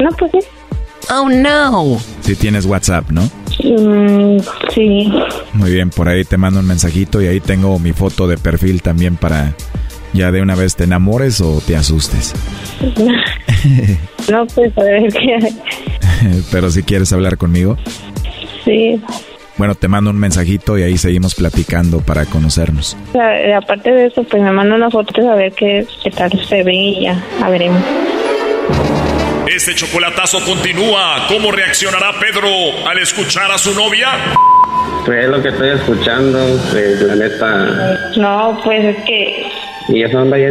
No, 0.03 0.11
pues 0.19 0.33
sí. 0.33 0.39
Oh, 1.11 1.29
no. 1.29 1.99
Si 2.21 2.35
tienes 2.35 2.67
WhatsApp, 2.67 3.11
¿no? 3.11 3.23
Mm, 3.63 4.39
sí. 4.75 5.13
Muy 5.53 5.73
bien, 5.73 5.91
por 5.91 6.09
ahí 6.09 6.25
te 6.25 6.37
mando 6.37 6.61
un 6.61 6.67
mensajito 6.67 7.23
y 7.23 7.27
ahí 7.27 7.41
tengo 7.41 7.79
mi 7.79 7.93
foto 7.93 8.27
de 8.27 8.37
perfil 8.37 8.83
también 8.83 9.17
para 9.17 9.55
ya 10.13 10.33
de 10.33 10.41
una 10.41 10.55
vez 10.55 10.77
te 10.77 10.85
enamores 10.85 11.41
o 11.41 11.61
te 11.67 11.77
asustes. 11.77 12.35
no, 14.31 14.47
pues 14.47 14.77
a 14.79 14.83
ver 14.83 15.13
qué 15.13 15.39
Pero 16.51 16.71
si 16.71 16.83
quieres 16.83 17.13
hablar 17.13 17.37
conmigo. 17.37 17.77
Sí. 18.67 19.01
Bueno, 19.57 19.75
te 19.75 19.89
mando 19.89 20.11
un 20.11 20.19
mensajito 20.19 20.77
y 20.77 20.83
ahí 20.83 20.99
seguimos 20.99 21.35
platicando 21.35 22.01
para 22.01 22.27
conocernos. 22.27 22.95
O 23.09 23.13
sea, 23.13 23.57
aparte 23.57 23.91
de 23.91 24.07
eso, 24.09 24.23
pues 24.25 24.43
me 24.43 24.51
manda 24.53 24.75
una 24.75 24.91
foto 24.91 25.31
a 25.31 25.35
ver 25.35 25.53
qué, 25.53 25.87
qué 26.05 26.11
tal 26.11 26.31
se 26.47 26.63
ve 26.63 26.75
y 26.75 27.03
ya, 27.05 27.19
a 27.43 27.49
veremos. 27.49 27.81
Este 29.49 29.75
chocolatazo 29.75 30.45
continúa. 30.45 31.27
¿Cómo 31.29 31.51
reaccionará 31.53 32.11
Pedro 32.21 32.49
al 32.87 32.99
escuchar 32.99 33.51
a 33.51 33.57
su 33.57 33.75
novia? 33.75 34.09
Pues 35.07 35.25
es 35.25 35.31
lo 35.31 35.41
que 35.41 35.49
estoy 35.49 35.71
escuchando, 35.71 36.39
pues 36.73 37.01
la 37.01 37.15
neta. 37.15 38.11
No, 38.19 38.61
pues 38.63 38.85
es 38.85 38.97
que, 39.05 39.47
¿Y 39.89 40.03
eso 40.03 40.19
anda 40.19 40.37
ya? 40.37 40.49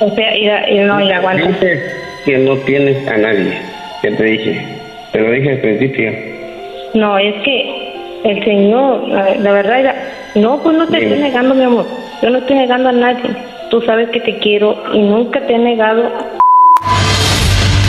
o 0.00 0.14
sea, 0.16 0.36
ir 0.36 0.50
a- 0.50 0.68
ir- 0.68 0.86
no, 0.86 1.00
ir 1.00 1.12
aguanta. 1.12 1.46
Dices 1.46 1.80
que 2.24 2.38
no 2.38 2.56
tienes 2.58 3.06
a 3.06 3.18
nadie. 3.18 3.60
Ya 4.02 4.16
te 4.16 4.24
dije. 4.24 4.66
Te 5.12 5.20
lo 5.20 5.30
dije 5.30 5.52
al 5.52 5.58
principio. 5.60 6.31
No, 6.94 7.18
es 7.18 7.34
que 7.42 8.20
el 8.24 8.44
señor, 8.44 9.08
la, 9.08 9.52
verdad, 9.52 9.80
era- 9.80 9.94
no, 10.36 10.62
pues 10.62 10.76
no 10.76 10.86
te 10.88 10.98
estoy 11.02 11.18
negando, 11.20 11.54
mi 11.54 11.64
amor. 11.64 11.86
Yo 12.22 12.30
no 12.30 12.38
estoy 12.38 12.56
negando 12.56 12.88
a 12.88 12.92
nadie. 12.92 13.30
Tú 13.70 13.80
sabes 13.82 14.10
que 14.10 14.20
te 14.20 14.38
quiero 14.38 14.76
y 14.92 15.00
nunca 15.00 15.40
te 15.46 15.54
he 15.54 15.58
negado. 15.58 16.10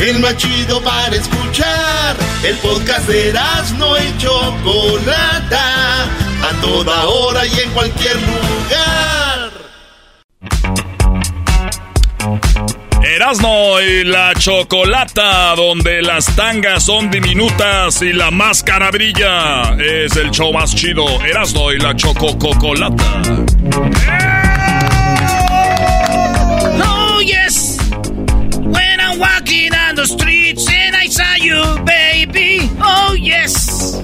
El 0.00 0.18
más 0.20 0.34
chido 0.38 0.82
para 0.82 1.14
escuchar. 1.14 2.16
El 2.42 2.56
podcast 2.56 3.06
de 3.06 3.34
no 3.76 3.98
y 3.98 4.16
Chocolata. 4.16 6.04
A 6.42 6.60
toda 6.62 7.06
hora 7.06 7.46
y 7.46 7.60
en 7.60 7.70
cualquier 7.72 8.16
lugar. 8.16 9.50
Erasno 13.02 13.80
y 13.82 14.04
la 14.04 14.32
chocolata, 14.34 15.54
donde 15.54 16.00
las 16.00 16.24
tangas 16.34 16.84
son 16.84 17.10
diminutas 17.10 18.00
y 18.00 18.14
la 18.14 18.30
máscara 18.30 18.90
brilla. 18.90 19.76
Es 19.78 20.16
el 20.16 20.30
show 20.30 20.50
más 20.52 20.74
chido. 20.74 21.04
Erasno 21.22 21.72
y 21.72 21.78
la 21.78 21.94
chocococolata. 21.94 23.04
Oh, 23.76 24.29
the 30.00 30.06
streets 30.06 30.66
and 30.72 30.96
I 30.96 31.08
saw 31.08 31.34
you, 31.36 31.60
baby. 31.84 32.70
Oh, 32.80 33.12
yes. 33.12 34.00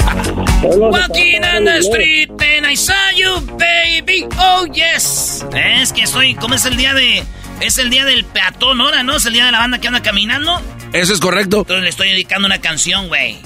Walking 0.62 1.43
on 1.43 1.64
the 1.64 1.81
street 1.81 2.31
and 2.43 2.66
I 2.66 2.74
saw 2.74 3.10
you, 3.14 3.40
baby. 3.56 4.28
Oh, 4.36 4.66
yes. 4.66 5.43
Es 5.55 5.94
que 5.94 6.02
estoy, 6.02 6.35
¿cómo 6.35 6.55
es 6.55 6.66
el 6.66 6.77
día 6.77 6.93
de... 6.93 7.24
Es 7.60 7.78
el 7.78 7.89
día 7.89 8.05
del 8.05 8.24
peatón 8.24 8.78
ahora, 8.82 9.02
¿no? 9.02 9.16
Es 9.16 9.24
el 9.24 9.32
día 9.32 9.47
de 9.47 9.52
la 9.52 9.60
banda 9.60 9.78
que 9.78 9.89
anda 9.89 10.02
caminando. 10.02 10.60
Eso 10.93 11.14
es 11.14 11.20
correcto. 11.20 11.60
Entonces 11.60 11.82
le 11.82 11.89
estoy 11.89 12.10
dedicando 12.10 12.44
una 12.44 12.60
canción, 12.60 13.09
güey. 13.09 13.39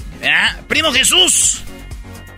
Primo 0.67 0.91
Jesús. 0.91 1.61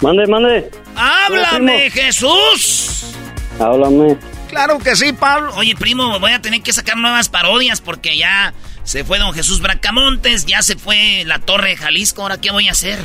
Mande, 0.01 0.27
mande. 0.27 0.69
¡Háblame, 0.95 1.89
Jesús! 1.89 3.15
Háblame. 3.59 4.17
Claro 4.47 4.77
que 4.77 4.95
sí, 4.95 5.13
Pablo. 5.13 5.55
Oye, 5.55 5.75
primo, 5.75 6.19
voy 6.19 6.33
a 6.33 6.39
tener 6.39 6.61
que 6.61 6.71
sacar 6.71 6.97
nuevas 6.97 7.29
parodias 7.29 7.81
porque 7.81 8.15
ya 8.15 8.53
se 8.83 9.03
fue 9.03 9.19
don 9.19 9.33
Jesús 9.33 9.61
Bracamontes, 9.61 10.45
ya 10.45 10.61
se 10.61 10.75
fue 10.75 11.23
la 11.25 11.39
Torre 11.39 11.69
de 11.69 11.77
Jalisco. 11.77 12.21
¿Ahora 12.21 12.39
qué 12.39 12.51
voy 12.51 12.67
a 12.67 12.71
hacer? 12.71 12.99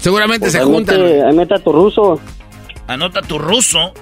Seguramente 0.00 0.40
Pues 0.46 0.52
se 0.52 0.60
juntan. 0.62 1.02
mete- 1.02 1.24
ahí 1.24 1.34
mete 1.34 1.54
a 1.54 1.58
tu 1.58 1.72
ruso. 1.72 2.20
Anota 2.86 3.20
tu 3.22 3.38
ruso. 3.38 3.92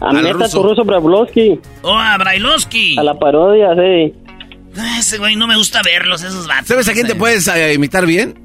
A 0.00 0.08
Al 0.10 0.16
meta 0.22 0.28
a 0.28 0.32
ruso. 0.34 0.60
tu 0.60 0.68
ruso 0.68 0.84
Brailovsky. 0.84 1.60
Oh, 1.82 1.98
a 1.98 2.16
Brailovsky. 2.18 2.98
A 2.98 3.02
la 3.02 3.14
parodia, 3.18 3.68
sí. 3.74 4.14
Ah, 4.78 4.96
Ese 5.00 5.18
güey 5.18 5.36
no 5.36 5.46
me 5.46 5.56
gusta 5.56 5.80
verlos, 5.82 6.22
esos 6.22 6.46
vatos. 6.46 6.68
¿Sabes 6.68 6.88
a 6.88 6.92
quién 6.92 7.06
te 7.06 7.14
puedes 7.14 7.48
eh, 7.48 7.72
imitar 7.74 8.04
bien? 8.06 8.38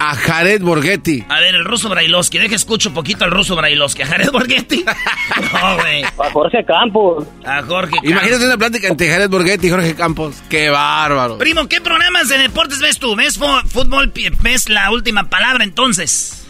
A 0.00 0.14
Jared 0.14 0.62
Borghetti. 0.62 1.24
A 1.28 1.40
ver, 1.40 1.54
el 1.54 1.64
ruso 1.64 1.88
Brailovsky. 1.88 2.38
Deja 2.38 2.54
escucho 2.54 2.94
poquito 2.94 3.24
al 3.24 3.30
ruso 3.30 3.56
Brailovsky. 3.56 4.02
¿A 4.02 4.06
Jared 4.06 4.30
Borghetti? 4.30 4.84
no, 5.52 5.76
güey. 5.76 6.02
A 6.04 6.30
Jorge 6.32 6.64
Campos. 6.64 7.26
A 7.44 7.62
Jorge 7.62 7.92
Campos. 7.92 8.10
Imagínate 8.10 8.46
una 8.46 8.58
plática 8.58 8.88
entre 8.88 9.08
Jared 9.10 9.28
Borghetti 9.28 9.66
y 9.66 9.70
Jorge 9.70 9.94
Campos. 9.94 10.42
¡Qué 10.48 10.70
bárbaro! 10.70 11.38
Primo, 11.38 11.66
¿qué 11.68 11.80
programas 11.80 12.28
de 12.28 12.38
deportes 12.38 12.80
ves 12.80 12.98
tú? 12.98 13.16
¿Ves 13.16 13.38
fútbol? 13.38 14.12
¿Ves 14.42 14.68
la 14.68 14.90
última 14.90 15.28
palabra 15.28 15.64
entonces? 15.64 16.46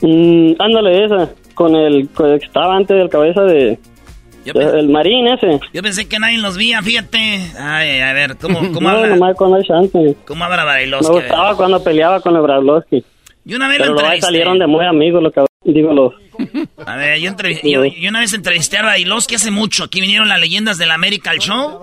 Mm, 0.00 0.52
ándale, 0.58 1.04
esa. 1.04 1.30
Con 1.54 1.74
el, 1.74 2.08
con 2.10 2.30
el 2.30 2.40
que 2.40 2.46
estaba 2.46 2.76
antes 2.76 2.96
del 2.96 3.08
cabeza 3.08 3.42
de. 3.42 3.78
De- 4.52 4.80
el 4.80 4.88
marín 4.90 5.26
ese. 5.28 5.60
Yo 5.72 5.82
pensé 5.82 6.06
que 6.06 6.18
nadie 6.18 6.38
los 6.38 6.56
veía, 6.58 6.82
fíjate. 6.82 7.18
Ay, 7.58 8.00
a 8.00 8.12
ver, 8.12 8.36
¿cómo, 8.36 8.58
cómo 8.74 8.90
no, 8.90 8.96
habla? 8.98 9.08
nomás 9.16 9.36
con 9.36 9.54
el 9.56 9.64
chance. 9.64 10.16
¿Cómo 10.26 10.44
habla 10.44 10.58
Me 10.58 10.64
Brailovsky? 10.64 11.14
Ver. 11.14 11.22
gustaba 11.22 11.56
cuando 11.56 11.82
peleaba 11.82 12.20
con 12.20 12.36
el 12.36 12.42
Brailovsky. 12.42 13.02
Yo 13.46 13.56
una 13.56 13.68
vez 13.68 13.78
Pero 13.78 13.92
lo 13.92 14.00
entrevisté. 14.00 14.26
salieron 14.26 14.58
de 14.58 14.66
muy 14.66 14.84
amigos, 14.86 15.22
lo 15.22 15.30
que 15.30 15.44
digo, 15.64 15.92
los. 15.92 16.12
A 16.86 16.96
ver, 16.96 17.20
yo, 17.20 17.30
yo, 17.62 17.84
yo 17.84 18.08
una 18.08 18.20
vez 18.20 18.32
entrevisté 18.32 18.78
a 18.78 18.82
Brailovsky 18.82 19.34
hace 19.36 19.50
mucho. 19.50 19.84
Aquí 19.84 20.00
vinieron 20.00 20.28
las 20.28 20.40
leyendas 20.40 20.78
del 20.78 20.90
América 20.90 21.30
al 21.30 21.38
show. 21.38 21.82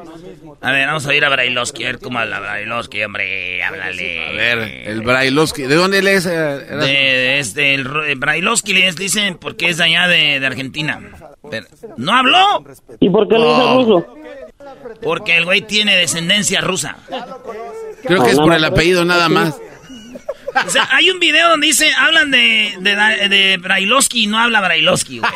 A 0.62 0.72
ver, 0.72 0.88
vamos 0.88 1.06
a 1.08 1.14
ir 1.16 1.24
a 1.26 1.30
Brailovsky, 1.30 1.84
a 1.84 1.88
ver 1.88 2.00
cómo 2.00 2.20
habla 2.20 2.40
Brailovsky, 2.40 3.04
hombre, 3.04 3.64
háblale. 3.64 4.30
A 4.30 4.32
ver, 4.32 4.60
el 4.88 5.02
Brailovsky. 5.02 5.64
¿De 5.64 5.76
dónde 5.76 6.00
él 6.00 6.08
es? 6.08 6.26
eh, 6.26 6.32
De, 6.32 7.40
este, 7.40 7.74
el, 7.76 7.88
eh, 8.08 8.16
Brailovsky 8.18 8.74
les 8.74 8.96
dicen 8.96 9.38
porque 9.38 9.70
es 9.70 9.78
de 9.78 9.84
allá 9.86 10.08
de, 10.08 10.40
de 10.40 10.46
Argentina. 10.46 11.00
Pero, 11.50 11.66
¿No 11.98 12.14
habló? 12.14 12.64
¿Y 13.00 13.10
por 13.10 13.28
qué 13.28 13.36
le 13.38 13.46
dice 13.46 13.62
Oh. 13.62 13.84
ruso? 13.84 14.16
Porque 15.02 15.38
el 15.38 15.46
güey 15.46 15.62
tiene 15.62 15.96
descendencia 15.96 16.62
rusa. 16.62 16.98
Creo 18.04 18.24
que 18.24 18.32
es 18.32 18.38
por 18.38 18.54
el 18.54 18.64
apellido 18.64 19.04
nada 19.06 19.28
más. 19.30 19.60
O 20.66 20.70
sea, 20.70 20.88
hay 20.92 21.10
un 21.10 21.20
video 21.20 21.50
donde 21.50 21.68
dice, 21.68 21.92
hablan 21.98 22.32
de, 22.32 22.76
de, 22.80 23.30
de 23.30 23.58
Brailovsky 23.58 24.24
y 24.24 24.28
no 24.28 24.40
habla 24.40 24.62
Brailovsky, 24.62 25.20
güey. 25.20 25.32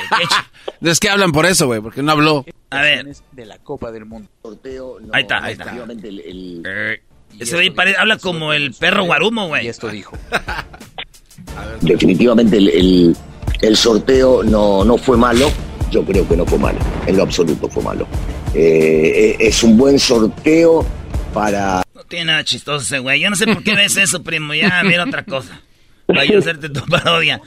Es 0.81 0.99
que 0.99 1.09
hablan 1.09 1.31
por 1.31 1.45
eso, 1.45 1.67
güey, 1.67 1.81
porque 1.81 2.01
no 2.01 2.11
habló. 2.11 2.45
A 2.69 2.81
ver. 2.81 3.07
De 3.31 3.45
la 3.45 3.57
Copa 3.59 3.91
del 3.91 4.05
Mundo. 4.05 4.29
Sorteo, 4.41 4.97
ahí 5.13 5.21
está, 5.21 5.43
ahí 5.43 5.53
está. 5.53 5.73
Eh, 6.03 7.01
ese 7.39 7.55
güey 7.55 7.73
habla 7.97 8.17
como 8.17 8.53
el 8.53 8.73
perro 8.73 9.05
guarumo, 9.05 9.47
güey. 9.47 9.65
Y 9.65 9.69
esto 9.69 9.89
dijo. 9.89 10.17
Definitivamente 11.81 12.57
el, 12.57 13.15
el, 13.61 13.77
sorteo 13.77 14.43
no, 14.43 14.83
no 14.83 14.97
fue 14.97 15.17
malo. 15.17 15.51
Yo 15.91 16.03
creo 16.03 16.27
que 16.27 16.35
no 16.35 16.45
fue 16.45 16.57
malo. 16.57 16.79
En 17.05 17.17
lo 17.17 17.23
absoluto 17.23 17.69
fue 17.69 17.83
malo. 17.83 18.07
Eh, 18.53 19.35
es 19.39 19.63
un 19.63 19.77
buen 19.77 19.99
sorteo 19.99 20.85
para... 21.35 21.83
No 21.93 22.03
tiene 22.05 22.25
nada 22.25 22.43
chistoso 22.43 22.83
ese 22.83 22.99
güey. 22.99 23.19
Yo 23.19 23.29
no 23.29 23.35
sé 23.35 23.45
por 23.45 23.61
qué 23.63 23.75
ves 23.75 23.97
eso, 23.97 24.23
primo. 24.23 24.53
Ya, 24.53 24.81
mira 24.83 25.03
otra 25.03 25.23
cosa. 25.23 25.61
Vaya 26.07 26.35
a 26.35 26.39
hacerte 26.39 26.69
tu 26.69 26.81
parodia. 26.85 27.41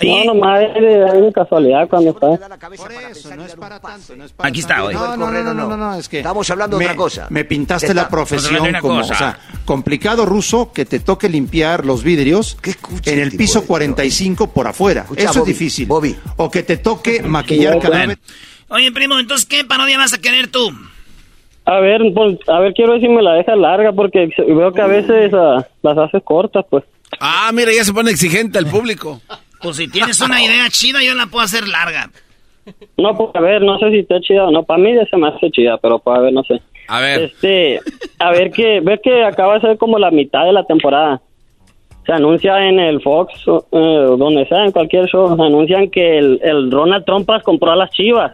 No, 0.00 0.24
nomás 0.24 0.62
es 0.74 0.82
de, 0.82 1.32
casualidad 1.32 1.88
cuando 1.88 2.10
está. 2.10 2.58
Por 2.76 2.92
eso, 2.92 3.36
no 3.36 3.44
es 3.44 3.54
para 3.54 3.78
tanto. 3.78 4.16
No 4.16 4.24
es 4.24 4.32
para 4.32 4.48
Aquí 4.48 4.60
está, 4.60 4.80
güey. 4.80 4.94
No, 4.94 5.16
no, 5.16 5.30
no, 5.30 5.54
no, 5.54 5.76
no, 5.76 5.94
es 5.94 6.08
que... 6.08 6.18
Estamos 6.18 6.48
hablando 6.50 6.78
de 6.78 6.84
otra 6.86 6.96
cosa. 6.96 7.26
Me 7.30 7.44
pintaste 7.44 7.94
la 7.94 8.08
profesión 8.08 8.74
como, 8.80 9.00
o 9.00 9.04
sea, 9.04 9.38
complicado 9.64 10.26
ruso 10.26 10.72
que 10.72 10.84
te 10.84 11.00
toque 11.00 11.28
limpiar 11.28 11.84
los 11.84 12.02
vidrios 12.02 12.56
en 13.04 13.18
el 13.18 13.32
piso 13.32 13.64
45 13.64 14.48
por 14.48 14.66
afuera. 14.66 15.06
Eso 15.14 15.40
es 15.40 15.44
difícil. 15.44 15.86
Bobby. 15.86 16.16
O 16.36 16.50
que 16.50 16.62
te 16.62 16.78
toque 16.78 17.22
maquillar 17.22 17.78
cada 17.78 18.06
vez. 18.06 18.18
Oye, 18.68 18.90
primo, 18.90 19.18
entonces, 19.18 19.46
¿qué 19.46 19.64
parodia 19.64 19.98
vas 19.98 20.14
a 20.14 20.18
querer 20.18 20.48
tú? 20.48 20.72
A 21.64 21.78
ver, 21.80 22.00
pues, 22.14 22.38
a 22.48 22.58
ver, 22.58 22.74
quiero 22.74 22.92
ver 22.92 23.00
si 23.00 23.08
me 23.08 23.22
la 23.22 23.34
deja 23.34 23.54
larga 23.54 23.92
porque 23.92 24.28
veo 24.38 24.72
que 24.72 24.82
a 24.82 24.86
veces 24.86 25.32
uh, 25.32 25.62
las 25.82 25.98
haces 25.98 26.22
cortas, 26.24 26.64
pues. 26.68 26.84
Ah, 27.20 27.50
mira, 27.52 27.70
ya 27.72 27.84
se 27.84 27.92
pone 27.92 28.10
exigente 28.10 28.58
el 28.58 28.66
público. 28.66 29.20
Pues 29.60 29.76
si 29.76 29.88
tienes 29.88 30.20
una 30.20 30.42
idea 30.42 30.68
chida, 30.70 31.02
yo 31.04 31.14
la 31.14 31.26
puedo 31.26 31.44
hacer 31.44 31.68
larga. 31.68 32.10
No, 32.96 33.16
pues 33.16 33.30
a 33.34 33.40
ver, 33.40 33.62
no 33.62 33.78
sé 33.78 33.90
si 33.90 33.98
está 33.98 34.20
chida 34.20 34.44
o 34.44 34.50
no. 34.50 34.64
Para 34.64 34.82
mí 34.82 34.94
ya 34.94 35.04
se 35.06 35.16
me 35.16 35.28
hace 35.28 35.50
chida, 35.50 35.78
pero 35.78 35.98
para 35.98 36.20
ver, 36.20 36.32
no 36.32 36.42
sé. 36.42 36.60
A 36.88 37.00
ver. 37.00 37.22
Este, 37.22 37.80
a 38.18 38.30
ver 38.30 38.50
que, 38.50 38.80
ver 38.80 39.00
que 39.00 39.24
acaba 39.24 39.54
de 39.54 39.60
ser 39.60 39.78
como 39.78 39.98
la 39.98 40.10
mitad 40.10 40.44
de 40.44 40.52
la 40.52 40.64
temporada. 40.64 41.20
Se 42.04 42.12
anuncia 42.12 42.68
en 42.68 42.80
el 42.80 43.00
Fox, 43.00 43.32
eh, 43.46 44.16
donde 44.18 44.46
sea, 44.48 44.64
en 44.64 44.72
cualquier 44.72 45.06
show, 45.06 45.40
anuncian 45.40 45.88
que 45.90 46.18
el, 46.18 46.40
el 46.42 46.70
Ronald 46.72 47.04
Trompas 47.04 47.44
compró 47.44 47.70
a 47.70 47.76
las 47.76 47.90
chivas. 47.90 48.32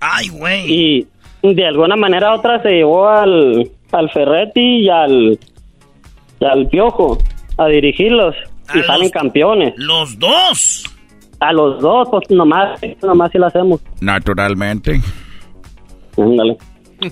Ay, 0.00 0.28
güey. 0.28 0.72
Y 0.72 1.06
de 1.42 1.66
alguna 1.66 1.96
manera 1.96 2.32
u 2.32 2.38
otra 2.38 2.62
se 2.62 2.70
llevó 2.70 3.08
al, 3.08 3.70
al 3.92 4.10
Ferretti 4.10 4.84
y 4.84 4.88
al, 4.88 5.38
y 6.40 6.44
al 6.44 6.68
Piojo 6.68 7.18
a 7.56 7.66
dirigirlos 7.66 8.34
y 8.74 8.82
salen 8.82 9.10
campeones. 9.10 9.74
¿Los 9.76 10.18
dos? 10.18 10.84
A 11.40 11.52
los 11.52 11.80
dos, 11.80 12.08
pues 12.10 12.30
nomás, 12.30 12.80
nomás 13.02 13.32
si 13.32 13.38
lo 13.38 13.46
hacemos. 13.46 13.80
Naturalmente. 14.00 15.00
Ándale. 16.16 16.56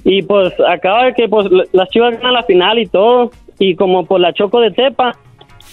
Y 0.04 0.22
pues 0.22 0.52
acaba 0.68 1.06
de 1.06 1.14
que 1.14 1.28
pues 1.28 1.46
las 1.72 1.88
chivas 1.88 2.14
ganan 2.16 2.34
la 2.34 2.42
final 2.42 2.78
y 2.78 2.86
todo. 2.86 3.30
Y 3.58 3.74
como 3.74 4.04
por 4.04 4.20
la 4.20 4.32
Choco 4.34 4.60
de 4.60 4.70
Tepa, 4.70 5.12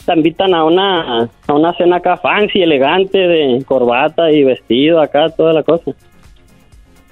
te 0.06 0.14
invitan 0.14 0.53
a 0.53 0.64
una, 0.64 1.30
a 1.48 1.53
una 1.53 1.73
cena 1.73 1.98
acá 1.98 2.18
fancy, 2.18 2.61
elegante, 2.61 3.18
de 3.18 3.64
corbata 3.65 4.32
y 4.32 4.44
vestido 4.44 5.02
acá, 5.02 5.30
toda 5.30 5.53
la 5.53 5.64
cosa. 5.64 5.91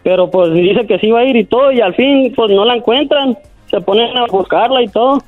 Pero 0.03 0.29
pues 0.29 0.53
dice 0.53 0.85
que 0.85 0.99
sí 0.99 1.11
va 1.11 1.19
a 1.19 1.25
ir 1.25 1.35
y 1.35 1.45
todo, 1.45 1.71
y 1.71 1.81
al 1.81 1.95
fin 1.95 2.33
pues 2.35 2.51
no 2.51 2.65
la 2.65 2.75
encuentran. 2.75 3.37
Se 3.69 3.81
ponen 3.81 4.15
a 4.17 4.25
buscarla 4.25 4.83
y 4.83 4.87
todo 4.87 5.19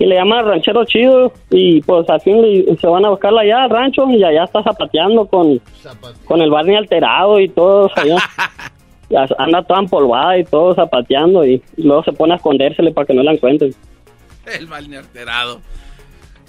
y 0.00 0.06
le 0.06 0.14
llaman 0.14 0.46
ranchero 0.46 0.82
chido 0.86 1.30
y 1.50 1.82
pues 1.82 2.08
al 2.08 2.20
fin 2.22 2.42
se 2.80 2.86
van 2.86 3.04
a 3.04 3.10
buscarla 3.10 3.42
allá 3.42 3.64
al 3.64 3.70
rancho 3.70 4.10
y 4.10 4.24
allá 4.24 4.44
está 4.44 4.62
zapateando 4.62 5.26
con, 5.26 5.60
con 6.24 6.40
el 6.40 6.50
barney 6.50 6.74
alterado 6.74 7.38
y 7.38 7.50
todo 7.50 7.90
allá. 7.94 8.16
anda 9.38 9.62
toda 9.62 9.80
empolvada 9.80 10.38
y 10.38 10.44
todo 10.44 10.74
zapateando 10.74 11.44
y, 11.44 11.62
luego 11.76 12.02
se 12.02 12.12
pone 12.12 12.32
a 12.32 12.36
escondérsele 12.36 12.92
para 12.92 13.06
que 13.06 13.12
no 13.12 13.22
la 13.22 13.32
encuentren. 13.32 13.74
El 14.46 14.66
barney 14.66 14.96
alterado. 14.96 15.60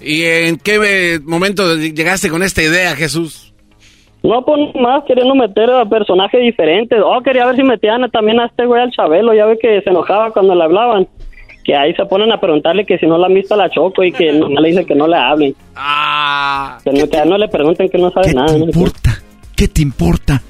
¿Y 0.00 0.24
en 0.24 0.56
qué 0.56 1.20
momento 1.22 1.76
llegaste 1.76 2.30
con 2.30 2.42
esta 2.42 2.62
idea, 2.62 2.96
Jesús? 2.96 3.51
No, 4.22 4.44
pues 4.44 4.74
más 4.76 5.02
queriendo 5.04 5.34
meter 5.34 5.70
a 5.70 5.84
personajes 5.84 6.40
diferentes. 6.40 7.00
Oh, 7.04 7.20
quería 7.22 7.46
ver 7.46 7.56
si 7.56 7.62
metían 7.62 8.08
también 8.10 8.38
a 8.40 8.46
este 8.46 8.66
güey 8.66 8.80
al 8.80 8.92
Chabelo. 8.92 9.34
Ya 9.34 9.46
ve 9.46 9.58
que 9.60 9.80
se 9.82 9.90
enojaba 9.90 10.30
cuando 10.30 10.54
le 10.54 10.62
hablaban 10.62 11.08
que 11.64 11.76
ahí 11.76 11.94
se 11.94 12.04
ponen 12.06 12.32
a 12.32 12.40
preguntarle 12.40 12.84
que 12.84 12.98
si 12.98 13.06
no 13.06 13.18
la 13.18 13.26
han 13.26 13.34
visto 13.34 13.54
a 13.54 13.56
la 13.56 13.70
Choco 13.70 14.02
y 14.02 14.12
que 14.12 14.32
no 14.32 14.48
le 14.48 14.68
dice 14.68 14.84
que 14.84 14.94
no 14.94 15.06
le 15.06 15.16
hablen. 15.16 15.54
Ah. 15.76 16.78
Que, 16.82 16.90
no, 16.92 17.24
no 17.24 17.38
le 17.38 17.48
pregunten 17.48 17.88
que 17.88 17.98
no 17.98 18.10
sabe 18.10 18.34
nada. 18.34 18.48
¿Qué 18.48 18.58
te 18.58 18.64
importa? 18.64 19.22
¿Qué 19.56 19.68
te 19.68 19.82
importa? 19.82 20.42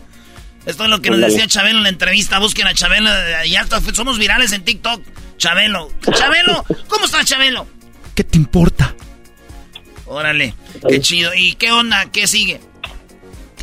Esto 0.64 0.84
es 0.84 0.90
lo 0.90 1.00
que 1.00 1.10
nos 1.10 1.20
decía 1.20 1.46
Chabelo 1.46 1.78
en 1.78 1.82
la 1.84 1.88
entrevista. 1.90 2.38
Busquen 2.38 2.66
a 2.66 2.74
Chabelo. 2.74 3.10
Ya 3.46 3.64
somos 3.92 4.18
virales 4.18 4.52
en 4.52 4.64
TikTok. 4.64 5.02
Chabelo. 5.36 5.88
Chabelo. 6.12 6.64
¿Cómo 6.88 7.04
está 7.04 7.24
Chabelo? 7.24 7.66
¿Qué 8.14 8.24
te 8.24 8.38
importa? 8.38 8.94
Órale. 10.06 10.54
Qué 10.88 11.00
chido. 11.00 11.32
¿Y 11.34 11.54
qué 11.54 11.72
onda? 11.72 12.06
¿Qué 12.12 12.26
sigue? 12.26 12.60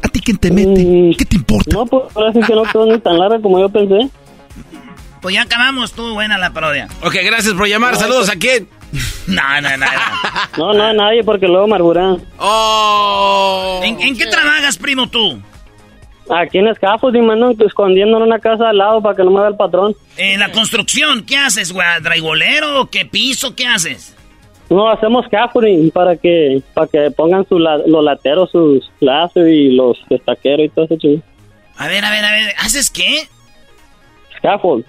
¿A 0.02 0.08
ti 0.08 0.20
quién 0.22 0.38
te 0.38 0.52
mete? 0.52 0.84
Mm. 0.84 1.18
¿Qué 1.18 1.26
te 1.26 1.36
importa? 1.36 1.72
No, 1.74 1.86
pues 1.86 2.14
parece 2.14 2.40
que 2.42 2.54
no 2.54 2.64
quedó 2.64 2.86
ni 2.86 3.00
tan 3.00 3.18
larga 3.18 3.40
como 3.42 3.60
yo 3.60 3.70
pensé. 3.70 4.10
Pues 5.22 5.36
ya 5.36 5.42
acabamos, 5.42 5.90
estuvo 5.90 6.14
buena 6.14 6.38
la 6.38 6.54
parodia. 6.54 6.88
Ok, 7.02 7.16
gracias 7.26 7.54
por 7.54 7.68
llamar. 7.68 7.96
Saludos 7.98 8.30
a 8.30 8.36
quién. 8.38 8.70
no, 9.28 9.62
no, 9.62 9.78
no. 9.78 9.86
No, 10.58 10.74
no 10.74 10.84
a 10.84 10.94
nadie 10.94 11.24
porque 11.24 11.48
luego 11.48 11.66
amargura. 11.66 12.16
Oh. 12.38 13.82
¿En, 13.84 14.18
qué 14.18 14.26
trabajas, 14.28 14.78
primo, 14.78 15.10
tú? 15.10 15.42
Aquí 16.30 16.60
en 16.60 16.74
Scaffolding, 16.74 17.26
mano, 17.26 17.52
escondiendo 17.66 18.18
en 18.18 18.24
una 18.24 18.40
casa 18.40 18.70
al 18.70 18.78
lado 18.78 19.02
para 19.02 19.16
que 19.16 19.24
no 19.24 19.32
me 19.32 19.40
vea 19.40 19.50
el 19.50 19.56
patrón. 19.56 19.96
En 20.16 20.40
la 20.40 20.52
construcción, 20.52 21.24
¿qué 21.24 21.38
haces, 21.38 21.74
güey? 21.74 21.88
¿Draigolero? 22.02 22.90
¿Qué 22.90 23.06
piso? 23.06 23.56
¿Qué 23.56 23.66
haces? 23.66 24.16
No, 24.70 24.88
hacemos 24.88 25.26
scaffolding 25.26 25.90
para 25.92 26.16
que 26.16 26.62
para 26.74 26.88
que 26.88 27.12
pongan 27.12 27.48
su 27.48 27.58
los 27.58 28.04
lateros, 28.04 28.52
sus 28.52 28.90
lazos 29.00 29.48
y 29.48 29.72
los 29.72 29.98
estaqueros 30.10 30.68
y 30.68 30.70
todo 30.70 30.86
eso. 30.86 31.24
A 31.78 31.88
ver, 31.88 32.06
a 32.06 32.12
ver, 32.12 32.26
a 32.26 32.32
ver, 32.32 32.54
¿haces 32.60 32.92
qué? 32.92 33.28
Scaffold. 34.38 34.86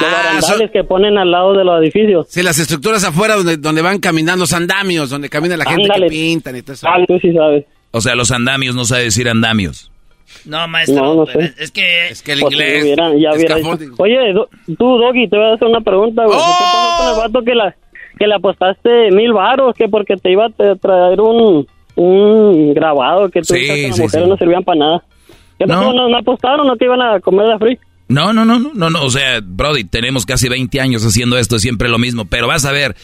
Los 0.00 0.08
ah, 0.08 0.22
barandales 0.24 0.70
que 0.70 0.84
ponen 0.84 1.18
al 1.18 1.30
lado 1.30 1.52
de 1.52 1.64
los 1.64 1.80
edificios. 1.82 2.26
Sí, 2.28 2.42
las 2.42 2.58
estructuras 2.58 3.04
afuera 3.04 3.36
donde, 3.36 3.56
donde 3.56 3.82
van 3.82 3.98
caminando, 3.98 4.42
los 4.42 4.52
andamios, 4.52 5.10
donde 5.10 5.28
camina 5.28 5.56
la 5.56 5.64
gente 5.64 5.88
que 5.94 6.06
pintan 6.06 6.56
y 6.56 6.62
todo 6.62 6.72
eso. 6.74 6.88
Ah, 6.88 6.96
tú 7.06 7.18
sí 7.18 7.32
sabes. 7.32 7.64
O 7.92 8.00
sea, 8.00 8.14
los 8.14 8.30
andamios 8.30 8.74
no 8.74 8.84
sabe 8.84 9.04
decir 9.04 9.28
andamios. 9.28 9.90
No, 10.44 10.66
maestro, 10.68 11.02
no, 11.02 11.14
no 11.14 11.26
sé. 11.26 11.52
es 11.58 11.70
que... 11.70 12.08
Es 12.08 12.22
que 12.22 12.32
el 12.32 12.40
pues 12.40 12.54
inglés... 12.54 12.96
ya 12.96 13.32
hubiera 13.34 13.56
Oye, 13.98 14.34
tú, 14.78 14.98
Doggy, 14.98 15.28
te 15.28 15.36
voy 15.36 15.46
a 15.50 15.54
hacer 15.54 15.68
una 15.68 15.80
pregunta, 15.80 16.24
güey. 16.24 16.38
¿Qué 16.38 16.44
pasó 16.44 16.98
con 16.98 17.08
el 17.08 17.14
¡Oh! 17.14 17.18
vato 17.18 17.44
que, 17.44 17.54
la, 17.54 17.76
que 18.20 18.26
le 18.26 18.34
apostaste 18.34 19.10
mil 19.12 19.32
varos? 19.32 19.74
Que 19.74 19.88
porque 19.88 20.16
te 20.16 20.30
iba 20.30 20.44
a 20.44 20.76
traer 20.76 21.20
un, 21.22 21.66
un 21.96 22.74
grabado 22.74 23.30
que 23.30 23.40
tú 23.40 23.54
sí, 23.54 23.66
que 23.66 23.88
las 23.88 23.98
mujeres 23.98 24.28
no 24.28 24.36
servían 24.36 24.62
para 24.62 24.78
nada. 24.78 25.04
¿Qué 25.58 25.66
pasó? 25.66 25.92
¿No, 25.94 26.08
no 26.08 26.18
apostaron? 26.18 26.66
¿No 26.66 26.76
te 26.76 26.84
iban 26.84 27.00
a 27.00 27.18
comer 27.20 27.46
de 27.46 27.58
free? 27.58 27.78
No, 28.08 28.34
no, 28.34 28.44
no, 28.44 28.58
no, 28.58 28.72
no, 28.74 28.90
no, 28.90 29.04
o 29.04 29.08
sea, 29.08 29.40
Brody, 29.42 29.84
tenemos 29.84 30.26
casi 30.26 30.48
20 30.48 30.80
años 30.80 31.06
haciendo 31.06 31.38
esto, 31.38 31.58
siempre 31.58 31.88
lo 31.88 31.98
mismo, 31.98 32.26
pero 32.26 32.46
vas 32.46 32.66
a 32.66 32.72
ver, 32.72 32.94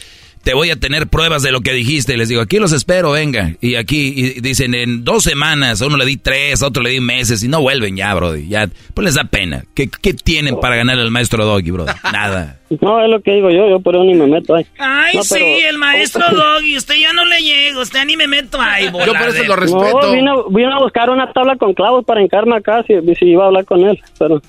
te 0.47 0.53
voy 0.53 0.69
a 0.69 0.77
tener 0.77 1.07
pruebas 1.07 1.43
de 1.43 1.51
lo 1.51 1.59
que 1.59 1.73
dijiste. 1.73 2.15
Les 2.15 2.29
digo, 2.29 2.39
aquí 2.39 2.57
los 2.57 2.71
espero, 2.71 3.11
venga. 3.11 3.51
Y 3.59 3.75
aquí 3.75 4.13
y 4.15 4.39
dicen, 4.39 4.73
en 4.75 5.03
dos 5.03 5.23
semanas, 5.23 5.81
a 5.81 5.87
uno 5.87 5.97
le 5.97 6.05
di 6.05 6.15
tres, 6.15 6.63
a 6.63 6.67
otro 6.67 6.81
le 6.81 6.91
di 6.91 7.01
meses, 7.01 7.43
y 7.43 7.49
no 7.49 7.59
vuelven 7.59 7.97
ya, 7.97 8.15
Brody. 8.15 8.47
Ya, 8.47 8.69
pues 8.93 9.03
les 9.03 9.15
da 9.15 9.25
pena. 9.25 9.65
¿Qué, 9.75 9.89
qué 9.89 10.13
tienen 10.13 10.57
para 10.57 10.77
ganar 10.77 10.99
al 10.99 11.11
maestro 11.11 11.43
Doggy, 11.43 11.71
Brody? 11.71 11.91
Nada. 12.13 12.59
No, 12.79 13.03
es 13.03 13.09
lo 13.09 13.19
que 13.21 13.33
digo 13.33 13.49
yo, 13.49 13.69
yo 13.69 13.81
por 13.81 13.95
eso 13.95 14.05
ni 14.05 14.13
me 14.13 14.25
meto 14.25 14.55
ahí. 14.55 14.65
Ay, 14.79 15.19
sí, 15.21 15.59
el 15.67 15.77
maestro 15.77 16.23
Doggy, 16.31 16.77
usted 16.77 16.95
ya 16.95 17.11
no 17.11 17.25
le 17.25 17.41
llega, 17.41 17.81
usted 17.81 18.05
ni 18.05 18.15
me 18.15 18.27
meto 18.27 18.57
ahí, 18.61 18.85
Yo 18.85 18.91
por 18.91 19.27
eso 19.27 19.43
lo 19.43 19.55
respeto. 19.57 20.15
No, 20.21 20.45
vine, 20.49 20.71
a 20.71 20.79
buscar 20.79 21.09
una 21.09 21.29
tabla 21.33 21.57
con 21.57 21.73
clavos 21.73 22.05
para 22.05 22.21
encarme 22.21 22.55
acá, 22.55 22.85
si, 22.87 22.93
si 23.15 23.25
iba 23.25 23.43
a 23.43 23.47
hablar 23.47 23.65
con 23.65 23.83
él, 23.83 23.99
pero... 24.17 24.41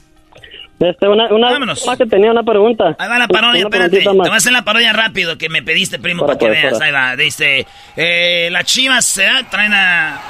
Este, 0.80 1.08
una, 1.08 1.26
una 1.34 1.58
más 1.58 1.98
que 1.98 2.06
tenía 2.06 2.30
una 2.30 2.44
pregunta. 2.44 2.94
Ahí 2.98 3.08
va 3.08 3.18
la 3.18 3.26
parodia, 3.26 3.62
espérate. 3.62 3.98
Te 3.98 4.08
voy 4.08 4.28
a 4.28 4.34
hacer 4.34 4.52
la 4.52 4.62
parodia 4.62 4.92
rápido 4.92 5.36
que 5.36 5.48
me 5.48 5.62
pediste, 5.62 5.98
primo, 5.98 6.24
para, 6.24 6.38
que 6.38 6.48
veas. 6.48 6.80
Ahí 6.80 6.92
va. 6.92 7.16
Dice, 7.16 7.66
eh, 7.96 8.48
las 8.52 8.64
chivas 8.64 9.04
se 9.04 9.26
traen 9.50 9.74
a... 9.74 10.20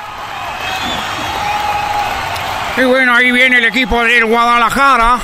Y 2.78 2.84
bueno, 2.84 3.14
ahí 3.14 3.30
viene 3.30 3.58
el 3.58 3.64
equipo 3.64 4.02
del 4.04 4.24
Guadalajara. 4.24 5.18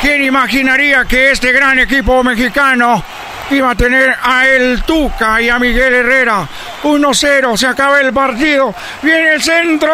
¿Quién 0.00 0.22
imaginaría 0.24 1.04
que 1.06 1.30
este 1.30 1.50
gran 1.52 1.78
equipo 1.78 2.22
mexicano 2.22 3.02
iba 3.50 3.70
a 3.70 3.74
tener 3.74 4.14
a 4.22 4.46
El 4.46 4.82
Tuca 4.82 5.40
y 5.40 5.48
a 5.48 5.58
Miguel 5.58 5.94
Herrera. 5.94 6.46
1-0, 6.82 7.56
se 7.56 7.66
acaba 7.66 8.00
el 8.00 8.12
partido. 8.12 8.74
Viene 9.02 9.34
el 9.34 9.42
centro. 9.42 9.92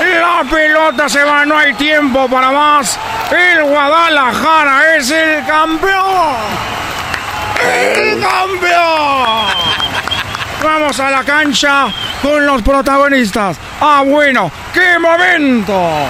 La 0.00 0.42
pelota 0.50 1.08
se 1.08 1.22
va, 1.22 1.44
no 1.44 1.56
hay 1.56 1.74
tiempo 1.74 2.28
para 2.28 2.50
más. 2.50 2.98
El 3.30 3.64
Guadalajara 3.64 4.96
es 4.96 5.10
el 5.10 5.44
campeón. 5.46 6.36
¡El 7.62 8.20
campeón! 8.20 9.80
Vamos 10.62 11.00
a 11.00 11.10
la 11.10 11.24
cancha 11.24 11.86
con 12.22 12.44
los 12.44 12.62
protagonistas. 12.62 13.56
Ah, 13.80 14.02
bueno, 14.04 14.50
qué 14.72 14.98
momento. 14.98 16.06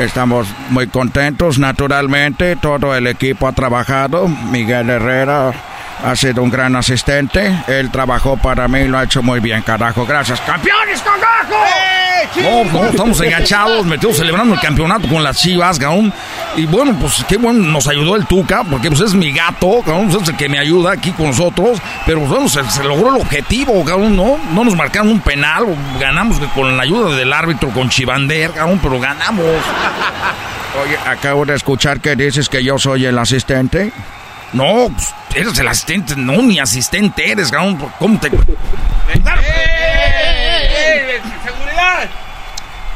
Estamos 0.00 0.46
muy 0.70 0.86
contentos, 0.88 1.58
naturalmente. 1.58 2.56
Todo 2.56 2.94
el 2.94 3.06
equipo 3.06 3.48
ha 3.48 3.52
trabajado. 3.52 4.28
Miguel 4.28 4.90
Herrera 4.90 5.52
ha 6.04 6.14
sido 6.16 6.42
un 6.42 6.50
gran 6.50 6.76
asistente. 6.76 7.64
Él 7.68 7.90
trabajó 7.90 8.36
para 8.36 8.68
mí 8.68 8.80
y 8.80 8.88
lo 8.88 8.98
ha 8.98 9.04
hecho 9.04 9.22
muy 9.22 9.40
bien, 9.40 9.62
carajo. 9.62 10.06
Gracias, 10.06 10.40
campeones, 10.40 11.00
carajo. 11.02 11.56
No, 12.42 12.64
no, 12.64 12.86
estamos 12.86 13.20
enganchados, 13.20 13.86
metidos 13.86 14.16
celebrando 14.16 14.54
el 14.54 14.60
campeonato 14.60 15.08
con 15.08 15.22
las 15.22 15.38
chivas, 15.38 15.78
cabrón. 15.78 16.12
Y 16.56 16.66
bueno, 16.66 16.96
pues 17.00 17.24
qué 17.28 17.36
bueno 17.36 17.60
nos 17.70 17.86
ayudó 17.88 18.16
el 18.16 18.26
Tuca, 18.26 18.64
porque 18.64 18.88
pues 18.88 19.00
es 19.00 19.14
mi 19.14 19.32
gato, 19.32 19.82
cabrón, 19.84 20.10
es 20.10 20.28
el 20.28 20.36
que 20.36 20.48
me 20.48 20.58
ayuda 20.58 20.92
aquí 20.92 21.12
con 21.12 21.26
nosotros. 21.26 21.78
Pero 22.04 22.20
bueno, 22.20 22.48
se, 22.48 22.68
se 22.70 22.82
logró 22.82 23.14
el 23.14 23.20
objetivo, 23.20 23.84
cabrón, 23.84 24.16
¿no? 24.16 24.38
No 24.52 24.64
nos 24.64 24.76
marcaron 24.76 25.08
un 25.08 25.20
penal, 25.20 25.64
ganamos 26.00 26.38
con 26.54 26.76
la 26.76 26.82
ayuda 26.82 27.16
del 27.16 27.32
árbitro, 27.32 27.70
con 27.70 27.88
Chivander, 27.88 28.50
cabrón, 28.52 28.80
pero 28.82 28.98
ganamos. 29.00 29.46
Oye, 30.84 30.98
acabo 31.06 31.46
de 31.46 31.54
escuchar 31.54 32.00
que 32.00 32.16
dices 32.16 32.48
que 32.48 32.62
yo 32.62 32.78
soy 32.78 33.06
el 33.06 33.18
asistente. 33.18 33.92
No, 34.56 34.88
pues, 34.90 35.14
eres 35.34 35.58
el 35.58 35.68
asistente, 35.68 36.14
no, 36.16 36.40
ni 36.40 36.58
asistente 36.58 37.30
eres, 37.30 37.50
cabrón. 37.50 37.76
¿Cómo 37.98 38.18
te.? 38.18 38.30
¡Seguridad! 38.30 39.28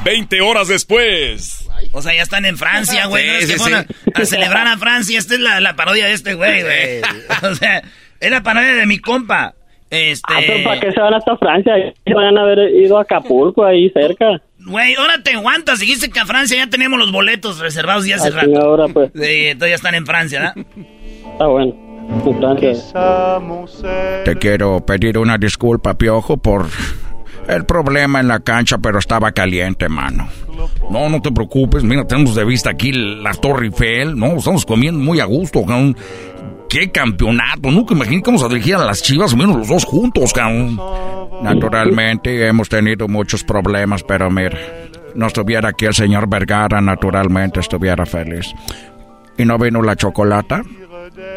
20 0.03 0.41
horas 0.41 0.69
después. 0.69 1.69
O 1.93 2.01
sea, 2.01 2.15
ya 2.15 2.23
están 2.23 2.47
en 2.47 2.57
Francia, 2.57 3.07
güey. 3.07 3.25
Sí, 3.25 3.29
no 3.29 3.39
es 3.39 3.47
que 3.47 3.53
sí, 3.53 3.59
fueron 3.59 3.87
sí. 3.87 3.95
a, 4.15 4.21
a 4.21 4.25
celebrar 4.25 4.67
a 4.69 4.79
Francia. 4.79 5.19
Esta 5.19 5.35
es 5.35 5.41
la, 5.41 5.61
la 5.61 5.77
parodia 5.77 6.07
de 6.07 6.13
este 6.15 6.33
güey, 6.33 6.63
güey. 6.63 7.03
O 7.51 7.55
sea, 7.55 7.83
es 8.21 8.31
la 8.31 8.43
parodia 8.43 8.75
de 8.75 8.87
mi 8.87 8.99
compa. 8.99 9.55
Este. 9.91 10.33
Ah, 10.33 10.41
pero 10.47 10.65
¿para 10.65 10.81
qué 10.81 10.93
se 10.93 11.01
van 11.01 11.13
hasta 11.13 11.37
Francia? 11.37 11.75
Van 12.07 12.39
a 12.39 12.43
haber 12.43 12.71
ido 12.75 12.97
a 12.97 13.03
Acapulco, 13.03 13.67
ahí 13.67 13.91
cerca. 13.91 14.41
Güey, 14.61 14.95
ahora 14.95 15.23
te 15.23 15.35
aguantas. 15.35 15.81
Dijiste 15.81 16.09
que 16.11 16.21
a 16.21 16.27
Francia 16.27 16.57
ya 16.57 16.71
tenemos 16.71 16.99
los 16.99 17.13
boletos 17.13 17.59
reservados 17.59 18.07
ya 18.07 18.17
hace 18.17 18.31
rato. 18.31 18.59
ahora, 18.59 18.89
pues. 18.89 19.11
Sí, 19.15 19.49
entonces 19.49 19.71
ya 19.71 19.75
están 19.75 19.95
en 19.95 20.07
Francia, 20.07 20.55
¿verdad? 20.57 20.67
Te 24.25 24.37
quiero 24.37 24.85
pedir 24.85 25.17
una 25.17 25.39
disculpa, 25.39 25.95
Piojo, 25.95 26.37
por 26.37 26.67
el 27.49 27.65
problema 27.65 28.21
en 28.21 28.29
la 28.29 28.41
cancha, 28.41 28.79
pero 28.79 28.99
estaba 28.99 29.33
caliente, 29.33 29.89
mano. 29.89 30.29
No, 30.91 31.09
no 31.09 31.23
te 31.23 31.33
preocupes, 31.33 31.83
mira, 31.83 32.07
tenemos 32.07 32.35
de 32.35 32.45
vista 32.45 32.71
aquí 32.71 32.93
la 32.93 33.33
Torre 33.33 33.67
Eiffel, 33.67 34.19
¿no? 34.19 34.37
Estamos 34.37 34.67
comiendo 34.67 35.03
muy 35.03 35.21
a 35.21 35.25
gusto, 35.25 35.65
cabrón. 35.65 35.97
¡Qué 36.69 36.91
campeonato! 36.91 37.71
Nunca 37.71 37.95
imaginé 37.95 38.23
que 38.23 38.31
vamos 38.31 38.45
a 38.45 38.49
dirigir 38.49 38.75
a 38.75 38.85
las 38.85 39.03
chivas, 39.03 39.35
menos 39.35 39.57
los 39.57 39.69
dos 39.69 39.85
juntos, 39.85 40.33
cabrón. 40.33 40.79
Naturalmente 41.43 42.47
hemos 42.47 42.69
tenido 42.69 43.09
muchos 43.09 43.45
problemas, 43.45 44.03
pero 44.03 44.31
mira, 44.31 44.59
no 45.15 45.27
estuviera 45.27 45.71
aquí 45.71 45.87
el 45.87 45.95
señor 45.95 46.29
Vergara, 46.29 46.81
naturalmente 46.81 47.61
estuviera 47.61 48.05
feliz. 48.05 48.55
¿Y 49.39 49.45
no 49.47 49.57
vino 49.59 49.81
la 49.81 49.97
chocolata? 49.97 50.63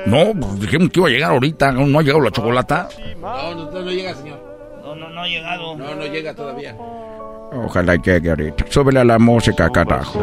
No, 0.05 0.33
pues 0.33 0.59
dijimos 0.59 0.89
que 0.89 0.99
iba 0.99 1.07
a 1.07 1.11
llegar 1.11 1.31
ahorita, 1.31 1.71
no, 1.71 1.85
no 1.85 1.99
ha 1.99 2.01
llegado 2.01 2.21
la 2.21 2.31
chocolata. 2.31 2.89
No, 3.19 3.55
no, 3.55 3.71
no 3.71 3.91
llega, 3.91 4.13
señor. 4.15 4.39
No, 4.83 4.95
no, 4.95 5.09
no 5.09 5.21
ha 5.21 5.27
llegado. 5.27 5.75
No, 5.77 5.95
no 5.95 6.05
llega 6.05 6.33
todavía. 6.33 6.75
Ojalá 6.77 7.95
llegue 7.95 8.29
ahorita. 8.29 8.65
Súbele 8.69 8.99
a 8.99 9.03
la 9.03 9.19
música, 9.19 9.69
carajo. 9.69 10.19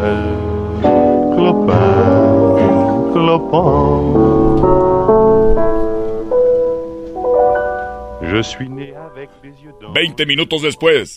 Je 8.23 8.43
suis 8.43 8.69
né 8.69 8.95
avec 8.95 9.29
les 9.43 9.51
yeux 9.63 9.73
d'or. 9.81 9.93
20 9.93 10.27
minutos 10.27 10.63
después. 10.63 11.17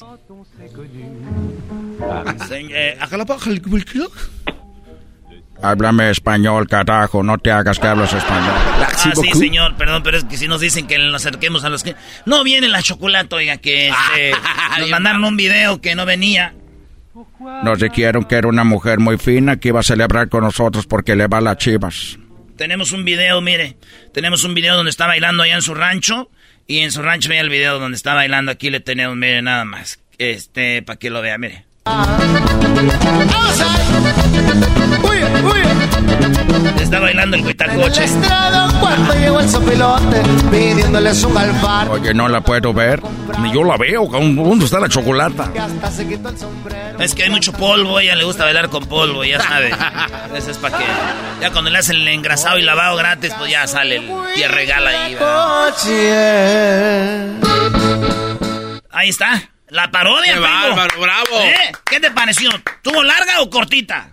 Háblame 5.63 6.09
español, 6.09 6.67
carajo. 6.67 7.23
No 7.23 7.37
te 7.37 7.49
hagas 7.49 7.79
que 7.79 7.87
hables 7.87 8.11
español. 8.11 8.53
Ah, 8.53 8.89
sí, 8.97 9.31
señor, 9.33 9.75
perdón, 9.77 10.03
pero 10.03 10.17
es 10.17 10.25
que 10.25 10.35
si 10.35 10.45
nos 10.47 10.59
dicen 10.59 10.87
que 10.87 10.97
nos 10.97 11.25
acerquemos 11.25 11.63
a 11.63 11.69
los 11.69 11.83
que... 11.83 11.95
No 12.25 12.43
viene 12.43 12.67
la 12.67 12.81
chocolate, 12.81 13.33
oiga, 13.33 13.57
que 13.57 13.87
este, 13.87 14.33
nos 14.79 14.89
mandaron 14.89 15.23
un 15.23 15.37
video 15.37 15.79
que 15.79 15.95
no 15.95 16.05
venía. 16.05 16.53
Nos 17.63 17.79
dijeron 17.79 18.25
que 18.25 18.35
era 18.35 18.49
una 18.49 18.65
mujer 18.65 18.99
muy 18.99 19.17
fina 19.17 19.55
que 19.55 19.69
iba 19.69 19.79
a 19.79 19.83
celebrar 19.83 20.27
con 20.27 20.43
nosotros 20.43 20.85
porque 20.85 21.15
le 21.15 21.27
va 21.27 21.37
a 21.37 21.41
las 21.41 21.57
chivas. 21.57 22.19
Tenemos 22.57 22.91
un 22.91 23.05
video, 23.05 23.39
mire. 23.39 23.77
Tenemos 24.13 24.43
un 24.43 24.53
video 24.53 24.75
donde 24.75 24.89
está 24.89 25.07
bailando 25.07 25.43
allá 25.43 25.55
en 25.55 25.61
su 25.61 25.73
rancho. 25.73 26.29
Y 26.67 26.79
en 26.79 26.91
su 26.91 27.01
rancho 27.01 27.29
vea 27.29 27.39
el 27.39 27.49
video 27.49 27.79
donde 27.79 27.95
está 27.95 28.13
bailando. 28.13 28.51
Aquí 28.51 28.69
le 28.69 28.81
tenemos, 28.81 29.15
mire, 29.15 29.41
nada 29.41 29.63
más. 29.63 29.99
Este, 30.17 30.81
para 30.81 30.99
que 30.99 31.09
lo 31.09 31.21
vea, 31.21 31.37
mire. 31.37 31.65
Está 36.79 36.99
bailando 36.99 37.37
el 37.37 37.43
cuitacoche. 37.43 38.05
Cuando 38.79 39.13
llegó 39.15 39.39
el 39.39 39.49
sopilote 39.49 40.21
pidiéndole 40.51 41.13
su 41.13 41.31
galvar. 41.33 41.89
Oye, 41.89 42.13
no 42.13 42.27
la 42.27 42.41
puedo 42.41 42.73
ver. 42.73 43.01
Ni 43.39 43.51
yo 43.53 43.63
la 43.63 43.77
veo. 43.77 44.07
¿Dónde 44.07 44.65
está 44.65 44.79
la 44.79 44.89
chocolata? 44.89 45.51
Hasta 45.59 45.91
se 45.91 46.07
quitó 46.07 46.29
el 46.29 46.37
sombrero. 46.37 46.99
Es 46.99 47.15
que 47.15 47.23
hay 47.23 47.29
mucho 47.29 47.51
polvo, 47.53 47.99
ella 47.99 48.15
le 48.15 48.23
gusta 48.23 48.43
bailar 48.45 48.69
con 48.69 48.85
polvo, 48.85 49.23
ya 49.23 49.39
sabe. 49.41 49.71
Eso 50.35 50.51
es 50.51 50.57
para 50.57 50.77
que. 50.77 50.85
Ya 51.41 51.51
cuando 51.51 51.69
le 51.71 51.79
hacen 51.79 51.95
el 51.95 52.07
engrasado 52.07 52.59
y 52.59 52.61
lavado 52.61 52.95
gratis, 52.97 53.33
pues 53.37 53.51
ya 53.51 53.65
sale 53.67 53.95
el 53.97 54.11
tierra 54.35 54.53
regala 54.55 54.89
ahí. 54.91 55.15
¿verdad? 55.15 55.73
Ahí 58.91 59.09
está. 59.09 59.49
La 59.69 59.89
parodia, 59.89 60.35
¡Qué 60.35 60.39
bárbaro, 60.39 61.01
bravo! 61.01 61.39
¿Eh? 61.41 61.71
¿Qué 61.85 61.99
te 61.99 62.11
pareció? 62.11 62.51
¿Tuvo 62.83 63.01
larga 63.01 63.41
o 63.41 63.49
cortita? 63.49 64.12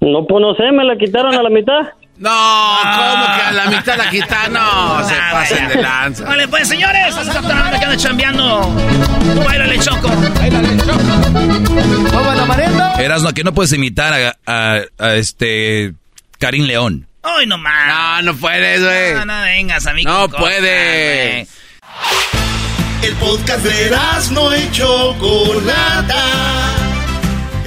No, 0.00 0.24
pues 0.26 0.40
no 0.40 0.54
sé, 0.54 0.70
me 0.72 0.84
la 0.84 0.96
quitaron 0.96 1.34
a 1.34 1.42
la 1.42 1.50
mitad. 1.50 1.80
No, 2.18 2.30
¿cómo 2.30 3.24
que 3.36 3.42
a 3.42 3.52
la 3.52 3.66
mitad 3.66 3.96
la 3.96 4.10
quitan? 4.10 4.52
No, 4.52 5.04
se 5.08 5.14
Ah, 5.14 5.28
pasen 5.32 5.64
vaya. 5.66 5.68
de 5.76 5.82
lanza. 5.82 6.24
Vale, 6.24 6.48
pues 6.48 6.68
señores, 6.68 7.14
así 7.16 7.28
está 7.28 7.40
la 7.42 7.54
banda 7.62 7.78
que 7.78 7.84
anda 7.84 7.96
chambeando. 7.96 8.60
Tú 9.34 9.42
bailale, 9.44 9.78
Choco. 9.78 10.08
Erasno, 12.98 13.32
que 13.32 13.44
no 13.44 13.52
puedes 13.54 13.72
imitar 13.72 14.12
a, 14.12 14.36
a- 14.46 14.82
a 14.98 15.14
este 15.14 15.94
Karim 16.38 16.64
León. 16.64 17.06
Ay, 17.22 17.46
no 17.46 17.58
más. 17.58 17.86
No, 17.88 18.32
no 18.32 18.34
puedes, 18.38 18.82
güey. 18.82 19.14
No, 19.14 19.24
no 19.24 19.42
vengas 19.42 19.86
a 19.86 19.92
mí. 19.92 20.02
No 20.04 20.28
cosas, 20.28 20.40
puedes. 20.40 21.48
El 23.02 23.14
podcast 23.14 23.64
de 23.64 23.96
no 24.32 24.56
y 24.56 24.70
Chocolata. 24.72 26.24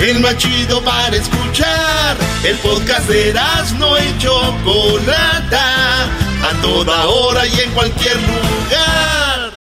El 0.01 0.19
más 0.19 0.35
chido 0.37 0.81
para 0.83 1.15
escuchar. 1.15 2.17
El 2.43 2.57
podcast 2.57 3.07
de 3.07 3.35
no 3.77 3.95
y 3.99 4.17
Chocolata. 4.17 6.05
A 6.43 6.61
toda 6.63 7.05
hora 7.05 7.45
y 7.45 7.59
en 7.59 7.69
cualquier 7.71 8.15
lugar. 8.15 9.53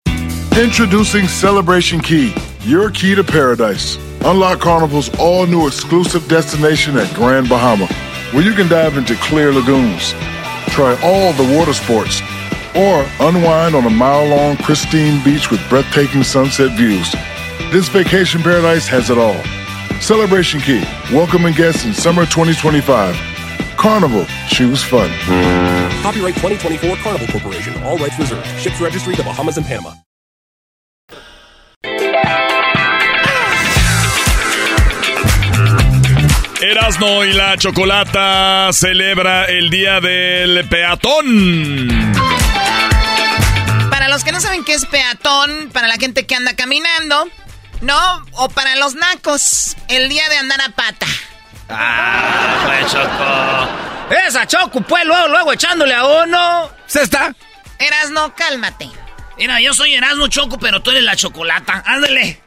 Introducing 0.55 1.27
Celebration 1.27 1.99
Key, 1.99 2.33
your 2.65 2.89
key 2.89 3.15
to 3.15 3.23
paradise. 3.23 3.97
Unlock 4.23 4.61
Carnival's 4.61 5.09
all 5.19 5.45
new 5.45 5.67
exclusive 5.67 6.25
destination 6.29 6.97
at 6.97 7.13
Grand 7.13 7.49
Bahama, 7.49 7.87
where 8.31 8.43
you 8.43 8.53
can 8.53 8.69
dive 8.69 8.97
into 8.97 9.15
clear 9.15 9.51
lagoons, 9.51 10.13
try 10.69 10.97
all 11.03 11.33
the 11.33 11.57
water 11.57 11.73
sports, 11.73 12.21
or 12.75 13.05
unwind 13.19 13.75
on 13.75 13.85
a 13.85 13.89
mile 13.89 14.25
long, 14.27 14.55
pristine 14.57 15.21
beach 15.23 15.51
with 15.51 15.59
breathtaking 15.69 16.23
sunset 16.23 16.77
views. 16.77 17.13
This 17.71 17.89
vacation 17.89 18.41
paradise 18.41 18.87
has 18.87 19.09
it 19.09 19.17
all. 19.17 19.41
Celebration 20.01 20.59
Key, 20.61 20.83
welcoming 21.13 21.53
guests 21.53 21.85
in 21.85 21.93
summer 21.93 22.25
2025. 22.25 23.15
Carnival, 23.77 24.25
choose 24.47 24.83
fun. 24.83 25.09
Copyright 26.01 26.35
2024 26.35 26.95
Carnival 26.97 27.27
Corporation. 27.27 27.83
All 27.83 27.97
rights 27.97 28.17
reserved. 28.17 28.45
Ships 28.59 28.81
registry 28.81 29.15
the 29.15 29.23
Bahamas 29.23 29.57
and 29.57 29.65
Panama. 29.65 29.93
Erasno 36.61 37.23
y 37.23 37.33
la 37.33 37.57
Chocolata 37.57 38.69
celebra 38.73 39.45
el 39.45 39.69
Día 39.69 40.01
del 40.01 40.67
Peatón. 40.67 41.87
Para 43.89 44.09
los 44.09 44.23
que 44.23 44.31
no 44.31 44.41
saben 44.41 44.63
qué 44.65 44.73
es 44.73 44.85
peatón, 44.85 45.69
para 45.71 45.87
la 45.87 45.95
gente 45.95 46.25
que 46.25 46.35
anda 46.35 46.53
caminando, 46.55 47.29
¿no? 47.81 48.25
O 48.33 48.49
para 48.49 48.75
los 48.75 48.95
nacos, 48.95 49.75
el 49.87 50.09
día 50.09 50.27
de 50.29 50.37
andar 50.37 50.61
a 50.61 50.69
pata. 50.69 51.05
Ah, 51.69 52.63
pues 52.65 52.91
Choco. 52.91 54.15
Esa 54.27 54.47
Choco, 54.47 54.81
pues 54.81 55.05
luego, 55.05 55.27
luego 55.27 55.53
echándole 55.53 55.93
a 55.93 56.05
uno. 56.05 56.69
¿Se 56.87 57.01
está? 57.03 57.35
Erasno, 57.77 58.33
cálmate. 58.35 58.89
Mira, 59.37 59.61
yo 59.61 59.73
soy 59.73 59.93
Erasmo 59.93 60.27
Choco, 60.27 60.57
pero 60.59 60.81
tú 60.81 60.91
eres 60.91 61.03
la 61.03 61.15
chocolata. 61.15 61.83
Ándale. 61.85 62.41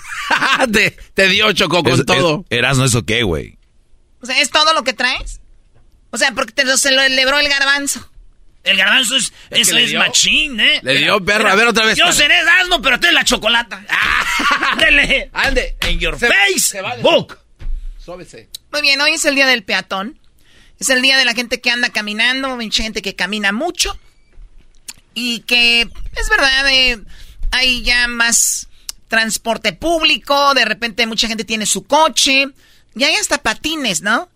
te, 0.72 0.90
te 1.14 1.28
dio 1.28 1.52
Choco 1.52 1.82
con 1.82 1.92
Es- 1.94 2.06
todo. 2.06 2.44
es- 2.48 2.58
Erasno, 2.58 2.84
¿eso 2.84 3.04
qué, 3.04 3.22
güey? 3.22 3.58
O 4.22 4.26
sea, 4.26 4.38
¿es 4.40 4.50
todo 4.50 4.74
lo 4.74 4.84
que 4.84 4.92
traes? 4.92 5.40
O 6.10 6.18
sea, 6.18 6.32
porque 6.32 6.52
te 6.52 6.64
lo- 6.64 6.76
se 6.76 6.90
lo 6.92 7.00
celebró 7.02 7.38
el 7.38 7.48
garbanzo. 7.48 8.09
El 8.62 8.76
garbanzo 8.76 9.16
es, 9.16 9.32
eso 9.50 9.76
es 9.76 9.94
machín, 9.94 10.60
¿eh? 10.60 10.80
Le 10.82 10.98
dio 10.98 11.24
perro, 11.24 11.48
a 11.48 11.54
ver 11.54 11.68
otra 11.68 11.86
vez. 11.86 11.96
Yo 11.96 12.12
seré 12.12 12.34
asno, 12.60 12.82
pero 12.82 13.00
tú 13.00 13.06
eres 13.06 13.14
la 13.14 13.24
chocolata. 13.24 13.84
Ah, 14.52 14.76
dele. 14.76 15.30
Ande. 15.32 15.76
En 15.80 15.98
your 15.98 16.18
face. 16.18 16.80
Book. 17.02 17.38
Súbese. 17.98 18.48
Muy 18.72 18.82
bien, 18.82 19.00
hoy 19.00 19.12
es 19.12 19.24
el 19.24 19.34
día 19.34 19.46
del 19.46 19.64
peatón. 19.64 20.18
Es 20.78 20.88
el 20.88 21.02
día 21.02 21.18
de 21.18 21.24
la 21.24 21.34
gente 21.34 21.60
que 21.60 21.70
anda 21.70 21.90
caminando, 21.90 22.56
mucha 22.56 22.82
gente 22.82 23.02
que 23.02 23.14
camina 23.14 23.52
mucho. 23.52 23.98
Y 25.14 25.40
que 25.40 25.82
es 25.82 26.28
verdad, 26.30 26.72
eh, 26.72 26.98
hay 27.50 27.82
ya 27.82 28.08
más 28.08 28.68
transporte 29.08 29.72
público, 29.72 30.54
de 30.54 30.64
repente 30.64 31.06
mucha 31.06 31.28
gente 31.28 31.44
tiene 31.44 31.66
su 31.66 31.84
coche, 31.84 32.46
y 32.94 33.04
hay 33.04 33.14
hasta 33.16 33.42
patines, 33.42 34.02
¿no? 34.02 34.30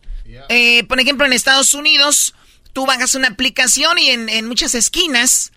Eh, 0.49 0.85
por 0.85 1.01
ejemplo, 1.01 1.25
en 1.25 1.33
Estados 1.33 1.75
Unidos, 1.75 2.35
tú 2.75 2.85
bajas 2.85 3.15
una 3.15 3.29
aplicación 3.29 3.99
y 3.99 4.11
en, 4.11 4.47
muchas 4.47 4.75
esquinas 4.75 5.53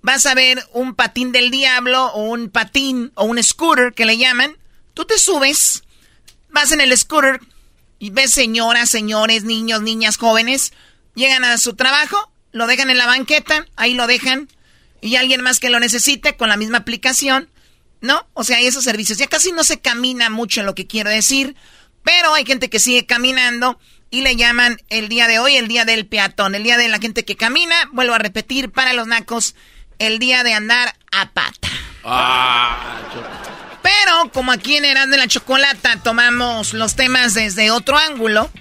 vas 0.00 0.24
a 0.24 0.34
ver 0.34 0.64
un 0.72 0.94
patín 0.94 1.32
del 1.32 1.50
diablo 1.50 2.06
o 2.06 2.22
un 2.22 2.48
patín 2.48 3.12
o 3.16 3.24
un 3.24 3.42
scooter 3.42 3.92
que 3.92 4.06
le 4.06 4.16
llaman. 4.16 4.56
Tú 4.94 5.04
te 5.04 5.18
subes, 5.18 5.82
vas 6.48 6.72
en 6.72 6.80
el 6.80 6.96
scooter 6.96 7.40
y 7.98 8.10
ves 8.10 8.32
señoras, 8.32 8.88
señores, 8.88 9.44
niños, 9.44 9.82
niñas, 9.82 10.16
jóvenes, 10.16 10.72
llegan 11.14 11.44
a 11.44 11.58
su 11.58 11.74
trabajo, 11.74 12.30
lo 12.52 12.66
dejan 12.66 12.88
en 12.88 12.98
la 12.98 13.06
banqueta, 13.06 13.66
ahí 13.76 13.94
lo 13.94 14.06
dejan, 14.06 14.48
y 15.00 15.16
alguien 15.16 15.42
más 15.42 15.58
que 15.58 15.70
lo 15.70 15.80
necesite 15.80 16.36
con 16.36 16.48
la 16.48 16.56
misma 16.56 16.78
aplicación, 16.78 17.50
¿no? 18.00 18.26
O 18.34 18.44
sea, 18.44 18.58
hay 18.58 18.66
esos 18.66 18.84
servicios. 18.84 19.18
Ya 19.18 19.26
casi 19.26 19.50
no 19.52 19.64
se 19.64 19.80
camina 19.80 20.30
mucho 20.30 20.60
en 20.60 20.66
lo 20.66 20.74
que 20.74 20.86
quiero 20.86 21.10
decir, 21.10 21.56
pero 22.04 22.32
hay 22.34 22.46
gente 22.46 22.70
que 22.70 22.78
sigue 22.78 23.06
caminando 23.06 23.78
y 24.14 24.22
le 24.22 24.36
llaman 24.36 24.80
el 24.90 25.08
día 25.08 25.26
de 25.26 25.40
hoy 25.40 25.56
el 25.56 25.66
día 25.66 25.84
del 25.84 26.06
peatón, 26.06 26.54
el 26.54 26.62
día 26.62 26.76
de 26.76 26.86
la 26.86 27.00
gente 27.00 27.24
que 27.24 27.34
camina, 27.34 27.74
vuelvo 27.90 28.14
a 28.14 28.18
repetir, 28.18 28.70
para 28.70 28.92
los 28.92 29.08
nacos, 29.08 29.56
el 29.98 30.20
día 30.20 30.44
de 30.44 30.54
andar 30.54 30.94
a 31.10 31.30
pata. 31.30 31.68
Ah, 32.04 33.00
Pero 33.82 34.30
como 34.32 34.52
aquí 34.52 34.76
en 34.76 34.84
Eran 34.84 35.10
de 35.10 35.16
la 35.16 35.26
Chocolata 35.26 36.00
tomamos 36.04 36.74
los 36.74 36.94
temas 36.94 37.34
desde 37.34 37.72
otro 37.72 37.98
ángulo, 37.98 38.52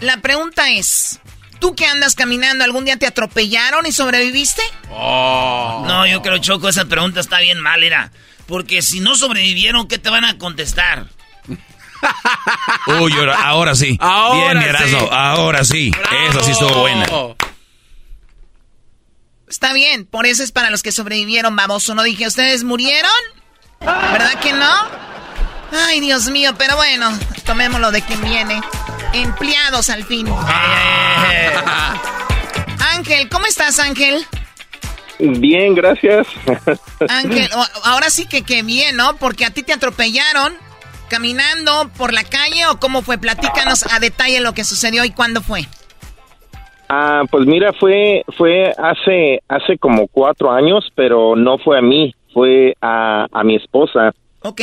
la 0.00 0.16
pregunta 0.16 0.68
es, 0.70 1.20
¿tú 1.60 1.76
que 1.76 1.86
andas 1.86 2.16
caminando 2.16 2.64
algún 2.64 2.84
día 2.84 2.96
te 2.96 3.06
atropellaron 3.06 3.86
y 3.86 3.92
sobreviviste? 3.92 4.62
Oh. 4.90 5.84
No, 5.86 6.08
yo 6.08 6.22
creo, 6.22 6.38
Choco, 6.38 6.68
esa 6.68 6.86
pregunta 6.86 7.20
está 7.20 7.38
bien 7.38 7.60
mal, 7.60 7.84
era. 7.84 8.10
Porque 8.48 8.82
si 8.82 8.98
no 8.98 9.14
sobrevivieron, 9.14 9.86
¿qué 9.86 9.98
te 9.98 10.10
van 10.10 10.24
a 10.24 10.38
contestar? 10.38 11.06
Uy, 13.00 13.12
ahora, 13.44 13.74
sí. 13.74 13.96
Ahora 14.00 14.60
Bien, 14.60 14.76
sí. 14.88 14.96
ahora 15.10 15.64
sí. 15.64 15.90
Eso 16.28 16.40
sí 16.40 16.50
estuvo 16.52 16.80
buena. 16.80 17.06
Está 19.48 19.72
bien, 19.72 20.04
por 20.06 20.26
eso 20.26 20.42
es 20.42 20.52
para 20.52 20.70
los 20.70 20.82
que 20.82 20.92
sobrevivieron, 20.92 21.56
baboso. 21.56 21.94
No 21.94 22.02
dije, 22.02 22.26
¿ustedes 22.26 22.64
murieron? 22.64 23.10
¿Verdad 23.80 24.38
que 24.40 24.52
no? 24.52 24.72
Ay, 25.86 26.00
Dios 26.00 26.28
mío, 26.28 26.52
pero 26.56 26.76
bueno, 26.76 27.10
tomémoslo 27.44 27.90
de 27.90 28.02
quien 28.02 28.22
viene. 28.22 28.60
Empleados 29.12 29.88
al 29.90 30.04
fin. 30.04 30.26
Ángel, 32.94 33.28
¿cómo 33.28 33.46
estás, 33.46 33.78
Ángel? 33.78 34.26
Bien, 35.18 35.74
gracias. 35.74 36.26
Ángel, 37.08 37.50
ahora 37.84 38.10
sí 38.10 38.26
que 38.26 38.42
qué 38.42 38.62
bien, 38.62 38.96
¿no? 38.96 39.16
Porque 39.16 39.44
a 39.44 39.50
ti 39.50 39.62
te 39.62 39.72
atropellaron 39.72 40.54
caminando 41.08 41.90
por 41.96 42.12
la 42.12 42.24
calle 42.24 42.66
o 42.70 42.78
cómo 42.78 43.02
fue. 43.02 43.18
Platícanos 43.18 43.84
a 43.92 44.00
detalle 44.00 44.40
lo 44.40 44.54
que 44.54 44.64
sucedió 44.64 45.04
y 45.04 45.10
cuándo 45.10 45.40
fue. 45.40 45.62
Ah, 46.88 47.22
pues 47.30 47.46
mira, 47.46 47.72
fue 47.74 48.24
fue 48.36 48.72
hace 48.78 49.40
hace 49.48 49.76
como 49.78 50.08
cuatro 50.08 50.50
años, 50.50 50.90
pero 50.94 51.36
no 51.36 51.58
fue 51.58 51.78
a 51.78 51.82
mí, 51.82 52.14
fue 52.32 52.74
a, 52.80 53.26
a 53.30 53.44
mi 53.44 53.56
esposa. 53.56 54.12
Ok. 54.42 54.60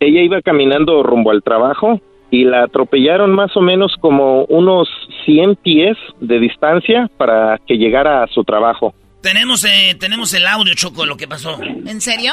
Ella 0.00 0.22
iba 0.22 0.42
caminando 0.42 1.02
rumbo 1.02 1.30
al 1.30 1.42
trabajo 1.42 2.00
y 2.30 2.44
la 2.44 2.64
atropellaron 2.64 3.32
más 3.32 3.56
o 3.56 3.60
menos 3.60 3.94
como 4.00 4.44
unos 4.46 4.88
100 5.24 5.56
pies 5.56 5.96
de 6.20 6.40
distancia 6.40 7.10
para 7.16 7.58
que 7.66 7.76
llegara 7.76 8.22
a 8.22 8.26
su 8.28 8.44
trabajo. 8.44 8.94
Tenemos, 9.22 9.64
eh, 9.64 9.96
tenemos 9.98 10.34
el 10.34 10.46
audio, 10.46 10.74
Choco, 10.74 11.02
de 11.02 11.08
lo 11.08 11.16
que 11.16 11.26
pasó. 11.26 11.58
¿En 11.62 12.00
serio? 12.00 12.32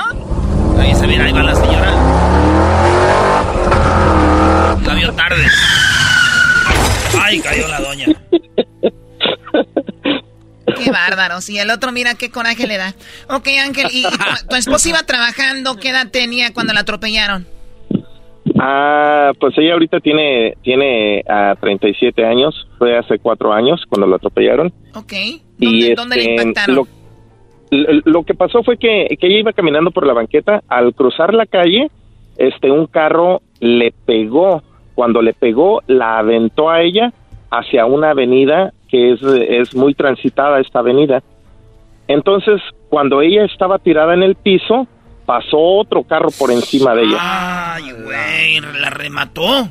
Ahí 0.80 0.96
se 0.96 1.08
mira, 1.08 1.26
ahí 1.26 1.32
va 1.32 1.44
la 1.44 1.56
señora. 1.56 1.92
La 4.86 4.94
vio 4.96 5.14
tarde. 5.14 5.44
Ay, 7.22 7.40
cayó 7.40 7.68
la 7.68 7.80
doña. 7.80 8.08
Qué 10.78 10.92
bárbaros. 10.92 11.50
Y 11.50 11.60
el 11.60 11.70
otro, 11.70 11.92
mira 11.92 12.16
qué 12.16 12.30
coraje 12.30 12.68
le 12.68 12.78
da. 12.78 12.94
Ok, 13.30 13.48
Ángel, 13.64 13.88
y, 13.92 14.02
y 14.02 14.04
tu, 14.04 14.48
tu 14.50 14.56
esposa 14.56 14.90
iba 14.90 15.04
trabajando, 15.04 15.78
¿qué 15.78 15.90
edad 15.90 16.10
tenía 16.12 16.54
cuando 16.54 16.74
la 16.74 16.82
atropellaron? 16.82 17.48
Ah, 18.60 19.32
pues 19.40 19.58
ella 19.58 19.74
ahorita 19.74 20.00
tiene 20.00 20.56
tiene 20.62 21.24
ah, 21.28 21.56
37 21.60 22.26
años, 22.26 22.68
fue 22.78 22.98
hace 22.98 23.18
cuatro 23.20 23.54
años 23.54 23.82
cuando 23.90 24.08
la 24.08 24.18
atropellaron. 24.18 24.74
Ok. 24.96 25.14
y 25.14 25.40
¿Dónde, 25.60 25.96
dónde 25.96 26.16
le 26.18 26.22
este, 26.22 26.44
impactaron? 26.44 26.76
Lo, 26.76 26.88
lo- 28.06 28.24
que 28.24 28.34
pasó 28.34 28.64
fue 28.64 28.78
que, 28.78 29.08
que 29.20 29.28
ella 29.28 29.40
iba 29.40 29.54
caminando 29.54 29.92
por 29.92 30.06
la 30.06 30.14
banqueta, 30.14 30.62
al 30.68 30.94
cruzar 30.94 31.34
la 31.34 31.46
calle, 31.46 31.90
este 32.38 32.72
un 32.72 32.88
carro 32.88 33.42
le 33.60 33.94
pegó, 34.06 34.62
cuando 34.96 35.22
le 35.22 35.34
pegó 35.34 35.82
la 35.88 36.20
aventó 36.20 36.70
a 36.70 36.82
ella 36.82 37.12
hacia 37.52 37.86
una 37.86 38.12
avenida 38.12 38.74
que 38.90 39.14
es, 39.14 39.22
es 39.24 39.76
muy 39.76 39.94
transitada 39.94 40.60
esta 40.60 40.80
avenida. 40.80 41.24
Entonces, 42.08 42.62
cuando 42.90 43.22
ella 43.22 43.46
estaba 43.46 43.80
tirada 43.80 44.14
en 44.14 44.24
el 44.24 44.36
piso, 44.36 44.88
pasó 45.26 45.58
otro 45.58 46.04
carro 46.04 46.30
por 46.38 46.52
encima 46.52 46.94
de 46.94 47.04
ella. 47.04 47.18
Ay, 47.20 47.84
güey, 48.04 48.60
la 48.82 48.90
remató. 48.90 49.68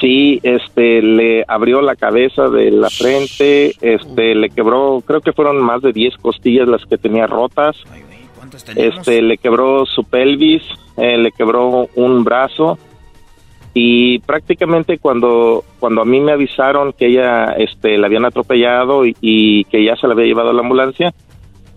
Sí, 0.00 0.40
este, 0.42 1.02
le 1.02 1.44
abrió 1.46 1.80
la 1.80 1.96
cabeza 1.96 2.48
de 2.48 2.70
la 2.70 2.90
frente, 2.90 3.74
este, 3.80 4.34
le 4.34 4.50
quebró, 4.50 5.02
creo 5.06 5.20
que 5.20 5.32
fueron 5.32 5.62
más 5.62 5.82
de 5.82 5.92
10 5.92 6.16
costillas 6.16 6.66
las 6.66 6.84
que 6.86 6.98
tenía 6.98 7.26
rotas. 7.26 7.76
Este, 8.74 9.22
le 9.22 9.38
quebró 9.38 9.84
su 9.86 10.04
pelvis, 10.04 10.62
eh, 10.96 11.18
le 11.18 11.32
quebró 11.32 11.88
un 11.94 12.24
brazo 12.24 12.78
y 13.74 14.20
prácticamente 14.20 14.98
cuando 14.98 15.62
cuando 15.78 16.00
a 16.00 16.04
mí 16.06 16.20
me 16.20 16.32
avisaron 16.32 16.94
que 16.94 17.08
ella, 17.08 17.52
este, 17.58 17.98
la 17.98 18.06
habían 18.06 18.24
atropellado 18.24 19.04
y, 19.04 19.14
y 19.20 19.64
que 19.64 19.84
ya 19.84 19.96
se 19.96 20.06
la 20.06 20.14
había 20.14 20.26
llevado 20.26 20.50
a 20.50 20.54
la 20.54 20.62
ambulancia, 20.62 21.12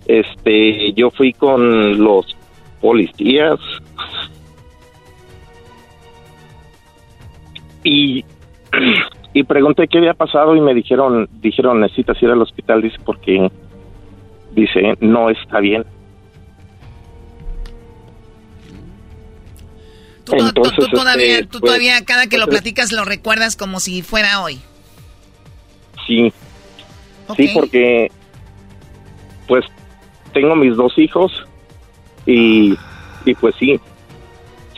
este, 0.06 0.94
yo 0.94 1.12
fui 1.12 1.34
con 1.34 2.02
los 2.02 2.38
policías 2.80 3.60
y 7.90 8.26
y 9.34 9.44
pregunté 9.44 9.88
qué 9.88 9.98
había 10.00 10.14
pasado 10.14 10.56
y 10.56 10.62
me 10.62 10.74
dijeron 10.74 11.28
dijeron 11.42 11.80
necesitas 11.82 12.22
ir 12.22 12.30
al 12.30 12.42
hospital 12.42 12.82
dice 12.82 12.98
porque 13.06 13.50
dice 14.54 14.96
no 15.00 15.30
está 15.30 15.60
bien 15.60 15.84
Tú, 20.26 20.36
tú- 20.38 20.44
tú- 20.46 20.54
tú 20.54 20.70
Entonces, 20.70 20.92
todavía, 20.94 21.34
este, 21.40 21.46
tú 21.46 21.60
pues, 21.60 21.64
todavía 21.72 22.06
cada 22.06 22.28
que 22.28 22.38
lo 22.38 22.48
platicas 22.48 22.92
lo 22.92 23.04
recuerdas 23.04 23.56
como 23.56 23.80
si 23.80 24.02
fuera 24.04 24.42
hoy. 24.44 24.60
sí. 26.08 26.32
Sí 27.38 27.48
porque 27.54 28.12
pues 29.48 29.64
tengo 30.34 30.56
mis 30.56 30.76
dos 30.76 30.98
hijos 30.98 31.32
y 32.26 32.76
y 33.26 33.34
pues 33.36 33.54
sí 33.60 33.80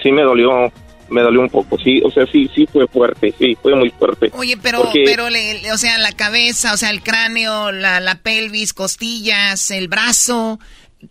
sí 0.04 0.12
me 0.12 0.22
dolió 0.24 0.70
me 1.12 1.22
dolió 1.22 1.42
un 1.42 1.50
poco 1.50 1.78
sí 1.78 2.02
o 2.04 2.10
sea 2.12 2.26
sí 2.28 2.50
sí 2.56 2.66
fue 2.72 2.88
fuerte 2.88 3.34
sí 3.38 3.56
fue 3.62 3.76
muy 3.76 3.90
fuerte 3.92 4.32
Oye, 4.38 4.56
pero, 4.62 4.84
Porque- 4.84 5.04
pero, 5.06 5.30
le- 5.30 5.72
o 5.72 5.78
sea, 5.78 5.98
la 6.00 6.12
cabeza, 6.12 6.74
o 6.74 6.78
sea, 6.78 6.90
el 6.90 7.02
cráneo, 7.04 7.72
la, 7.72 8.00
la 8.00 8.16
pelvis, 8.16 8.74
costillas, 8.74 9.70
el 9.72 9.88
brazo, 9.88 10.60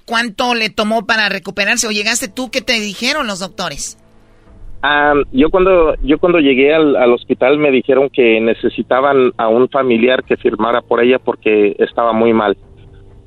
¿cuánto 0.06 0.54
le 0.54 0.70
tomó 0.70 1.06
para 1.06 1.28
recuperarse? 1.28 1.86
¿O 1.86 1.90
llegaste 1.90 2.28
tú? 2.28 2.50
¿Qué 2.50 2.60
te 2.62 2.74
dijeron 2.80 3.26
los 3.26 3.38
doctores? 3.40 3.96
Ah, 4.82 5.12
yo 5.32 5.50
cuando 5.50 5.94
yo 6.02 6.18
cuando 6.18 6.38
llegué 6.38 6.74
al, 6.74 6.96
al 6.96 7.12
hospital 7.12 7.58
me 7.58 7.70
dijeron 7.70 8.08
que 8.10 8.40
necesitaban 8.40 9.32
a 9.36 9.48
un 9.48 9.68
familiar 9.68 10.24
que 10.24 10.38
firmara 10.38 10.80
por 10.80 11.02
ella 11.04 11.18
porque 11.18 11.76
estaba 11.78 12.12
muy 12.14 12.32
mal, 12.32 12.56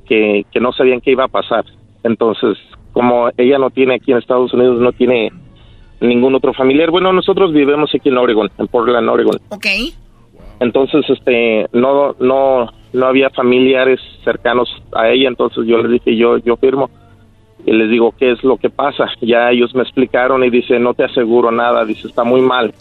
que, 0.07 0.45
que 0.51 0.59
no 0.59 0.73
sabían 0.73 0.99
qué 1.01 1.11
iba 1.11 1.25
a 1.25 1.27
pasar. 1.27 1.63
Entonces, 2.03 2.57
como 2.91 3.29
ella 3.37 3.59
no 3.59 3.69
tiene 3.69 3.95
aquí 3.95 4.11
en 4.11 4.17
Estados 4.17 4.51
Unidos, 4.53 4.79
no 4.81 4.91
tiene 4.93 5.31
ningún 6.03 6.35
otro 6.35 6.53
familiar. 6.53 6.91
Bueno, 6.91 7.11
nosotros 7.13 7.53
vivimos 7.53 7.91
aquí 7.93 8.09
en 8.09 8.17
Oregon, 8.17 8.49
en 8.57 8.67
Portland, 8.67 9.09
Oregon. 9.09 9.39
Ok. 9.49 9.65
Entonces, 10.59 11.03
este, 11.09 11.67
no, 11.73 12.15
no, 12.19 12.69
no 12.93 13.05
había 13.05 13.29
familiares 13.29 13.99
cercanos 14.23 14.69
a 14.93 15.09
ella. 15.09 15.27
Entonces 15.27 15.65
yo 15.65 15.77
les 15.77 15.91
dije, 15.91 16.15
yo, 16.15 16.37
yo 16.37 16.55
firmo 16.57 16.89
y 17.65 17.71
les 17.71 17.89
digo 17.89 18.13
qué 18.17 18.31
es 18.31 18.43
lo 18.43 18.57
que 18.57 18.69
pasa. 18.69 19.07
Ya 19.21 19.51
ellos 19.51 19.73
me 19.75 19.83
explicaron 19.83 20.43
y 20.43 20.49
dice, 20.49 20.79
no 20.79 20.93
te 20.93 21.03
aseguro 21.03 21.51
nada. 21.51 21.85
Dice, 21.85 22.07
está 22.07 22.23
muy 22.23 22.41
mal, 22.41 22.73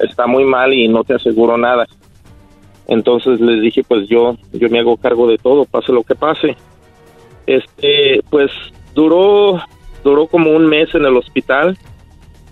está 0.00 0.26
muy 0.26 0.44
mal 0.44 0.72
y 0.72 0.88
no 0.88 1.04
te 1.04 1.14
aseguro 1.14 1.56
nada. 1.56 1.86
Entonces 2.86 3.40
les 3.40 3.62
dije, 3.62 3.82
pues 3.86 4.08
yo, 4.08 4.36
yo 4.52 4.68
me 4.68 4.80
hago 4.80 4.96
cargo 4.96 5.26
de 5.26 5.38
todo, 5.38 5.64
pase 5.64 5.92
lo 5.92 6.02
que 6.02 6.14
pase. 6.14 6.56
Este, 7.46 8.20
pues 8.30 8.50
duró, 8.94 9.60
duró 10.02 10.26
como 10.26 10.50
un 10.50 10.66
mes 10.66 10.94
en 10.94 11.04
el 11.04 11.16
hospital, 11.16 11.76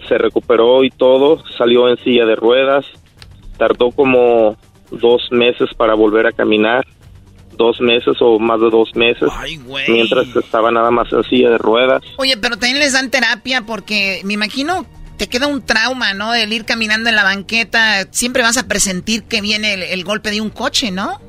se 0.08 0.18
recuperó 0.18 0.84
y 0.84 0.90
todo, 0.90 1.42
salió 1.56 1.88
en 1.88 1.96
silla 1.98 2.24
de 2.24 2.36
ruedas, 2.36 2.86
tardó 3.56 3.90
como 3.90 4.56
dos 4.90 5.28
meses 5.30 5.70
para 5.76 5.94
volver 5.94 6.26
a 6.26 6.32
caminar, 6.32 6.86
dos 7.56 7.80
meses 7.80 8.16
o 8.20 8.38
más 8.38 8.60
de 8.60 8.70
dos 8.70 8.94
meses, 8.94 9.28
mientras 9.88 10.34
estaba 10.36 10.70
nada 10.70 10.90
más 10.90 11.12
en 11.12 11.22
silla 11.24 11.50
de 11.50 11.58
ruedas. 11.58 12.02
Oye, 12.16 12.36
pero 12.36 12.56
también 12.56 12.78
les 12.78 12.92
dan 12.92 13.10
terapia 13.10 13.62
porque 13.66 14.20
me 14.24 14.34
imagino 14.34 14.86
te 15.22 15.28
queda 15.28 15.46
un 15.46 15.64
trauma, 15.64 16.14
¿no? 16.14 16.34
El 16.34 16.52
ir 16.52 16.64
caminando 16.64 17.08
en 17.08 17.14
la 17.14 17.22
banqueta, 17.22 18.02
siempre 18.10 18.42
vas 18.42 18.58
a 18.58 18.66
presentir 18.66 19.22
que 19.22 19.40
viene 19.40 19.92
el, 19.92 20.02
golpe 20.02 20.30
de 20.30 20.40
un 20.40 20.50
coche, 20.50 20.90
¿no? 20.90 21.20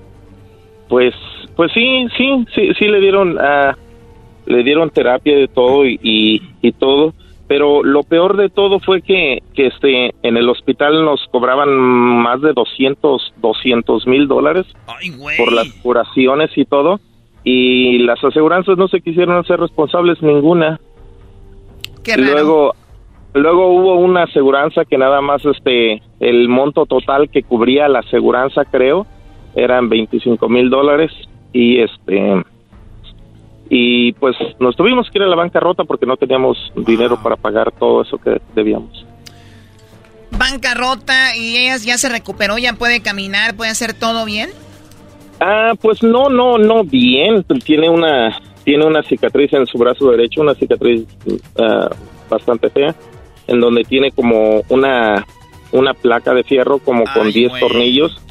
Pues, 0.90 1.14
pues 1.56 1.72
sí, 1.74 2.08
sí, 2.18 2.45
sí, 2.56 2.70
sí 2.80 2.86
le 2.86 3.00
dieron, 3.00 3.38
uh, 3.38 3.76
le 4.48 4.64
dieron 4.64 4.90
terapia 4.90 5.38
de 5.38 5.48
todo 5.48 5.86
y, 5.86 6.41
y, 6.62 6.72
todo, 6.72 7.14
pero 7.53 7.84
lo 7.84 8.01
peor 8.01 8.35
de 8.35 8.49
todo 8.49 8.80
fue 8.80 9.03
que, 9.03 9.43
que 9.53 9.67
este, 9.67 10.15
en 10.23 10.38
el 10.38 10.49
hospital 10.49 11.05
nos 11.05 11.23
cobraban 11.31 11.69
más 11.69 12.41
de 12.41 12.51
200, 12.51 13.35
200 13.38 14.07
mil 14.07 14.27
dólares 14.27 14.65
por 15.38 15.53
las 15.53 15.71
curaciones 15.84 16.49
y 16.55 16.65
todo, 16.65 16.99
y 17.43 17.99
las 17.99 18.23
aseguranzas 18.23 18.75
no 18.80 18.88
se 18.88 19.01
quisieron 19.01 19.38
hacer 19.38 19.59
responsables 19.59 20.19
ninguna. 20.23 20.80
Qué 22.03 22.17
raro. 22.17 22.31
Luego, 22.31 22.75
Luego 23.35 23.67
hubo 23.67 23.95
una 23.97 24.23
aseguranza 24.23 24.84
que 24.85 24.97
nada 24.97 25.21
más 25.21 25.45
este 25.45 26.01
el 26.19 26.49
monto 26.49 26.88
total 26.88 27.30
que 27.30 27.43
cubría 27.43 27.88
la 27.88 27.99
aseguranza 27.99 28.65
creo 28.65 29.05
eran 29.53 29.89
25 29.89 30.49
mil 30.49 30.71
dólares 30.71 31.11
y 31.51 31.81
este 31.81 32.43
y 33.76 34.12
pues 34.14 34.36
nos 34.60 34.76
tuvimos 34.76 35.10
que 35.10 35.18
ir 35.18 35.24
a 35.24 35.28
la 35.28 35.36
bancarrota 35.36 35.84
porque 35.84 36.06
no 36.06 36.16
teníamos 36.16 36.72
dinero 36.76 37.18
para 37.24 37.36
pagar 37.36 37.72
todo 37.72 38.04
eso 38.04 38.20
que 38.20 38.40
debíamos. 38.54 39.04
Bancarrota 40.38 41.36
y 41.36 41.58
ella 41.58 41.78
ya 41.78 41.98
se 41.98 42.08
recuperó, 42.08 42.60
ya 42.60 42.74
puede 42.74 43.02
caminar, 43.02 43.56
puede 43.56 43.72
hacer 43.72 43.95
todo 43.95 44.26
bien. 44.26 44.52
Ah, 45.40 45.74
pues 45.82 46.04
no, 46.04 46.30
no, 46.30 46.60
no 46.60 46.84
bien. 46.84 47.44
Tiene 47.66 47.90
una 47.90 48.38
tiene 48.64 48.86
una 48.86 49.02
cicatriz 49.02 49.52
en 49.54 49.66
su 49.66 49.80
brazo 49.80 50.12
derecho, 50.12 50.41
una 50.41 50.54
cicatriz 50.54 51.08
ah, 51.58 51.90
bastante 52.30 52.70
fea 52.70 52.94
en 53.48 53.60
donde 53.60 53.86
tiene 53.86 54.12
como 54.12 54.62
una 54.70 55.26
una 55.74 55.94
placa 55.94 56.34
de 56.34 56.44
fierro 56.44 56.80
como 56.80 57.04
con 57.14 57.32
10 57.32 57.60
tornillos. 57.60 58.22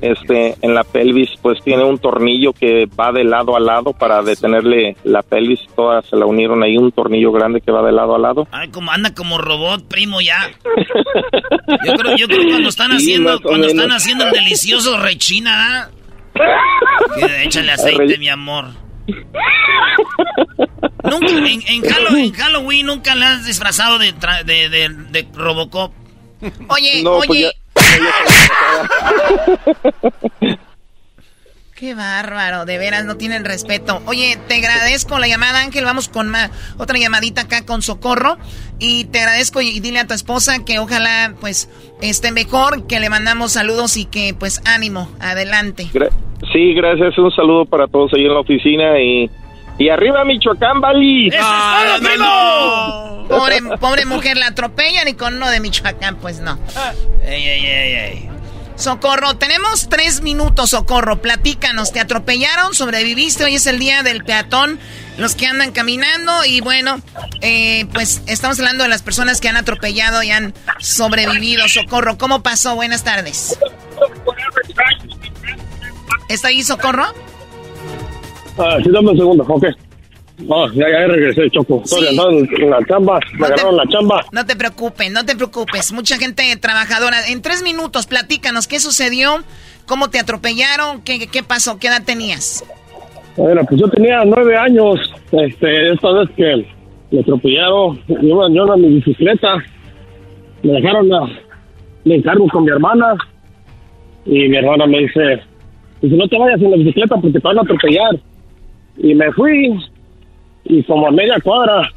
Este, 0.00 0.56
en 0.62 0.74
la 0.74 0.84
pelvis 0.84 1.30
pues 1.42 1.62
tiene 1.62 1.84
un 1.84 1.98
tornillo 1.98 2.52
que 2.52 2.86
va 2.86 3.12
de 3.12 3.24
lado 3.24 3.56
a 3.56 3.60
lado 3.60 3.92
para 3.92 4.22
detenerle 4.22 4.96
la 5.04 5.22
pelvis, 5.22 5.60
todas 5.76 6.06
se 6.06 6.16
la 6.16 6.26
unieron 6.26 6.62
ahí 6.62 6.76
un 6.76 6.92
tornillo 6.92 7.30
grande 7.32 7.60
que 7.60 7.70
va 7.70 7.82
de 7.82 7.92
lado 7.92 8.14
a 8.14 8.18
lado. 8.18 8.48
Ay, 8.50 8.68
como 8.68 8.90
anda 8.90 9.14
como 9.14 9.38
robot, 9.38 9.86
primo 9.86 10.20
ya. 10.20 10.50
Yo 11.84 11.92
creo, 11.94 12.16
yo 12.16 12.26
creo 12.26 12.48
cuando 12.48 12.68
están 12.70 12.92
haciendo 12.92 13.40
cuando 13.42 13.66
están 13.66 13.90
haciendo 13.92 14.24
el 14.24 14.32
delicioso 14.32 14.98
rechina, 14.98 15.90
échale 17.42 17.72
aceite, 17.72 18.16
mi 18.16 18.28
amor. 18.28 18.66
Nunca, 21.04 21.32
en, 21.32 22.32
Halloween, 22.32 22.86
nunca 22.86 23.14
le 23.14 23.24
has 23.24 23.46
disfrazado 23.46 23.98
de, 23.98 24.12
de, 24.12 25.26
Robocop. 25.34 25.92
Oye, 26.68 27.02
pues 27.02 27.30
oye. 27.30 27.50
Qué 31.78 31.94
bárbaro, 31.94 32.64
de 32.64 32.76
veras 32.76 33.04
no 33.04 33.16
tienen 33.16 33.44
respeto. 33.44 34.02
Oye, 34.06 34.36
te 34.48 34.56
agradezco 34.56 35.20
la 35.20 35.28
llamada, 35.28 35.60
Ángel. 35.60 35.84
Vamos 35.84 36.08
con 36.08 36.32
otra 36.76 36.98
llamadita 36.98 37.42
acá 37.42 37.64
con 37.64 37.82
Socorro. 37.82 38.36
Y 38.80 39.04
te 39.04 39.20
agradezco 39.20 39.60
y 39.60 39.78
dile 39.78 40.00
a 40.00 40.06
tu 40.08 40.12
esposa 40.12 40.64
que 40.64 40.80
ojalá 40.80 41.34
pues 41.40 41.70
esté 42.02 42.32
mejor, 42.32 42.88
que 42.88 42.98
le 42.98 43.10
mandamos 43.10 43.52
saludos 43.52 43.96
y 43.96 44.06
que 44.06 44.34
pues 44.34 44.60
ánimo, 44.66 45.08
adelante. 45.20 45.86
sí, 46.52 46.74
gracias. 46.74 47.16
Un 47.16 47.30
saludo 47.30 47.64
para 47.64 47.86
todos 47.86 48.12
ahí 48.12 48.24
en 48.24 48.34
la 48.34 48.40
oficina 48.40 49.00
y 49.00 49.30
y 49.78 49.88
arriba 49.88 50.24
Michoacán, 50.24 50.80
Bali. 50.80 51.28
¡Eso 51.28 51.38
primo! 52.00 53.26
Pobre, 53.28 53.60
pobre 53.78 54.04
mujer, 54.06 54.36
la 54.36 54.48
atropellan 54.48 55.06
y 55.08 55.14
con 55.14 55.34
uno 55.34 55.48
de 55.50 55.60
Michoacán, 55.60 56.16
pues 56.16 56.40
no. 56.40 56.58
Ey, 57.22 57.46
ey, 57.46 57.66
ey, 57.66 57.92
ey. 57.94 58.30
Socorro, 58.78 59.36
tenemos 59.36 59.88
tres 59.88 60.22
minutos, 60.22 60.70
Socorro. 60.70 61.20
Platícanos, 61.20 61.92
¿te 61.92 61.98
atropellaron? 61.98 62.74
¿Sobreviviste? 62.74 63.44
Hoy 63.44 63.56
es 63.56 63.66
el 63.66 63.80
día 63.80 64.04
del 64.04 64.24
peatón, 64.24 64.78
los 65.16 65.34
que 65.34 65.46
andan 65.46 65.72
caminando. 65.72 66.44
Y 66.44 66.60
bueno, 66.60 67.00
eh, 67.40 67.86
pues 67.92 68.22
estamos 68.26 68.58
hablando 68.60 68.84
de 68.84 68.88
las 68.88 69.02
personas 69.02 69.40
que 69.40 69.48
han 69.48 69.56
atropellado 69.56 70.22
y 70.22 70.30
han 70.30 70.54
sobrevivido. 70.78 71.66
Socorro, 71.68 72.18
¿cómo 72.18 72.42
pasó? 72.44 72.76
Buenas 72.76 73.02
tardes. 73.02 73.58
¿Está 76.28 76.48
ahí, 76.48 76.62
Socorro? 76.62 77.12
Ah, 78.58 78.78
sí, 78.82 78.90
dame 78.90 79.10
un 79.10 79.16
segundo, 79.16 79.44
ok. 79.48 79.66
Oh, 80.48 80.68
ya, 80.70 80.88
ya 80.88 81.06
regresé, 81.06 81.50
Choco. 81.50 81.82
Estoy 81.84 82.08
andando 82.08 82.46
en 82.56 82.70
la 82.70 82.78
chamba, 82.86 83.18
me 83.38 83.46
agarraron 83.46 83.76
la 83.76 83.86
chamba. 83.88 84.24
No 84.30 84.46
te 84.46 84.54
preocupes, 84.54 85.10
no 85.10 85.24
te 85.24 85.34
preocupes. 85.34 85.92
Mucha 85.92 86.16
gente 86.16 86.56
trabajadora. 86.60 87.26
En 87.28 87.42
tres 87.42 87.62
minutos, 87.62 88.06
platícanos 88.06 88.68
qué 88.68 88.78
sucedió, 88.78 89.42
cómo 89.86 90.10
te 90.10 90.20
atropellaron, 90.20 91.02
qué, 91.02 91.26
qué 91.26 91.42
pasó, 91.42 91.78
qué 91.78 91.88
edad 91.88 92.04
tenías. 92.04 92.64
Bueno, 93.36 93.62
pues 93.68 93.80
yo 93.80 93.88
tenía 93.88 94.24
nueve 94.24 94.56
años. 94.56 95.00
Este, 95.32 95.92
esta 95.92 96.12
vez 96.12 96.28
que 96.36 96.66
me 97.10 97.20
atropellaron, 97.20 98.00
yo, 98.06 98.48
yo 98.48 98.74
en 98.74 98.80
mi 98.80 98.88
bicicleta, 99.00 99.56
me 100.62 100.72
dejaron 100.72 101.08
la, 101.08 101.28
me 102.04 102.14
encargo 102.16 102.46
con 102.48 102.64
mi 102.64 102.70
hermana 102.70 103.16
y 104.24 104.48
mi 104.48 104.56
hermana 104.56 104.86
me 104.86 105.00
dice, 105.00 105.42
si 106.00 106.08
no 106.08 106.28
te 106.28 106.38
vayas 106.38 106.60
en 106.60 106.70
la 106.70 106.76
bicicleta 106.76 107.16
porque 107.16 107.32
te 107.32 107.38
van 107.40 107.58
a 107.58 107.62
atropellar. 107.62 108.18
Y 108.98 109.14
me 109.14 109.32
fui 109.32 109.78
y 110.64 110.82
como 110.84 111.08
a 111.08 111.10
media 111.10 111.38
cuadra 111.40 111.90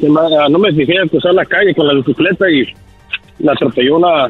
no 0.00 0.58
me 0.58 0.72
fijé 0.72 0.94
cruzar 1.10 1.34
la 1.34 1.44
calle 1.44 1.74
con 1.74 1.86
la 1.86 1.94
bicicleta 1.94 2.48
y 2.50 2.66
la 3.40 3.52
atropelló 3.52 3.96
una 3.96 4.28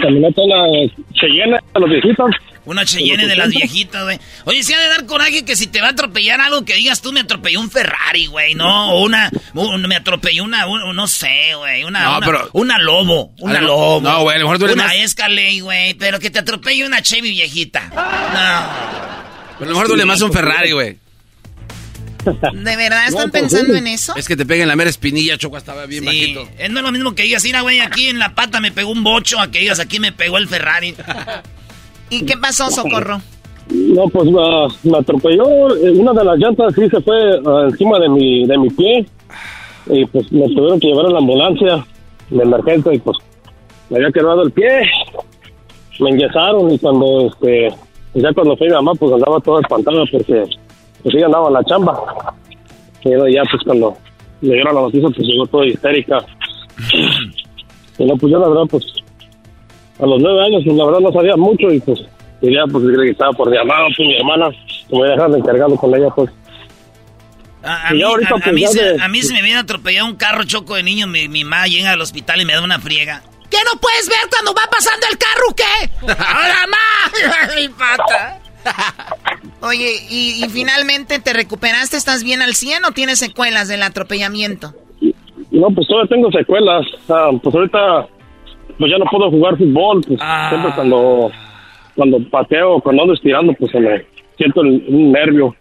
camioneta, 0.00 0.42
una 0.42 0.92
Cheyenne 1.12 1.58
de 1.74 1.80
los 1.80 1.90
viejitos. 1.90 2.30
Una 2.64 2.84
Cheyenne 2.84 3.26
de 3.26 3.34
las 3.34 3.48
viejitas, 3.48 4.04
güey. 4.04 4.18
Oye, 4.44 4.62
si 4.62 4.74
ha 4.74 4.78
de 4.78 4.88
dar 4.88 5.06
coraje 5.06 5.44
que 5.44 5.56
si 5.56 5.68
te 5.68 5.80
va 5.80 5.88
a 5.88 5.90
atropellar 5.90 6.40
algo 6.40 6.64
que 6.66 6.74
digas 6.74 7.00
tú 7.00 7.12
me 7.12 7.20
atropelló 7.20 7.60
un 7.60 7.70
Ferrari, 7.70 8.26
güey, 8.26 8.54
¿no? 8.54 8.92
O 8.92 9.04
una, 9.04 9.30
me 9.88 9.96
atropelló 9.96 10.44
una, 10.44 10.66
no 10.66 11.06
sé, 11.06 11.54
güey, 11.56 11.84
una, 11.84 12.02
no, 12.02 12.18
una, 12.18 12.26
pero, 12.26 12.50
una 12.52 12.78
Lobo, 12.78 13.32
una 13.38 13.60
Lobo. 13.60 14.00
No, 14.02 14.22
güey, 14.22 14.36
a 14.36 14.38
lo 14.38 14.44
mejor 14.44 14.58
tú 14.58 14.64
eres 14.66 14.76
Una 14.76 14.84
más... 14.84 14.96
Escalade, 14.96 15.60
güey, 15.62 15.94
pero 15.94 16.18
que 16.18 16.30
te 16.30 16.40
atropelle 16.40 16.86
una 16.86 17.00
Chevy 17.00 17.30
viejita. 17.30 17.88
No. 17.88 19.27
Pero 19.58 19.70
a 19.70 19.72
lo 19.72 19.74
mejor 19.74 19.88
duele 19.88 20.04
más 20.04 20.22
un 20.22 20.32
Ferrari, 20.32 20.72
güey. 20.72 20.98
¿De 22.24 22.76
verdad 22.76 23.08
están 23.08 23.30
pensando 23.30 23.74
en 23.74 23.86
eso? 23.86 24.14
Es 24.16 24.28
que 24.28 24.36
te 24.36 24.44
peguen 24.44 24.68
la 24.68 24.76
mera 24.76 24.90
espinilla, 24.90 25.38
Choco, 25.38 25.56
estaba 25.56 25.86
bien 25.86 26.04
bajito. 26.04 26.46
Es 26.58 26.70
no 26.70 26.80
es 26.80 26.84
lo 26.84 26.92
mismo 26.92 27.14
que 27.14 27.22
digas, 27.22 27.42
mira, 27.44 27.62
güey, 27.62 27.80
aquí 27.80 28.08
en 28.08 28.18
la 28.18 28.34
pata 28.34 28.60
me 28.60 28.72
pegó 28.72 28.90
un 28.90 29.02
bocho, 29.02 29.40
a 29.40 29.50
que 29.50 29.60
digas, 29.60 29.80
aquí 29.80 29.98
me 29.98 30.12
pegó 30.12 30.38
el 30.38 30.48
Ferrari. 30.48 30.94
¿Y 32.10 32.24
qué 32.24 32.36
pasó, 32.36 32.70
Socorro? 32.70 33.20
No, 33.70 34.08
pues 34.08 34.28
me 34.82 34.98
atropelló. 34.98 35.76
Eh, 35.76 35.90
una 35.90 36.12
de 36.12 36.24
las 36.24 36.38
llantas 36.38 36.74
sí 36.74 36.88
se 36.88 37.00
fue 37.02 37.16
ah, 37.46 37.66
encima 37.68 37.98
de 37.98 38.08
mi, 38.08 38.46
de 38.46 38.58
mi 38.58 38.70
pie. 38.70 39.06
Y 39.86 40.04
pues 40.06 40.30
me 40.32 40.46
tuvieron 40.54 40.80
que 40.80 40.88
llevar 40.88 41.06
a 41.06 41.10
la 41.10 41.18
ambulancia 41.18 41.86
de 42.30 42.42
emergencia 42.42 42.94
y 42.94 42.98
pues 42.98 43.18
me 43.90 43.98
había 43.98 44.10
quedado 44.10 44.42
el 44.42 44.52
pie. 44.52 44.90
Me 46.00 46.10
enyesaron 46.10 46.70
y 46.72 46.78
cuando 46.78 47.28
este 47.28 47.68
ya 48.22 48.32
cuando 48.32 48.56
fui 48.56 48.68
mi 48.68 48.74
mamá, 48.74 48.92
pues 48.94 49.12
andaba 49.12 49.40
toda 49.40 49.60
espantada 49.60 50.04
porque 50.10 50.44
pues 51.02 51.14
ella 51.14 51.26
andaba 51.26 51.48
en 51.48 51.54
la 51.54 51.64
chamba. 51.64 52.34
Y 53.04 53.10
ya, 53.32 53.42
pues 53.50 53.62
cuando 53.64 53.96
le 54.40 54.54
dieron 54.54 54.74
la 54.74 54.80
noticia, 54.82 55.08
pues 55.08 55.26
llegó 55.26 55.46
toda 55.46 55.66
histérica. 55.66 56.18
y 57.98 58.04
no, 58.04 58.16
pues 58.16 58.32
yo 58.32 58.38
la 58.38 58.48
verdad, 58.48 58.64
pues 58.70 58.84
a 60.00 60.06
los 60.06 60.20
nueve 60.20 60.44
años, 60.44 60.62
pues 60.64 60.76
la 60.76 60.84
verdad 60.84 61.00
no 61.00 61.12
sabía 61.12 61.36
mucho 61.36 61.72
y 61.72 61.80
pues 61.80 62.00
diría, 62.40 62.64
pues 62.70 62.84
que 62.84 63.10
estaba 63.10 63.32
por 63.32 63.52
llamado, 63.52 63.86
pues 63.96 64.08
mi 64.08 64.16
hermana, 64.16 64.50
como 64.88 65.04
ya 65.04 65.12
dejaron 65.12 65.36
encargado 65.36 65.76
con 65.76 65.94
ella, 65.94 66.08
pues. 66.14 66.30
A, 67.62 67.92
mí, 67.92 68.02
ahorita, 68.02 68.36
a, 68.36 68.38
pues, 68.38 68.54
mí 68.54 68.66
se, 68.66 69.02
a, 69.02 69.08
mí, 69.08 69.20
se, 69.20 69.34
me 69.34 69.42
viene 69.42 69.58
atropellado 69.58 70.06
un 70.06 70.14
carro 70.14 70.44
choco 70.44 70.76
de 70.76 70.84
niño, 70.84 71.06
mi, 71.08 71.28
mi 71.28 71.42
mamá 71.42 71.66
llega 71.66 71.90
al 71.92 72.00
hospital 72.00 72.40
y 72.40 72.44
me 72.44 72.54
da 72.54 72.62
una 72.62 72.78
friega. 72.78 73.22
¿Qué 73.50 73.56
no 73.72 73.80
puedes 73.80 74.08
ver 74.08 74.18
cuando 74.30 74.52
va 74.54 74.62
pasando 74.70 75.06
el 75.10 75.18
carro 75.18 75.54
qué? 75.56 76.12
¡Ahora 76.22 76.66
más! 76.68 77.56
Mi 77.56 77.68
pata. 77.68 78.38
Oye, 79.60 79.96
y, 80.10 80.44
finalmente 80.50 81.18
te 81.20 81.32
recuperaste, 81.32 81.96
¿estás 81.96 82.22
bien 82.22 82.42
al 82.42 82.54
100 82.54 82.84
o 82.84 82.92
tienes 82.92 83.18
secuelas 83.18 83.68
del 83.68 83.82
atropellamiento? 83.82 84.74
No, 85.50 85.68
pues 85.74 85.88
todavía 85.88 86.08
tengo 86.08 86.30
secuelas. 86.30 86.84
pues 87.06 87.54
ahorita 87.54 88.06
pues 88.78 88.92
ya 88.92 88.98
no 88.98 89.06
puedo 89.10 89.30
jugar 89.30 89.56
fútbol, 89.56 90.02
pues 90.06 90.20
ah. 90.22 90.48
siempre 90.50 90.72
cuando 90.74 91.32
cuando 91.96 92.18
pateo, 92.30 92.80
cuando 92.80 93.02
ando 93.02 93.14
estirando, 93.14 93.52
pues 93.54 93.72
se 93.72 93.80
me 93.80 94.06
siento 94.36 94.60
el- 94.60 94.84
un 94.88 95.10
nervio 95.10 95.56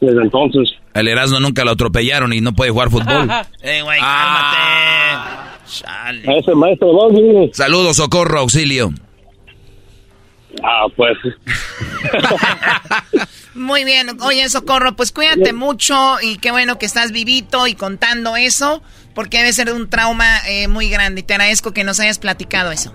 desde 0.00 0.22
entonces. 0.22 0.70
El 0.94 1.08
Erasmo 1.08 1.40
nunca 1.40 1.64
lo 1.64 1.72
atropellaron 1.72 2.32
y 2.32 2.40
no 2.40 2.52
puede 2.54 2.70
jugar 2.70 2.88
fútbol. 2.90 3.28
Eh, 3.62 3.82
güey, 3.82 3.98
Ah. 4.00 4.54
cálmate. 4.54 5.47
A 5.47 5.47
maestro. 6.54 6.92
Saludos, 7.52 7.96
socorro, 7.96 8.40
auxilio. 8.40 8.92
Ah, 10.62 10.86
pues. 10.96 11.16
Muy 13.54 13.84
bien. 13.84 14.20
Oye, 14.22 14.48
Socorro, 14.48 14.94
pues 14.94 15.12
cuídate 15.12 15.52
mucho 15.52 15.94
y 16.22 16.38
qué 16.38 16.52
bueno 16.52 16.78
que 16.78 16.86
estás 16.86 17.12
vivito 17.12 17.66
y 17.66 17.74
contando 17.74 18.36
eso, 18.36 18.82
porque 19.14 19.38
debe 19.38 19.52
ser 19.52 19.72
un 19.72 19.90
trauma 19.90 20.38
eh, 20.48 20.68
muy 20.68 20.88
grande. 20.88 21.20
Y 21.20 21.24
te 21.24 21.34
agradezco 21.34 21.72
que 21.72 21.84
nos 21.84 22.00
hayas 22.00 22.18
platicado 22.18 22.70
eso. 22.70 22.92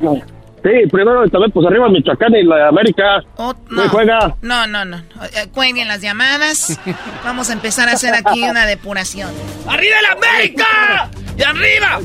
Sí, 0.64 0.70
primero 0.90 1.28
también, 1.30 1.52
pues 1.52 1.68
arriba 1.68 1.90
Michoacán 1.90 2.34
y 2.36 2.44
la 2.44 2.70
América. 2.70 3.22
no. 3.38 3.84
¿Qué 3.84 3.90
juega? 3.90 4.36
No, 4.42 4.66
no, 4.66 4.86
no. 4.86 4.98
Eh, 4.98 5.48
Cuelguen 5.54 5.90
las 5.90 6.00
llamadas. 6.02 6.80
Vamos 7.24 7.50
a 7.50 7.54
empezar 7.54 7.90
a 7.90 7.94
hacer 7.94 8.14
aquí 8.14 8.44
una 8.44 8.66
depuración. 8.66 9.30
¡Arriba 9.68 9.96
la 10.02 10.12
América! 10.14 11.10
¡Y 11.38 11.44
arriba! 11.44 12.00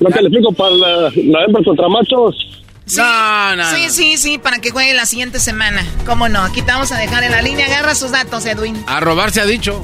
No 0.00 0.08
califico 0.10 0.52
para 0.52 0.70
la, 0.70 1.00
la 1.14 1.44
hembra 1.44 1.62
contra 1.64 1.88
machos. 1.88 2.62
Sí, 2.84 3.00
sí, 3.74 3.90
sí, 3.90 4.16
sí, 4.16 4.38
para 4.38 4.58
que 4.58 4.70
juegue 4.70 4.92
la 4.94 5.06
siguiente 5.06 5.38
semana. 5.38 5.84
¿Cómo 6.04 6.28
no? 6.28 6.42
Aquí 6.42 6.62
te 6.62 6.72
vamos 6.72 6.92
a 6.92 6.98
dejar 6.98 7.24
en 7.24 7.30
la 7.32 7.42
línea. 7.42 7.66
Agarra 7.66 7.94
sus 7.94 8.10
datos, 8.10 8.44
Edwin. 8.46 8.76
A 8.86 9.00
robar 9.00 9.30
se 9.30 9.40
ha 9.40 9.46
dicho. 9.46 9.80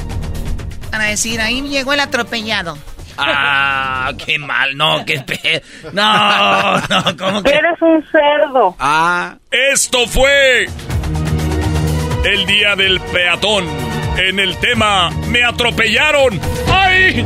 Para 0.91 1.05
decir, 1.05 1.41
ahí 1.41 1.63
llegó 1.63 1.93
el 1.93 2.01
atropellado. 2.01 2.77
Ah, 3.19 4.13
qué 4.25 4.39
mal, 4.39 4.77
no, 4.77 5.05
qué 5.05 5.21
pe... 5.21 5.63
No, 5.93 6.77
no, 6.89 7.17
¿cómo 7.19 7.43
que? 7.43 7.51
Eres 7.51 7.81
un 7.81 8.05
cerdo. 8.11 8.77
Ah. 8.79 9.35
Esto 9.51 10.07
fue 10.07 10.67
el 12.25 12.47
día 12.47 12.77
del 12.77 13.01
peatón. 13.01 13.65
En 14.19 14.41
el 14.41 14.57
tema 14.59 15.11
Me 15.29 15.45
atropellaron. 15.45 16.41
¡Ay! 16.73 17.25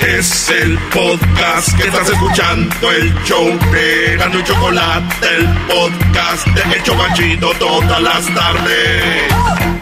Es 0.00 0.50
el 0.50 0.78
podcast 0.94 1.76
que 1.76 1.88
estás 1.88 2.08
escuchando, 2.08 2.92
el 2.92 3.12
show 3.24 3.58
de 3.72 4.16
Gano 4.16 4.38
y 4.38 4.44
Chocolate, 4.44 5.26
el 5.36 5.46
podcast 5.66 6.46
de 6.46 6.76
El 6.76 6.82
Chocachito 6.84 7.50
todas 7.58 8.00
las 8.00 8.26
tardes. 8.32 9.75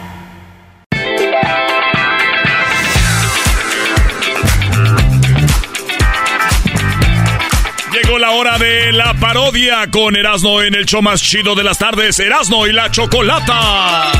La 8.25 8.31
hora 8.31 8.57
de 8.57 8.91
la 8.91 9.13
parodia 9.13 9.85
con 9.91 10.15
Erasmo 10.15 10.59
en 10.63 10.73
el 10.73 10.87
show 10.87 10.99
más 10.99 11.21
chido 11.21 11.53
de 11.53 11.63
las 11.63 11.77
tardes, 11.77 12.19
Erasmo 12.19 12.65
y 12.65 12.71
la 12.71 12.89
Chocolata. 12.89 14.11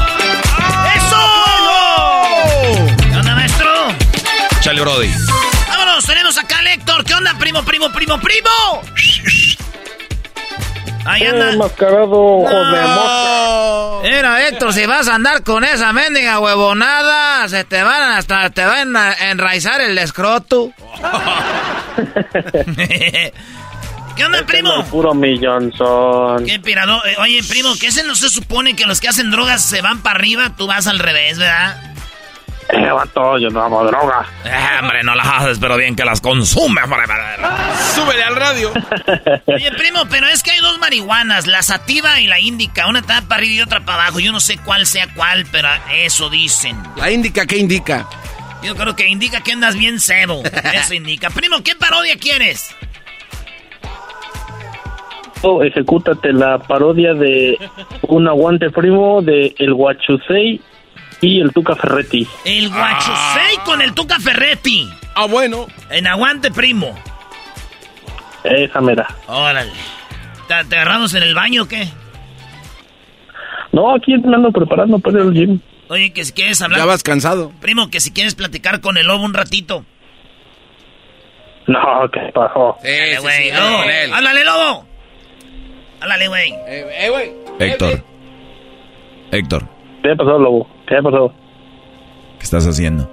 ¡Eso! 0.96 1.18
¿Qué 2.98 3.18
onda, 3.18 3.34
maestro? 3.34 3.68
Chale, 4.60 4.82
Brody. 4.82 5.10
Vámonos, 5.70 6.06
tenemos 6.06 6.38
acá 6.38 6.60
al 6.60 6.68
Héctor. 6.68 7.04
¿Qué 7.04 7.16
onda, 7.16 7.36
primo, 7.40 7.64
primo, 7.64 7.92
primo, 7.92 8.20
primo? 8.20 8.50
Ahí 11.06 11.26
anda. 11.26 11.54
Eh, 11.54 11.58
mascarado, 11.58 12.12
ojo 12.12 12.48
de 12.48 12.82
mosca. 12.82 14.02
Mira, 14.04 14.48
Héctor, 14.48 14.74
si 14.74 14.86
vas 14.86 15.08
a 15.08 15.16
andar 15.16 15.42
con 15.42 15.64
esa 15.64 15.94
mendiga 15.94 16.40
huevonada, 16.40 17.50
se 17.50 17.64
te 17.64 17.82
van 17.82 18.12
hasta 18.12 18.52
te 18.52 18.66
van 18.66 18.96
a 18.96 19.14
enraizar 19.32 19.82
el 19.82 19.98
escroto. 19.98 20.72
¿Qué 24.16 24.26
onda, 24.26 24.46
primo? 24.46 24.84
Puro 24.86 25.14
millonzón. 25.14 26.46
¿Qué 26.46 26.60
pirado? 26.60 27.06
Eh, 27.06 27.16
oye, 27.20 27.42
primo, 27.44 27.74
¿qué 27.80 27.92
se 27.92 28.04
no 28.04 28.16
se 28.16 28.30
supone 28.30 28.76
que 28.76 28.86
los 28.86 29.02
que 29.02 29.10
hacen 29.10 29.30
drogas 29.30 29.64
se 29.64 29.82
van 29.82 30.02
para 30.02 30.20
arriba? 30.20 30.56
Tú 30.56 30.68
vas 30.68 30.88
al 30.88 31.00
revés, 31.00 31.38
¿verdad? 31.38 31.96
Eh, 32.70 32.92
vato, 32.92 33.38
yo 33.38 33.50
no 33.50 33.62
hago 33.62 33.86
droga. 33.86 34.26
Eh, 34.44 34.80
hombre, 34.82 35.04
no 35.04 35.14
las 35.16 35.28
haces, 35.28 35.60
pero 35.60 35.78
bien 35.78 35.96
que 35.96 36.04
las 36.04 36.20
consume, 36.22 36.82
hombre. 36.82 37.04
Súbele 37.94 38.24
al 38.24 38.36
radio. 38.36 38.72
Oye, 39.46 39.72
primo, 39.74 40.06
pero 40.10 40.28
es 40.28 40.42
que 40.42 40.52
hay 40.52 40.60
dos 40.60 40.80
marihuanas, 40.80 41.46
la 41.46 41.62
sativa 41.62 42.20
y 42.22 42.28
la 42.28 42.40
índica. 42.40 42.88
Una 42.88 43.00
está 43.00 43.22
para 43.22 43.42
arriba 43.42 43.54
y 43.54 43.62
otra 43.62 43.82
para 43.86 44.04
abajo. 44.04 44.20
Yo 44.20 44.32
no 44.32 44.40
sé 44.40 44.58
cuál 44.58 44.88
sea 44.88 45.08
cuál, 45.14 45.46
pero 45.52 45.68
eso 45.94 46.30
dicen. 46.30 46.82
La 46.96 47.12
indica, 47.12 47.46
¿qué 47.46 47.58
indica? 47.58 48.08
Yo 48.64 48.76
creo 48.76 48.96
que 48.96 49.08
indica 49.08 49.42
que 49.42 49.52
andas 49.52 49.76
bien 49.76 50.00
cedo. 50.00 50.42
Eso 50.74 50.96
indica. 50.96 51.30
Primo, 51.30 51.62
¿qué 51.62 51.76
parodia 51.76 52.18
quieres? 52.18 52.74
Ejecútate 55.64 56.34
la 56.34 56.60
parodia 56.60 57.14
de 57.14 57.58
un 58.04 58.28
aguante 58.28 58.70
primo 58.70 59.22
de 59.22 59.54
El 59.58 59.74
Guachusei 59.74 60.62
y 61.22 61.40
el 61.42 61.52
Tuca 61.54 61.76
Ferretti. 61.76 62.28
El 62.46 62.70
guachusei 62.70 63.58
con 63.66 63.82
el 63.82 63.94
Tuca 63.94 64.20
Ferretti. 64.20 64.90
Ah, 65.16 65.28
bueno. 65.28 65.68
En 65.90 66.08
aguante, 66.08 66.52
primo. 66.52 66.96
Esa 68.44 68.82
mera. 68.82 69.08
Órale. 69.28 69.72
¿Te, 70.48 70.64
te 70.70 70.76
agarramos 70.76 71.14
en 71.16 71.24
el 71.24 71.34
baño 71.34 71.64
o 71.64 71.68
qué? 71.68 71.88
No, 73.72 73.96
aquí 73.96 74.18
me 74.18 74.36
ando 74.36 74.52
preparando 74.52 75.00
para 75.00 75.22
al 75.22 75.34
gym. 75.34 75.60
Oye, 75.88 76.12
que 76.14 76.26
si 76.26 76.34
quieres 76.34 76.62
hablar... 76.62 76.80
Ya 76.80 76.86
vas 76.86 77.04
cansado. 77.04 77.52
Primo, 77.62 77.90
que 77.90 78.00
si 78.00 78.12
quieres 78.12 78.36
platicar 78.36 78.82
con 78.82 78.98
el 78.98 79.08
lobo 79.08 79.24
un 79.24 79.34
ratito. 79.34 79.86
No, 81.68 81.80
¿qué 82.12 82.32
pasó? 82.34 82.78
Dale, 82.84 83.20
güey. 83.20 83.52
lobo. 83.52 83.84
Háblale, 84.14 84.46
lobo. 84.46 84.95
Háblale, 86.06 86.28
güey. 86.28 86.54
Eh, 86.68 87.10
güey. 87.10 87.32
Héctor. 87.58 88.04
Héctor, 89.32 89.64
¿Qué 90.04 90.16
pasó, 90.16 90.38
lobo? 90.38 90.68
¿Qué 90.86 91.02
pasó? 91.02 91.34
¿qué 92.38 92.44
estás 92.44 92.68
haciendo? 92.68 93.10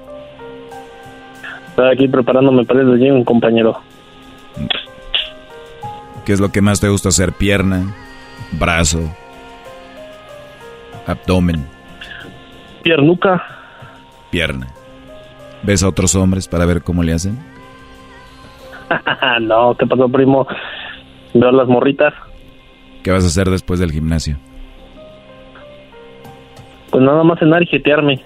Estoy 1.68 1.90
aquí 1.90 2.06
preparándome 2.06 2.66
para 2.66 2.80
al 2.80 2.98
gym, 2.98 3.24
compañero. 3.24 3.80
¿Qué 6.26 6.34
es 6.34 6.40
lo 6.40 6.52
que 6.52 6.60
más 6.60 6.82
te 6.82 6.90
gusta 6.90 7.08
hacer? 7.08 7.32
¿Pierna? 7.32 7.94
¿Brazo? 8.60 9.00
¿Abdomen? 11.06 11.66
Piernuca. 12.82 13.42
Pierna. 14.30 14.66
¿Ves 15.62 15.82
a 15.82 15.88
otros 15.88 16.14
hombres 16.14 16.46
para 16.46 16.66
ver 16.66 16.82
cómo 16.82 17.02
le 17.02 17.14
hacen? 17.14 17.38
no, 19.40 19.74
¿qué 19.78 19.86
pasó, 19.86 20.10
primo? 20.10 20.46
Veo 21.32 21.52
las 21.52 21.68
morritas. 21.68 22.12
¿Qué 23.02 23.10
vas 23.10 23.24
a 23.24 23.26
hacer 23.26 23.50
después 23.50 23.80
del 23.80 23.92
gimnasio? 23.92 24.36
Pues 26.90 27.02
nada 27.02 27.24
más 27.24 27.38
cenar 27.38 27.62
y 27.62 27.66
jetearme. 27.66 28.22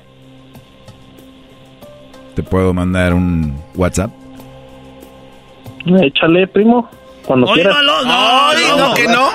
¿Te 2.34 2.42
puedo 2.42 2.74
mandar 2.74 3.14
un 3.14 3.58
WhatsApp? 3.74 4.10
Échale, 5.86 6.46
primo. 6.48 6.88
Cuando 7.24 7.46
quieras. 7.52 7.76
no, 7.82 8.02
no, 8.02 8.52
no, 8.52 8.76
no, 8.88 8.94
que 8.94 9.06
no. 9.06 9.30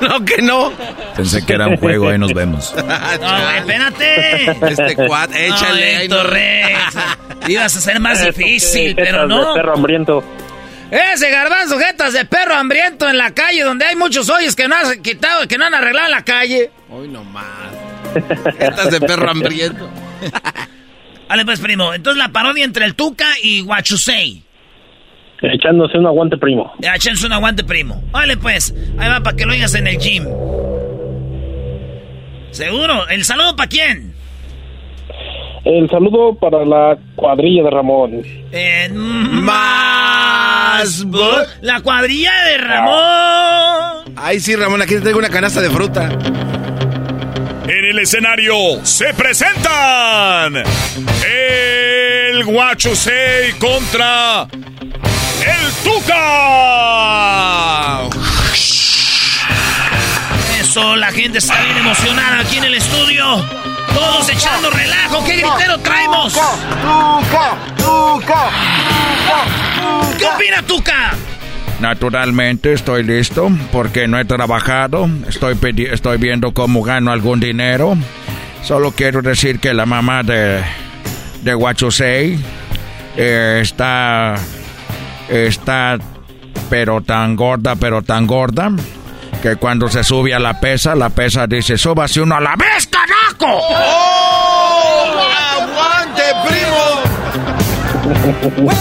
No, 0.00 0.24
que 0.24 0.42
no. 0.42 0.72
Pensé 1.16 1.44
que 1.46 1.52
era 1.54 1.68
un 1.68 1.76
juego, 1.76 2.08
ahí 2.08 2.18
nos 2.18 2.34
vemos. 2.34 2.74
No, 2.82 2.84
güey, 2.84 3.58
espérate. 3.58 4.72
Este 4.72 5.06
cuad, 5.06 5.30
échale. 5.34 6.08
No, 6.08 6.16
no. 6.16 6.30
Rex. 6.30 6.96
Ibas 7.48 7.76
a 7.76 7.80
ser 7.80 8.00
más 8.00 8.24
difícil, 8.24 8.94
pero 8.96 9.26
no. 9.26 9.54
perro 9.54 9.74
hambriento. 9.74 10.24
Ese 10.92 11.30
garbanzo, 11.30 11.78
jetas 11.78 12.12
de 12.12 12.26
perro 12.26 12.54
hambriento 12.54 13.08
en 13.08 13.16
la 13.16 13.32
calle, 13.32 13.62
donde 13.62 13.86
hay 13.86 13.96
muchos 13.96 14.28
hoyos 14.28 14.54
que 14.54 14.68
no 14.68 14.74
has 14.74 14.94
quitado, 14.98 15.48
que 15.48 15.56
no 15.56 15.64
han 15.64 15.72
arreglado 15.72 16.04
en 16.04 16.10
la 16.10 16.22
calle. 16.22 16.70
Hoy 16.90 17.08
nomás. 17.08 17.46
Jetas 18.58 18.90
de 18.90 19.00
perro 19.00 19.30
hambriento. 19.30 19.88
Vale, 21.30 21.46
pues, 21.46 21.60
primo. 21.60 21.94
Entonces, 21.94 22.22
la 22.22 22.28
parodia 22.28 22.66
entre 22.66 22.84
el 22.84 22.94
Tuca 22.94 23.26
y 23.42 23.62
Guachusei. 23.62 24.42
Echándose 25.40 25.96
un 25.96 26.04
aguante, 26.06 26.36
primo. 26.36 26.74
Échense 26.82 27.24
un 27.24 27.32
aguante, 27.32 27.64
primo. 27.64 28.04
Vale, 28.10 28.36
pues. 28.36 28.74
Ahí 28.98 29.08
va 29.08 29.20
para 29.20 29.34
que 29.34 29.46
lo 29.46 29.52
oigas 29.52 29.74
en 29.74 29.86
el 29.86 29.96
gym. 29.96 30.26
¿Seguro? 32.50 33.08
¿El 33.08 33.24
saludo 33.24 33.56
para 33.56 33.70
quién? 33.70 34.11
El 35.64 35.88
saludo 35.88 36.34
para 36.34 36.64
la 36.64 36.98
cuadrilla 37.14 37.62
de 37.62 37.70
Ramón. 37.70 38.20
Eh, 38.50 38.88
más. 38.92 41.04
La 41.60 41.80
cuadrilla 41.80 42.32
de 42.46 42.58
Ramón. 42.58 44.12
Ay, 44.16 44.40
sí, 44.40 44.56
Ramón, 44.56 44.82
aquí 44.82 44.94
te 44.94 45.02
traigo 45.02 45.20
una 45.20 45.28
canasta 45.28 45.60
de 45.60 45.70
fruta. 45.70 46.08
En 47.68 47.84
el 47.84 47.96
escenario 48.00 48.54
se 48.82 49.14
presentan 49.14 50.56
el 50.56 52.44
Guachusei 52.44 53.52
contra 53.60 54.42
el 54.42 55.72
Tuca. 55.84 58.00
Eso, 60.60 60.96
la 60.96 61.12
gente 61.12 61.38
está 61.38 61.62
bien 61.62 61.76
emocionada 61.76 62.40
aquí 62.40 62.58
en 62.58 62.64
el 62.64 62.74
estudio. 62.74 63.71
Todos 63.94 64.28
echando 64.28 64.70
relajo. 64.70 65.24
¿Qué 65.24 65.36
gritero 65.36 65.78
traemos? 65.78 66.32
Tuca, 66.32 67.56
Tuca, 67.76 68.50
¿Qué 70.18 70.24
opina 70.24 70.62
Tuca? 70.62 71.14
Naturalmente 71.80 72.72
estoy 72.72 73.02
listo 73.02 73.50
porque 73.72 74.06
no 74.06 74.18
he 74.18 74.24
trabajado, 74.24 75.08
estoy, 75.28 75.58
estoy 75.90 76.18
viendo 76.18 76.52
cómo 76.54 76.82
gano 76.82 77.10
algún 77.10 77.40
dinero. 77.40 77.96
Solo 78.62 78.92
quiero 78.92 79.20
decir 79.22 79.58
que 79.58 79.74
la 79.74 79.84
mamá 79.84 80.22
de, 80.22 80.62
de 81.42 81.54
Huachusei 81.54 82.38
eh, 83.16 83.58
está, 83.60 84.36
está, 85.28 85.98
pero 86.70 87.00
tan 87.00 87.34
gorda, 87.34 87.74
pero 87.74 88.02
tan 88.02 88.28
gorda, 88.28 88.70
que 89.42 89.56
cuando 89.56 89.88
se 89.88 90.04
sube 90.04 90.32
a 90.32 90.38
la 90.38 90.60
pesa, 90.60 90.94
la 90.94 91.10
pesa 91.10 91.48
dice, 91.48 91.76
súbase 91.76 92.20
uno 92.20 92.36
a 92.36 92.40
la 92.40 92.54
vez, 92.54 92.86
carajo. 92.86 93.58
¡Oh! 93.60 95.20
¡Aguante, 95.58 96.22
primo! 96.46 97.02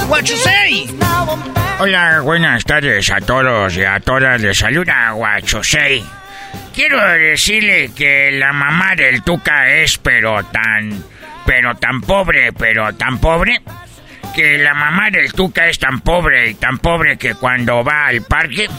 ¡Huachusei! 0.07 0.88
Hola, 1.79 2.19
buenas 2.21 2.63
tardes 2.63 3.09
a 3.09 3.19
todos 3.19 3.75
y 3.75 3.83
a 3.83 3.99
todas. 3.99 4.39
Les 4.39 4.59
saluda 4.59 5.11
Guachosei. 5.13 6.05
Quiero 6.75 7.01
decirle 7.13 7.91
que 7.95 8.29
la 8.31 8.53
mamá 8.53 8.95
del 8.95 9.23
Tuca 9.23 9.67
es 9.67 9.97
pero 9.97 10.43
tan, 10.45 11.03
pero 11.43 11.73
tan 11.75 12.01
pobre, 12.01 12.53
pero 12.53 12.93
tan 12.93 13.17
pobre, 13.17 13.63
que 14.35 14.59
la 14.59 14.75
mamá 14.75 15.09
del 15.09 15.33
Tuca 15.33 15.67
es 15.67 15.79
tan 15.79 16.01
pobre 16.01 16.51
y 16.51 16.53
tan 16.53 16.77
pobre 16.77 17.17
que 17.17 17.33
cuando 17.33 17.83
va 17.83 18.05
al 18.05 18.21
parque, 18.21 18.69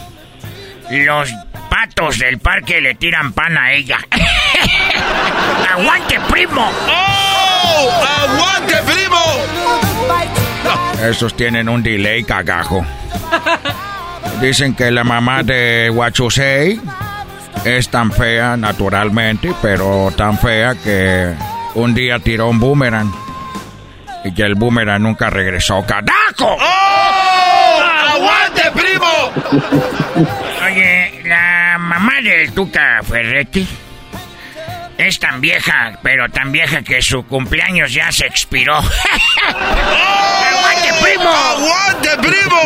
los 1.01 1.33
patos 1.71 2.19
del 2.19 2.39
parque 2.39 2.81
le 2.81 2.95
tiran 2.95 3.33
pan 3.33 3.57
a 3.57 3.73
ella. 3.73 3.99
¡Aguante, 5.73 6.21
primo! 6.31 6.71
¡Oh! 6.89 7.91
¡Aguante, 8.21 8.75
primo! 8.85 9.19
Esos 11.03 11.35
tienen 11.35 11.69
un 11.69 11.83
delay 11.83 12.23
cagajo. 12.25 12.85
Dicen 14.41 14.75
que 14.75 14.91
la 14.91 15.03
mamá 15.03 15.43
de 15.43 15.91
Huachusei 15.91 16.81
es 17.65 17.89
tan 17.89 18.13
fea 18.13 18.57
naturalmente, 18.57 19.55
pero 19.63 20.13
tan 20.17 20.39
fea 20.39 20.75
que 20.75 21.33
un 21.75 21.95
día 21.95 22.19
tiró 22.19 22.49
un 22.49 22.61
boomerang 22.61 23.11
y 24.25 24.35
que 24.35 24.43
el 24.43 24.57
boomerang 24.57 25.03
nunca 25.03 25.31
regresó. 25.31 25.83
¡Carajo! 25.87 26.57
¡Oh! 26.61 27.81
¡Aguante, 28.15 28.71
primo! 28.75 29.07
Oye, 30.73 31.21
la 31.27 31.77
mamá 31.79 32.23
del 32.23 32.51
Tuca 32.53 33.03
Ferretti 33.03 33.69
es 34.97 35.19
tan 35.19 35.43
vieja, 35.43 35.99
pero 36.03 36.31
tan 36.31 36.51
vieja 36.51 36.81
que 36.81 37.03
su 37.03 37.27
cumpleaños 37.27 37.93
ya 37.93 38.11
se 38.11 38.25
expiró. 38.25 38.79
¡Aguante, 39.49 40.89
primo! 41.03 41.31
¡Aguante, 41.31 42.09
primo! 42.23 42.57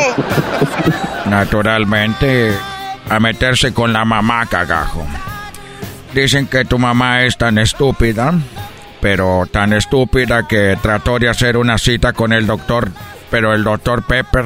Naturalmente, 1.26 2.56
a 3.10 3.18
meterse 3.18 3.74
con 3.74 3.92
la 3.92 4.04
mamá, 4.04 4.46
cagajo. 4.46 5.04
Dicen 6.14 6.46
que 6.46 6.64
tu 6.64 6.78
mamá 6.78 7.24
es 7.24 7.36
tan 7.36 7.58
estúpida, 7.58 8.34
pero 9.00 9.46
tan 9.50 9.72
estúpida 9.72 10.46
que 10.46 10.78
trató 10.80 11.18
de 11.18 11.28
hacer 11.28 11.56
una 11.56 11.76
cita 11.76 12.12
con 12.12 12.32
el 12.32 12.46
doctor, 12.46 12.88
pero 13.32 13.52
el 13.52 13.64
doctor 13.64 14.04
Pepper. 14.04 14.44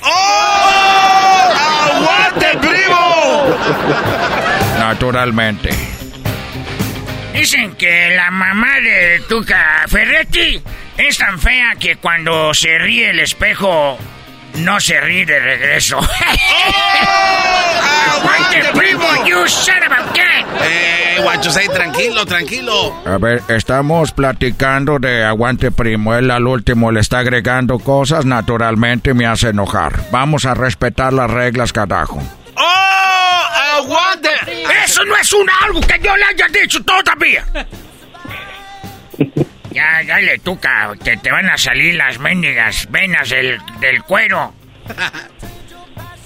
¡Oh! 0.00 1.52
¡Aguante, 1.92 2.46
primo! 2.62 2.73
Naturalmente. 4.78 5.70
Dicen 7.32 7.74
que 7.76 8.14
la 8.16 8.30
mamá 8.30 8.80
de 8.80 9.20
Tuca 9.28 9.84
Ferretti 9.88 10.62
es 10.96 11.18
tan 11.18 11.38
fea 11.38 11.74
que 11.78 11.96
cuando 11.96 12.54
se 12.54 12.78
ríe 12.78 13.10
el 13.10 13.20
espejo 13.20 13.98
no 14.58 14.80
se 14.80 15.00
ríe 15.00 15.26
de 15.26 15.38
regreso. 15.40 15.98
¡Aguante, 18.12 18.62
primo! 18.72 19.04
¡You 19.26 19.46
son 19.48 19.74
of! 19.92 20.04
Eh, 20.62 21.18
Guachosei, 21.22 21.68
tranquilo, 21.68 22.24
tranquilo. 22.24 22.94
A 23.04 23.18
ver, 23.18 23.42
estamos 23.48 24.12
platicando 24.12 24.98
de 24.98 25.24
aguante 25.24 25.70
primo. 25.70 26.14
Él 26.14 26.30
al 26.30 26.46
último 26.46 26.92
le 26.92 27.00
está 27.00 27.18
agregando 27.18 27.78
cosas, 27.78 28.24
naturalmente 28.24 29.14
me 29.14 29.26
hace 29.26 29.48
enojar. 29.48 29.92
Vamos 30.10 30.46
a 30.46 30.54
respetar 30.54 31.12
las 31.12 31.30
reglas, 31.30 31.72
carajo. 31.72 32.22
¡Oh! 32.56 33.76
¡Aguante! 33.76 34.30
Eso 34.84 35.04
no 35.04 35.16
es 35.16 35.32
un 35.32 35.48
algo 35.62 35.80
que 35.80 35.98
yo 36.02 36.16
le 36.16 36.24
haya 36.24 36.46
dicho 36.48 36.82
todavía. 36.84 37.44
Ya, 39.70 40.02
ya 40.02 40.20
le 40.20 40.38
toca, 40.38 40.92
que 41.02 41.16
te 41.16 41.32
van 41.32 41.50
a 41.50 41.58
salir 41.58 41.96
las 41.96 42.20
mendigas 42.20 42.86
venas 42.92 43.28
del, 43.28 43.58
del 43.80 44.04
cuero. 44.04 44.54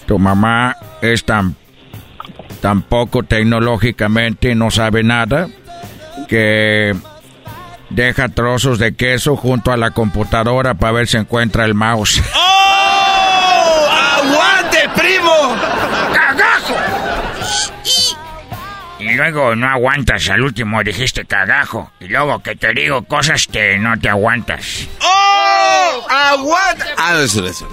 Tu 0.06 0.18
mamá 0.18 0.76
es 1.00 1.24
tan, 1.24 1.56
tan 2.60 2.82
poco 2.82 3.22
tecnológicamente, 3.22 4.54
no 4.54 4.70
sabe 4.70 5.02
nada, 5.02 5.48
que 6.28 6.94
deja 7.88 8.28
trozos 8.28 8.78
de 8.78 8.94
queso 8.94 9.34
junto 9.34 9.72
a 9.72 9.78
la 9.78 9.92
computadora 9.92 10.74
para 10.74 10.92
ver 10.92 11.08
si 11.08 11.16
encuentra 11.16 11.64
el 11.64 11.72
mouse. 11.72 12.22
¡Oh! 12.36 12.57
Luego 19.18 19.56
no 19.56 19.68
aguantas, 19.68 20.30
al 20.30 20.42
último 20.42 20.82
dijiste 20.84 21.24
cagajo. 21.24 21.90
Y 22.00 22.06
luego 22.06 22.40
que 22.40 22.54
te 22.54 22.72
digo 22.72 23.02
cosas 23.02 23.46
que 23.48 23.76
no 23.78 23.98
te 23.98 24.08
aguantas. 24.08 24.88
¡Oh! 25.02 26.06
¡Aguante! 26.08 26.84
Ah, 26.96 27.20
eso, 27.22 27.44
eso. 27.46 27.68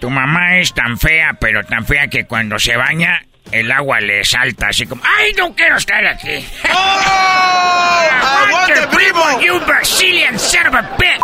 Tu 0.00 0.08
mamá 0.08 0.58
es 0.58 0.72
tan 0.72 0.96
fea, 0.98 1.36
pero 1.40 1.64
tan 1.64 1.84
fea 1.84 2.06
que 2.06 2.26
cuando 2.26 2.58
se 2.58 2.76
baña, 2.76 3.22
el 3.50 3.70
agua 3.72 4.00
le 4.00 4.24
salta 4.24 4.68
así 4.68 4.86
como... 4.86 5.02
¡Ay, 5.04 5.32
no 5.36 5.52
quiero 5.54 5.76
estar 5.76 6.06
aquí! 6.06 6.46
¡Oh! 6.72 7.00
¡Aguante, 8.46 8.86
primo! 8.96 9.40
¡You 9.40 9.60
Brazilian 9.66 10.38
son 10.38 10.68
of 10.68 10.74
a 10.74 10.82
bitch! 10.96 11.20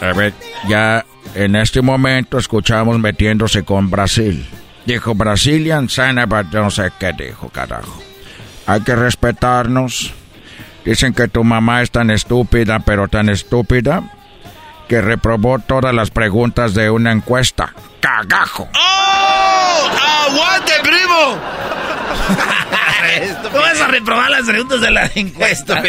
A 0.00 0.12
ver, 0.12 0.32
ya 0.68 1.04
en 1.34 1.56
este 1.56 1.82
momento 1.82 2.38
escuchamos 2.38 2.98
metiéndose 3.00 3.64
con 3.64 3.90
Brasil. 3.90 4.46
Dijo 4.86 5.14
Brazilian 5.14 5.88
son 5.88 6.18
of 6.18 6.32
a... 6.32 6.42
No 6.42 6.70
sé 6.70 6.90
qué 6.98 7.12
dijo, 7.12 7.48
carajo. 7.50 8.02
Hay 8.66 8.80
que 8.80 8.94
respetarnos. 8.96 10.12
Dicen 10.84 11.14
que 11.14 11.28
tu 11.28 11.44
mamá 11.44 11.82
es 11.82 11.90
tan 11.92 12.10
estúpida, 12.10 12.80
pero 12.80 13.06
tan 13.08 13.28
estúpida, 13.28 14.02
que 14.88 15.00
reprobó 15.00 15.60
todas 15.60 15.94
las 15.94 16.10
preguntas 16.10 16.74
de 16.74 16.90
una 16.90 17.12
encuesta. 17.12 17.72
¡Cagajo! 18.00 18.68
¡Oh! 18.76 19.88
¡Aguante, 20.28 20.72
primo! 20.82 21.38
¿Cómo 23.42 23.58
vas 23.62 23.80
a 23.80 23.86
reprobar 23.88 24.30
las 24.30 24.42
preguntas 24.46 24.80
de 24.80 24.90
la 24.90 25.10
encuesta? 25.14 25.82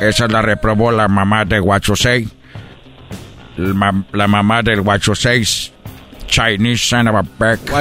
Esa 0.00 0.28
la 0.28 0.42
reprobó 0.42 0.92
la 0.92 1.08
mamá 1.08 1.44
de 1.44 1.58
Huachosei. 1.60 2.28
La, 3.56 3.74
ma- 3.74 4.04
la 4.12 4.28
mamá 4.28 4.62
del 4.62 4.80
Huachosei. 4.80 5.42
Chinese 6.28 6.80
son 6.80 7.08
of 7.08 7.16
a 7.16 7.22
peck. 7.24 7.58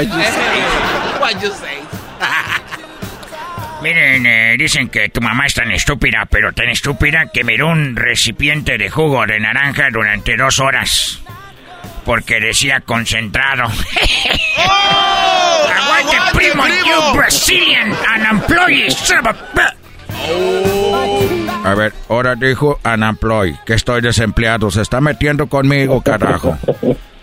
Miren, 3.82 4.26
eh, 4.26 4.56
dicen 4.58 4.90
que 4.90 5.10
tu 5.10 5.22
mamá 5.22 5.46
es 5.46 5.54
tan 5.54 5.70
estúpida, 5.72 6.26
pero 6.30 6.52
tan 6.52 6.68
estúpida 6.70 7.28
que 7.32 7.44
miró 7.44 7.70
un 7.70 7.96
recipiente 7.96 8.78
de 8.78 8.90
jugo 8.90 9.26
de 9.28 9.40
naranja 9.40 9.90
durante 9.92 10.36
dos 10.36 10.60
horas. 10.60 11.22
Porque 12.04 12.40
decía 12.40 12.82
concentrado. 12.82 13.66
¡Oh! 14.58 15.68
¡Aguante, 15.76 16.18
primo, 16.34 16.66
you 16.68 17.14
Brazilian 17.16 17.94
unemployed 18.16 18.90
son 18.92 19.20
of 19.20 19.28
a 19.28 19.34
bitch! 19.54 19.78
A 21.64 21.76
ver, 21.76 21.94
ahora 22.10 22.36
dijo 22.36 22.80
unemployed, 22.84 23.56
que 23.66 23.74
estoy 23.74 24.02
desempleado. 24.02 24.72
Se 24.72 24.82
está 24.82 25.02
metiendo 25.02 25.48
conmigo, 25.48 26.02
carajo. 26.02 26.58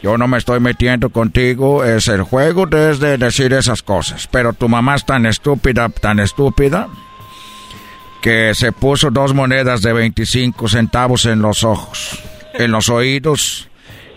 Yo 0.04 0.18
no 0.18 0.28
me 0.28 0.36
estoy 0.36 0.60
metiendo 0.60 1.08
contigo. 1.08 1.82
Es 1.82 2.08
el 2.08 2.24
juego 2.24 2.66
desde 2.66 3.16
decir 3.16 3.54
esas 3.54 3.82
cosas. 3.82 4.28
Pero 4.30 4.52
tu 4.52 4.68
mamá 4.68 4.96
es 4.96 5.06
tan 5.06 5.24
estúpida, 5.24 5.88
tan 5.88 6.20
estúpida, 6.20 6.88
que 8.20 8.54
se 8.54 8.70
puso 8.72 9.10
dos 9.10 9.32
monedas 9.32 9.80
de 9.80 9.94
25 9.94 10.68
centavos 10.68 11.24
en 11.24 11.40
los 11.40 11.64
ojos, 11.64 12.22
en 12.52 12.70
los 12.70 12.90
oídos, 12.90 13.70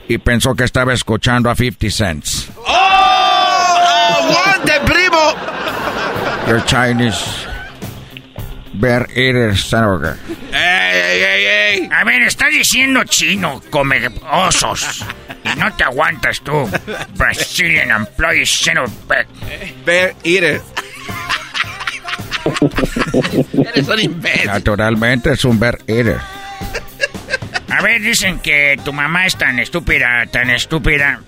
y 0.10 0.18
pensó 0.18 0.56
que 0.56 0.66
estaba 0.66 0.92
escuchando 0.92 1.50
a 1.50 1.56
50 1.56 1.90
cents. 1.90 2.50
¡Oh! 2.58 2.74
¡Aguante, 4.20 4.74
primo! 4.86 5.36
Your 6.50 6.66
Chinese 6.66 7.48
bear 8.74 9.08
eater 9.16 9.54
¡Ey, 10.52 10.60
ey, 10.94 11.24
ey, 11.24 11.46
ey! 11.46 11.90
A 11.92 12.04
ver, 12.04 12.22
estás 12.24 12.50
diciendo 12.50 13.04
chino, 13.06 13.62
come 13.70 14.10
osos. 14.30 15.06
Y 15.54 15.60
no 15.60 15.74
te 15.76 15.84
aguantas 15.84 16.42
tú. 16.42 16.70
Brazilian 17.16 17.92
employee 17.92 18.44
of 18.78 18.92
bitch. 19.08 19.86
Bear 19.86 20.14
Eater. 20.24 20.62
Eres 23.66 23.88
un 23.88 24.00
imbécil. 24.00 24.48
Naturalmente 24.48 25.34
es 25.34 25.46
un 25.46 25.60
bear 25.60 25.80
eater. 25.88 26.20
A 27.70 27.82
ver, 27.82 28.02
dicen 28.02 28.40
que 28.40 28.80
tu 28.84 28.94
mamá 28.94 29.26
es 29.26 29.38
tan 29.38 29.60
estúpida, 29.60 30.26
tan 30.32 30.50
estúpida, 30.50 31.20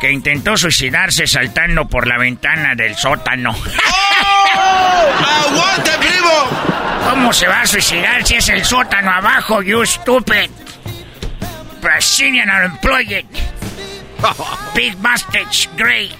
que 0.00 0.10
intentó 0.10 0.56
suicidarse 0.56 1.26
saltando 1.26 1.86
por 1.86 2.06
la 2.06 2.18
ventana 2.18 2.74
del 2.74 2.96
sótano. 2.96 3.54
¡Oh! 3.54 5.08
¡Aguante, 5.46 5.90
primo! 5.98 7.08
¿Cómo 7.08 7.32
se 7.32 7.46
va 7.46 7.60
a 7.60 7.66
suicidar 7.66 8.26
si 8.26 8.34
es 8.36 8.48
el 8.48 8.64
sótano 8.64 9.12
abajo, 9.12 9.62
you 9.62 9.84
stupid? 9.84 10.50
Brazilian 11.80 12.48
unemployed. 12.48 13.24
Big 14.74 14.96
mustache, 14.98 15.68
great. 15.76 16.12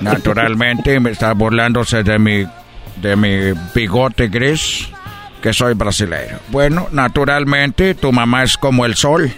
Naturalmente 0.00 1.00
me 1.00 1.10
está 1.10 1.32
burlándose 1.32 2.02
de 2.02 2.18
mi 2.18 2.46
de 2.96 3.16
mi 3.16 3.52
bigote 3.74 4.28
gris, 4.28 4.88
que 5.42 5.52
soy 5.52 5.74
brasileño. 5.74 6.38
Bueno, 6.48 6.88
naturalmente 6.92 7.94
tu 7.94 8.12
mamá 8.12 8.42
es 8.42 8.56
como 8.56 8.84
el 8.84 8.94
sol. 8.94 9.32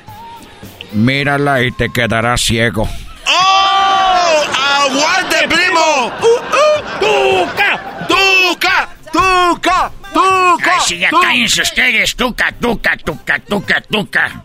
Mírala 0.92 1.62
y 1.62 1.72
te 1.72 1.90
quedarás 1.90 2.40
ciego. 2.40 2.88
¡Oh! 3.26 4.42
¡Aguante, 4.84 5.48
primo! 5.48 6.12
Uh, 6.20 6.26
uh. 6.26 6.78
¡Tuca! 7.00 8.06
¡Tuca! 8.09 8.88
¡Tuca! 9.12 9.92
¡Tuca! 10.12 10.72
Ay, 10.72 10.80
sí, 10.86 10.98
ya 10.98 11.10
cállense 11.10 11.62
ustedes. 11.62 12.16
Tuca, 12.16 12.52
tuca, 12.52 12.96
tuca, 12.96 13.38
tuca, 13.38 13.80
tuca. 13.82 14.44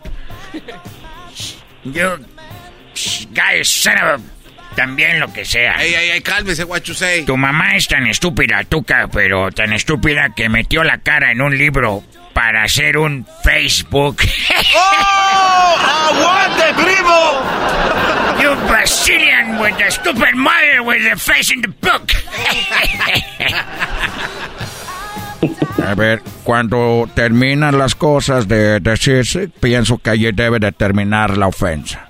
You 1.84 2.18
guys 3.32 3.68
son 3.68 3.98
of 3.98 4.20
a- 4.20 4.22
También 4.76 5.20
lo 5.20 5.32
que 5.32 5.44
sea. 5.44 5.76
Ey, 5.80 5.94
ey, 5.94 6.10
ey, 6.10 6.20
cálmese, 6.20 6.64
what 6.64 6.82
you 6.82 6.94
say. 6.94 7.24
Tu 7.24 7.36
mamá 7.36 7.76
es 7.76 7.86
tan 7.86 8.08
estúpida, 8.08 8.64
Tuca, 8.64 9.06
pero 9.06 9.52
tan 9.52 9.72
estúpida 9.72 10.30
que 10.34 10.48
metió 10.48 10.82
la 10.82 10.98
cara 10.98 11.30
en 11.30 11.40
un 11.40 11.56
libro 11.56 12.02
para 12.32 12.64
hacer 12.64 12.96
un 12.98 13.24
Facebook. 13.44 14.20
¡Oh! 14.74 15.76
¡Aguante, 16.10 16.74
primo! 16.82 17.40
You 18.42 18.56
Brazilian 18.66 19.60
with 19.60 19.76
the 19.78 19.92
stupid 19.92 20.34
mother 20.34 20.82
with 20.82 21.04
the 21.08 21.14
face 21.16 21.52
in 21.52 21.60
the 21.62 21.68
book. 21.68 22.10
A 25.86 25.94
ver, 25.94 26.22
cuando 26.44 27.08
terminan 27.14 27.78
las 27.78 27.94
cosas 27.94 28.48
de 28.48 28.80
decirse, 28.80 29.48
pienso 29.48 29.98
que 29.98 30.10
allí 30.10 30.32
debe 30.32 30.58
de 30.58 30.72
terminar 30.72 31.36
la 31.36 31.48
ofensa. 31.48 32.08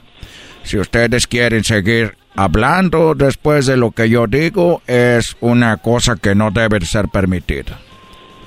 Si 0.63 0.79
ustedes 0.79 1.27
quieren 1.27 1.65
seguir 1.65 2.17
hablando 2.37 3.15
después 3.15 3.67
de 3.67 3.77
lo 3.77 3.91
que 3.91 4.09
yo 4.09 4.27
digo, 4.27 4.83
es 4.87 5.37
una 5.41 5.77
cosa 5.79 6.17
que 6.17 6.35
no 6.35 6.51
debe 6.51 6.79
de 6.79 6.87
ser 6.87 7.09
permitida. 7.09 7.79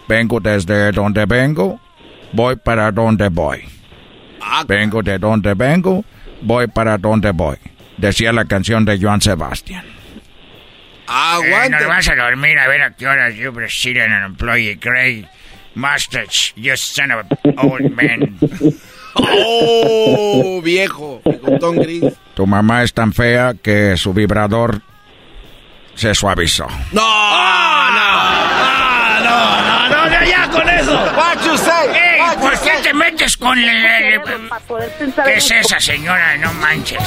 Vengo 0.08 0.40
desde 0.40 0.92
donde 0.92 1.26
vengo, 1.26 1.80
voy 2.32 2.56
para 2.56 2.92
donde 2.92 3.30
voy. 3.30 3.64
Vengo 4.68 5.04
de 5.04 5.20
donde 5.20 5.54
vengo, 5.54 6.06
voy 6.42 6.68
para 6.68 6.98
donde 6.98 7.32
voy. 7.32 7.58
Decía 7.98 8.32
la 8.32 8.46
canción 8.46 8.86
de 8.86 9.00
Joan 9.00 9.22
Sebastián. 9.22 9.97
Aguante. 11.08 11.70
nos 11.70 11.88
vas 11.88 12.08
a 12.10 12.16
dormir 12.16 12.60
a 12.60 12.68
ver 12.68 12.82
a 12.82 12.92
qué 12.92 13.08
horas 13.08 13.34
you 13.36 13.52
Brazilian 13.52 14.12
unemployed 14.12 14.78
gray 14.82 15.28
mustache, 15.76 16.54
you 16.56 16.76
son 16.76 17.12
of 17.12 17.26
a 17.26 17.62
old 17.62 17.92
man. 17.92 18.38
¡Oh, 19.16 20.62
viejo! 20.64 21.22
Bigotón 21.26 21.78
gris. 21.78 22.14
Tu 22.36 22.46
mamá 22.46 22.84
es 22.84 22.94
tan 22.94 23.14
fea 23.14 23.54
que 23.62 23.98
su 23.98 24.14
vibrador 24.14 24.82
se 25.96 26.14
suavizó. 26.14 26.68
¡No! 26.92 27.02
¡Ah, 27.04 29.20
no! 29.24 29.90
¡No, 29.90 29.90
no, 29.90 30.10
no, 30.20 30.26
ya 30.26 30.48
con 30.50 30.70
eso! 30.70 30.94
What 31.16 31.44
you 31.46 31.58
say? 31.58 31.88
Ey, 31.96 32.20
What 32.22 32.34
you 32.36 32.42
¿por 32.42 32.52
qué 32.60 32.74
say? 32.74 32.84
te 32.84 32.94
metes 32.94 33.38
con 33.38 33.58
el... 33.58 33.86
el- 33.86 34.22
¿Qué 35.26 35.34
es 35.38 35.52
esa 35.52 35.80
señora? 35.80 36.38
No 36.38 36.54
manches. 36.54 37.02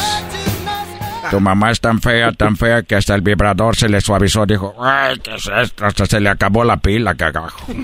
Tu 1.30 1.40
mamá 1.40 1.70
es 1.70 1.80
tan 1.80 2.00
fea, 2.00 2.32
tan 2.32 2.56
fea 2.56 2.82
que 2.82 2.96
hasta 2.96 3.14
el 3.14 3.20
vibrador 3.20 3.76
se 3.76 3.88
le 3.88 4.00
suavizó. 4.00 4.46
Dijo, 4.46 4.74
ay, 4.82 5.18
¿qué 5.18 5.34
es 5.34 5.46
esto? 5.46 5.84
Hasta 5.86 6.06
se 6.06 6.20
le 6.20 6.28
acabó 6.28 6.64
la 6.64 6.76
pila, 6.78 7.14
cagajo. 7.14 7.66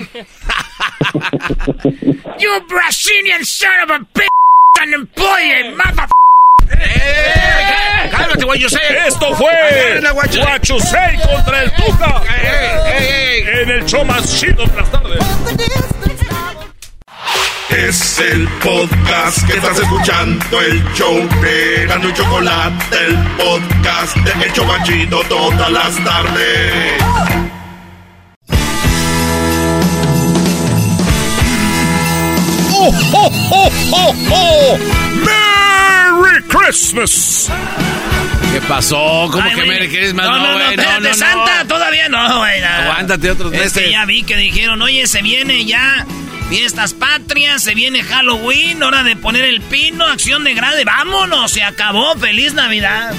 you 2.38 2.60
Brazilian 2.68 3.44
son 3.44 3.68
of 3.84 3.90
a 3.90 3.98
bitch 4.14 4.28
unemployed 4.82 5.76
mother... 5.76 6.06
¡Cálmate, 8.10 8.44
what 8.44 8.58
you 8.58 8.68
say! 8.68 8.80
Esto 9.06 9.34
fue. 9.34 9.52
Guachusei 10.12 11.16
contra 11.18 11.62
el 11.62 11.70
Tuca. 11.72 12.22
En 13.62 13.70
el 13.70 13.84
show 13.86 14.04
más 14.04 14.38
chido 14.38 14.66
de 14.66 14.76
las 14.76 14.90
tardes. 14.90 15.95
Es 17.70 18.18
el 18.20 18.48
podcast 18.62 19.44
que 19.46 19.56
estás 19.56 19.78
escuchando, 19.78 20.60
el 20.60 20.82
show 20.94 21.16
de 21.42 21.86
Gano 21.86 22.08
y 22.08 22.12
Chocolate, 22.12 22.96
el 23.06 23.16
podcast 23.36 24.16
de 24.16 24.44
El 24.44 24.52
Chobachito 24.52 25.20
todas 25.28 25.70
las 25.70 25.96
tardes. 26.04 27.02
¡Oh, 32.72 32.92
oh, 33.12 33.30
oh, 33.50 33.70
oh, 33.92 34.14
oh! 34.30 35.55
¡Merry 36.22 36.42
Christmas! 36.44 37.50
¿Qué 38.52 38.60
pasó? 38.62 39.28
¿Cómo 39.30 39.42
Ay, 39.42 39.54
que. 39.54 39.64
Merry 39.64 39.88
Christmas? 39.88 40.26
No, 40.26 40.38
no, 40.38 40.46
no, 40.48 40.54
güey, 40.54 40.70
espérate, 40.74 41.14
Santa, 41.14 41.64
todavía 41.66 42.08
no, 42.08 42.38
güey. 42.38 42.60
no. 42.60 42.66
Aguántate 42.66 43.30
otros 43.30 43.52
Es 43.52 43.72
que 43.72 43.80
meses. 43.80 43.90
ya 43.92 44.04
vi 44.04 44.22
que 44.22 44.36
dijeron, 44.36 44.80
oye, 44.82 45.06
se 45.06 45.22
viene 45.22 45.64
ya 45.64 46.06
fiestas 46.48 46.94
patrias, 46.94 47.62
se 47.62 47.74
viene 47.74 48.02
Halloween, 48.02 48.82
hora 48.82 49.02
de 49.02 49.16
poner 49.16 49.44
el 49.44 49.60
pino, 49.62 50.04
acción 50.06 50.44
de 50.44 50.54
grade, 50.54 50.84
vámonos, 50.84 51.50
se 51.52 51.62
acabó, 51.62 52.14
feliz 52.16 52.54
Navidad. 52.54 53.12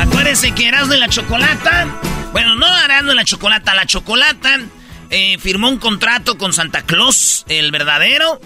Acuérdense 0.00 0.52
que 0.52 0.68
Erasmo 0.68 0.94
y 0.94 0.98
la 0.98 1.08
Chocolata, 1.08 1.86
bueno, 2.32 2.54
no 2.54 2.66
Erasmo 2.84 3.12
y 3.12 3.14
la 3.16 3.24
Chocolata, 3.24 3.74
la 3.74 3.86
Chocolata 3.86 4.60
eh, 5.10 5.38
firmó 5.38 5.68
un 5.68 5.78
contrato 5.78 6.36
con 6.38 6.52
Santa 6.52 6.82
Claus, 6.82 7.44
el 7.48 7.70
verdadero, 7.70 8.40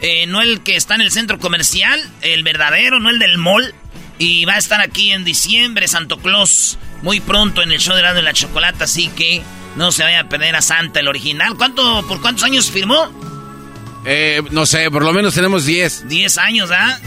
eh, 0.00 0.26
no 0.26 0.42
el 0.42 0.62
que 0.62 0.76
está 0.76 0.94
en 0.94 1.00
el 1.00 1.10
centro 1.10 1.38
comercial, 1.38 2.00
el 2.22 2.42
verdadero, 2.42 3.00
no 3.00 3.10
el 3.10 3.18
del 3.18 3.38
mall. 3.38 3.74
Y 4.18 4.44
va 4.44 4.54
a 4.54 4.58
estar 4.58 4.80
aquí 4.80 5.12
en 5.12 5.24
diciembre, 5.24 5.88
Santo 5.88 6.18
Claus, 6.18 6.78
muy 7.02 7.20
pronto 7.20 7.62
en 7.62 7.72
el 7.72 7.80
show 7.80 7.94
de 7.94 8.00
Erasmo 8.00 8.20
y 8.20 8.24
la 8.24 8.32
Chocolata, 8.32 8.84
así 8.84 9.08
que 9.08 9.42
no 9.76 9.90
se 9.90 10.04
vaya 10.04 10.20
a 10.20 10.28
perder 10.28 10.54
a 10.54 10.62
Santa, 10.62 11.00
el 11.00 11.08
original. 11.08 11.56
¿Cuánto, 11.56 12.06
¿Por 12.06 12.20
cuántos 12.20 12.44
años 12.44 12.70
firmó? 12.70 13.10
Eh, 14.04 14.42
no 14.50 14.66
sé, 14.66 14.90
por 14.90 15.02
lo 15.02 15.12
menos 15.12 15.34
tenemos 15.34 15.64
10. 15.64 16.08
10 16.08 16.38
años, 16.38 16.70
¿ah? 16.70 16.98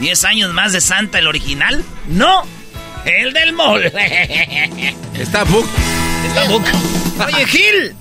¿10 0.00 0.24
años 0.24 0.52
más 0.52 0.72
de 0.72 0.80
Santa, 0.80 1.18
el 1.18 1.28
original? 1.28 1.84
No, 2.08 2.42
el 3.04 3.32
del 3.32 3.52
mall. 3.52 3.84
Está 5.14 5.44
book. 5.44 5.68
Está 6.26 6.44
book. 6.48 6.64
Oye, 7.26 7.46
Gil. 7.46 7.94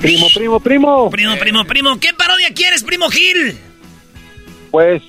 Primo, 0.00 0.26
primo, 0.34 0.60
primo. 0.60 1.10
Primo, 1.10 1.36
primo, 1.38 1.64
primo. 1.64 1.98
¿Qué 2.00 2.12
parodia 2.14 2.48
quieres, 2.54 2.82
primo 2.84 3.08
Gil? 3.10 3.58
Pues 4.70 5.02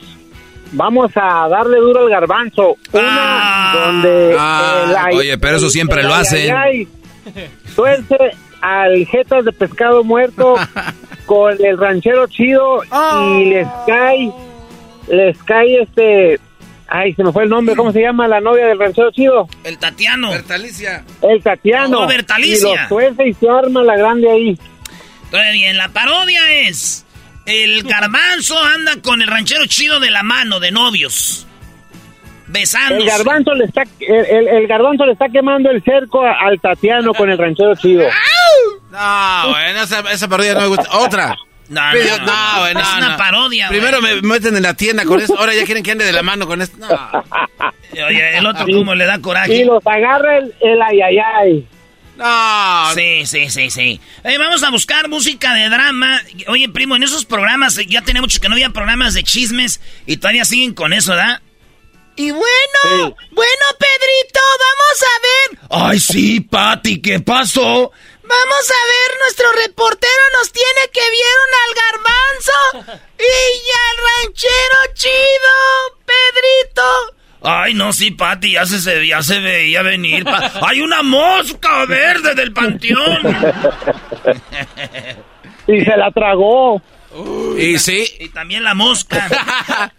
vamos 0.72 1.12
a 1.16 1.48
darle 1.50 1.78
duro 1.78 2.02
al 2.04 2.10
garbanzo. 2.10 2.78
Una 2.92 3.74
donde 3.86 4.36
Ah, 4.38 4.86
el 4.90 4.96
ay- 4.96 5.16
oye, 5.16 5.38
pero 5.38 5.58
eso 5.58 5.70
siempre 5.70 6.02
el 6.02 6.08
lo 6.08 6.14
hacen. 6.14 6.54
tuerce 7.76 8.18
al 8.62 9.06
jetas 9.06 9.46
de 9.46 9.52
pescado 9.52 10.04
muerto 10.04 10.56
con 11.26 11.54
el 11.64 11.78
ranchero 11.78 12.28
chido 12.28 12.82
y 13.40 13.46
les 13.46 13.68
cae, 13.86 14.32
les 15.10 15.38
cae 15.44 15.82
este, 15.84 16.40
ay, 16.88 17.14
se 17.14 17.24
me 17.24 17.32
fue 17.32 17.44
el 17.44 17.50
nombre, 17.50 17.76
¿cómo 17.76 17.92
se 17.92 18.02
llama 18.02 18.28
la 18.28 18.40
novia 18.40 18.66
del 18.68 18.80
ranchero 18.80 19.12
chido? 19.12 19.48
El 19.64 19.78
Tatiano. 19.78 20.32
Bertalicia. 20.32 21.04
El 21.22 21.44
Tatiano. 21.44 22.02
Oh, 22.02 22.08
Bertalicia. 22.08 22.88
Y 22.90 23.30
y 23.30 23.34
se 23.34 23.50
arma 23.50 23.84
la 23.84 23.96
grande 23.98 24.32
ahí. 24.32 24.60
Entonces, 25.28 25.54
bien, 25.54 25.78
la 25.78 25.90
parodia 25.90 26.42
es... 26.68 27.04
El 27.46 27.84
garbanzo 27.88 28.62
anda 28.62 28.94
con 29.02 29.22
el 29.22 29.28
ranchero 29.30 29.66
chido 29.68 30.00
de 30.02 30.12
la 30.12 30.22
mano, 30.24 30.60
de 30.60 30.72
novios. 30.72 31.46
Besándose. 32.48 33.02
El 33.04 33.08
garbanzo 33.10 33.54
le 33.54 33.66
está, 33.66 33.84
el, 34.00 34.26
el- 34.26 34.48
el 34.48 34.68
garbanzo 34.68 35.06
le 35.06 35.14
está 35.14 35.28
quemando 35.30 35.70
el 35.70 35.82
cerco 35.84 36.26
a- 36.26 36.34
al 36.48 36.60
Tatiano 36.62 37.14
con 37.14 37.30
el 37.30 37.38
ranchero 37.38 37.76
chido. 37.76 38.04
No, 38.92 39.50
bueno, 39.50 39.84
esa, 39.84 40.00
esa 40.12 40.28
parodia 40.30 40.54
no 40.54 40.62
me 40.62 40.68
gusta. 40.68 40.90
Otra. 40.98 41.36
No, 41.70 41.82
Pero- 41.92 42.18
no, 42.20 42.26
no. 42.26 42.68
Es 42.80 42.94
una 42.98 43.10
no. 43.10 43.18
parodia, 43.18 43.68
güey. 43.68 43.80
Primero 43.82 44.02
me 44.02 44.22
meten 44.22 44.56
en 44.56 44.64
la 44.64 44.74
tienda 44.74 45.04
con 45.04 45.20
esto, 45.20 45.38
ahora 45.38 45.54
ya 45.54 45.66
quieren 45.66 45.84
que 45.84 45.92
ande 45.92 46.06
de 46.06 46.14
la 46.14 46.24
mano 46.24 46.48
con 46.48 46.62
esto. 46.62 46.78
No. 46.78 46.88
Oye, 48.08 48.38
el 48.38 48.46
otro 48.46 48.66
cómo 48.66 48.96
le 48.96 49.04
da 49.06 49.20
coraje. 49.20 49.54
Y 49.54 49.64
los 49.66 49.86
agarra 49.86 50.38
el, 50.38 50.54
el 50.62 50.82
ayayay. 50.82 51.68
No. 52.18 52.94
Sí, 52.96 53.26
sí, 53.26 53.50
sí, 53.50 53.70
sí. 53.70 54.02
Eh, 54.24 54.38
vamos 54.38 54.64
a 54.64 54.72
buscar 54.72 55.08
música 55.08 55.54
de 55.54 55.70
drama. 55.70 56.22
Oye, 56.48 56.68
primo, 56.70 56.96
en 56.96 57.04
esos 57.04 57.26
programas, 57.26 57.76
ya 57.88 58.02
tenía 58.02 58.22
mucho 58.22 58.40
que 58.40 58.50
no 58.50 58.56
había 58.56 58.72
programas 58.72 59.14
de 59.14 59.24
chismes 59.24 59.80
y 60.06 60.18
todavía 60.18 60.44
siguen 60.44 60.74
con 60.74 60.94
eso, 60.94 61.12
¿verdad? 61.12 61.42
Y 62.16 62.32
bueno, 62.32 63.16
bueno, 63.32 63.66
Pedrito, 63.78 64.40
vamos 64.60 65.04
a 65.04 65.20
ver. 65.22 65.60
Ay, 65.70 66.00
sí, 66.00 66.40
Pati, 66.40 67.00
¿qué 67.00 67.20
pasó? 67.20 67.92
Vamos 68.24 68.72
a 68.72 68.88
ver, 68.88 69.20
nuestro 69.22 69.52
reportero 69.52 70.24
nos 70.34 70.52
tiene 70.52 70.90
que 70.92 71.02
vieron 71.12 71.50
al 71.64 71.74
garbanzo 71.76 73.02
y 73.20 73.72
al 73.72 73.98
ranchero 74.26 74.94
chido, 74.96 75.54
Pedrito. 76.06 77.17
Ay, 77.42 77.74
no, 77.74 77.94
sí, 77.94 78.12
Pati, 78.12 78.54
ya 78.54 78.66
se, 78.66 79.08
ya 79.08 79.22
se 79.22 79.40
veía 79.40 79.82
venir. 79.82 80.26
¡Hay 80.68 80.82
una 80.82 81.04
mosca 81.04 81.86
verde 81.86 82.36
del 82.36 82.52
panteón! 82.52 83.20
y 85.68 85.82
se 85.82 85.98
la 85.98 86.12
tragó. 86.12 86.82
y 87.58 87.78
sí. 87.78 88.06
Y 88.20 88.30
también 88.30 88.64
la 88.64 88.74
mosca. 88.74 89.28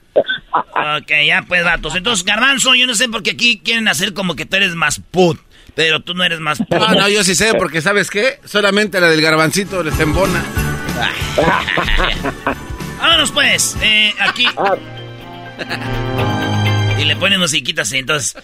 ok, 0.99 1.13
ya 1.27 1.45
pues, 1.47 1.65
datos. 1.65 1.95
Entonces, 1.95 2.25
Garbanzo, 2.25 2.75
yo 2.75 2.87
no 2.87 2.95
sé 2.95 3.09
por 3.09 3.23
qué 3.23 3.31
aquí 3.31 3.61
quieren 3.65 3.89
hacer 3.89 4.15
como 4.15 4.35
que 4.35 4.47
tú 4.47 4.57
eres 4.57 4.75
más 4.75 5.01
put. 5.11 5.39
Pero 5.75 6.01
tú 6.01 6.15
no 6.15 6.25
eres 6.25 6.41
más 6.41 6.59
put. 6.59 6.79
No, 6.79 6.93
no, 6.93 7.09
yo 7.09 7.23
sí 7.23 7.37
sé, 7.37 7.55
porque 7.55 7.81
¿sabes 7.81 8.11
qué? 8.11 8.41
Solamente 8.45 9.01
la 9.01 9.09
del 9.09 9.23
garbancito 9.23 9.83
les 9.85 9.99
embona. 10.01 10.43
Vámonos 12.99 13.31
pues, 13.31 13.77
eh, 13.81 14.13
aquí. 14.19 14.47
Y 16.99 17.05
le 17.05 17.17
ponen 17.17 17.39
musiquitas 17.39 17.89
así, 17.89 17.99
entonces... 17.99 18.35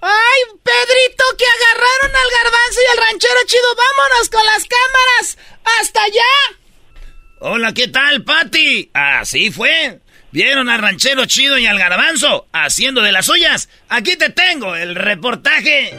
¡Ay, 0.00 0.40
Pedrito, 0.62 1.24
que 1.36 1.44
agarraron 1.44 2.16
al 2.16 2.30
garbanzo 2.44 2.80
y 2.80 2.92
al 2.92 3.04
ranchero 3.04 3.40
chido! 3.46 3.74
¡Vámonos 3.76 4.28
con 4.30 4.46
las 4.46 4.64
cámaras! 4.64 5.38
¡Hasta 5.80 6.02
allá! 6.04 6.58
Hola, 7.40 7.74
¿qué 7.74 7.88
tal, 7.88 8.22
Pati? 8.22 8.90
Así 8.94 9.50
fue. 9.50 10.00
¿Vieron 10.30 10.68
al 10.68 10.80
ranchero 10.80 11.24
chido 11.26 11.58
y 11.58 11.66
al 11.66 11.78
garbanzo 11.78 12.46
haciendo 12.52 13.00
de 13.00 13.12
las 13.12 13.26
suyas? 13.26 13.68
Aquí 13.88 14.16
te 14.16 14.30
tengo 14.30 14.76
el 14.76 14.94
reportaje. 14.94 15.92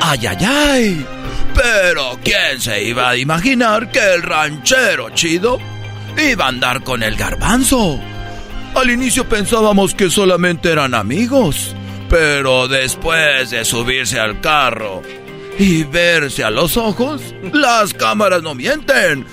¡Ay, 0.00 0.26
ay, 0.26 0.36
ay! 0.46 1.06
Pero 1.54 2.18
¿quién 2.22 2.60
se 2.60 2.82
iba 2.82 3.10
a 3.10 3.16
imaginar 3.16 3.90
que 3.90 4.14
el 4.14 4.22
ranchero 4.22 5.10
chido 5.10 5.58
iba 6.18 6.44
a 6.44 6.48
andar 6.48 6.82
con 6.82 7.02
el 7.02 7.16
garbanzo? 7.16 8.00
Al 8.74 8.90
inicio 8.90 9.28
pensábamos 9.28 9.94
que 9.94 10.10
solamente 10.10 10.70
eran 10.70 10.94
amigos, 10.94 11.74
pero 12.08 12.68
después 12.68 13.50
de 13.50 13.64
subirse 13.64 14.18
al 14.18 14.40
carro 14.40 15.02
y 15.58 15.82
verse 15.84 16.44
a 16.44 16.50
los 16.50 16.76
ojos, 16.76 17.20
las 17.52 17.92
cámaras 17.92 18.42
no 18.42 18.54
mienten. 18.54 19.26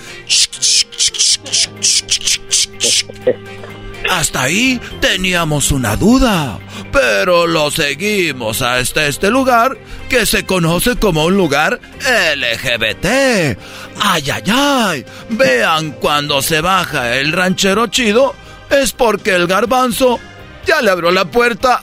Hasta 4.10 4.42
ahí 4.42 4.80
teníamos 5.00 5.70
una 5.70 5.96
duda, 5.96 6.58
pero 6.92 7.46
lo 7.46 7.70
seguimos 7.70 8.60
hasta 8.62 9.06
este 9.06 9.30
lugar 9.30 9.78
que 10.08 10.26
se 10.26 10.44
conoce 10.44 10.96
como 10.96 11.24
un 11.24 11.36
lugar 11.36 11.80
LGBT. 12.00 13.56
¡Ay, 14.00 14.30
ay, 14.30 14.42
ay! 14.52 15.04
Vean 15.30 15.92
cuando 15.92 16.42
se 16.42 16.60
baja 16.60 17.16
el 17.16 17.32
ranchero 17.32 17.86
chido 17.86 18.34
es 18.70 18.92
porque 18.92 19.34
el 19.34 19.46
garbanzo 19.46 20.18
ya 20.66 20.80
le 20.82 20.90
abrió 20.90 21.10
la 21.10 21.24
puerta. 21.24 21.82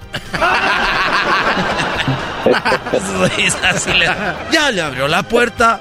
ya 4.52 4.72
le 4.72 4.82
abrió 4.82 5.08
la 5.08 5.24
puerta. 5.24 5.80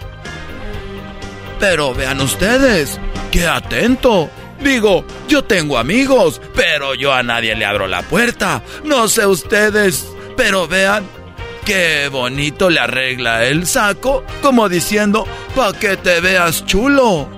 Pero 1.60 1.94
vean 1.94 2.20
ustedes, 2.20 2.98
qué 3.31 3.47
atento. 3.47 4.31
Digo, 4.60 5.05
yo 5.28 5.44
tengo 5.44 5.78
amigos, 5.78 6.40
pero 6.55 6.94
yo 6.94 7.12
a 7.12 7.22
nadie 7.22 7.55
le 7.55 7.66
abro 7.66 7.86
la 7.86 8.02
puerta. 8.02 8.62
No 8.85 9.09
sé 9.09 9.26
ustedes, 9.26 10.06
pero 10.36 10.66
vean 10.66 11.05
qué 11.64 12.09
bonito 12.10 12.70
le 12.70 12.81
arregla 12.81 13.44
el 13.44 13.66
saco, 13.66 14.24
como 14.43 14.68
diciendo, 14.68 15.26
pa' 15.55 15.72
que 15.72 15.97
te 15.97 16.20
veas 16.20 16.64
chulo. 16.64 17.28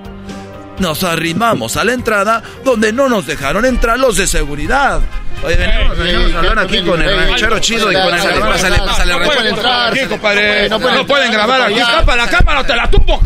Nos 0.78 1.05
arrimamos 1.05 1.77
a 1.77 1.85
la 1.85 1.93
entrada 1.93 2.43
donde 2.65 2.93
no 2.93 3.09
nos 3.09 3.27
dejaron 3.27 3.65
entrar 3.65 3.98
los 3.98 4.16
de 4.16 4.27
seguridad. 4.27 5.01
Oye, 5.43 5.57
venimos, 5.57 5.98
venimos 5.98 6.35
a 6.35 6.39
hablar 6.39 6.59
aquí 6.61 6.82
con 6.82 7.01
el 7.03 7.16
ranchero 7.16 7.59
chido 7.59 7.90
y 7.93 7.94
con 7.94 8.05
el 8.05 8.11
pásale, 8.11 8.40
pásale, 8.40 8.78
pásale, 8.78 9.12
No 9.12 9.24
pueden 9.24 9.47
entrar 9.47 9.93
aquí, 9.93 10.07
compadre. 10.07 10.69
No 10.69 11.07
pueden 11.07 11.32
grabar 11.32 11.62
aquí. 11.62 11.78
Capa 11.81 12.16
la 12.16 12.27
cámara, 12.28 12.66
te 12.66 12.77
la 12.77 12.90
tumbo. 12.90 13.20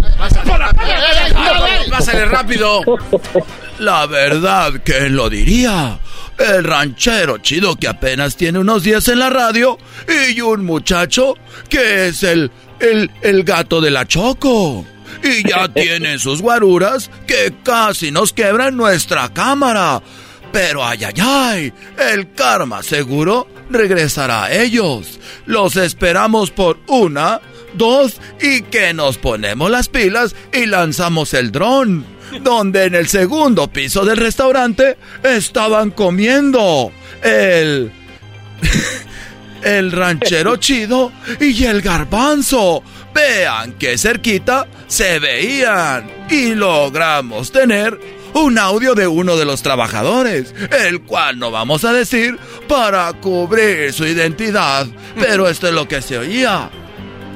Pásale 1.91 2.25
rápido. 2.27 2.83
La 3.79 4.07
verdad, 4.07 4.73
¿quién 4.85 5.17
lo 5.17 5.31
diría? 5.31 5.99
El 6.39 6.65
ranchero 6.65 7.39
chido 7.39 7.77
que 7.77 7.89
apenas 7.89 8.37
tiene 8.37 8.59
unos 8.59 8.83
días 8.83 9.09
en 9.09 9.19
la 9.19 9.31
radio 9.31 9.79
y 10.31 10.41
un 10.41 10.65
muchacho 10.65 11.35
que 11.69 12.09
es 12.09 12.23
el, 12.23 12.51
el, 12.81 13.11
el 13.23 13.45
gato 13.45 13.81
de 13.81 13.91
la 13.91 14.07
Choco 14.07 14.85
y 15.23 15.49
ya 15.49 15.69
tienen 15.75 16.19
sus 16.19 16.43
guaruras 16.43 17.11
que 17.27 17.55
casi 17.63 18.11
nos 18.11 18.33
quebran 18.33 18.77
nuestra 18.77 19.29
cámara. 19.33 20.03
Pero 20.53 20.85
ay, 20.85 21.05
ay, 21.05 21.15
ay, 21.21 21.73
el 22.13 22.33
karma 22.33 22.83
seguro 22.83 23.47
regresará 23.71 24.45
a 24.45 24.53
ellos. 24.53 25.21
Los 25.47 25.77
esperamos 25.77 26.51
por 26.51 26.79
una, 26.89 27.41
dos 27.75 28.21
y 28.41 28.63
que 28.63 28.93
nos 28.93 29.19
ponemos 29.19 29.71
las 29.71 29.89
pilas 29.89 30.35
y 30.53 30.67
lanzamos 30.67 31.35
el 31.35 31.53
dron. 31.53 32.05
Donde 32.43 32.85
en 32.85 32.95
el 32.95 33.09
segundo 33.09 33.69
piso 33.69 34.05
del 34.05 34.17
restaurante 34.17 34.97
estaban 35.23 35.91
comiendo 35.91 36.93
el... 37.23 37.93
el 39.63 39.93
ranchero 39.93 40.57
chido 40.57 41.13
y 41.41 41.65
el 41.65 41.83
garbanzo. 41.83 42.83
Vean 43.15 43.75
qué 43.79 43.99
cerquita 43.99 44.67
se 44.87 45.19
veían 45.19 46.11
y 46.31 46.55
logramos 46.55 47.51
tener 47.53 47.99
un 48.35 48.59
audio 48.59 48.95
de 48.95 49.07
uno 49.07 49.37
de 49.37 49.45
los 49.45 49.63
trabajadores, 49.63 50.55
el 50.85 51.03
cual 51.03 51.39
no 51.39 51.51
vamos 51.51 51.85
a 51.85 51.93
decir 51.93 52.39
para 52.69 53.13
cubrir 53.15 53.93
su 53.93 54.07
identidad, 54.07 54.87
pero 55.19 55.49
esto 55.49 55.69
es 55.69 55.75
lo 55.75 55.89
que 55.89 56.01
se 56.03 56.19
oía. 56.19 56.71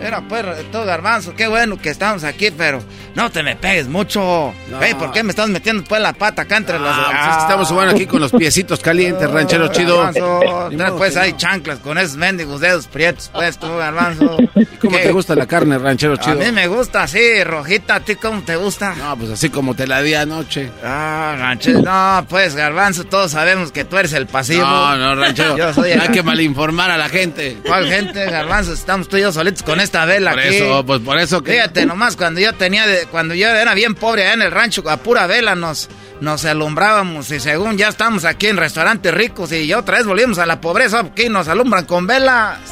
Era 0.05 0.21
pues 0.21 0.45
todo 0.71 0.85
garbanzo, 0.85 1.35
qué 1.35 1.47
bueno 1.47 1.79
que 1.79 1.89
estamos 1.89 2.25
aquí, 2.25 2.51
pero 2.51 2.83
no 3.15 3.31
te 3.31 3.43
me 3.43 3.57
pegues 3.57 3.89
mucho. 3.89 4.53
¿por 4.99 5.13
qué 5.13 5.23
me 5.23 5.31
estás 5.31 5.49
metiendo 5.49 5.83
pues 5.85 6.03
la 6.03 6.13
pata 6.13 6.43
acá 6.43 6.59
entre 6.59 6.79
los... 6.79 6.91
Ah, 6.93 7.31
pues 7.31 7.43
estamos 7.43 7.69
jugando 7.69 7.95
aquí 7.95 8.07
con 8.07 8.21
los 8.21 8.31
piecitos 8.31 8.81
calientes, 8.81 9.31
ranchero 9.31 9.69
chido. 9.69 10.03
Garbanzo, 10.03 10.97
pues 10.99 11.17
hay 11.17 11.33
chanclas 11.39 11.79
con 11.79 11.97
esos 11.97 12.17
mendigos 12.17 12.61
dedos 12.61 12.87
prietos, 12.87 13.31
pues 13.33 13.57
tú, 13.59 13.75
garbanzo. 13.77 14.37
¿Cómo 14.79 14.99
te 14.99 15.11
gusta 15.11 15.35
la 15.35 15.47
carne, 15.47 15.79
ranchero 15.79 16.19
chido? 16.19 16.33
A 16.33 16.45
mí 16.45 16.53
me 16.53 16.67
gusta 16.67 17.05
así, 17.05 17.43
rojita, 17.43 17.95
¿a 17.95 18.01
ti 18.01 18.17
cómo 18.17 18.43
te 18.43 18.57
gusta? 18.57 18.95
No, 18.95 19.17
pues 19.17 19.31
así 19.31 19.49
como 19.49 19.75
te 19.75 19.87
la 19.87 20.03
di 20.03 20.13
anoche. 20.13 20.71
Ah, 20.85 21.35
ranchero, 21.39 21.81
no, 21.81 22.27
pues 22.29 22.55
garbanzo, 22.55 23.05
todos 23.05 23.31
sabemos 23.31 23.73
que 23.73 23.87
tú 23.87 23.97
eres 23.97 24.13
el 24.13 24.27
pasivo. 24.27 24.67
No, 24.67 24.99
no, 24.99 25.15
ranchero, 25.15 25.57
Yo 25.57 25.73
soy 25.73 25.93
hay 25.93 26.09
que 26.09 26.23
malinformar 26.23 26.91
a 26.91 26.99
la 26.99 27.09
gente. 27.09 27.57
¿Cuál 27.67 27.89
gente, 27.89 28.27
garbanzo? 28.27 28.75
Estamos 28.75 29.09
tú 29.09 29.17
y 29.17 29.23
yo 29.23 29.33
solitos 29.33 29.63
con 29.63 29.81
esta 29.95 30.07
vela 30.07 30.33
por 30.33 30.41
aquí. 30.41 30.57
Eso, 30.57 30.85
pues 30.85 31.01
por 31.01 31.19
eso 31.19 31.43
que... 31.43 31.53
Fíjate 31.53 31.87
nomás, 31.87 32.17
cuando 32.17 32.41
yo 32.41 32.53
tenía 32.55 32.85
de 32.87 33.07
cuando 33.07 33.35
yo 33.35 33.49
era 33.49 33.75
bien 33.75 33.95
pobre 33.95 34.25
allá 34.25 34.35
en 34.35 34.43
el 34.43 34.51
rancho, 34.51 34.83
a 34.91 34.97
pura 34.97 35.29
vela 35.29 35.55
nos, 35.55 35.89
nos 36.21 36.45
alumbrábamos 36.45 37.31
y 37.31 37.39
según 37.39 37.79
ya 37.79 37.87
estamos 37.89 38.25
aquí 38.25 38.49
en 38.49 38.57
restaurantes 38.57 39.15
ricos 39.15 39.53
y 39.53 39.69
ya 39.69 39.79
otra 39.79 39.99
vez 39.99 40.07
volvimos 40.07 40.39
a 40.39 40.47
la 40.47 40.61
pobreza, 40.61 40.99
aquí 41.01 41.29
nos 41.29 41.47
alumbran 41.47 41.85
con 41.85 42.09
velas. 42.09 42.59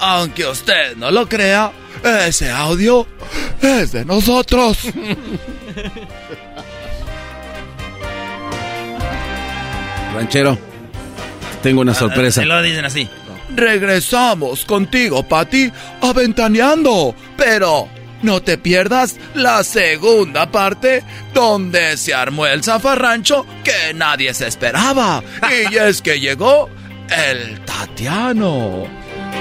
Aunque 0.00 0.46
usted 0.46 0.96
no 0.96 1.12
lo 1.12 1.28
crea, 1.28 1.70
ese 2.26 2.50
audio 2.50 3.06
es 3.62 3.92
de 3.92 4.04
nosotros. 4.04 4.78
Ranchero, 10.12 10.58
tengo 11.62 11.82
una 11.82 11.94
sorpresa. 11.94 12.40
Se 12.40 12.46
lo 12.46 12.60
dicen 12.62 12.84
así. 12.84 13.08
Regresamos 13.54 14.64
contigo, 14.64 15.22
Patty, 15.22 15.72
aventaneando. 16.00 17.14
Pero 17.36 17.88
no 18.22 18.42
te 18.42 18.58
pierdas 18.58 19.16
la 19.34 19.62
segunda 19.64 20.50
parte 20.50 21.02
donde 21.32 21.96
se 21.96 22.14
armó 22.14 22.46
el 22.46 22.64
zafarrancho 22.64 23.46
que 23.62 23.94
nadie 23.94 24.32
se 24.34 24.46
esperaba. 24.46 25.22
Y 25.50 25.76
es 25.76 26.02
que 26.02 26.18
llegó 26.18 26.68
el 27.10 27.60
Tatiano. 27.64 28.86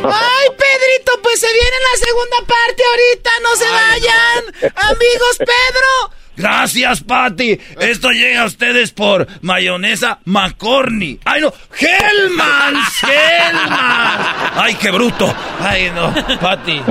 ¡Ay, 0.03 0.49
Pedrito! 0.49 1.21
Pues 1.21 1.39
se 1.39 1.47
viene 1.47 1.77
la 1.91 2.05
segunda 2.05 2.37
parte 2.39 2.83
ahorita, 2.91 3.29
no 3.41 3.55
se 3.55 3.69
vayan. 3.69 4.73
Amigos, 4.75 5.37
Pedro. 5.37 6.22
Gracias, 6.35 7.01
Patty. 7.01 7.59
Esto 7.79 8.11
llega 8.11 8.41
a 8.41 8.45
ustedes 8.45 8.91
por 8.91 9.27
mayonesa 9.41 10.19
McCorney. 10.25 11.19
¡Ay, 11.25 11.41
no! 11.41 11.53
¡Hellmans! 11.77 13.03
¡Hellmans! 13.03 14.51
¡Ay, 14.55 14.75
qué 14.75 14.91
bruto! 14.91 15.33
¡Ay, 15.59 15.91
no! 15.93 16.13
Patty, 16.39 16.81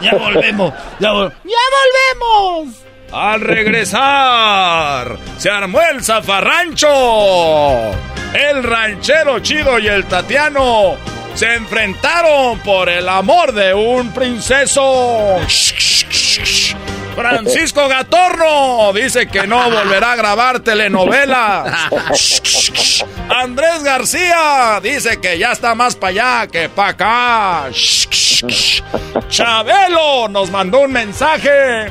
ya 0.00 0.14
volvemos. 0.14 0.72
Ya, 1.00 1.08
¡Ya 1.08 1.12
volvemos! 1.12 2.76
Al 3.12 3.40
regresar, 3.40 5.18
se 5.38 5.50
armó 5.50 5.80
el 5.80 6.02
zafarrancho. 6.02 6.88
El 8.32 8.64
ranchero 8.64 9.38
chido 9.38 9.78
y 9.78 9.86
el 9.86 10.04
Tatiano 10.06 10.96
se 11.34 11.54
enfrentaron 11.54 12.58
por 12.60 12.88
el 12.88 13.08
amor 13.08 13.52
de 13.52 13.74
un 13.74 14.12
princeso. 14.12 15.40
Francisco 17.14 17.88
Gatorno 17.88 18.92
dice 18.92 19.26
que 19.26 19.46
no 19.46 19.70
volverá 19.70 20.12
a 20.12 20.16
grabar 20.16 20.60
telenovela. 20.60 21.90
Andrés 23.28 23.82
García 23.82 24.80
dice 24.82 25.20
que 25.20 25.38
ya 25.38 25.52
está 25.52 25.74
más 25.74 25.96
para 25.96 26.10
allá 26.10 26.46
que 26.46 26.68
para 26.68 26.88
acá. 26.88 27.70
Chabelo 29.28 30.28
nos 30.28 30.50
mandó 30.50 30.80
un 30.80 30.92
mensaje. 30.92 31.90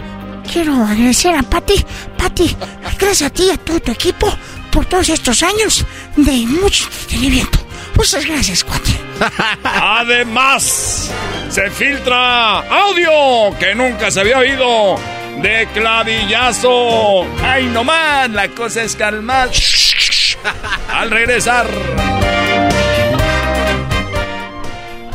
Quiero 0.51 0.73
agradecer 0.83 1.35
a 1.35 1.43
Pati. 1.43 1.83
Pati, 2.17 2.55
gracias 2.99 3.29
a 3.29 3.33
ti 3.33 3.43
y 3.47 3.49
a 3.51 3.57
todo 3.57 3.79
tu 3.79 3.91
equipo 3.91 4.31
por 4.71 4.85
todos 4.85 5.09
estos 5.09 5.41
años 5.43 5.85
de 6.15 6.31
mucho 6.47 6.85
entretenimiento. 6.85 7.59
Muchas 7.95 8.25
gracias, 8.25 8.63
cuate. 8.63 9.02
Además, 9.63 11.11
se 11.49 11.69
filtra 11.69 12.59
audio 12.59 13.57
que 13.59 13.75
nunca 13.75 14.11
se 14.11 14.21
había 14.21 14.39
oído 14.39 14.95
de 15.41 15.67
clavillazo. 15.73 17.25
¡Ay, 17.43 17.65
no 17.67 17.83
más! 17.83 18.29
La 18.29 18.47
cosa 18.49 18.83
es 18.83 18.95
calmar. 18.95 19.49
Al 20.93 21.11
regresar. 21.11 21.67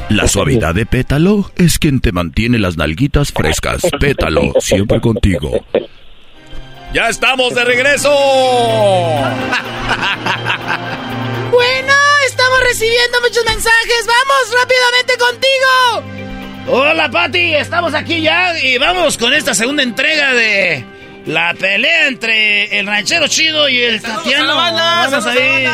La 0.09 0.27
suavidad 0.27 0.75
de 0.75 0.87
pétalo 0.87 1.51
es 1.57 1.79
quien 1.79 2.01
te 2.01 2.13
mantiene 2.13 2.59
las 2.59 2.79
nalguitas 2.79 3.31
frescas. 3.31 3.83
Pétalo, 4.01 4.55
siempre 4.59 5.01
contigo. 5.01 5.65
¡Ya 6.95 7.09
estamos 7.09 7.55
de 7.55 7.65
regreso! 7.65 8.11
Bueno, 11.51 11.95
recibiendo 12.69 13.21
muchos 13.23 13.45
mensajes. 13.45 14.07
¡Vamos 14.07 14.61
rápidamente 14.61 15.17
contigo! 15.19 16.79
Hola, 16.81 17.11
Pati. 17.11 17.55
Estamos 17.55 17.95
aquí 17.95 18.21
ya 18.21 18.59
y 18.59 18.77
vamos 18.79 19.17
con 19.17 19.33
esta 19.33 19.55
segunda 19.55 19.83
entrega 19.83 20.35
de 20.35 20.85
la 21.27 21.55
pelea 21.55 22.09
entre 22.09 22.79
el 22.79 22.87
ranchero 22.87 23.27
chido 23.27 23.69
y 23.69 23.81
el 23.81 24.03
Tatiano. 24.03 24.55
Vamos 24.55 25.27
ahí. 25.27 25.67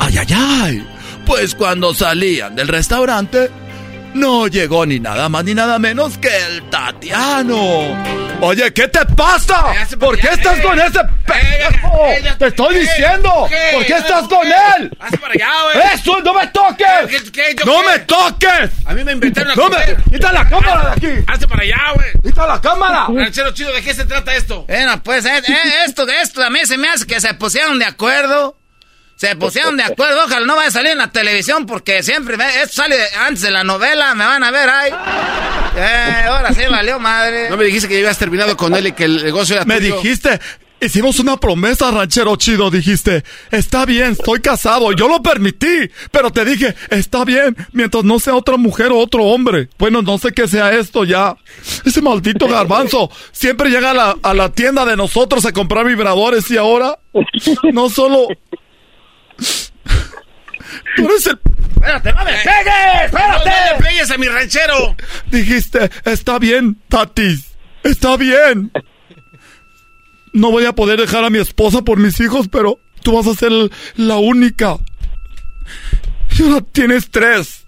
Ay, 0.00 0.18
ay, 0.18 0.34
ay. 0.34 0.86
Pues 1.26 1.54
cuando 1.54 1.94
salían 1.94 2.54
del 2.54 2.68
restaurante, 2.68 3.50
no 4.14 4.46
llegó 4.46 4.86
ni 4.86 5.00
nada 5.00 5.28
más 5.28 5.44
ni 5.44 5.54
nada 5.54 5.78
menos 5.78 6.18
que 6.18 6.28
el 6.28 6.68
Tatiano. 6.70 8.24
Oye, 8.40 8.72
¿qué 8.72 8.88
te 8.88 9.04
pasa? 9.06 9.64
¿Por 9.98 10.18
qué 10.18 10.28
estás 10.28 10.60
con 10.60 10.78
ese 10.78 11.00
pendejo? 11.26 12.36
Te 12.38 12.46
estoy 12.46 12.80
diciendo. 12.80 13.48
¿Por 13.72 13.86
qué 13.86 13.96
estás 13.96 14.28
con 14.28 14.46
él? 14.46 14.96
Hazte 14.98 15.18
para 15.18 15.32
allá, 15.32 15.50
güey. 15.62 15.86
¡Eso! 15.94 16.20
¡No 16.20 16.34
me 16.34 16.46
toques! 16.48 17.64
¡No 17.64 17.82
me 17.82 17.98
toques! 18.00 18.70
A 18.84 18.92
mí 18.92 19.04
me 19.04 19.12
inventaron 19.12 19.48
la 19.48 19.54
¡No 19.54 19.68
me! 19.68 19.76
¡Quita 20.10 20.32
la 20.32 20.48
cámara 20.48 20.82
de 20.82 20.90
aquí! 20.90 21.24
Hazte 21.26 21.48
para 21.48 21.62
allá, 21.62 21.82
güey. 21.94 22.08
¡Quita 22.22 22.46
la 22.46 22.60
cámara! 22.60 23.06
Ranchero 23.08 23.52
chido, 23.52 23.72
¿de 23.72 23.82
qué 23.82 23.94
se 23.94 24.04
trata 24.04 24.34
esto? 24.34 24.64
Bueno, 24.66 25.02
pues 25.02 25.24
eh, 25.24 25.38
eh, 25.46 25.84
esto 25.86 26.04
de 26.04 26.20
esto 26.20 26.42
a 26.42 26.50
mí 26.50 26.60
se 26.64 26.76
me 26.76 26.88
hace 26.88 27.06
que 27.06 27.20
se 27.20 27.32
pusieron 27.34 27.78
de 27.78 27.86
acuerdo. 27.86 28.58
Se 29.28 29.36
pusieron 29.36 29.76
de 29.76 29.82
acuerdo, 29.84 30.24
ojalá 30.24 30.46
no 30.46 30.56
vaya 30.56 30.68
a 30.68 30.72
salir 30.72 30.92
en 30.92 30.98
la 30.98 31.10
televisión 31.10 31.66
porque 31.66 32.02
siempre 32.02 32.36
ve- 32.36 32.62
esto 32.62 32.76
sale 32.82 32.96
antes 33.26 33.42
de 33.42 33.50
la 33.50 33.64
novela, 33.64 34.14
me 34.14 34.24
van 34.24 34.42
a 34.44 34.50
ver 34.50 34.68
ahí. 34.68 34.92
Eh, 35.76 36.24
ahora 36.28 36.52
sí 36.52 36.62
valió 36.70 36.98
madre. 36.98 37.48
No 37.50 37.56
me 37.56 37.64
dijiste 37.64 37.88
que 37.88 37.94
ya 37.94 38.00
habías 38.00 38.18
terminado 38.18 38.56
con 38.56 38.74
él 38.74 38.88
y 38.88 38.92
que 38.92 39.04
el 39.04 39.24
negocio 39.24 39.56
era 39.56 39.64
Me 39.64 39.78
tuyo. 39.80 39.96
dijiste, 39.96 40.40
hicimos 40.80 41.18
una 41.18 41.36
promesa, 41.38 41.90
ranchero 41.90 42.36
chido, 42.36 42.70
dijiste, 42.70 43.24
está 43.50 43.84
bien, 43.86 44.12
estoy 44.12 44.40
casado, 44.40 44.92
yo 44.92 45.08
lo 45.08 45.22
permití, 45.22 45.90
pero 46.10 46.30
te 46.30 46.44
dije, 46.44 46.74
está 46.90 47.24
bien, 47.24 47.56
mientras 47.72 48.04
no 48.04 48.18
sea 48.20 48.34
otra 48.34 48.56
mujer 48.56 48.92
o 48.92 48.98
otro 48.98 49.24
hombre. 49.24 49.68
Bueno, 49.78 50.02
no 50.02 50.18
sé 50.18 50.32
qué 50.32 50.46
sea 50.46 50.72
esto 50.72 51.04
ya. 51.04 51.34
Ese 51.84 52.00
maldito 52.02 52.46
garbanzo 52.46 53.10
siempre 53.32 53.70
llega 53.70 53.90
a 53.90 53.94
la, 53.94 54.16
a 54.22 54.34
la 54.34 54.50
tienda 54.52 54.84
de 54.84 54.96
nosotros 54.96 55.44
a 55.46 55.52
comprar 55.52 55.86
vibradores 55.86 56.50
y 56.50 56.56
ahora 56.56 56.98
no 57.72 57.88
solo... 57.90 58.28
Tú 60.96 61.04
eres 61.04 61.26
el... 61.26 61.40
¡Espérate, 61.74 62.12
no 62.12 62.24
me 62.24 62.32
pegues! 62.32 63.04
¡Espérate! 63.04 63.50
¡No 63.50 63.76
le 63.76 63.84
pegues 63.84 64.10
a 64.10 64.18
mi 64.18 64.28
ranchero! 64.28 64.96
Dijiste, 65.30 65.90
está 66.04 66.38
bien, 66.38 66.76
Tatis, 66.88 67.56
está 67.82 68.16
bien. 68.16 68.72
No 70.32 70.50
voy 70.50 70.64
a 70.64 70.72
poder 70.72 71.00
dejar 71.00 71.24
a 71.24 71.30
mi 71.30 71.38
esposa 71.38 71.82
por 71.82 71.98
mis 71.98 72.18
hijos, 72.20 72.48
pero 72.48 72.80
tú 73.02 73.12
vas 73.12 73.26
a 73.26 73.38
ser 73.38 73.52
la 73.96 74.16
única. 74.16 74.76
Y 76.38 76.42
ahora 76.42 76.64
tienes 76.72 77.10
tres. 77.10 77.64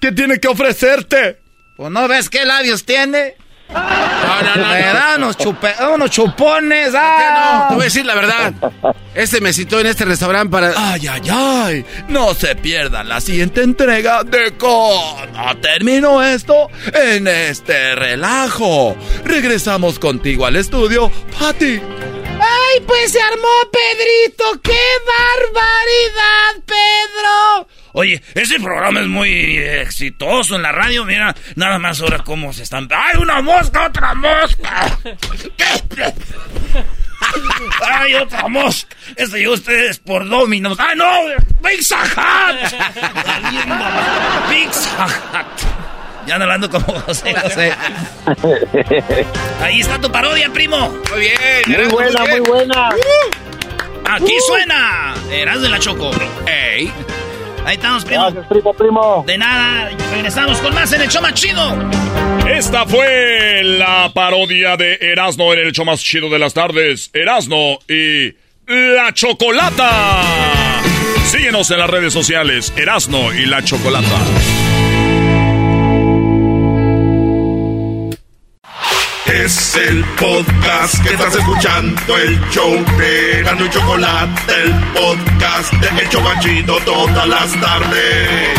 ¿Qué 0.00 0.12
tiene 0.12 0.38
que 0.38 0.48
ofrecerte? 0.48 1.40
Pues 1.76 1.90
no 1.90 2.06
ves 2.06 2.28
qué 2.28 2.44
labios 2.44 2.84
tiene. 2.84 3.36
No, 3.72 4.42
no, 4.42 4.56
no. 4.56 4.68
Me 4.72 4.80
no. 4.86 4.92
da 4.94 5.14
unos, 5.16 5.38
chupe- 5.38 5.94
unos 5.94 6.10
chupones. 6.10 6.90
¿Por 6.90 6.92
qué 6.92 6.98
¡ah! 7.00 7.58
no? 7.62 7.68
Te 7.68 7.74
voy 7.74 7.82
a 7.82 7.84
decir 7.84 8.06
la 8.06 8.14
verdad. 8.14 8.52
Este 9.14 9.40
me 9.40 9.52
citó 9.52 9.80
en 9.80 9.86
este 9.86 10.04
restaurante 10.04 10.50
para... 10.50 10.72
Ay, 10.76 11.06
ay, 11.06 11.22
ay. 11.30 11.86
No 12.08 12.34
se 12.34 12.54
pierdan 12.56 13.08
la 13.08 13.20
siguiente 13.20 13.62
entrega 13.62 14.24
de 14.24 14.56
cómo 14.56 15.16
terminó 15.60 16.22
esto 16.22 16.68
en 16.94 17.26
este 17.28 17.94
relajo. 17.94 18.96
Regresamos 19.24 19.98
contigo 19.98 20.46
al 20.46 20.56
estudio, 20.56 21.10
Patty. 21.38 21.80
¡Ay, 22.44 22.80
pues 22.86 23.12
se 23.12 23.20
armó 23.20 23.48
Pedrito! 23.70 24.60
¡Qué 24.62 24.80
barbaridad, 25.06 26.64
Pedro! 26.66 27.68
Oye, 27.94 28.22
ese 28.34 28.58
programa 28.58 29.00
es 29.00 29.06
muy 29.06 29.58
exitoso 29.58 30.56
en 30.56 30.62
la 30.62 30.72
radio. 30.72 31.04
Mira, 31.04 31.34
nada 31.56 31.78
más 31.78 32.00
ahora 32.00 32.18
cómo 32.24 32.52
se 32.52 32.62
están. 32.62 32.88
¡Ay, 32.90 33.18
una 33.20 33.42
mosca, 33.42 33.86
otra 33.86 34.14
mosca! 34.14 34.98
¡Ay, 37.86 38.14
otra 38.14 38.48
mosca! 38.48 38.96
Este 39.14 39.38
llegó 39.38 39.52
ustedes 39.52 39.98
por 39.98 40.28
Dominos. 40.28 40.78
¡Ah, 40.80 40.94
no! 40.94 41.10
¡Pizza 41.62 41.98
Hut! 42.02 42.56
¡Pizza 44.50 45.06
Hut! 45.06 45.82
Ya 46.26 46.34
ando 46.34 46.44
hablando 46.44 46.70
como 46.70 47.00
José 47.00 47.34
José. 47.34 47.72
Ahí 49.60 49.80
está 49.80 50.00
tu 50.00 50.10
parodia, 50.10 50.50
primo. 50.50 50.88
Muy 51.10 51.20
bien. 51.20 51.36
Muy 51.66 51.86
buena, 51.88 52.24
bien. 52.24 52.38
muy 52.38 52.48
buena. 52.48 52.90
Aquí 54.04 54.34
suena. 54.46 55.14
Eras 55.30 55.60
de 55.62 55.68
la 55.68 55.78
Choco. 55.78 56.10
¡Ey! 56.46 56.92
Ahí 57.64 57.76
estamos, 57.76 58.04
primo. 58.04 58.22
Gracias, 58.22 58.46
primo, 58.46 58.74
primo. 58.74 59.24
De 59.26 59.38
nada. 59.38 59.90
Regresamos 60.12 60.58
con 60.58 60.74
más 60.74 60.92
en 60.92 61.02
el 61.02 61.08
show 61.08 61.22
más 61.22 61.34
chido. 61.34 61.60
Esta 62.48 62.86
fue 62.86 63.62
la 63.62 64.10
parodia 64.14 64.76
de 64.76 64.98
Erasno 65.00 65.52
en 65.52 65.60
el 65.60 65.68
hecho 65.68 65.84
más 65.84 66.02
chido 66.02 66.28
de 66.28 66.38
las 66.38 66.54
tardes. 66.54 67.10
Erasno 67.12 67.78
y 67.88 68.34
la 68.66 69.12
Chocolata. 69.14 70.22
Síguenos 71.26 71.70
en 71.70 71.78
las 71.78 71.90
redes 71.90 72.12
sociales. 72.12 72.72
Erasno 72.76 73.32
y 73.32 73.46
la 73.46 73.62
Chocolata. 73.62 74.18
Es 79.26 79.76
el 79.76 80.04
podcast 80.18 81.00
que 81.02 81.14
estás 81.14 81.36
escuchando, 81.36 82.18
el 82.18 82.40
show 82.50 82.74
de 82.98 83.38
Erasmo 83.38 83.66
y 83.66 83.70
Chocolate, 83.70 84.52
el 84.64 84.72
podcast 84.92 85.72
de 85.74 86.02
El 86.02 86.08
Chobachito 86.08 86.76
todas 86.84 87.28
las 87.28 87.52
tardes. 87.60 88.58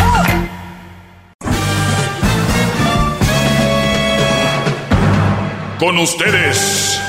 Con 5.78 5.98
ustedes. 5.98 7.00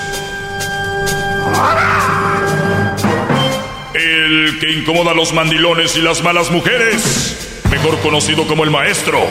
El 3.94 4.60
que 4.60 4.72
incomoda 4.74 5.12
a 5.12 5.14
los 5.14 5.34
mandilones 5.34 5.96
y 5.96 6.02
las 6.02 6.22
malas 6.22 6.52
mujeres. 6.52 7.62
Mejor 7.72 7.98
conocido 8.00 8.46
como 8.48 8.66
el 8.66 8.70
maestro. 8.70 9.26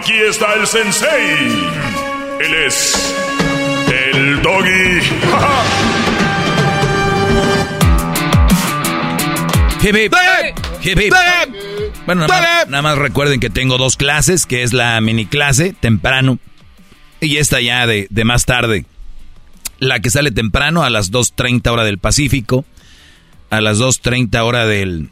Aquí 0.00 0.14
está 0.14 0.54
el 0.54 0.66
sensei. 0.66 1.36
Él 2.40 2.54
es. 2.66 3.14
El 3.86 4.40
doggy. 4.40 4.98
Hip, 9.82 9.94
hip. 9.94 10.14
Hip, 10.82 10.98
hip. 10.98 11.14
Bueno, 12.06 12.26
nada 12.26 12.40
más, 12.40 12.68
nada 12.68 12.82
más 12.82 12.96
recuerden 12.96 13.40
que 13.40 13.50
tengo 13.50 13.76
dos 13.76 13.98
clases, 13.98 14.46
que 14.46 14.62
es 14.62 14.72
la 14.72 14.98
mini 15.02 15.26
clase 15.26 15.74
temprano 15.78 16.38
y 17.20 17.36
esta 17.36 17.60
ya 17.60 17.86
de, 17.86 18.06
de 18.08 18.24
más 18.24 18.46
tarde. 18.46 18.86
La 19.80 20.00
que 20.00 20.08
sale 20.08 20.30
temprano 20.30 20.82
a 20.82 20.88
las 20.88 21.12
2.30 21.12 21.70
hora 21.70 21.84
del 21.84 21.98
Pacífico, 21.98 22.64
a 23.50 23.60
las 23.60 23.78
2.30 23.78 24.40
hora 24.40 24.64
del, 24.64 25.10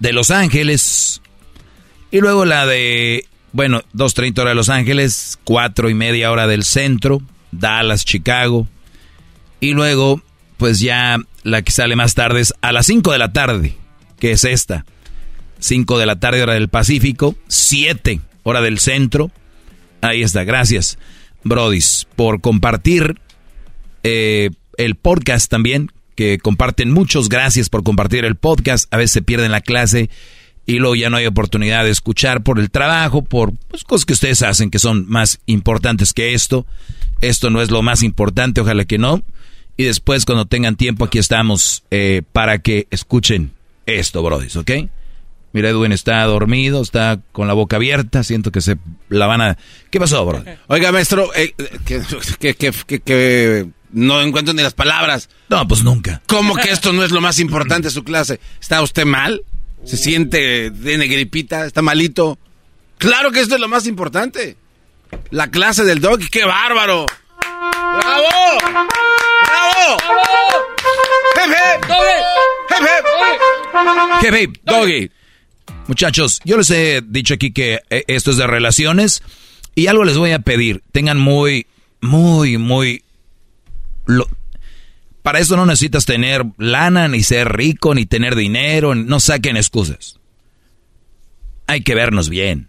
de 0.00 0.12
Los 0.12 0.30
Ángeles, 0.30 1.22
y 2.10 2.20
luego 2.20 2.44
la 2.44 2.66
de, 2.66 3.26
bueno, 3.56 3.80
2.30 3.94 4.38
hora 4.40 4.50
de 4.50 4.54
Los 4.54 4.68
Ángeles, 4.68 5.38
4 5.44 5.88
y 5.88 5.94
media 5.94 6.30
hora 6.30 6.46
del 6.46 6.62
centro, 6.62 7.22
Dallas, 7.52 8.04
Chicago, 8.04 8.68
y 9.60 9.72
luego, 9.72 10.20
pues 10.58 10.78
ya 10.80 11.16
la 11.42 11.62
que 11.62 11.72
sale 11.72 11.96
más 11.96 12.14
tarde 12.14 12.42
es 12.42 12.52
a 12.60 12.70
las 12.72 12.84
5 12.84 13.12
de 13.12 13.18
la 13.18 13.32
tarde, 13.32 13.74
que 14.18 14.32
es 14.32 14.44
esta. 14.44 14.84
5 15.58 15.98
de 15.98 16.04
la 16.04 16.20
tarde 16.20 16.42
hora 16.42 16.52
del 16.52 16.68
Pacífico, 16.68 17.34
7 17.48 18.20
hora 18.42 18.60
del 18.60 18.78
centro. 18.78 19.30
Ahí 20.02 20.22
está, 20.22 20.44
gracias, 20.44 20.98
Brodis, 21.42 22.06
por 22.14 22.42
compartir 22.42 23.22
eh, 24.02 24.50
el 24.76 24.96
podcast 24.96 25.50
también, 25.50 25.90
que 26.14 26.36
comparten 26.36 26.90
muchos. 26.90 27.30
Gracias 27.30 27.70
por 27.70 27.84
compartir 27.84 28.26
el 28.26 28.36
podcast. 28.36 28.92
A 28.92 28.98
veces 28.98 29.12
se 29.12 29.22
pierden 29.22 29.50
la 29.50 29.62
clase 29.62 30.10
y 30.66 30.78
luego 30.78 30.96
ya 30.96 31.08
no 31.10 31.16
hay 31.16 31.26
oportunidad 31.26 31.84
de 31.84 31.90
escuchar 31.90 32.42
por 32.42 32.58
el 32.58 32.70
trabajo, 32.70 33.22
por 33.22 33.52
pues, 33.68 33.84
cosas 33.84 34.04
que 34.04 34.12
ustedes 34.12 34.42
hacen 34.42 34.70
que 34.70 34.80
son 34.80 35.08
más 35.08 35.38
importantes 35.46 36.12
que 36.12 36.34
esto. 36.34 36.66
Esto 37.20 37.50
no 37.50 37.62
es 37.62 37.70
lo 37.70 37.82
más 37.82 38.02
importante, 38.02 38.60
ojalá 38.60 38.84
que 38.84 38.98
no. 38.98 39.22
Y 39.76 39.84
después, 39.84 40.24
cuando 40.24 40.46
tengan 40.46 40.76
tiempo, 40.76 41.04
aquí 41.04 41.18
estamos 41.18 41.84
eh, 41.90 42.22
para 42.32 42.58
que 42.58 42.88
escuchen 42.90 43.52
esto, 43.86 44.22
brodis, 44.22 44.56
¿ok? 44.56 44.70
Mira, 45.52 45.70
Edwin 45.70 45.92
está 45.92 46.22
dormido, 46.24 46.82
está 46.82 47.20
con 47.32 47.46
la 47.46 47.54
boca 47.54 47.76
abierta, 47.76 48.24
siento 48.24 48.50
que 48.50 48.60
se 48.60 48.76
la 49.08 49.26
van 49.26 49.40
a... 49.40 49.58
¿Qué 49.90 50.00
pasó, 50.00 50.26
bro? 50.26 50.42
Oiga, 50.66 50.92
maestro, 50.92 51.30
eh, 51.34 51.54
que, 51.84 52.54
que, 52.54 53.00
que, 53.00 53.66
no 53.92 54.20
encuentro 54.20 54.52
ni 54.52 54.62
las 54.62 54.74
palabras. 54.74 55.30
No, 55.48 55.66
pues 55.66 55.84
nunca. 55.84 56.20
¿Cómo 56.26 56.56
que 56.56 56.70
esto 56.70 56.92
no 56.92 57.04
es 57.04 57.10
lo 57.10 57.20
más 57.20 57.38
importante 57.38 57.88
de 57.88 57.94
su 57.94 58.02
clase? 58.02 58.40
¿Está 58.60 58.82
usted 58.82 59.04
mal? 59.06 59.42
¿Se 59.86 59.96
siente, 59.96 60.70
tiene 60.70 61.06
gripita? 61.06 61.64
¿Está 61.64 61.80
malito? 61.80 62.38
Claro 62.98 63.30
que 63.30 63.40
esto 63.40 63.54
es 63.54 63.60
lo 63.60 63.68
más 63.68 63.86
importante. 63.86 64.56
La 65.30 65.50
clase 65.50 65.84
del 65.84 66.00
dog, 66.00 66.20
qué 66.30 66.44
bárbaro. 66.44 67.06
¡Bravo! 67.40 68.26
¡Bravo! 69.42 69.96
¡Hep, 74.22 74.56
Doggy! 74.64 75.10
Muchachos, 75.86 76.40
yo 76.44 76.56
les 76.56 76.70
he 76.70 77.00
dicho 77.06 77.34
aquí 77.34 77.52
que 77.52 77.80
eh, 77.90 78.04
esto 78.08 78.32
es 78.32 78.36
de 78.36 78.46
relaciones 78.46 79.22
y 79.74 79.86
algo 79.86 80.04
les 80.04 80.18
voy 80.18 80.32
a 80.32 80.40
pedir. 80.40 80.82
Tengan 80.92 81.18
muy, 81.18 81.68
muy, 82.00 82.58
muy... 82.58 83.04
Para 85.26 85.40
eso 85.40 85.56
no 85.56 85.66
necesitas 85.66 86.04
tener 86.04 86.46
lana, 86.56 87.08
ni 87.08 87.20
ser 87.20 87.48
rico, 87.48 87.96
ni 87.96 88.06
tener 88.06 88.36
dinero. 88.36 88.94
No 88.94 89.18
saquen 89.18 89.56
excusas. 89.56 90.20
Hay 91.66 91.80
que 91.80 91.96
vernos 91.96 92.28
bien. 92.28 92.68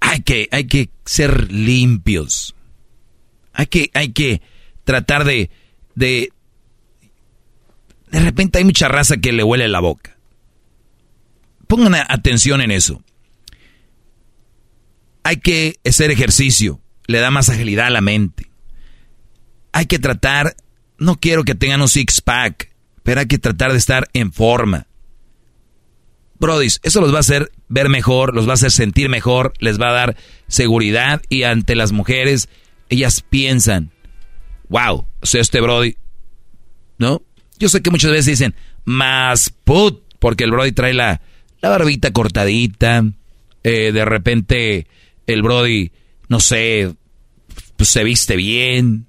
Hay 0.00 0.22
que, 0.22 0.48
hay 0.50 0.64
que 0.64 0.90
ser 1.04 1.52
limpios. 1.52 2.56
Hay 3.52 3.66
que, 3.66 3.88
hay 3.94 4.12
que 4.12 4.42
tratar 4.82 5.24
de, 5.24 5.50
de... 5.94 6.32
De 8.10 8.18
repente 8.18 8.58
hay 8.58 8.64
mucha 8.64 8.88
raza 8.88 9.18
que 9.18 9.30
le 9.30 9.44
huele 9.44 9.68
la 9.68 9.78
boca. 9.78 10.18
Pongan 11.68 11.94
atención 11.94 12.60
en 12.60 12.72
eso. 12.72 13.00
Hay 15.22 15.36
que 15.36 15.78
hacer 15.86 16.10
ejercicio, 16.10 16.80
le 17.06 17.20
da 17.20 17.30
más 17.30 17.48
agilidad 17.48 17.86
a 17.86 17.90
la 17.90 18.00
mente. 18.00 18.50
Hay 19.70 19.86
que 19.86 20.00
tratar, 20.00 20.56
no 21.02 21.16
quiero 21.16 21.44
que 21.44 21.54
tengan 21.54 21.82
un 21.82 21.88
six-pack, 21.88 22.70
pero 23.02 23.20
hay 23.20 23.26
que 23.26 23.38
tratar 23.38 23.72
de 23.72 23.78
estar 23.78 24.08
en 24.12 24.32
forma. 24.32 24.86
Brodis, 26.38 26.80
eso 26.82 27.00
los 27.00 27.12
va 27.12 27.18
a 27.18 27.20
hacer 27.20 27.52
ver 27.68 27.88
mejor, 27.88 28.34
los 28.34 28.46
va 28.46 28.52
a 28.52 28.54
hacer 28.54 28.70
sentir 28.70 29.08
mejor, 29.08 29.52
les 29.58 29.80
va 29.80 29.90
a 29.90 29.92
dar 29.92 30.16
seguridad 30.48 31.22
y 31.28 31.44
ante 31.44 31.74
las 31.74 31.92
mujeres, 31.92 32.48
ellas 32.88 33.24
piensan, 33.28 33.90
wow, 34.68 35.06
sea, 35.22 35.40
este 35.40 35.60
Brody, 35.60 35.96
¿no? 36.98 37.22
Yo 37.58 37.68
sé 37.68 37.80
que 37.80 37.90
muchas 37.90 38.10
veces 38.10 38.26
dicen, 38.26 38.54
más 38.84 39.50
put, 39.64 40.02
porque 40.18 40.44
el 40.44 40.50
Brody 40.50 40.72
trae 40.72 40.94
la, 40.94 41.20
la 41.60 41.68
barbita 41.68 42.12
cortadita, 42.12 43.04
eh, 43.62 43.92
de 43.92 44.04
repente 44.04 44.86
el 45.26 45.42
Brody, 45.42 45.92
no 46.28 46.40
sé, 46.40 46.92
pues 47.76 47.88
se 47.88 48.02
viste 48.02 48.36
bien, 48.36 49.06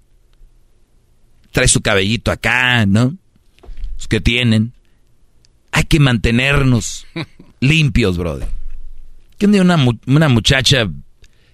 trae 1.54 1.68
su 1.70 1.82
cabellito 1.82 2.32
acá, 2.32 2.86
¿no? 2.86 3.16
Los 3.96 4.08
que 4.10 4.20
tienen. 4.20 4.74
Hay 5.72 5.86
que 5.86 6.00
mantenernos 6.00 7.06
limpios, 7.62 8.18
Brody. 8.18 8.46
Que 9.38 9.46
una, 9.46 9.78
una 10.06 10.30
muchacha 10.30 10.90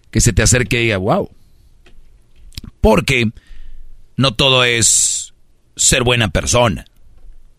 que 0.10 0.22
se 0.22 0.34
te 0.34 0.42
acerque 0.42 0.80
y 0.80 0.84
diga, 0.86 0.98
wow. 0.98 1.30
Porque 2.82 3.30
no 4.16 4.34
todo 4.34 4.64
es 4.64 5.34
ser 5.76 6.04
buena 6.04 6.30
persona. 6.30 6.86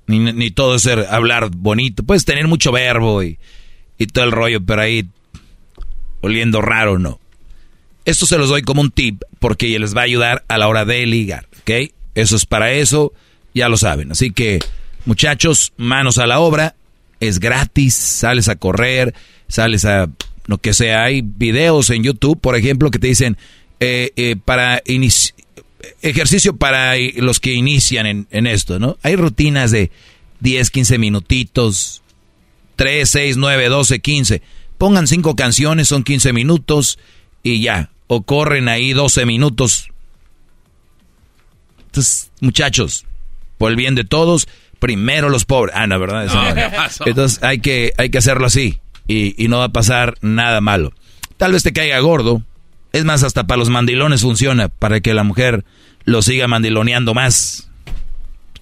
Ni, 0.07 0.51
todo 0.51 0.75
es 0.75 0.83
ser, 0.83 1.07
hablar 1.11 1.51
bonito. 1.55 2.03
Puedes 2.03 2.25
tener 2.25 2.49
mucho 2.49 2.73
verbo 2.73 3.23
y, 3.23 3.39
y 3.97 4.07
todo 4.07 4.25
el 4.25 4.33
rollo, 4.33 4.65
pero 4.65 4.83
ahí 4.83 5.07
oliendo 6.21 6.61
raro, 6.63 6.99
no. 6.99 7.21
Esto 8.05 8.27
se 8.27 8.39
los 8.39 8.49
doy 8.49 8.63
como 8.63 8.81
un 8.81 8.91
tip 8.91 9.23
porque 9.39 9.79
les 9.79 9.95
va 9.95 10.01
a 10.01 10.05
ayudar 10.05 10.45
a 10.49 10.59
la 10.59 10.69
hora 10.69 10.85
de 10.85 11.07
ligar, 11.07 11.47
¿ok? 11.61 11.93
Eso 12.15 12.37
es 12.37 12.47
para 12.47 12.73
eso, 12.73 13.13
ya 13.55 13.69
lo 13.69 13.77
saben. 13.77 14.13
Así 14.13 14.31
que, 14.31 14.59
muchachos, 15.05 15.73
manos 15.77 16.19
a 16.19 16.27
la 16.27 16.41
obra. 16.41 16.75
Es 17.21 17.39
gratis, 17.39 17.95
sales 17.95 18.49
a 18.49 18.57
correr, 18.57 19.15
sales 19.47 19.85
a 19.85 20.09
lo 20.47 20.59
que 20.59 20.73
sea. 20.73 21.05
Hay 21.05 21.23
videos 21.23 21.91
en 21.91 22.03
YouTube, 22.03 22.41
por 22.41 22.57
ejemplo, 22.57 22.91
que 22.91 22.99
te 22.99 23.09
dicen 23.09 23.37
eh, 23.79 24.13
eh, 24.17 24.37
para 24.43 24.83
ejercicio 26.03 26.57
para 26.57 26.95
los 27.17 27.41
que 27.41 27.53
inician 27.53 28.27
en, 28.31 28.47
esto, 28.47 28.79
¿no? 28.79 28.99
Hay 29.03 29.17
rutinas 29.17 29.71
de 29.71 29.91
10, 30.41 30.71
15 30.71 30.99
minutitos, 30.99 32.03
3, 32.77 33.09
6, 33.09 33.37
9, 33.37 33.69
12, 33.69 34.01
15. 34.01 34.43
Pongan 34.79 35.07
cinco 35.07 35.37
canciones, 35.37 35.89
son 35.89 36.05
15 36.05 36.33
minutos 36.33 36.99
y 37.43 37.61
ya. 37.61 37.91
O 38.07 38.23
corren 38.23 38.69
ahí 38.69 38.93
12 38.93 39.27
minutos. 39.27 39.91
Entonces, 41.91 42.31
muchachos, 42.41 43.05
por 43.59 43.71
el 43.71 43.77
bien 43.77 43.95
de 43.95 44.05
todos, 44.05 44.49
primero 44.79 45.29
los 45.29 45.45
pobres. 45.45 45.75
Ah, 45.77 45.87
no, 45.87 45.99
¿verdad? 45.99 46.27
Entonces 47.05 47.43
hay 47.43 47.61
que, 47.61 47.93
hay 47.99 48.11
que 48.11 48.19
hacerlo 48.19 48.47
así 48.47 48.81
y, 49.07 49.43
y 49.43 49.49
no 49.49 49.59
va 49.59 49.65
a 49.65 49.73
pasar 49.73 50.17
nada 50.21 50.61
malo. 50.61 50.93
Tal 51.37 51.53
vez 51.53 51.63
te 51.63 51.73
caiga 51.73 51.99
gordo, 52.01 52.43
es 52.93 53.05
más, 53.05 53.23
hasta 53.23 53.47
para 53.47 53.59
los 53.59 53.71
mandilones 53.71 54.23
funciona, 54.23 54.69
para 54.69 55.01
que 55.01 55.15
la 55.15 55.25
mujer 55.25 55.65
lo 56.05 56.23
siga 56.23 56.49
mandiloneando 56.49 57.15
más. 57.15 57.69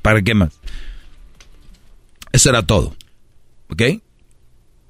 ¿Para 0.03 0.23
qué 0.23 0.35
más? 0.35 0.51
Eso 2.33 2.51
era 2.51 2.63
todo. 2.63 2.95
¿Ok? 3.71 3.83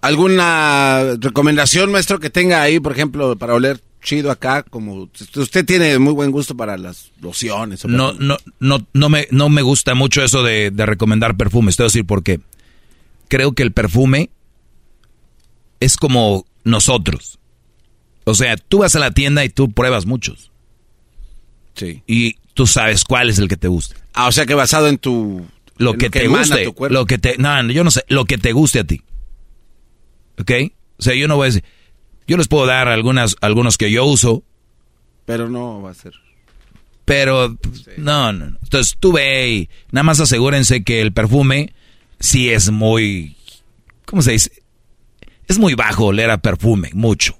¿Alguna 0.01 1.16
recomendación, 1.19 1.90
maestro, 1.90 2.20
que 2.20 2.31
tenga 2.31 2.62
ahí, 2.62 2.78
por 2.78 2.93
ejemplo, 2.93 3.36
para 3.36 3.55
oler 3.55 3.81
chido 4.03 4.31
acá? 4.31 4.62
Como 4.62 5.09
usted 5.37 5.65
tiene 5.65 5.99
muy 5.99 6.12
buen 6.12 6.31
gusto 6.31 6.57
para 6.57 6.77
las 6.77 7.12
lociones. 7.20 7.85
no, 7.85 8.12
no, 8.12 8.37
no, 8.61 8.87
no 8.93 9.09
me, 9.09 9.29
no 9.31 9.49
me 9.49 9.62
gusta 9.62 9.95
mucho 9.95 10.23
eso 10.23 10.43
de, 10.43 10.70
de 10.70 10.87
recomendar 10.87 11.37
perfumes. 11.37 11.77
Te 11.77 11.83
voy 11.83 11.87
a 11.87 11.91
decir 11.91 12.07
por 12.07 12.23
qué. 12.23 12.41
Creo 13.29 13.53
que 13.53 13.62
el 13.62 13.73
perfume 13.73 14.31
es 15.81 15.97
como 15.97 16.47
nosotros. 16.65 17.39
O 18.25 18.35
sea, 18.35 18.57
tú 18.57 18.79
vas 18.79 18.95
a 18.95 18.99
la 18.99 19.11
tienda 19.11 19.45
y 19.45 19.49
tú 19.49 19.70
pruebas 19.70 20.07
muchos. 20.07 20.51
Sí. 21.75 22.03
Y 22.07 22.37
tú 22.55 22.66
sabes 22.66 23.05
cuál 23.05 23.31
es 23.31 23.39
el 23.39 23.49
que 23.49 23.57
te 23.57 23.69
gusta. 23.69 23.97
Ah, 24.12 24.27
o 24.27 24.33
sea 24.33 24.47
que 24.47 24.55
basado 24.55 24.89
en 24.89 24.99
tu... 24.99 25.47
Lo 25.77 25.95
que, 25.95 26.11
te 26.11 26.27
guste. 26.27 26.75
Lo 26.91 27.07
que 27.07 27.19
te... 27.19 27.39
No, 27.39 27.62
yo 27.70 27.85
no 27.85 27.91
sé. 27.93 28.05
Lo 28.09 28.25
que 28.25 28.37
te 28.37 28.53
guste 28.53 28.81
a 28.81 28.85
ti. 28.85 29.01
¿Ok? 30.39 30.51
O 30.99 31.03
sea, 31.03 31.15
yo 31.15 31.29
no 31.29 31.37
voy 31.37 31.45
a 31.45 31.51
decir... 31.53 31.65
Yo 32.29 32.37
les 32.37 32.47
puedo 32.47 32.67
dar 32.67 32.89
algunas, 32.89 33.37
algunos 33.41 33.79
que 33.79 33.91
yo 33.91 34.05
uso. 34.05 34.45
Pero 35.25 35.49
no 35.49 35.83
va 35.83 35.91
a 35.91 35.95
ser... 35.95 36.13
Pero, 37.07 37.57
no, 37.97 38.35
no, 38.35 38.51
no. 38.51 38.59
Entonces 38.63 38.95
tú 39.01 39.13
ve 39.13 39.51
y 39.51 39.71
nada 39.91 40.03
más 40.03 40.21
asegúrense 40.21 40.85
que 40.85 41.01
el 41.01 41.13
perfume 41.13 41.73
sí 42.21 42.51
es 42.51 42.71
muy... 42.71 43.35
¿Cómo 44.05 44.21
se 44.21 44.33
dice? 44.33 44.63
Es 45.47 45.59
muy 45.59 45.73
bajo 45.73 46.05
oler 46.05 46.31
a 46.31 46.37
perfume, 46.37 46.91
mucho. 46.93 47.39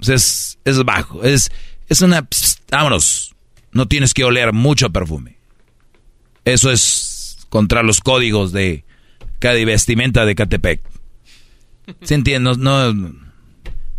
Es, 0.00 0.58
es 0.64 0.82
bajo. 0.84 1.22
Es, 1.22 1.52
es 1.90 2.00
una... 2.00 2.26
vámonos. 2.70 3.34
No 3.72 3.86
tienes 3.86 4.14
que 4.14 4.24
oler 4.24 4.54
mucho 4.54 4.88
perfume. 4.88 5.36
Eso 6.46 6.70
es 6.70 7.46
contra 7.50 7.82
los 7.82 8.00
códigos 8.00 8.52
de 8.52 8.84
cada 9.38 9.62
vestimenta 9.66 10.24
de 10.24 10.34
Catepec. 10.34 10.80
¿Se 12.02 12.14
entiende? 12.14 12.54
No, 12.56 12.94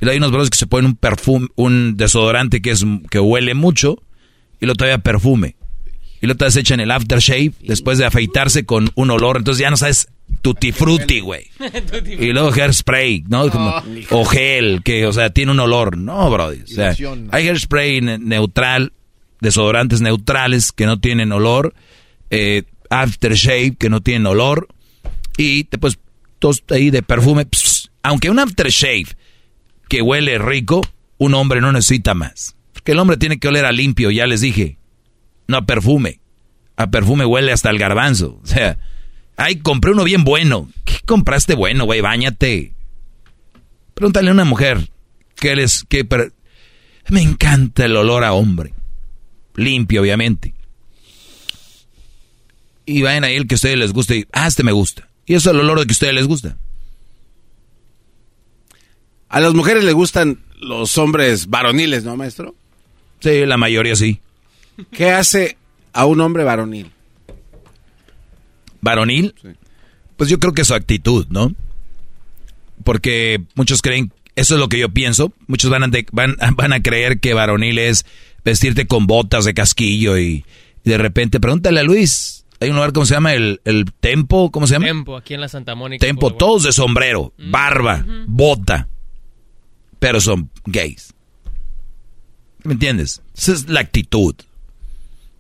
hay 0.10 0.18
unos 0.18 0.32
brothers 0.32 0.50
que 0.50 0.58
se 0.58 0.68
ponen 0.68 0.88
un 0.88 0.96
perfume, 0.96 1.48
un 1.56 1.96
desodorante 1.98 2.62
que 2.62 2.72
es 2.72 2.86
que 3.10 3.20
huele 3.20 3.54
mucho 3.54 4.02
y 4.60 4.66
lo 4.66 4.76
todavía 4.76 4.98
perfume. 5.00 5.56
Y 6.22 6.28
lo 6.28 6.36
te 6.36 6.46
echan 6.60 6.80
el 6.80 6.92
aftershave 6.92 7.54
después 7.62 7.98
de 7.98 8.06
afeitarse 8.06 8.64
con 8.64 8.92
un 8.94 9.10
olor. 9.10 9.38
Entonces 9.38 9.60
ya 9.60 9.72
no 9.72 9.78
sabes 9.78 10.08
tutti 10.42 10.72
frutti, 10.72 11.20
güey. 11.20 11.48
y 12.20 12.32
luego 12.32 12.52
hairspray, 12.52 13.24
¿no? 13.28 13.50
Como, 13.50 13.74
o 14.12 14.26
gel, 14.26 14.82
que, 14.84 15.08
o 15.08 15.14
sea, 15.14 15.32
tiene 15.32 15.52
un 15.52 15.60
olor. 15.60 15.98
No, 15.98 16.30
bro. 16.30 16.50
O 16.50 16.68
sea, 16.68 16.96
hay 17.32 17.48
hairspray 17.48 18.02
neutral, 18.02 18.94
desodorantes 19.40 20.02
neutrales 20.02 20.72
que 20.72 20.86
no 20.86 21.00
tienen 21.00 21.32
olor. 21.32 21.74
Eh, 22.30 22.64
aftershave 22.92 23.76
que 23.80 23.90
no 23.90 24.02
tienen 24.02 24.28
olor 24.28 24.68
y 25.38 25.64
te 25.64 25.78
pues 25.78 25.98
ahí 26.70 26.92
de 26.92 27.02
perfume. 27.02 27.48
aunque 28.04 28.30
un 28.30 28.40
aftershave 28.40 29.08
que 29.92 30.02
huele 30.02 30.38
rico, 30.38 30.80
un 31.18 31.34
hombre 31.34 31.60
no 31.60 31.74
necesita 31.74 32.14
más. 32.14 32.56
Porque 32.72 32.94
el 32.94 33.00
hombre 33.00 33.18
tiene 33.18 33.40
que 33.40 33.50
oler 33.50 33.66
a 33.66 33.74
limpio, 33.74 34.10
ya 34.10 34.26
les 34.26 34.40
dije. 34.40 34.78
No 35.50 35.58
a 35.58 35.66
perfume. 35.66 36.22
A 36.78 36.90
perfume 36.90 37.26
huele 37.26 37.52
hasta 37.52 37.70
el 37.70 37.78
garbanzo. 37.78 38.40
O 38.42 38.48
sea, 38.48 38.78
ay, 39.36 39.58
compré 39.58 39.92
uno 39.92 40.06
bien 40.06 40.24
bueno. 40.24 40.70
¿Qué 40.86 40.96
compraste 41.06 41.56
bueno, 41.56 41.84
güey? 41.84 42.00
Báñate. 42.00 42.72
Pregúntale 43.94 44.30
a 44.30 44.32
una 44.32 44.46
mujer 44.46 44.90
que 45.36 45.58
les 45.58 45.84
que 45.84 46.08
me 47.10 47.22
encanta 47.22 47.84
el 47.84 47.98
olor 47.98 48.24
a 48.24 48.32
hombre. 48.32 48.74
Limpio, 49.56 50.04
obviamente. 50.04 50.54
Y 52.86 53.02
vayan 53.02 53.26
ahí 53.26 53.36
el 53.36 53.46
que 53.46 53.56
a 53.56 53.58
ustedes 53.58 53.78
les 53.78 53.92
guste 53.92 54.20
y, 54.20 54.28
ah, 54.32 54.48
este 54.48 54.64
me 54.64 54.72
gusta. 54.72 55.10
Y 55.26 55.34
eso 55.34 55.50
es 55.50 55.54
el 55.54 55.60
olor 55.60 55.80
de 55.80 55.86
que 55.86 55.92
a 55.92 55.96
ustedes 55.96 56.14
les 56.14 56.28
gusta. 56.28 56.58
A 59.32 59.40
las 59.40 59.54
mujeres 59.54 59.86
les 59.86 59.94
gustan 59.94 60.40
los 60.60 60.98
hombres 60.98 61.48
varoniles, 61.48 62.04
¿no, 62.04 62.18
maestro? 62.18 62.54
Sí, 63.22 63.46
la 63.46 63.56
mayoría 63.56 63.96
sí. 63.96 64.20
¿Qué 64.92 65.12
hace 65.12 65.58
a 65.94 66.06
un 66.06 66.20
hombre 66.20 66.44
varonil? 66.44 66.92
¿Varonil? 68.82 69.34
Pues 70.18 70.30
yo 70.30 70.38
creo 70.38 70.54
que 70.54 70.66
su 70.66 70.74
actitud, 70.74 71.28
¿no? 71.30 71.54
Porque 72.84 73.42
muchos 73.56 73.82
creen, 73.82 74.12
eso 74.36 74.56
es 74.56 74.60
lo 74.60 74.68
que 74.68 74.80
yo 74.80 74.90
pienso, 74.90 75.32
muchos 75.48 75.72
van 75.72 75.84
a, 75.84 75.90
van, 76.12 76.36
van 76.56 76.74
a 76.74 76.82
creer 76.82 77.22
que 77.22 77.34
varonil 77.34 77.80
es 77.80 78.06
vestirte 78.44 78.86
con 78.86 79.08
botas 79.08 79.46
de 79.46 79.54
casquillo 79.54 80.18
y, 80.18 80.44
de 80.84 80.98
repente, 80.98 81.40
pregúntale 81.40 81.80
a 81.80 81.84
Luis, 81.84 82.46
hay 82.60 82.70
un 82.70 82.76
lugar, 82.76 82.92
¿cómo 82.92 83.06
se 83.06 83.14
llama? 83.14 83.34
El, 83.34 83.62
el 83.64 83.94
Tempo, 83.94 84.52
¿cómo 84.52 84.68
se 84.68 84.74
llama? 84.74 84.88
Tempo, 84.88 85.16
aquí 85.16 85.36
en 85.36 85.40
la 85.42 85.48
Santa 85.48 85.74
Mónica. 85.74 86.06
Tempo, 86.06 86.34
todos 86.34 86.64
de 86.64 86.74
sombrero, 86.74 87.32
mm. 87.38 87.52
barba, 87.52 88.06
bota, 88.28 88.90
pero 90.02 90.20
son 90.20 90.50
gays. 90.66 91.14
¿Me 92.64 92.74
entiendes? 92.74 93.22
Esa 93.38 93.54
es 93.54 93.70
la 93.70 93.82
actitud. 93.82 94.34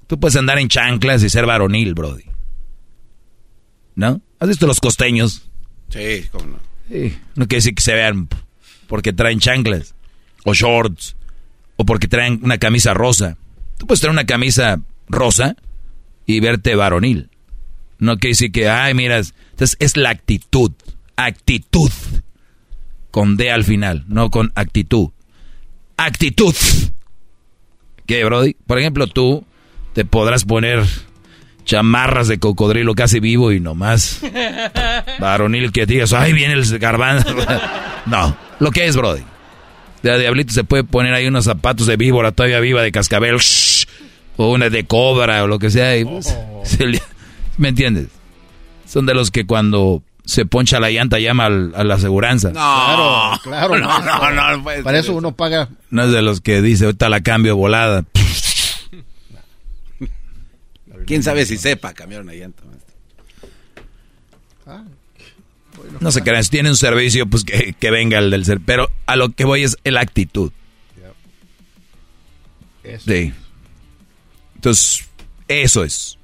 Tú 0.05 0.19
puedes 0.19 0.35
andar 0.35 0.59
en 0.59 0.69
chanclas 0.69 1.23
y 1.23 1.31
ser 1.31 1.47
varonil, 1.47 1.95
Brody. 1.95 2.25
¿No? 3.95 4.21
¿Has 4.39 4.49
visto 4.49 4.67
los 4.67 4.79
costeños? 4.79 5.49
Sí, 5.89 6.27
cómo 6.31 6.45
no. 6.45 6.59
Sí, 6.87 7.17
no 7.33 7.47
quiere 7.47 7.57
decir 7.57 7.73
que 7.73 7.81
se 7.81 7.95
vean 7.95 8.29
porque 8.85 9.13
traen 9.13 9.39
chanclas 9.39 9.95
o 10.45 10.53
shorts 10.53 11.15
o 11.77 11.83
porque 11.83 12.07
traen 12.07 12.39
una 12.43 12.59
camisa 12.59 12.93
rosa. 12.93 13.37
Tú 13.79 13.87
puedes 13.87 13.99
traer 13.99 14.13
una 14.13 14.27
camisa 14.27 14.79
rosa 15.09 15.55
y 16.27 16.39
verte 16.39 16.75
varonil. 16.75 17.31
No 17.97 18.19
quiere 18.19 18.33
decir 18.33 18.51
que, 18.51 18.69
ay, 18.69 18.93
miras, 18.93 19.33
entonces 19.53 19.75
es 19.79 19.97
la 19.97 20.11
actitud, 20.11 20.71
actitud, 21.15 21.91
con 23.11 23.37
D 23.37 23.51
al 23.51 23.63
final, 23.63 24.05
no 24.07 24.31
con 24.31 24.51
actitud. 24.55 25.09
Actitud. 25.97 26.55
¿Qué, 28.07 28.23
Brody? 28.23 28.55
Por 28.65 28.79
ejemplo, 28.79 29.07
tú 29.07 29.45
te 29.93 30.05
podrás 30.05 30.45
poner 30.45 30.83
chamarras 31.65 32.27
de 32.27 32.39
cocodrilo 32.39 32.95
casi 32.95 33.19
vivo 33.19 33.51
y 33.51 33.59
nomás 33.59 34.21
varonil 35.19 35.71
que 35.71 35.85
digas, 35.85 36.13
ay, 36.13 36.33
viene 36.33 36.53
el 36.53 36.79
garbanzo. 36.79 37.35
no, 38.05 38.35
lo 38.59 38.71
que 38.71 38.87
es, 38.87 38.95
Brody. 38.95 39.21
De 40.01 40.17
diablito 40.19 40.51
se 40.53 40.63
puede 40.63 40.83
poner 40.83 41.13
ahí 41.13 41.27
unos 41.27 41.45
zapatos 41.45 41.85
de 41.85 41.95
víbora 41.95 42.31
todavía 42.31 42.59
viva 42.59 42.81
de 42.81 42.91
cascabel 42.91 43.37
o 44.37 44.51
una 44.51 44.69
de 44.69 44.83
cobra 44.85 45.43
o 45.43 45.47
lo 45.47 45.59
que 45.59 45.69
sea. 45.69 46.03
Pues, 46.03 46.35
oh. 46.35 46.63
¿Me 47.57 47.69
entiendes? 47.69 48.07
Son 48.87 49.05
de 49.05 49.13
los 49.13 49.29
que 49.29 49.45
cuando 49.45 50.01
se 50.31 50.45
poncha 50.45 50.79
la 50.79 50.89
llanta 50.89 51.19
llama 51.19 51.47
a 51.47 51.83
la 51.83 51.95
aseguranza. 51.95 52.51
No, 52.53 53.37
claro, 53.43 53.73
claro. 53.73 53.79
No, 54.01 54.31
no, 54.31 54.57
no, 54.57 54.63
Para 54.81 54.99
eso 54.99 55.13
uno 55.13 55.35
paga. 55.35 55.67
No 55.89 56.03
es 56.03 56.11
de 56.11 56.21
los 56.21 56.39
que 56.39 56.61
dice, 56.61 56.85
ahorita 56.85 57.09
la 57.09 57.19
cambio 57.19 57.57
volada. 57.57 58.05
¿Quién 61.05 61.21
sabe 61.21 61.45
si 61.45 61.57
sepa 61.57 61.93
cambiar 61.93 62.21
una 62.21 62.31
llanta? 62.33 62.63
Ah, 64.65 64.85
no 65.99 66.11
sé 66.11 66.21
qué, 66.23 66.41
si 66.43 66.49
tiene 66.49 66.69
un 66.69 66.77
servicio, 66.77 67.25
pues 67.25 67.43
que, 67.43 67.75
que, 67.77 67.91
venga 67.91 68.17
el 68.19 68.31
del 68.31 68.45
ser. 68.45 68.61
Pero 68.65 68.89
a 69.07 69.17
lo 69.17 69.33
que 69.33 69.43
voy 69.43 69.63
es 69.63 69.77
la 69.83 69.99
actitud. 69.99 70.53
Sí. 73.05 73.33
Entonces, 74.55 75.09
eso 75.49 75.83
es. 75.83 76.17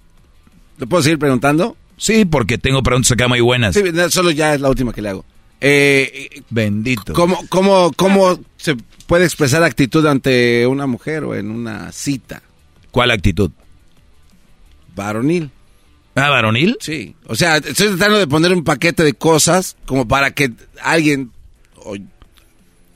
¿Le 0.78 0.88
puedo 0.88 1.04
seguir 1.04 1.20
preguntando? 1.20 1.76
Sí, 1.98 2.26
porque 2.26 2.58
tengo 2.58 2.84
preguntas 2.84 3.12
acá 3.12 3.28
muy 3.28 3.42
buenas. 3.42 3.74
Sí, 3.76 3.82
solo 4.10 4.32
ya 4.32 4.54
es 4.54 4.62
la 4.62 4.70
última 4.70 4.94
que 4.94 5.02
le 5.02 5.10
hago. 5.10 5.26
Eh, 5.60 6.42
Bendito. 6.50 7.14
¿Cómo, 7.14 7.40
cómo, 7.50 7.92
cómo 7.96 8.40
se 8.58 8.76
puede 9.08 9.26
expresar 9.26 9.64
actitud 9.64 10.06
ante 10.06 10.68
una 10.68 10.86
mujer 10.86 11.24
o 11.24 11.36
en 11.36 11.50
una 11.50 11.92
cita? 11.92 12.44
¿Cuál 12.92 13.12
actitud? 13.12 13.52
Varonil. 14.96 15.52
¿Ah, 16.16 16.30
varonil? 16.30 16.78
Sí. 16.80 17.16
O 17.26 17.36
sea, 17.36 17.58
estoy 17.58 17.90
tratando 17.90 18.18
de 18.18 18.28
poner 18.28 18.52
un 18.54 18.64
paquete 18.64 19.04
de 19.04 19.14
cosas 19.14 19.78
como 19.86 20.08
para 20.08 20.32
que 20.32 20.52
alguien 20.82 21.32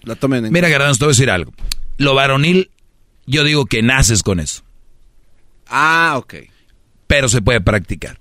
la 0.04 0.16
tome 0.16 0.38
en 0.38 0.52
Mira, 0.52 0.70
Garbanzo, 0.70 1.00
te 1.00 1.06
voy 1.06 1.12
a 1.12 1.16
decir 1.16 1.30
algo. 1.30 1.54
Lo 1.98 2.16
varonil, 2.16 2.72
yo 3.28 3.44
digo 3.44 3.66
que 3.66 3.82
naces 3.84 4.24
con 4.24 4.40
eso. 4.40 4.64
Ah, 5.68 6.16
ok. 6.18 6.36
Pero 7.08 7.30
se 7.30 7.42
puede 7.42 7.62
practicar. 7.62 8.21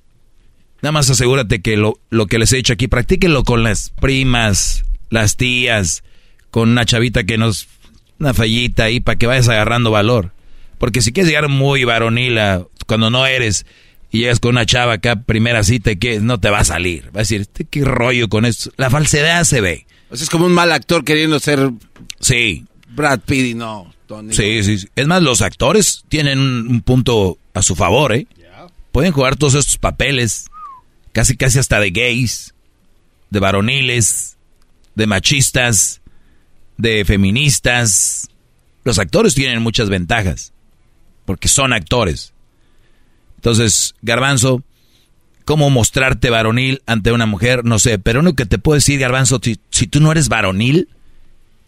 Nada 0.83 0.93
más 0.93 1.11
asegúrate 1.11 1.61
que 1.61 1.77
lo, 1.77 1.99
lo 2.11 2.27
que 2.27 2.39
les 2.39 2.53
he 2.53 2.57
dicho 2.57 2.73
aquí, 2.73 2.89
practíquenlo 2.89 3.45
con 3.45 3.63
las 3.63 3.91
primas, 3.91 4.85
las 5.11 5.37
tías, 5.37 6.03
con 6.51 6.71
una 6.71 6.85
chavita 6.85 7.25
que 7.25 7.39
nos... 7.39 7.69
Una 8.19 8.35
fallita 8.35 8.85
ahí 8.85 9.01
para 9.01 9.17
que 9.17 9.27
vayas 9.27 9.49
agarrando 9.49 9.91
valor. 9.91 10.33
Porque 10.77 11.01
si 11.01 11.13
quieres 11.13 11.29
llegar 11.29 11.49
muy 11.49 11.85
varonil 11.85 12.39
cuando 12.87 13.09
no 13.09 13.25
eres 13.25 13.65
y 14.11 14.19
llegas 14.19 14.41
con 14.41 14.51
una 14.51 14.67
chava 14.67 14.95
acá, 14.95 15.17
primera 15.17 15.63
cita, 15.63 15.95
que 15.95 16.21
no 16.21 16.39
te 16.39 16.51
va 16.51 16.59
a 16.59 16.65
salir. 16.65 17.07
Va 17.07 17.17
a 17.17 17.19
decir, 17.21 17.43
este, 17.43 17.65
¿qué 17.65 17.83
rollo 17.83 18.29
con 18.29 18.45
esto? 18.45 18.73
La 18.77 18.91
falsedad 18.91 19.45
se 19.45 19.63
ve. 19.63 19.87
O 20.11 20.17
sea, 20.17 20.25
es 20.25 20.31
como 20.31 20.45
un 20.45 20.53
mal 20.53 20.71
actor 20.73 21.03
queriendo 21.03 21.39
ser... 21.41 21.71
Sí. 22.19 22.67
Brad 22.91 23.21
Pitt 23.21 23.47
y 23.47 23.55
no. 23.55 23.91
Sí, 24.31 24.63
sí, 24.65 24.89
Es 24.97 25.07
más, 25.07 25.23
los 25.23 25.41
actores 25.41 26.05
tienen 26.09 26.39
un, 26.41 26.81
punto 26.83 27.39
a 27.55 27.63
su 27.63 27.77
favor, 27.77 28.13
¿eh? 28.13 28.27
Pueden 28.93 29.13
jugar 29.13 29.37
todos 29.37 29.55
estos 29.55 29.79
papeles, 29.79 30.47
casi 31.13 31.37
casi 31.37 31.59
hasta 31.59 31.81
de 31.81 31.91
gays, 31.91 32.55
de 33.31 33.41
varoniles, 33.41 34.37
de 34.95 35.07
machistas, 35.07 36.01
de 36.77 37.05
feministas. 37.05 38.29
Los 38.85 38.99
actores 38.99 39.35
tienen 39.35 39.63
muchas 39.63 39.89
ventajas, 39.89 40.53
porque 41.25 41.49
son 41.49 41.73
actores. 41.73 42.33
Entonces, 43.37 43.95
Garbanzo, 44.03 44.63
¿cómo 45.45 45.71
mostrarte 45.71 46.31
varonil 46.31 46.83
ante 46.87 47.13
una 47.13 47.27
mujer? 47.27 47.65
No 47.65 47.79
sé, 47.79 47.99
pero 47.99 48.23
lo 48.23 48.35
que 48.35 48.47
te 48.47 48.59
puedo 48.59 48.75
decir, 48.75 48.99
Garbanzo, 48.99 49.41
si, 49.43 49.59
si 49.71 49.87
tú 49.87 50.01
no 50.01 50.13
eres 50.13 50.29
varonil, 50.29 50.89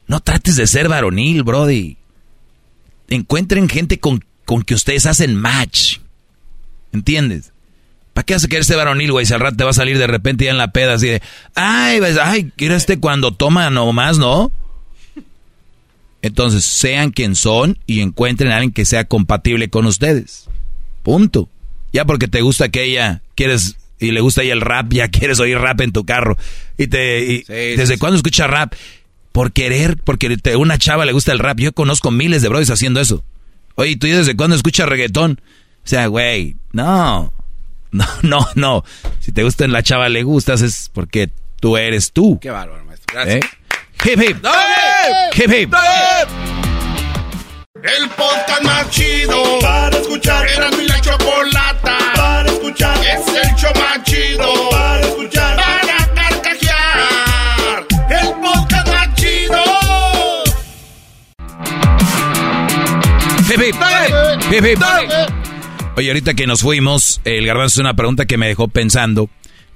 no 0.07 0.21
trates 0.21 0.57
de 0.57 0.67
ser 0.67 0.89
varonil, 0.89 1.43
Brody 1.43 1.97
encuentren 3.09 3.69
gente 3.69 4.01
con, 4.01 4.25
con 4.45 4.63
que 4.63 4.75
ustedes 4.75 5.07
hacen 5.07 5.37
match. 5.37 5.99
¿Entiendes? 6.93 7.52
¿Para 8.13 8.25
qué 8.25 8.35
hace 8.35 8.49
que 8.49 8.59
este 8.59 8.77
varonil, 8.77 9.13
güey? 9.13 9.27
Si 9.27 9.33
al 9.33 9.41
rato 9.41 9.57
te 9.57 9.65
va 9.65 9.71
a 9.71 9.75
salir 9.75 9.99
de 9.99 10.07
repente 10.07 10.45
ya 10.45 10.51
en 10.51 10.59
la 10.59 10.73
peda 10.73 10.95
así 10.95 11.09
de, 11.09 11.23
ay, 11.55 12.01
ay, 12.23 12.53
¿quiere 12.57 12.75
este 12.75 12.99
cuando 13.01 13.33
toma 13.33 13.71
nomás, 13.71 14.19
no? 14.19 14.53
Entonces, 16.21 16.65
sean 16.65 17.11
quien 17.11 17.35
son 17.35 17.79
y 17.87 18.01
encuentren 18.01 18.53
a 18.53 18.57
alguien 18.57 18.73
que 18.73 18.85
sea 18.85 19.05
compatible 19.05 19.71
con 19.71 19.87
ustedes. 19.87 20.49
Punto. 21.03 21.49
Ya 21.93 22.05
porque 22.05 22.29
te 22.29 22.43
gusta 22.43 22.69
que 22.69 22.85
ella, 22.85 23.23
quieres, 23.35 23.77
y 23.99 24.13
le 24.13 24.21
gusta 24.21 24.43
ella 24.43 24.53
el 24.53 24.61
rap, 24.61 24.93
ya 24.93 25.09
quieres 25.09 25.41
oír 25.41 25.59
rap 25.59 25.81
en 25.81 25.93
tu 25.93 26.05
carro. 26.05 26.37
Y 26.79 26.87
te, 26.87 27.45
¿desde 27.49 27.99
cuándo 27.99 28.17
escuchas 28.17 28.49
rap? 28.49 28.75
por 29.33 29.53
querer, 29.53 29.97
porque 29.97 30.39
a 30.53 30.59
una 30.59 30.79
chava 30.79 31.05
le 31.07 31.13
gusta 31.13 31.33
el 31.33 31.39
rap. 31.39 31.59
Yo 31.59 31.73
conozco 31.73 32.11
miles 32.11 32.43
de 32.43 32.49
brothers 32.49 32.71
haciendo 32.71 33.01
eso. 33.01 33.25
Oye, 33.75 33.97
¿tú 33.97 34.07
desde 34.07 34.37
cuándo 34.37 34.55
escuchas 34.55 34.89
reggaetón? 34.89 35.41
O 35.85 35.89
sea, 35.89 36.07
güey, 36.07 36.57
no. 36.73 37.33
No, 37.93 38.07
no, 38.23 38.49
no. 38.55 38.85
Si 39.21 39.33
te 39.33 39.45
gusta 39.45 39.67
la 39.69 39.83
chava 39.83 40.09
le 40.09 40.23
gustas 40.23 40.63
es 40.63 40.91
porque 40.93 41.31
tú 41.61 41.77
eres 41.77 42.13
tú. 42.13 42.39
Qué 42.41 42.51
bárbaro, 42.51 42.85
maestro. 42.85 43.15
Gracias. 43.15 43.45
¿Eh? 43.45 43.49
Hip 44.05 44.21
hip. 44.21 44.45
Hip 45.37 45.53
hip. 45.53 45.75
El 47.83 48.09
podcast 48.11 48.63
más 48.63 48.91
chido 48.91 49.59
para 49.61 49.97
escuchar. 49.97 50.47
Era 50.49 50.71
mi 50.71 50.87
la 50.87 51.01
chocolata 51.01 51.99
para 52.17 52.49
escuchar. 52.51 52.97
Es 52.99 53.27
el 53.29 53.55
show 53.57 53.73
más 53.75 54.03
chido 54.05 54.71
para 54.71 55.01
escuchar. 55.01 55.23
Oye, 65.95 66.09
ahorita 66.09 66.33
que 66.33 66.47
nos 66.47 66.63
fuimos, 66.63 67.21
el 67.25 67.45
garbanzo 67.45 67.75
es 67.75 67.79
una 67.79 67.95
pregunta 67.95 68.25
que 68.25 68.39
me 68.39 68.49
dejó 68.49 68.69
pensando. 68.69 69.29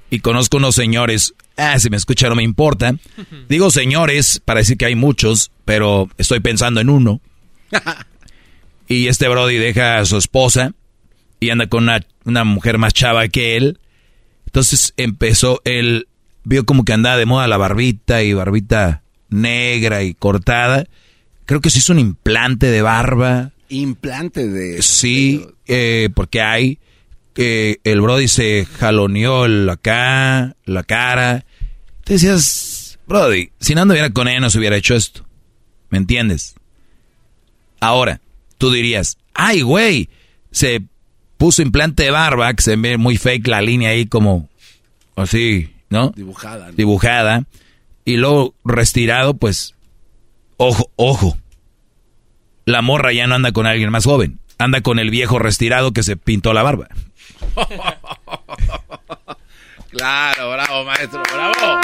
Y 0.09 0.19
conozco 0.21 0.57
unos 0.57 0.73
señores. 0.73 1.35
Ah, 1.57 1.77
si 1.77 1.91
me 1.91 1.97
escucha 1.97 2.27
no 2.27 2.35
me 2.35 2.43
importa. 2.43 2.95
Digo 3.49 3.69
señores 3.69 4.41
para 4.43 4.59
decir 4.59 4.77
que 4.77 4.85
hay 4.85 4.95
muchos, 4.95 5.51
pero 5.63 6.09
estoy 6.17 6.39
pensando 6.39 6.81
en 6.81 6.89
uno. 6.89 7.21
y 8.87 9.07
este 9.07 9.27
Brody 9.27 9.57
deja 9.57 9.99
a 9.99 10.05
su 10.05 10.17
esposa 10.17 10.73
y 11.39 11.51
anda 11.51 11.67
con 11.67 11.83
una, 11.83 12.05
una 12.25 12.43
mujer 12.43 12.79
más 12.79 12.93
chava 12.93 13.27
que 13.27 13.55
él. 13.55 13.79
Entonces 14.47 14.93
empezó, 14.97 15.61
él 15.65 16.07
vio 16.43 16.65
como 16.65 16.83
que 16.83 16.93
andaba 16.93 17.17
de 17.17 17.25
moda 17.27 17.47
la 17.47 17.57
barbita 17.57 18.23
y 18.23 18.33
barbita 18.33 19.03
negra 19.29 20.01
y 20.01 20.15
cortada. 20.15 20.85
Creo 21.45 21.61
que 21.61 21.69
se 21.69 21.77
hizo 21.77 21.93
un 21.93 21.99
implante 21.99 22.71
de 22.71 22.81
barba. 22.81 23.51
Implante 23.69 24.47
de... 24.47 24.81
Sí, 24.81 25.45
eh, 25.67 26.09
porque 26.13 26.41
hay 26.41 26.79
que 27.33 27.79
el 27.83 28.01
Brody 28.01 28.27
se 28.27 28.65
jaloneó 28.65 29.45
el 29.45 29.69
acá, 29.69 30.55
la 30.65 30.83
cara. 30.83 31.45
Te 32.03 32.13
decías, 32.13 32.99
Brody, 33.05 33.51
si 33.59 33.75
no 33.75 33.83
anduviera 33.83 34.09
con 34.09 34.27
ella 34.27 34.39
no 34.39 34.49
se 34.49 34.57
hubiera 34.57 34.75
hecho 34.75 34.95
esto. 34.95 35.25
¿Me 35.89 35.97
entiendes? 35.97 36.55
Ahora, 37.79 38.21
tú 38.57 38.71
dirías, 38.71 39.17
ay, 39.33 39.61
güey, 39.61 40.09
se 40.51 40.81
puso 41.37 41.61
implante 41.61 42.03
de 42.03 42.11
barba, 42.11 42.53
que 42.53 42.63
se 42.63 42.75
ve 42.75 42.97
muy 42.97 43.17
fake 43.17 43.47
la 43.47 43.61
línea 43.61 43.91
ahí 43.91 44.07
como 44.07 44.49
así, 45.15 45.71
¿no? 45.89 46.11
Dibujada. 46.15 46.71
Dibujada. 46.71 47.45
Y 48.03 48.17
luego 48.17 48.55
retirado, 48.65 49.35
pues, 49.35 49.75
ojo, 50.57 50.91
ojo. 50.95 51.37
La 52.67 52.81
morra 52.81 53.13
ya 53.13 53.25
no 53.27 53.35
anda 53.35 53.53
con 53.53 53.65
alguien 53.65 53.89
más 53.91 54.03
joven. 54.03 54.41
Anda 54.57 54.81
con 54.81 54.99
el 54.99 55.09
viejo 55.09 55.39
retirado 55.39 55.93
que 55.93 56.03
se 56.03 56.17
pintó 56.17 56.51
la 56.53 56.63
barba. 56.63 56.89
claro, 59.91 60.51
bravo, 60.51 60.83
maestro, 60.83 61.23
bravo. 61.33 61.79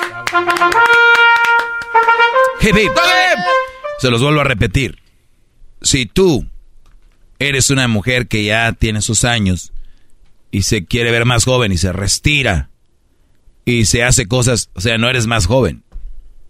Se 3.99 4.11
los 4.11 4.22
vuelvo 4.22 4.41
a 4.41 4.43
repetir. 4.43 4.99
Si 5.81 6.05
tú 6.05 6.45
eres 7.39 7.69
una 7.69 7.88
mujer 7.88 8.27
que 8.27 8.43
ya 8.43 8.73
tiene 8.73 9.01
sus 9.01 9.23
años 9.23 9.72
y 10.51 10.64
se 10.64 10.84
quiere 10.84 11.11
ver 11.11 11.23
más 11.23 11.45
joven 11.45 11.72
y 11.72 11.77
se 11.77 11.93
restira 11.93 12.72
y 13.64 13.85
se 13.85 14.03
hace 14.03 14.27
cosas, 14.27 14.69
o 14.73 14.81
sea, 14.81 14.97
no 14.97 15.07
eres 15.07 15.27
más 15.27 15.45
joven. 15.45 15.85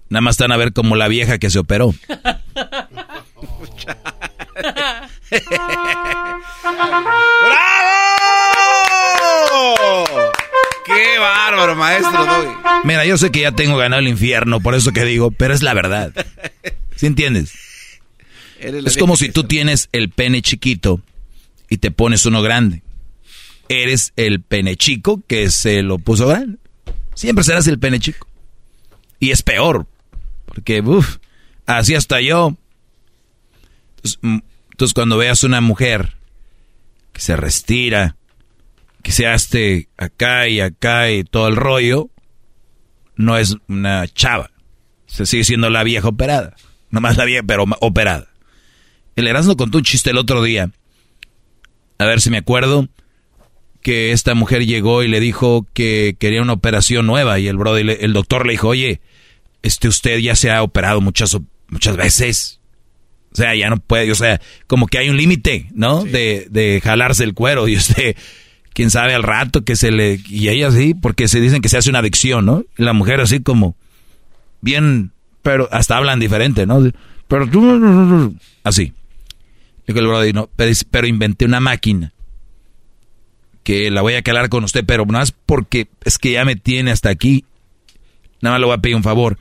Nada 0.10 0.22
más 0.22 0.34
están 0.34 0.52
a 0.52 0.58
ver 0.58 0.74
como 0.74 0.96
la 0.96 1.08
vieja 1.08 1.38
que 1.38 1.52
se 1.52 1.60
operó. 1.60 1.94
¡Bravo! 9.44 10.06
¡Qué 10.86 11.20
bárbaro, 11.20 11.76
maestro 11.76 12.26
Mira, 12.84 13.06
yo 13.06 13.18
sé 13.18 13.32
que 13.32 13.42
ya 13.42 13.52
tengo 13.52 13.78
ganado 13.78 14.02
el 14.02 14.08
infierno, 14.08 14.60
por 14.60 14.76
eso 14.76 14.92
que 14.92 15.06
digo, 15.06 15.32
pero 15.32 15.54
es 15.54 15.62
la 15.64 15.74
verdad. 15.74 16.14
¿Sí 16.96 17.06
entiendes? 17.08 17.54
Es 18.60 18.98
como 18.98 19.18
si 19.18 19.30
tú 19.30 19.44
tienes 19.44 19.90
el 19.92 20.10
pene 20.10 20.42
chiquito 20.42 21.02
y 21.70 21.78
te 21.78 21.92
pones 21.92 22.26
uno 22.26 22.42
grande. 22.42 22.82
Eres 23.70 24.14
el 24.16 24.42
pene 24.42 24.76
chico 24.76 25.22
que 25.28 25.50
se 25.50 25.82
lo 25.82 26.00
puso 26.00 26.28
grande. 26.28 26.58
Siempre 27.16 27.44
serás 27.44 27.68
el 27.68 27.80
pene 27.80 28.00
chico. 28.00 28.28
Y 29.20 29.32
es 29.32 29.42
peor, 29.42 29.88
porque, 30.46 30.82
uff, 30.82 31.18
así 31.66 31.96
hasta 31.96 32.20
yo. 32.22 32.58
Mm, 34.22 34.40
entonces, 34.74 34.96
cuando 34.96 35.18
veas 35.18 35.44
una 35.44 35.62
mujer 35.62 36.18
que 37.12 37.22
se 37.22 37.36
restira, 37.36 38.18
que 39.04 39.12
se 39.12 39.28
hace 39.28 39.88
acá 39.98 40.48
y 40.48 40.62
acá 40.62 41.12
y 41.12 41.24
todo 41.24 41.48
el 41.48 41.56
rollo, 41.56 42.10
no 43.16 43.38
es 43.38 43.56
una 43.68 44.08
chava. 44.08 44.50
Se 45.06 45.28
sigue 45.28 45.44
siendo 45.44 45.70
la 45.70 45.84
vieja 45.84 46.08
operada. 46.08 46.56
Nomás 46.90 47.18
la 47.18 47.26
vieja, 47.26 47.44
pero 47.46 47.66
operada. 47.82 48.30
El 49.16 49.28
Erasmo 49.28 49.56
contó 49.56 49.78
un 49.78 49.84
chiste 49.84 50.10
el 50.10 50.18
otro 50.18 50.42
día. 50.42 50.72
A 52.00 52.06
ver 52.06 52.20
si 52.20 52.32
me 52.32 52.40
acuerdo. 52.40 52.90
Que 53.82 54.12
esta 54.12 54.34
mujer 54.34 54.66
llegó 54.66 55.04
y 55.04 55.08
le 55.08 55.20
dijo 55.20 55.68
que 55.74 56.16
quería 56.18 56.42
una 56.42 56.54
operación 56.54 57.06
nueva. 57.06 57.38
Y 57.38 57.48
el 57.48 57.58
brother, 57.58 58.00
el 58.02 58.14
doctor 58.14 58.48
le 58.48 58.54
dijo, 58.54 58.70
oye, 58.70 59.02
este 59.62 59.88
usted 59.88 60.18
ya 60.18 60.36
se 60.36 60.50
ha 60.50 60.64
operado 60.64 61.00
muchas, 61.00 61.38
muchas 61.68 61.96
veces. 61.96 62.60
O 63.34 63.36
sea, 63.36 63.56
ya 63.56 63.70
no 63.70 63.78
puede, 63.78 64.12
o 64.12 64.16
sea, 64.16 64.40
como 64.68 64.88
que 64.88 65.00
hay 65.00 65.10
un 65.10 65.18
límite, 65.18 65.68
¿no? 65.74 66.04
De, 66.04 66.48
de 66.52 66.82
jalarse 66.84 67.24
el 67.24 67.34
cuero. 67.34 67.68
Y 67.68 67.76
usted, 67.78 68.16
quién 68.74 68.92
sabe 68.92 69.14
al 69.14 69.24
rato 69.24 69.64
que 69.64 69.76
se 69.76 69.92
le... 69.92 70.20
Y 70.30 70.50
ella 70.50 70.72
sí, 70.72 70.94
porque 70.94 71.28
se 71.28 71.40
dicen 71.40 71.62
que 71.62 71.70
se 71.70 71.78
hace 71.78 71.90
una 71.90 72.00
adicción, 72.00 72.46
¿no? 72.46 72.64
Y 72.78 72.84
la 72.84 72.94
mujer 72.94 73.22
así 73.22 73.40
como, 73.40 73.76
bien, 74.62 75.12
pero 75.42 75.68
hasta 75.72 75.98
hablan 75.98 76.20
diferente, 76.20 76.66
¿no? 76.66 76.92
Pero 77.28 77.48
tú... 77.50 78.36
Así. 78.64 78.94
Dijo 79.88 80.00
el 80.00 80.08
brother, 80.08 80.36
no, 80.36 80.50
pero, 80.56 81.08
inventé 81.08 81.46
una 81.46 81.60
máquina 81.60 82.14
que 83.64 83.90
la 83.92 84.02
voy 84.02 84.16
a 84.16 84.22
calar 84.22 84.50
con 84.50 84.64
usted, 84.64 84.86
pero 84.86 85.06
no 85.06 85.22
es 85.22 85.32
porque 85.32 85.88
es 86.04 86.18
que 86.18 86.34
ya 86.34 86.46
me 86.46 86.56
tiene 86.56 86.92
hasta 86.92 87.10
aquí. 87.10 87.46
Nada 88.42 88.56
más 88.56 88.60
le 88.60 88.66
voy 88.66 88.76
a 88.76 88.80
pedir 88.80 88.96
un 88.96 89.04
favor. 89.04 89.38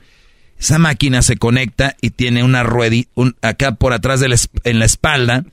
Esa 0.63 0.79
máquina 0.79 1.21
se 1.21 1.35
conecta 1.35 1.97
y 1.99 2.11
tiene 2.11 2.41
una 2.41 2.63
ruedita, 2.63 3.11
acá 3.41 3.75
por 3.75 3.91
atrás 3.91 4.21
de 4.21 4.33
en 4.63 4.79
la 4.79 4.85
espalda, 4.85 5.43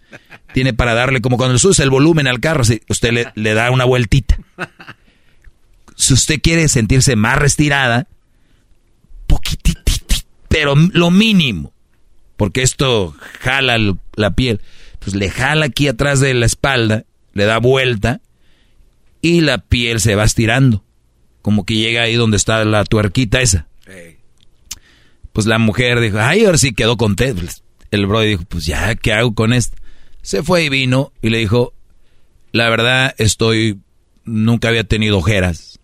tiene 0.55 0.73
para 0.73 0.95
darle, 0.95 1.21
como 1.21 1.37
cuando 1.37 1.59
subes 1.59 1.81
el 1.81 1.91
volumen 1.91 2.29
al 2.29 2.39
carro, 2.39 2.63
usted 2.89 3.27
le, 3.35 3.55
da 3.55 3.73
una 3.73 3.85
vueltita. 3.85 4.39
Si 5.97 6.15
usted 6.15 6.41
quiere 6.41 6.69
sentirse 6.69 7.17
más 7.17 7.39
restirada, 7.39 8.07
poquititito, 9.27 10.15
pero 10.49 10.77
lo 10.77 11.11
mínimo, 11.11 11.73
porque 12.37 12.63
esto 12.63 13.13
jala 13.41 13.79
la 14.15 14.31
piel. 14.31 14.61
Pues 15.01 15.17
le 15.17 15.29
jala 15.29 15.67
aquí 15.67 15.89
atrás 15.89 16.21
de 16.21 16.35
la 16.35 16.47
espalda, 16.47 17.03
le 17.33 17.47
da 17.47 17.59
vuelta 17.59 18.21
y 19.23 19.41
la 19.41 19.59
piel 19.59 19.99
se 19.99 20.15
va 20.15 20.23
estirando. 20.23 20.85
Como 21.43 21.67
que 21.67 21.75
llega 21.75 22.03
ahí 22.03 22.15
donde 22.15 22.37
está 22.37 22.65
la 22.65 22.85
tuerquita 22.85 23.41
esa. 23.41 23.67
Pues 25.33 25.47
la 25.47 25.59
mujer 25.59 26.01
dijo, 26.01 26.19
ay, 26.19 26.45
ahora 26.45 26.59
sí 26.59 26.73
quedó 26.73 26.97
contento. 26.97 27.43
El 27.91 28.07
bro 28.07 28.21
dijo, 28.21 28.45
pues 28.49 28.67
ya, 28.67 28.95
¿qué 28.95 29.13
hago 29.13 29.35
con 29.35 29.53
esto? 29.53 29.77
Se 30.23 30.43
fue 30.43 30.65
y 30.65 30.69
vino 30.69 31.13
y 31.23 31.31
le 31.31 31.39
dijo, 31.39 31.73
la 32.53 32.69
verdad 32.69 33.15
estoy, 33.19 33.81
nunca 34.25 34.69
había 34.69 34.85
tenido 34.85 35.19
ojeras. 35.19 35.79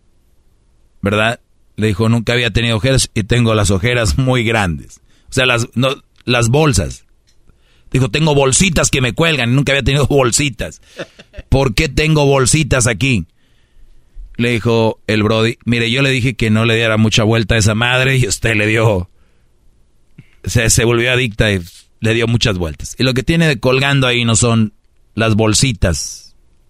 ¿Verdad? 1.00 1.41
Le 1.76 1.89
dijo, 1.89 2.08
nunca 2.08 2.33
había 2.33 2.50
tenido 2.50 2.76
ojeras 2.76 3.10
y 3.15 3.25
tengo 3.25 3.55
las 3.55 3.70
ojeras 3.70 4.18
muy 4.18 4.44
grandes. 4.44 5.00
O 5.31 5.33
sea, 5.33 5.47
las, 5.47 5.68
no, 5.75 6.02
las 6.25 6.49
bolsas. 6.49 7.05
Dijo, 7.91 8.10
tengo 8.10 8.34
bolsitas 8.34 8.91
que 8.91 9.00
me 9.00 9.12
cuelgan. 9.12 9.55
Nunca 9.55 9.73
había 9.73 9.83
tenido 9.83 10.07
bolsitas. 10.08 10.81
¿Por 11.49 11.75
qué 11.75 11.89
tengo 11.89 12.26
bolsitas 12.26 12.86
aquí? 12.86 13.26
Le 14.36 14.50
dijo 14.50 15.00
el 15.07 15.23
Brody, 15.23 15.58
mire, 15.65 15.91
yo 15.91 16.02
le 16.02 16.10
dije 16.10 16.34
que 16.34 16.50
no 16.50 16.65
le 16.65 16.76
diera 16.76 16.99
mucha 16.99 17.25
vuelta 17.25 17.55
a 17.55 17.58
esa 17.58 17.75
madre 17.75 18.16
y 18.18 18.26
usted 18.26 18.55
le 18.55 18.66
dio... 18.66 19.10
Se, 20.47 20.70
se 20.70 20.84
volvió 20.84 21.12
adicta 21.12 21.52
y 21.52 21.60
le 22.00 22.15
dio 22.15 22.26
muchas 22.26 22.57
vueltas. 22.57 22.94
Y 22.99 23.02
lo 23.02 23.15
que 23.15 23.23
tiene 23.23 23.47
de 23.47 23.60
colgando 23.60 24.07
ahí 24.07 24.25
no 24.25 24.36
son 24.36 24.73
las 25.15 25.34
bolsitas 25.34 26.26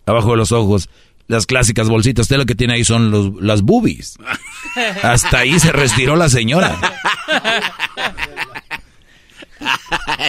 abajo 0.07 0.31
de 0.31 0.37
los 0.37 0.53
ojos, 0.53 0.89
las 1.27 1.47
clásicas 1.47 1.89
bolsitas. 1.89 2.25
Usted 2.25 2.37
lo 2.37 2.47
que 2.47 2.55
tiene 2.55 2.75
ahí 2.75 2.85
son 2.85 3.11
los, 3.11 3.33
las 3.43 3.63
boobies. 3.63 4.17
Hasta 5.03 5.41
ahí 5.41 5.59
se 5.59 5.73
retiró 5.73 6.17
la 6.17 6.29
señora. 6.29 6.77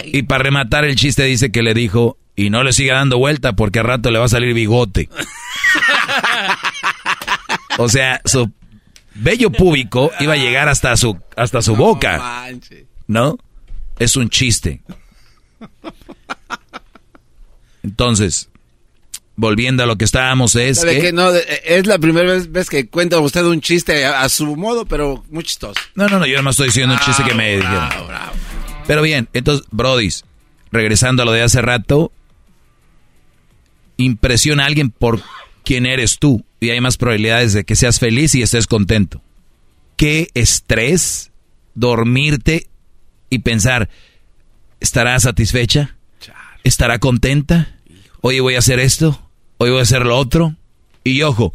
Y 0.04 0.22
para 0.24 0.42
rematar 0.42 0.84
el 0.84 0.96
chiste 0.96 1.24
dice 1.24 1.52
que 1.52 1.62
le 1.62 1.74
dijo, 1.74 2.18
y 2.34 2.50
no 2.50 2.62
le 2.62 2.72
siga 2.72 2.96
dando 2.96 3.18
vuelta 3.18 3.54
porque 3.54 3.80
a 3.80 3.82
rato 3.82 4.10
le 4.10 4.18
va 4.18 4.26
a 4.26 4.28
salir 4.28 4.54
bigote. 4.54 5.08
o 7.78 7.88
sea, 7.88 8.20
su 8.24 8.50
vello 9.14 9.50
púbico 9.50 10.10
iba 10.20 10.34
a 10.34 10.36
llegar 10.36 10.68
hasta 10.68 10.96
su, 10.96 11.18
hasta 11.36 11.62
su 11.62 11.76
boca. 11.76 12.46
¿No? 13.08 13.38
Es 13.98 14.14
un 14.16 14.28
chiste. 14.30 14.80
Entonces, 17.82 18.48
volviendo 19.34 19.82
a 19.82 19.86
lo 19.86 19.96
que 19.96 20.04
estábamos 20.04 20.54
es 20.56 20.84
que... 20.84 21.12
no, 21.12 21.30
es 21.32 21.86
la 21.86 21.98
primera 21.98 22.38
vez, 22.38 22.68
que 22.68 22.88
cuenta 22.88 23.18
usted 23.18 23.44
un 23.44 23.60
chiste 23.60 24.04
a, 24.04 24.28
su 24.28 24.56
modo, 24.56 24.84
pero 24.84 25.24
muy 25.30 25.42
chistoso. 25.42 25.80
No, 25.94 26.08
no, 26.08 26.18
no, 26.18 26.26
yo 26.26 26.36
no 26.36 26.42
más 26.42 26.54
estoy 26.54 26.66
diciendo 26.66 26.94
un 26.94 27.00
chiste 27.00 27.24
que 27.24 27.34
me 27.34 27.56
dijeron. 27.56 27.88
Pero 28.86 29.02
bien, 29.02 29.28
entonces, 29.32 29.66
Brodis, 29.70 30.24
regresando 30.70 31.22
a 31.22 31.26
lo 31.26 31.32
de 31.32 31.42
hace 31.42 31.62
rato, 31.62 32.12
impresiona 33.96 34.64
a 34.64 34.66
alguien 34.66 34.90
por 34.90 35.22
quien 35.64 35.86
eres 35.86 36.18
tú 36.18 36.44
y 36.60 36.70
hay 36.70 36.80
más 36.80 36.96
probabilidades 36.96 37.52
de 37.52 37.64
que 37.64 37.76
seas 37.76 37.98
feliz 37.98 38.34
y 38.34 38.42
estés 38.42 38.66
contento. 38.66 39.22
Qué 39.96 40.30
estrés 40.34 41.30
dormirte 41.74 42.68
y 43.30 43.40
pensar, 43.40 43.88
¿estará 44.80 45.18
satisfecha? 45.20 45.96
¿Estará 46.64 46.98
contenta? 46.98 47.76
Oye, 48.20 48.40
voy 48.40 48.54
a 48.54 48.58
hacer 48.58 48.80
esto. 48.80 49.30
hoy 49.58 49.70
voy 49.70 49.78
a 49.78 49.82
hacer 49.82 50.04
lo 50.04 50.16
otro. 50.16 50.54
Y 51.04 51.22
ojo, 51.22 51.54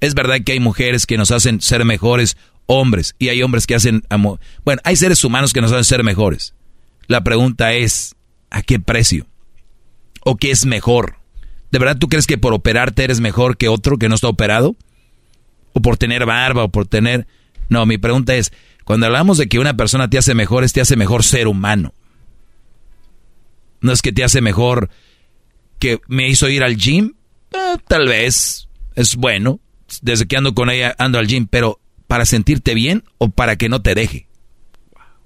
es 0.00 0.14
verdad 0.14 0.38
que 0.44 0.52
hay 0.52 0.60
mujeres 0.60 1.06
que 1.06 1.16
nos 1.16 1.30
hacen 1.30 1.60
ser 1.60 1.84
mejores 1.84 2.36
hombres 2.66 3.14
y 3.18 3.28
hay 3.28 3.42
hombres 3.42 3.66
que 3.66 3.74
hacen 3.74 4.02
amor. 4.08 4.40
Bueno, 4.64 4.80
hay 4.84 4.96
seres 4.96 5.24
humanos 5.24 5.52
que 5.52 5.60
nos 5.60 5.72
hacen 5.72 5.84
ser 5.84 6.04
mejores. 6.04 6.54
La 7.06 7.24
pregunta 7.24 7.72
es, 7.74 8.14
¿a 8.50 8.62
qué 8.62 8.78
precio? 8.80 9.26
¿O 10.24 10.36
qué 10.36 10.50
es 10.50 10.66
mejor? 10.66 11.16
¿De 11.70 11.78
verdad 11.78 11.98
tú 11.98 12.08
crees 12.08 12.26
que 12.26 12.38
por 12.38 12.54
operarte 12.54 13.04
eres 13.04 13.20
mejor 13.20 13.56
que 13.56 13.68
otro 13.68 13.98
que 13.98 14.08
no 14.08 14.14
está 14.14 14.28
operado? 14.28 14.76
¿O 15.72 15.80
por 15.80 15.96
tener 15.96 16.24
barba 16.24 16.64
o 16.64 16.68
por 16.68 16.86
tener... 16.86 17.26
No, 17.68 17.84
mi 17.86 17.98
pregunta 17.98 18.34
es, 18.34 18.52
cuando 18.84 19.06
hablamos 19.06 19.38
de 19.38 19.48
que 19.48 19.58
una 19.58 19.76
persona 19.76 20.08
te 20.08 20.18
hace 20.18 20.34
mejor, 20.34 20.64
es 20.64 20.72
te 20.72 20.80
hace 20.80 20.96
mejor 20.96 21.24
ser 21.24 21.48
humano. 21.48 21.94
No 23.80 23.92
es 23.92 24.02
que 24.02 24.12
te 24.12 24.24
hace 24.24 24.40
mejor 24.40 24.90
que 25.78 26.00
me 26.06 26.28
hizo 26.28 26.48
ir 26.48 26.62
al 26.62 26.76
gym. 26.76 27.14
Eh, 27.52 27.76
tal 27.86 28.08
vez 28.08 28.68
es 28.94 29.16
bueno. 29.16 29.60
Desde 30.00 30.26
que 30.26 30.36
ando 30.36 30.54
con 30.54 30.70
ella 30.70 30.94
ando 30.98 31.18
al 31.18 31.26
gym, 31.26 31.46
pero 31.46 31.80
para 32.08 32.26
sentirte 32.26 32.74
bien 32.74 33.04
o 33.18 33.30
para 33.30 33.56
que 33.56 33.68
no 33.68 33.82
te 33.82 33.94
deje. 33.94 34.28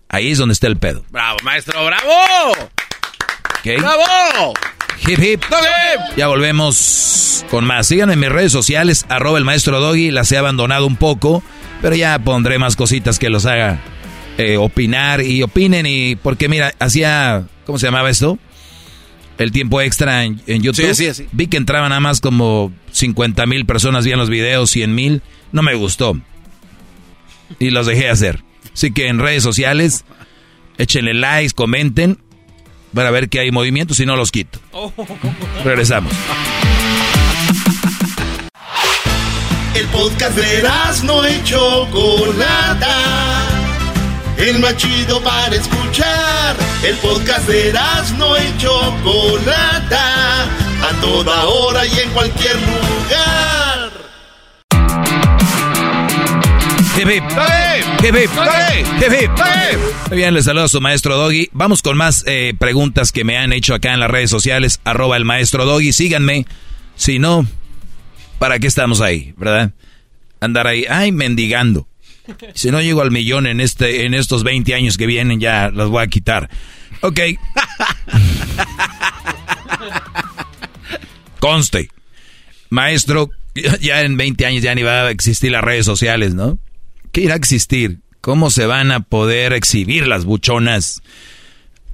Ahí 0.09 0.31
es 0.31 0.39
donde 0.39 0.55
está 0.55 0.67
el 0.67 0.77
pedo. 0.77 1.05
Bravo, 1.11 1.39
maestro, 1.43 1.85
bravo. 1.85 2.70
¡Bravo! 3.65 4.55
Hip 5.07 5.19
hip. 5.19 5.43
Ya 6.17 6.27
volvemos 6.27 7.45
con 7.51 7.65
más. 7.65 7.87
Síganme 7.87 8.15
en 8.15 8.20
mis 8.20 8.28
redes 8.31 8.53
sociales, 8.53 9.05
arroba 9.09 9.39
el 9.39 9.45
maestro 9.45 9.81
Doggy. 9.81 10.11
Las 10.11 10.33
he 10.33 10.39
abandonado 10.39 10.87
un 10.87 10.97
poco, 10.97 11.43
pero 11.81 11.97
ya 11.97 12.18
pondré 12.18 12.58
más 12.58 12.76
cositas 12.76 13.18
que 13.18 13.31
los 13.31 13.47
haga 13.47 13.81
eh, 14.39 14.57
opinar 14.57 15.20
y 15.23 15.42
opinen. 15.42 15.86
Y 15.86 16.16
porque 16.16 16.48
mira, 16.48 16.74
hacía, 16.78 17.47
¿cómo 17.66 17.78
se 17.78 17.86
llamaba 17.86 18.10
esto? 18.10 18.39
El 19.36 19.52
tiempo 19.52 19.81
extra 19.81 20.24
en, 20.24 20.40
YouTube. 20.47 20.94
Sí, 20.94 21.15
sí, 21.15 21.26
Vi 21.32 21.47
que 21.47 21.57
entraban 21.57 21.90
nada 21.90 22.00
más 22.00 22.20
como 22.20 22.73
50 22.90 23.47
mil 23.47 23.66
personas, 23.66 24.05
en 24.07 24.18
los 24.18 24.31
videos, 24.31 24.70
100 24.70 24.94
mil. 24.94 25.23
No 25.52 25.62
me 25.62 25.74
gustó. 25.74 26.18
Y 27.60 27.70
los 27.70 27.86
dejé 27.86 28.08
hacer. 28.08 28.42
Así 28.73 28.92
que 28.92 29.07
en 29.08 29.18
redes 29.18 29.42
sociales, 29.42 30.05
échenle 30.76 31.15
likes, 31.15 31.55
comenten 31.55 32.18
para 32.92 33.10
ver 33.10 33.28
que 33.28 33.39
hay 33.40 33.52
movimiento, 33.52 33.94
si 33.94 34.07
no 34.07 34.16
los 34.16 34.32
quito. 34.32 34.58
Regresamos. 35.65 36.12
El 39.74 39.86
podcast 39.88 40.36
de 40.36 40.62
no 41.05 41.24
hecho 41.24 41.86
Chocolata. 41.90 42.97
El 44.36 44.58
más 44.60 44.76
chido 44.76 45.20
para 45.22 45.55
escuchar. 45.55 46.56
El 46.82 46.97
podcast 46.97 47.48
de 47.48 47.72
no 48.16 48.36
hecho 48.36 48.94
Chocolata. 49.05 50.44
A 50.44 51.00
toda 51.00 51.44
hora 51.44 51.86
y 51.86 51.98
en 51.98 52.10
cualquier 52.10 52.56
lugar. 52.56 53.90
Muy 60.08 60.16
bien, 60.16 60.34
les 60.34 60.44
saludo 60.44 60.64
a 60.64 60.68
su 60.68 60.80
maestro 60.80 61.16
Doggy. 61.16 61.48
Vamos 61.52 61.82
con 61.82 61.97
más 61.97 62.24
eh, 62.26 62.55
preguntas 62.58 63.12
que 63.12 63.24
me 63.24 63.36
han 63.36 63.52
hecho 63.52 63.74
acá 63.74 63.94
en 63.94 64.00
las 64.00 64.10
redes 64.10 64.30
sociales. 64.30 64.80
Arroba 64.84 65.16
el 65.16 65.24
maestro 65.24 65.64
Doggy. 65.64 65.92
Síganme. 65.92 66.47
Si 66.97 67.20
no, 67.20 67.47
¿para 68.39 68.58
qué 68.58 68.67
estamos 68.67 69.00
ahí? 69.00 69.34
¿Verdad? 69.36 69.73
Andar 70.41 70.67
ahí, 70.67 70.84
ay, 70.89 71.12
mendigando. 71.12 71.89
Si 72.55 72.70
no 72.70 72.81
llego 72.81 73.02
al 73.02 73.10
millón 73.10 73.47
en, 73.47 73.60
este, 73.60 74.05
en 74.05 74.15
estos 74.15 74.44
20 74.44 74.75
años 74.75 74.97
que 74.97 75.07
vienen, 75.07 75.41
ya 75.41 75.70
los 75.70 75.91
voy 75.91 76.05
a 76.05 76.08
quitar. 76.08 76.49
Ok. 77.00 77.20
Conste. 81.41 81.91
Maestro, 82.70 83.31
ya 83.81 84.02
en 84.02 84.17
20 84.17 84.47
años 84.47 84.62
ya 84.62 84.75
ni 84.75 84.83
va 84.83 85.07
a 85.07 85.10
existir 85.10 85.50
las 85.50 85.65
redes 85.65 85.86
sociales, 85.86 86.34
¿no? 86.34 86.58
¿Qué 87.12 87.23
irá 87.23 87.34
a 87.34 87.39
existir? 87.39 88.00
¿Cómo 88.20 88.50
se 88.50 88.67
van 88.67 88.92
a 88.92 89.00
poder 89.00 89.52
exhibir 89.52 90.07
las 90.07 90.25
buchonas? 90.25 91.02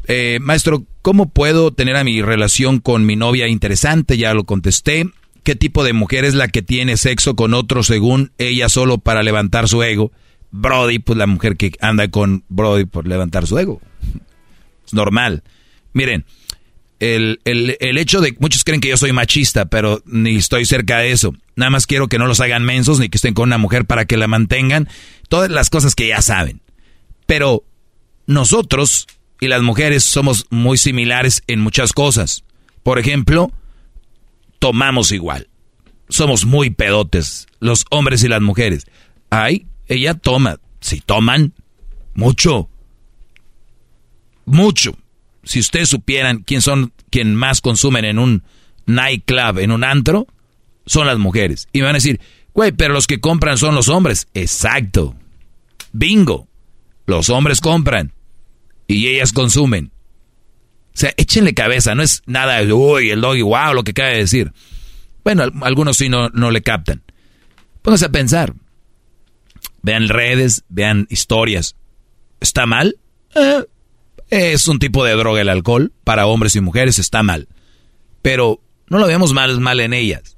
Eh, 0.07 0.39
maestro, 0.41 0.85
¿cómo 1.03 1.31
puedo 1.31 1.73
tener 1.73 1.97
a 1.97 2.05
mi 2.05 2.21
relación 2.23 2.81
con 2.81 3.07
mi 3.07 3.15
novia 3.15 3.47
interesante? 3.47 4.19
Ya 4.19 4.35
lo 4.35 4.45
contesté. 4.45 5.07
¿Qué 5.45 5.55
tipo 5.55 5.85
de 5.85 5.93
mujer 5.93 6.25
es 6.25 6.35
la 6.35 6.49
que 6.49 6.63
tiene 6.63 6.97
sexo 6.97 7.37
con 7.37 7.53
otro 7.53 7.83
según 7.83 8.33
ella 8.39 8.71
solo 8.71 8.99
para 8.99 9.23
levantar 9.23 9.69
su 9.69 9.83
ego? 9.83 10.11
Brody, 10.51 10.99
pues 10.99 11.19
la 11.19 11.27
mujer 11.27 11.57
que 11.57 11.73
anda 11.81 12.09
con 12.09 12.45
Brody 12.49 12.87
por 12.87 13.07
levantar 13.07 13.47
su 13.47 13.59
ego. 13.59 13.81
Es 14.87 14.95
normal. 14.95 15.43
Miren, 15.93 16.25
el, 16.99 17.41
el, 17.45 17.99
hecho 17.99 18.23
de... 18.23 18.35
Muchos 18.39 18.65
creen 18.65 18.81
que 18.81 18.89
yo 18.89 18.97
soy 18.97 19.13
machista, 19.13 19.67
pero 19.67 20.03
ni 20.07 20.37
estoy 20.37 20.65
cerca 20.65 20.99
de 20.99 21.13
eso. 21.13 21.35
Nada 21.57 21.71
más 21.71 21.87
quiero 21.87 22.09
que 22.09 22.19
no 22.19 22.27
los 22.27 22.41
hagan 22.41 22.65
mensos 22.65 22.99
ni 22.99 23.11
que 23.11 23.19
estén 23.19 23.35
con 23.35 23.51
una 23.51 23.59
mujer 23.59 23.85
para 23.85 24.07
que 24.07 24.17
la 24.17 24.29
mantengan. 24.29 24.89
Todas 25.29 25.51
las 25.51 25.69
cosas 25.69 25.95
que 25.95 26.09
ya 26.09 26.23
saben. 26.23 26.63
Pero 27.27 27.65
nosotros 28.27 29.07
y 29.41 29.49
las 29.49 29.61
mujeres 29.61 30.05
somos 30.05 30.47
muy 30.49 30.79
similares 30.79 31.43
en 31.49 31.61
muchas 31.61 31.93
cosas. 31.93 32.45
Por 32.83 32.99
ejemplo, 32.99 33.53
tomamos 34.65 35.13
igual. 35.13 35.49
Somos 36.09 36.47
muy 36.47 36.71
pedotes, 36.71 37.47
los 37.61 37.85
hombres 37.91 38.25
y 38.25 38.29
las 38.29 38.41
mujeres. 38.41 38.87
Ay, 39.29 39.67
ella 39.89 40.15
toma. 40.15 40.59
Si 40.81 41.01
toman, 41.01 41.53
mucho. 42.15 42.71
Mucho 44.47 44.97
si 45.45 45.61
ustedes 45.61 45.91
supieran 45.91 46.45
quién 46.45 46.63
son 46.63 46.93
quien 47.11 47.35
más 47.35 47.61
consumen 47.61 48.07
en 48.07 48.19
un 48.19 48.43
nightclub, 48.87 49.59
en 49.59 49.71
un 49.71 49.85
antro, 49.85 50.27
son 50.87 51.07
las 51.07 51.19
mujeres. 51.19 51.69
Y 51.73 51.79
me 51.81 51.85
van 51.85 51.97
a 51.97 51.99
decir, 51.99 52.19
güey, 52.55 52.73
pero 52.73 52.95
los 52.95 53.07
que 53.07 53.21
compran 53.21 53.59
son 53.59 53.75
los 53.75 53.89
hombres. 53.89 54.29
Exacto. 54.33 55.15
Bingo. 55.93 56.49
Los 57.07 57.29
hombres 57.29 57.61
compran 57.61 58.15
y 58.87 59.09
ellas 59.09 59.33
consumen. 59.33 59.93
O 60.95 60.97
sea, 60.97 61.13
échenle 61.17 61.55
cabeza, 61.55 61.97
no 61.97 62.05
es 62.05 62.23
nada, 62.27 62.63
uy, 62.73 63.11
el 63.11 63.21
doggy, 63.21 63.43
wow, 63.43 63.75
lo 63.75 63.83
que 63.83 63.91
acaba 63.91 64.11
de 64.11 64.19
decir. 64.19 64.53
Bueno, 65.25 65.45
algunos 65.63 65.97
sí 65.97 66.09
no, 66.09 66.29
no 66.29 66.53
le 66.53 66.63
captan. 66.63 67.03
Pónganse 67.83 68.07
a 68.07 68.11
pensar. 68.11 68.55
Vean 69.83 70.09
redes, 70.09 70.63
vean 70.69 71.09
historias. 71.11 71.75
¿Está 72.41 72.67
mal? 72.67 72.97
Eh, 73.35 73.65
es 74.31 74.69
un 74.69 74.79
tipo 74.79 75.05
de 75.05 75.15
droga 75.15 75.41
el 75.41 75.49
alcohol, 75.49 75.93
para 76.05 76.27
hombres 76.27 76.55
y 76.55 76.61
mujeres 76.61 77.01
está 77.01 77.25
mal. 77.25 77.49
Pero 78.23 78.61
no 78.89 78.99
lo 78.99 79.07
vemos 79.09 79.33
mal, 79.33 79.61
mal 79.61 79.81
en 79.81 79.95
ellas. 79.95 80.37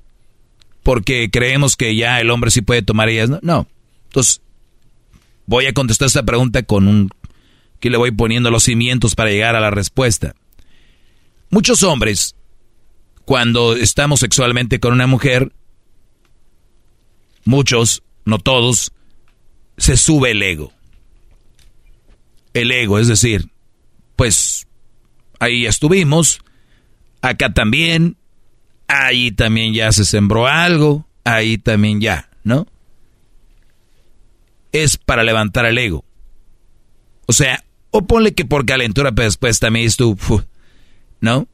Porque 0.83 1.31
creemos 1.31 1.76
que 1.76 1.94
ya 1.97 2.20
el 2.20 2.31
hombre 2.31 2.51
sí 2.51 2.62
puede 2.62 2.81
tomar 2.81 3.10
ellas. 3.10 3.28
No. 3.28 3.41
no. 3.43 3.68
Entonces, 4.07 4.41
voy 5.44 5.67
a 5.67 5.75
contestar 5.75 6.07
esta 6.07 6.23
pregunta 6.23 6.62
con 6.62 6.89
un... 6.89 7.10
que 7.78 7.91
le 7.91 7.99
voy 7.99 8.10
poniendo 8.10 8.51
los 8.51 8.62
cimientos 8.62 9.15
para 9.15 9.31
llegar 9.31 9.55
a 9.55 9.60
la 9.60 9.70
respuesta. 9.70 10.35
Muchos 11.50 11.83
hombres, 11.83 12.34
cuando 13.25 13.75
estamos 13.76 14.20
sexualmente 14.20 14.81
con 14.81 14.92
una 14.92 15.07
mujer, 15.07 15.52
muchos, 17.44 18.02
no 18.25 18.39
todos, 18.39 18.92
se 19.78 19.97
sube 19.97 20.33
el 20.33 20.42
ego. 20.42 20.73
El 22.52 22.73
ego, 22.73 22.99
es 22.99 23.08
decir, 23.08 23.50
pues 24.16 24.66
ahí 25.39 25.66
estuvimos, 25.66 26.41
acá 27.23 27.52
también, 27.52 28.16
ahí 28.89 29.31
también 29.31 29.75
ya 29.75 29.92
se 29.92 30.05
sembró 30.05 30.47
algo, 30.47 31.07
ahí 31.25 31.58
también 31.58 32.00
ya, 32.00 32.31
¿no? 32.44 32.66
Es 34.73 34.97
para 34.97 35.23
levantar 35.23 35.66
el 35.66 35.78
ego. 35.78 36.05
O 37.26 37.33
sea, 37.33 37.65
o 37.91 38.07
ponle 38.07 38.34
que 38.34 38.44
por 38.44 38.66
calentura, 38.66 39.12
pero 39.12 39.26
después 39.26 39.58
también 39.58 39.86
estuvo, 39.86 40.44
¿no? 41.20 41.49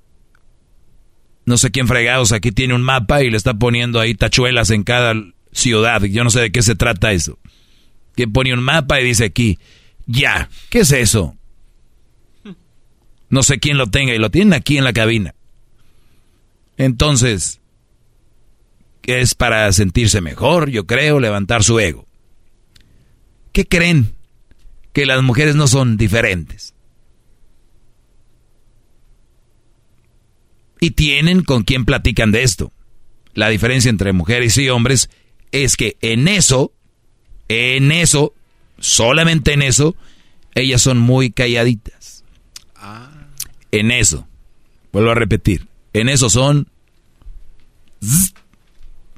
No 1.44 1.56
sé 1.58 1.70
quién 1.70 1.88
fregados 1.88 2.32
aquí 2.32 2.52
tiene 2.52 2.74
un 2.74 2.82
mapa 2.82 3.22
y 3.22 3.30
le 3.30 3.36
está 3.36 3.54
poniendo 3.54 3.98
ahí 4.00 4.14
tachuelas 4.14 4.70
en 4.70 4.84
cada 4.84 5.14
ciudad. 5.52 6.02
Yo 6.02 6.24
no 6.24 6.30
sé 6.30 6.40
de 6.40 6.52
qué 6.52 6.62
se 6.62 6.74
trata 6.74 7.12
eso. 7.12 7.38
Que 8.14 8.28
pone 8.28 8.52
un 8.54 8.62
mapa 8.62 9.00
y 9.00 9.04
dice 9.04 9.24
aquí, 9.24 9.58
ya, 10.06 10.48
¿qué 10.70 10.80
es 10.80 10.92
eso? 10.92 11.36
No 13.28 13.42
sé 13.42 13.58
quién 13.58 13.78
lo 13.78 13.86
tenga 13.86 14.14
y 14.14 14.18
lo 14.18 14.30
tienen 14.30 14.52
aquí 14.52 14.76
en 14.76 14.84
la 14.84 14.92
cabina. 14.92 15.34
Entonces, 16.76 17.60
es 19.04 19.34
para 19.34 19.72
sentirse 19.72 20.20
mejor, 20.20 20.70
yo 20.70 20.86
creo, 20.86 21.18
levantar 21.18 21.64
su 21.64 21.80
ego. 21.80 22.06
¿Qué 23.52 23.66
creen? 23.66 24.14
Que 24.92 25.06
las 25.06 25.22
mujeres 25.22 25.56
no 25.56 25.66
son 25.66 25.96
diferentes. 25.96 26.74
Y 30.82 30.90
tienen 30.90 31.42
con 31.44 31.62
quien 31.62 31.84
platican 31.84 32.32
de 32.32 32.42
esto. 32.42 32.72
La 33.34 33.48
diferencia 33.48 33.88
entre 33.88 34.12
mujeres 34.12 34.58
y 34.58 34.68
hombres 34.68 35.08
es 35.52 35.76
que 35.76 35.96
en 36.02 36.28
eso, 36.28 36.72
en 37.48 37.92
eso, 37.92 38.34
solamente 38.78 39.54
en 39.54 39.62
eso, 39.62 39.96
ellas 40.54 40.82
son 40.82 40.98
muy 40.98 41.30
calladitas 41.30 42.02
en 43.72 43.90
eso, 43.90 44.28
vuelvo 44.92 45.10
a 45.10 45.14
repetir, 45.14 45.66
en 45.94 46.08
eso 46.08 46.30
son 46.30 46.68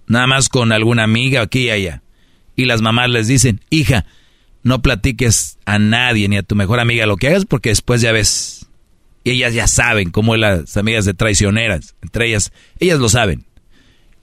nada 0.06 0.26
más 0.26 0.48
con 0.48 0.72
alguna 0.72 1.02
amiga 1.02 1.42
aquí 1.42 1.64
y 1.64 1.70
allá. 1.70 2.02
Y 2.56 2.66
las 2.66 2.80
mamás 2.80 3.10
les 3.10 3.26
dicen, 3.26 3.60
hija, 3.68 4.06
no 4.62 4.80
platiques 4.80 5.58
a 5.66 5.80
nadie 5.80 6.28
ni 6.28 6.36
a 6.36 6.44
tu 6.44 6.54
mejor 6.54 6.78
amiga 6.78 7.04
lo 7.06 7.16
que 7.16 7.28
hagas 7.28 7.44
porque 7.44 7.70
después 7.70 8.00
ya 8.00 8.12
ves. 8.12 8.66
Y 9.24 9.30
ellas 9.30 9.54
ya 9.54 9.66
saben 9.66 10.10
cómo 10.10 10.36
las 10.36 10.76
amigas 10.76 11.06
de 11.06 11.14
traicioneras, 11.14 11.96
entre 12.02 12.28
ellas, 12.28 12.52
ellas 12.78 13.00
lo 13.00 13.08
saben. 13.08 13.46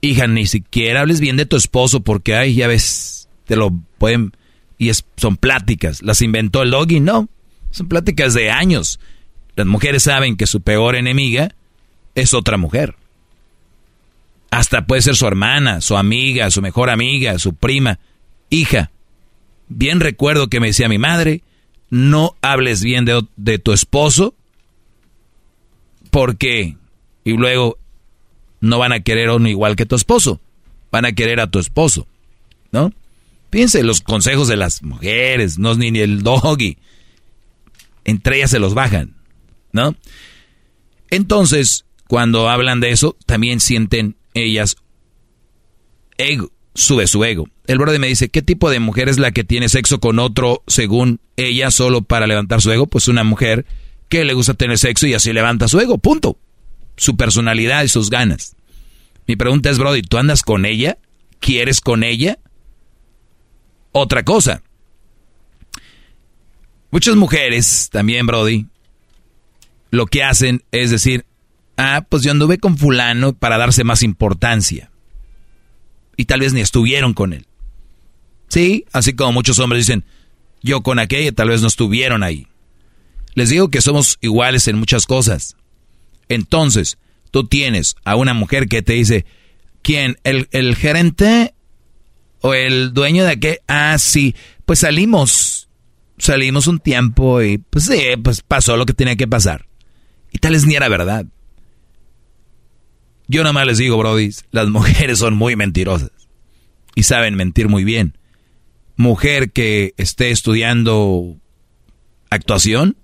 Hija, 0.00 0.28
ni 0.28 0.46
siquiera 0.46 1.00
hables 1.00 1.20
bien 1.20 1.36
de 1.36 1.44
tu 1.44 1.56
esposo 1.56 2.00
porque, 2.00 2.36
ay, 2.36 2.54
ya 2.54 2.68
ves, 2.68 3.28
te 3.44 3.56
lo 3.56 3.72
pueden... 3.98 4.32
Y 4.78 4.88
es, 4.88 5.04
son 5.16 5.36
pláticas. 5.36 6.02
¿Las 6.02 6.22
inventó 6.22 6.62
el 6.62 6.70
doggy? 6.70 7.00
No. 7.00 7.28
Son 7.70 7.88
pláticas 7.88 8.34
de 8.34 8.50
años. 8.50 9.00
Las 9.54 9.66
mujeres 9.66 10.04
saben 10.04 10.36
que 10.36 10.46
su 10.46 10.60
peor 10.60 10.96
enemiga 10.96 11.54
es 12.14 12.32
otra 12.34 12.56
mujer. 12.56 12.94
Hasta 14.50 14.86
puede 14.86 15.02
ser 15.02 15.16
su 15.16 15.26
hermana, 15.26 15.80
su 15.80 15.96
amiga, 15.96 16.50
su 16.50 16.62
mejor 16.62 16.90
amiga, 16.90 17.38
su 17.38 17.54
prima. 17.54 17.98
Hija, 18.50 18.90
bien 19.68 20.00
recuerdo 20.00 20.48
que 20.48 20.60
me 20.60 20.68
decía 20.68 20.88
mi 20.88 20.98
madre, 20.98 21.42
no 21.90 22.36
hables 22.42 22.82
bien 22.82 23.04
de, 23.04 23.24
de 23.36 23.58
tu 23.58 23.72
esposo 23.72 24.34
porque... 26.12 26.76
Y 27.24 27.32
luego 27.32 27.78
no 28.60 28.78
van 28.78 28.92
a 28.92 29.00
querer 29.00 29.30
uno 29.30 29.48
igual 29.48 29.74
que 29.74 29.86
tu 29.86 29.96
esposo. 29.96 30.40
Van 30.92 31.04
a 31.04 31.12
querer 31.12 31.40
a 31.40 31.48
tu 31.48 31.58
esposo. 31.58 32.06
¿No? 32.70 32.92
Piense 33.50 33.82
los 33.82 34.00
consejos 34.00 34.46
de 34.46 34.56
las 34.56 34.82
mujeres, 34.82 35.58
no 35.58 35.72
es 35.72 35.78
ni 35.78 35.98
el 35.98 36.22
doggy. 36.22 36.78
Entre 38.04 38.36
ellas 38.36 38.50
se 38.50 38.58
los 38.58 38.74
bajan. 38.74 39.14
¿No? 39.72 39.96
Entonces, 41.10 41.86
cuando 42.08 42.48
hablan 42.48 42.80
de 42.80 42.90
eso, 42.90 43.16
también 43.26 43.60
sienten 43.60 44.16
ellas 44.34 44.76
ego, 46.18 46.50
sube 46.74 47.06
su 47.06 47.24
ego. 47.24 47.48
El 47.66 47.78
brother 47.78 48.00
me 48.00 48.08
dice, 48.08 48.28
¿qué 48.28 48.42
tipo 48.42 48.68
de 48.70 48.80
mujer 48.80 49.08
es 49.08 49.18
la 49.18 49.32
que 49.32 49.44
tiene 49.44 49.68
sexo 49.68 50.00
con 50.00 50.18
otro 50.18 50.62
según 50.66 51.20
ella 51.36 51.70
solo 51.70 52.02
para 52.02 52.26
levantar 52.26 52.60
su 52.60 52.70
ego? 52.70 52.86
Pues 52.86 53.08
una 53.08 53.24
mujer 53.24 53.64
que 54.12 54.26
le 54.26 54.34
gusta 54.34 54.52
tener 54.52 54.76
sexo 54.76 55.06
y 55.06 55.14
así 55.14 55.32
levanta 55.32 55.68
su 55.68 55.80
ego, 55.80 55.96
punto. 55.96 56.38
Su 56.98 57.16
personalidad 57.16 57.82
y 57.82 57.88
sus 57.88 58.10
ganas. 58.10 58.54
Mi 59.26 59.36
pregunta 59.36 59.70
es, 59.70 59.78
Brody, 59.78 60.02
¿tú 60.02 60.18
andas 60.18 60.42
con 60.42 60.66
ella? 60.66 60.98
¿Quieres 61.40 61.80
con 61.80 62.04
ella? 62.04 62.38
Otra 63.90 64.22
cosa. 64.22 64.62
Muchas 66.90 67.16
mujeres 67.16 67.88
también, 67.90 68.26
Brody, 68.26 68.66
lo 69.90 70.04
que 70.04 70.22
hacen 70.22 70.62
es 70.72 70.90
decir, 70.90 71.24
ah, 71.78 72.04
pues 72.06 72.22
yo 72.22 72.32
anduve 72.32 72.58
con 72.58 72.76
fulano 72.76 73.32
para 73.32 73.56
darse 73.56 73.82
más 73.82 74.02
importancia. 74.02 74.90
Y 76.18 76.26
tal 76.26 76.40
vez 76.40 76.52
ni 76.52 76.60
estuvieron 76.60 77.14
con 77.14 77.32
él. 77.32 77.46
Sí, 78.48 78.84
así 78.92 79.14
como 79.14 79.32
muchos 79.32 79.58
hombres 79.58 79.86
dicen, 79.86 80.04
yo 80.62 80.82
con 80.82 80.98
aquella 80.98 81.32
tal 81.32 81.48
vez 81.48 81.62
no 81.62 81.68
estuvieron 81.68 82.22
ahí. 82.22 82.46
Les 83.34 83.50
digo 83.50 83.68
que 83.68 83.80
somos 83.80 84.18
iguales 84.20 84.68
en 84.68 84.76
muchas 84.76 85.06
cosas. 85.06 85.56
Entonces, 86.28 86.98
tú 87.30 87.46
tienes 87.46 87.96
a 88.04 88.16
una 88.16 88.34
mujer 88.34 88.68
que 88.68 88.82
te 88.82 88.94
dice, 88.94 89.24
¿quién? 89.82 90.16
¿El, 90.24 90.76
gerente 90.76 91.54
o 92.40 92.54
el 92.54 92.92
dueño 92.92 93.24
de 93.24 93.38
qué? 93.38 93.60
Ah, 93.68 93.96
sí, 93.98 94.34
pues 94.64 94.80
salimos, 94.80 95.68
salimos 96.18 96.66
un 96.66 96.78
tiempo 96.78 97.42
y 97.42 97.58
pues 97.58 97.86
sí, 97.86 98.00
pues 98.22 98.42
pasó 98.42 98.76
lo 98.76 98.86
que 98.86 98.94
tenía 98.94 99.16
que 99.16 99.28
pasar. 99.28 99.66
Y 100.30 100.38
tal 100.38 100.52
vez 100.52 100.66
ni 100.66 100.74
era 100.74 100.88
verdad. 100.88 101.26
Yo 103.28 103.42
nada 103.42 103.52
más 103.52 103.66
les 103.66 103.78
digo, 103.78 103.96
Brody, 103.98 104.30
las 104.50 104.68
mujeres 104.68 105.18
son 105.18 105.34
muy 105.34 105.56
mentirosas 105.56 106.10
y 106.94 107.04
saben 107.04 107.34
mentir 107.34 107.68
muy 107.68 107.84
bien. 107.84 108.18
Mujer 108.96 109.52
que 109.52 109.94
esté 109.96 110.30
estudiando 110.30 111.36
actuación, 112.30 112.96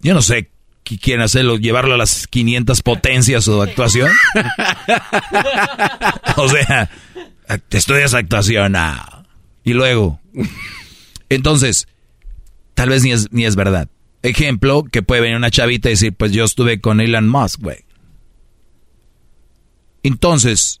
yo 0.00 0.14
no 0.14 0.22
sé 0.22 0.50
quieren 0.98 1.22
hacerlo, 1.22 1.56
llevarlo 1.56 1.94
a 1.94 1.98
las 1.98 2.26
500 2.26 2.82
potencias 2.82 3.46
o 3.48 3.62
actuación. 3.62 4.10
o 6.36 6.48
sea, 6.48 6.90
te 7.68 7.78
estudias 7.78 8.14
actuación, 8.14 8.76
ah. 8.76 9.24
y 9.64 9.72
luego. 9.72 10.20
Entonces, 11.28 11.86
tal 12.74 12.88
vez 12.88 13.02
ni 13.02 13.12
es, 13.12 13.32
ni 13.32 13.44
es 13.44 13.56
verdad. 13.56 13.88
Ejemplo, 14.22 14.84
que 14.84 15.02
puede 15.02 15.22
venir 15.22 15.36
una 15.36 15.50
chavita 15.50 15.88
y 15.88 15.92
decir, 15.92 16.14
pues 16.14 16.32
yo 16.32 16.44
estuve 16.44 16.80
con 16.80 17.00
Elon 17.00 17.28
Musk, 17.28 17.60
güey. 17.60 17.84
Entonces, 20.02 20.80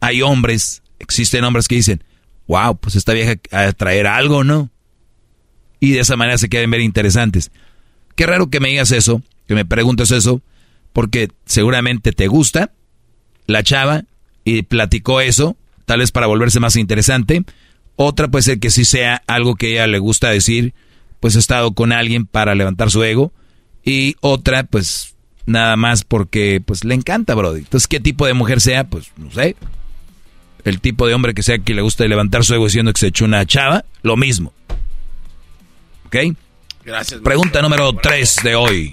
hay 0.00 0.22
hombres, 0.22 0.82
existen 0.98 1.44
hombres 1.44 1.68
que 1.68 1.76
dicen, 1.76 2.04
wow, 2.46 2.78
pues 2.78 2.96
esta 2.96 3.12
vieja 3.12 3.34
a 3.52 3.72
traer 3.72 4.06
algo, 4.06 4.44
¿no? 4.44 4.70
Y 5.78 5.92
de 5.92 6.00
esa 6.00 6.16
manera 6.16 6.38
se 6.38 6.48
quedan 6.48 6.70
ver 6.70 6.80
interesantes. 6.80 7.50
Qué 8.20 8.26
raro 8.26 8.50
que 8.50 8.60
me 8.60 8.68
digas 8.68 8.92
eso, 8.92 9.22
que 9.48 9.54
me 9.54 9.64
preguntes 9.64 10.10
eso, 10.10 10.42
porque 10.92 11.30
seguramente 11.46 12.12
te 12.12 12.26
gusta 12.26 12.70
la 13.46 13.62
chava 13.62 14.04
y 14.44 14.60
platicó 14.60 15.22
eso, 15.22 15.56
tal 15.86 16.00
vez 16.00 16.12
para 16.12 16.26
volverse 16.26 16.60
más 16.60 16.76
interesante. 16.76 17.42
Otra 17.96 18.28
puede 18.28 18.42
ser 18.42 18.60
que 18.60 18.68
sí 18.68 18.84
sea 18.84 19.22
algo 19.26 19.54
que 19.54 19.72
ella 19.72 19.86
le 19.86 19.98
gusta 20.00 20.28
decir, 20.28 20.74
pues 21.18 21.34
ha 21.34 21.38
estado 21.38 21.72
con 21.72 21.92
alguien 21.92 22.26
para 22.26 22.54
levantar 22.54 22.90
su 22.90 23.02
ego. 23.02 23.32
Y 23.86 24.16
otra, 24.20 24.64
pues 24.64 25.14
nada 25.46 25.76
más 25.76 26.04
porque 26.04 26.62
pues 26.62 26.84
le 26.84 26.94
encanta, 26.94 27.34
Brody. 27.34 27.60
Entonces, 27.60 27.88
¿qué 27.88 28.00
tipo 28.00 28.26
de 28.26 28.34
mujer 28.34 28.60
sea? 28.60 28.84
Pues 28.84 29.12
no 29.16 29.30
sé. 29.30 29.56
El 30.66 30.82
tipo 30.82 31.06
de 31.06 31.14
hombre 31.14 31.32
que 31.32 31.42
sea 31.42 31.58
que 31.58 31.72
le 31.72 31.80
gusta 31.80 32.06
levantar 32.06 32.44
su 32.44 32.52
ego 32.52 32.66
diciendo 32.66 32.92
que 32.92 33.00
se 33.00 33.06
echó 33.06 33.24
una 33.24 33.46
chava, 33.46 33.86
lo 34.02 34.18
mismo. 34.18 34.52
¿Ok? 36.04 36.16
Gracias. 36.84 37.20
Pregunta 37.20 37.62
número 37.62 37.92
3 37.92 38.36
de 38.42 38.54
hoy. 38.54 38.92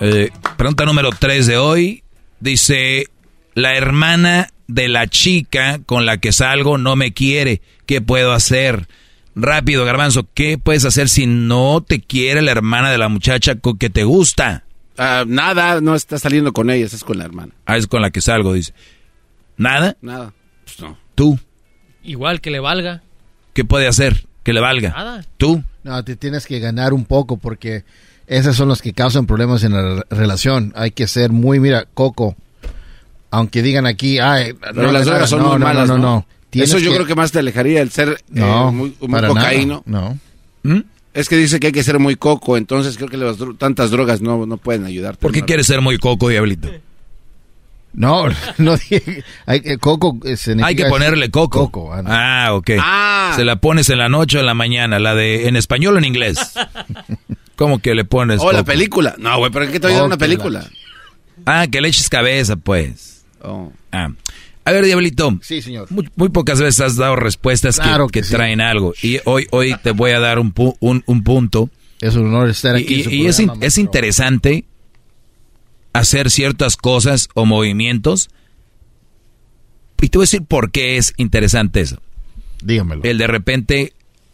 Eh, 0.00 0.30
pregunta 0.56 0.84
número 0.84 1.10
3 1.10 1.46
de 1.46 1.56
hoy. 1.58 2.02
Dice, 2.40 3.06
la 3.54 3.76
hermana 3.76 4.48
de 4.66 4.88
la 4.88 5.06
chica 5.06 5.80
con 5.84 6.06
la 6.06 6.18
que 6.18 6.32
salgo 6.32 6.78
no 6.78 6.96
me 6.96 7.12
quiere. 7.12 7.62
¿Qué 7.86 8.00
puedo 8.00 8.32
hacer? 8.32 8.88
Rápido, 9.34 9.84
garbanzo, 9.84 10.28
¿qué 10.34 10.58
puedes 10.58 10.84
hacer 10.84 11.08
si 11.08 11.26
no 11.26 11.82
te 11.86 12.00
quiere 12.00 12.42
la 12.42 12.50
hermana 12.50 12.90
de 12.90 12.98
la 12.98 13.08
muchacha 13.08 13.54
que 13.78 13.90
te 13.90 14.04
gusta? 14.04 14.64
Ah, 14.98 15.24
nada, 15.26 15.80
no 15.80 15.94
estás 15.94 16.22
saliendo 16.22 16.52
con 16.52 16.68
ella, 16.68 16.84
estás 16.84 17.04
con 17.04 17.18
la 17.18 17.24
hermana. 17.24 17.52
Ah, 17.64 17.76
es 17.76 17.86
con 17.86 18.02
la 18.02 18.10
que 18.10 18.20
salgo, 18.20 18.52
dice. 18.52 18.74
¿Nada? 19.56 19.96
Nada. 20.02 20.34
Pues 20.64 20.80
no. 20.80 20.98
¿Tú? 21.14 21.38
Igual 22.02 22.40
que 22.40 22.50
le 22.50 22.60
valga. 22.60 23.02
¿Qué 23.54 23.64
puede 23.64 23.86
hacer? 23.86 24.26
Que 24.42 24.52
le 24.52 24.60
valga. 24.60 24.90
Nada. 24.90 25.24
¿Tú? 25.36 25.62
No, 25.84 26.02
te 26.04 26.16
tienes 26.16 26.46
que 26.46 26.58
ganar 26.60 26.92
un 26.92 27.04
poco 27.04 27.36
porque 27.36 27.84
esos 28.26 28.56
son 28.56 28.68
los 28.68 28.82
que 28.82 28.92
causan 28.92 29.26
problemas 29.26 29.62
en 29.64 29.72
la 29.72 30.04
relación. 30.10 30.72
Hay 30.76 30.90
que 30.92 31.06
ser 31.06 31.30
muy, 31.30 31.60
mira, 31.60 31.86
Coco. 31.94 32.36
Aunque 33.30 33.62
digan 33.62 33.86
aquí, 33.86 34.18
ay, 34.18 34.54
no, 34.74 34.92
las 34.92 35.06
drogas 35.06 35.30
son 35.30 35.42
no, 35.42 35.50
muy 35.50 35.58
no, 35.58 35.64
malas, 35.66 35.88
no, 35.88 35.98
¿no? 35.98 36.26
Eso 36.52 36.78
yo 36.78 36.90
que- 36.90 36.96
creo 36.96 37.06
que 37.06 37.14
más 37.14 37.32
te 37.32 37.38
alejaría 37.38 37.80
el 37.80 37.90
ser 37.90 38.10
eh, 38.10 38.16
No, 38.28 38.70
muy, 38.72 38.94
muy 39.00 39.08
para 39.10 39.28
nada, 39.28 39.40
cocaíno. 39.40 39.82
no. 39.86 40.18
¿Mm? 40.64 40.80
Es 41.14 41.28
que 41.28 41.36
dice 41.36 41.58
que 41.60 41.68
hay 41.68 41.72
que 41.72 41.82
ser 41.82 41.98
muy 41.98 42.16
coco, 42.16 42.56
entonces 42.56 42.96
creo 42.96 43.08
que 43.08 43.16
las 43.16 43.38
dro- 43.38 43.56
tantas 43.56 43.90
drogas 43.90 44.20
no, 44.20 44.44
no 44.46 44.56
pueden 44.58 44.84
ayudarte. 44.84 45.20
¿Por 45.20 45.32
qué 45.32 45.42
quieres 45.42 45.66
ser 45.66 45.80
muy 45.80 45.98
coco, 45.98 46.28
diablito? 46.28 46.68
No, 47.94 48.24
no 48.58 48.76
dije. 48.76 49.22
Hay, 49.46 49.60
coco 49.78 50.18
eh, 50.24 50.36
significa- 50.36 50.66
Hay 50.68 50.76
que 50.76 50.86
ponerle 50.86 51.30
coco. 51.30 51.70
Coco, 51.70 51.92
anda. 51.92 52.46
Ah, 52.46 52.54
ok. 52.54 52.70
Ah. 52.80 53.32
Se 53.36 53.44
la 53.44 53.56
pones 53.56 53.90
en 53.90 53.98
la 53.98 54.08
noche 54.08 54.38
o 54.38 54.40
en 54.40 54.46
la 54.46 54.54
mañana, 54.54 54.98
la 54.98 55.14
de 55.14 55.48
en 55.48 55.56
español 55.56 55.96
o 55.96 55.98
en 55.98 56.04
inglés. 56.04 56.38
¿Cómo 57.56 57.78
que 57.80 57.94
le 57.94 58.04
pones 58.04 58.40
Oh, 58.42 58.50
la 58.52 58.64
película. 58.64 59.14
No, 59.18 59.38
güey, 59.38 59.52
¿pero 59.52 59.70
qué 59.70 59.78
te 59.78 59.86
voy 59.86 59.94
a 59.94 59.98
dar 59.98 60.06
una 60.06 60.16
que 60.16 60.20
película? 60.24 60.66
Ah, 61.46 61.66
que 61.70 61.80
le 61.80 61.88
eches 61.88 62.08
cabeza, 62.08 62.56
pues. 62.56 63.24
Oh. 63.42 63.72
Ah. 63.92 64.08
A 64.64 64.70
ver, 64.72 64.84
Diablito. 64.84 65.38
Sí, 65.42 65.60
señor. 65.60 65.90
Muy, 65.90 66.08
muy 66.16 66.28
pocas 66.28 66.60
veces 66.60 66.80
has 66.80 66.96
dado 66.96 67.16
respuestas 67.16 67.78
que- 67.78 67.82
Claro 67.82 68.06
que, 68.08 68.20
que 68.20 68.26
sí. 68.26 68.32
traen 68.34 68.60
algo. 68.60 68.94
Y 69.02 69.18
hoy, 69.24 69.46
hoy 69.50 69.74
te 69.82 69.90
voy 69.90 70.12
a 70.12 70.20
dar 70.20 70.38
un, 70.38 70.54
pu- 70.54 70.76
un, 70.80 71.02
un 71.06 71.22
punto. 71.24 71.68
Es 72.00 72.14
un 72.16 72.26
honor 72.28 72.48
estar 72.48 72.78
Y, 72.78 72.84
aquí. 72.84 73.04
y- 73.08 73.22
y 73.22 73.26
es, 73.26 73.38
in- 73.40 73.50
es 73.60 73.76
interesante 73.78 74.64
hacer 75.92 76.30
ciertas 76.30 76.76
cosas 76.76 77.28
o 77.34 77.44
movimientos. 77.44 78.30
Y 80.00 80.08
te 80.08 80.18
voy 80.18 80.24
a 80.24 80.26
decir 80.26 80.44
por 80.44 80.70
qué 80.70 80.96
es 80.96 81.14
interesante 81.16 81.80
eso. 81.80 82.00
Dígamelo. 82.62 83.02
El 83.04 83.18
de 83.18 83.26
repente 83.26 83.92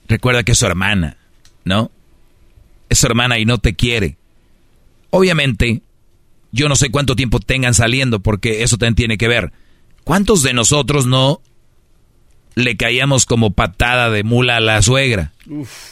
recuerda 0.09 0.43
que 0.43 0.53
es 0.53 0.59
su 0.59 0.67
hermana, 0.67 1.17
¿no? 1.65 1.91
Es 2.89 2.99
su 2.99 3.07
hermana 3.07 3.39
y 3.39 3.45
no 3.45 3.59
te 3.59 3.75
quiere. 3.75 4.17
Obviamente, 5.11 5.83
yo 6.53 6.69
no 6.69 6.77
sé 6.77 6.91
cuánto 6.91 7.17
tiempo 7.17 7.41
tengan 7.41 7.75
saliendo 7.75 8.21
porque 8.21 8.63
eso 8.63 8.79
también 8.79 8.95
tiene 8.95 9.19
que 9.19 9.29
ver. 9.29 9.53
¿Cuántos 10.05 10.43
de 10.43 10.55
nosotros 10.55 11.07
no 11.07 11.43
le 12.55 12.77
caíamos 12.77 13.27
como 13.27 13.53
patada 13.53 14.11
de 14.11 14.25
mula 14.25 14.57
a 14.57 14.61
la 14.61 14.81
suegra? 14.83 15.33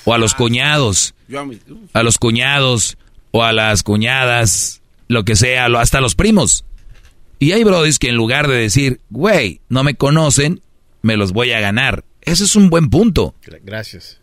o 0.04 0.14
a 0.14 0.18
los 0.18 0.34
cuñados. 0.34 1.14
Yo 1.28 1.40
a 1.40 1.44
mi-. 1.44 1.58
A 1.92 2.02
los 2.02 2.18
cuñados 2.18 2.98
o 3.30 3.42
a 3.44 3.52
las 3.52 3.82
cuñadas. 3.82 4.82
Lo 5.08 5.24
que 5.24 5.36
sea, 5.36 5.66
hasta 5.66 6.00
los 6.00 6.14
primos. 6.14 6.64
Y 7.38 7.52
hay 7.52 7.64
brodis 7.64 7.98
que 7.98 8.08
en 8.08 8.16
lugar 8.16 8.48
de 8.48 8.56
decir, 8.56 9.00
güey, 9.10 9.60
no 9.68 9.84
me 9.84 9.94
conocen, 9.94 10.60
me 11.02 11.16
los 11.16 11.32
voy 11.32 11.52
a 11.52 11.60
ganar. 11.60 12.04
Ese 12.22 12.44
es 12.44 12.56
un 12.56 12.70
buen 12.70 12.88
punto. 12.88 13.34
Gracias. 13.62 14.20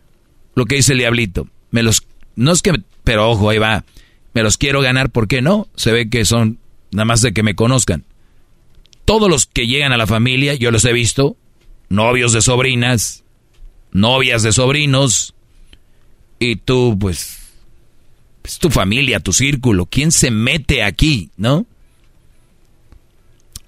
Lo 0.55 0.65
que 0.65 0.75
dice 0.75 0.93
el 0.93 0.99
diablito. 0.99 1.47
Me 1.71 1.83
los, 1.83 2.03
no 2.35 2.51
es 2.51 2.61
que, 2.61 2.73
pero 3.03 3.29
ojo, 3.29 3.49
ahí 3.49 3.57
va. 3.57 3.85
Me 4.33 4.43
los 4.43 4.57
quiero 4.57 4.81
ganar, 4.81 5.09
¿por 5.09 5.27
qué 5.27 5.41
no? 5.41 5.67
Se 5.75 5.91
ve 5.91 6.09
que 6.09 6.25
son 6.25 6.59
nada 6.91 7.05
más 7.05 7.21
de 7.21 7.33
que 7.33 7.43
me 7.43 7.55
conozcan. 7.55 8.05
Todos 9.05 9.29
los 9.29 9.45
que 9.45 9.67
llegan 9.67 9.91
a 9.91 9.97
la 9.97 10.07
familia, 10.07 10.53
yo 10.55 10.71
los 10.71 10.85
he 10.85 10.93
visto, 10.93 11.37
novios 11.89 12.33
de 12.33 12.41
sobrinas, 12.41 13.23
novias 13.91 14.43
de 14.43 14.53
sobrinos, 14.53 15.35
y 16.39 16.55
tú, 16.55 16.97
pues, 16.99 17.42
es 18.43 18.59
tu 18.59 18.69
familia, 18.69 19.19
tu 19.19 19.33
círculo. 19.33 19.85
¿Quién 19.85 20.11
se 20.11 20.31
mete 20.31 20.83
aquí, 20.83 21.29
no? 21.37 21.65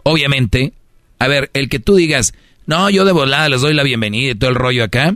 Obviamente, 0.04 0.74
a 1.20 1.28
ver, 1.28 1.50
el 1.54 1.70
que 1.70 1.80
tú 1.80 1.96
digas, 1.96 2.34
no, 2.66 2.90
yo 2.90 3.06
de 3.06 3.12
volada 3.12 3.50
les 3.50 3.62
doy 3.62 3.74
la 3.74 3.84
bienvenida 3.84 4.32
y 4.32 4.36
todo 4.36 4.50
el 4.50 4.56
rollo 4.56 4.84
acá, 4.84 5.16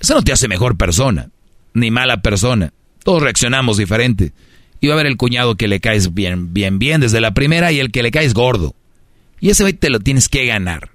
eso 0.00 0.14
no 0.14 0.22
te 0.22 0.32
hace 0.32 0.48
mejor 0.48 0.76
persona, 0.76 1.30
ni 1.74 1.90
mala 1.90 2.20
persona. 2.20 2.72
Todos 3.02 3.22
reaccionamos 3.22 3.78
diferente. 3.78 4.32
Y 4.80 4.86
va 4.86 4.94
a 4.94 4.96
haber 4.96 5.06
el 5.06 5.16
cuñado 5.16 5.56
que 5.56 5.68
le 5.68 5.80
caes 5.80 6.14
bien, 6.14 6.52
bien, 6.52 6.78
bien 6.78 7.00
desde 7.00 7.20
la 7.20 7.32
primera 7.32 7.72
y 7.72 7.80
el 7.80 7.90
que 7.90 8.02
le 8.02 8.10
caes 8.10 8.34
gordo. 8.34 8.74
Y 9.40 9.50
ese 9.50 9.64
hoy 9.64 9.72
te 9.72 9.90
lo 9.90 10.00
tienes 10.00 10.28
que 10.28 10.46
ganar. 10.46 10.90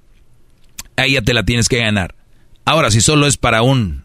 Ahí 0.96 1.20
te 1.22 1.34
la 1.34 1.44
tienes 1.44 1.70
que 1.70 1.80
ganar. 1.80 2.16
Ahora, 2.66 2.92
si 2.92 3.02
solo 3.02 3.28
es 3.28 3.38
para 3.38 3.62
un 3.62 4.03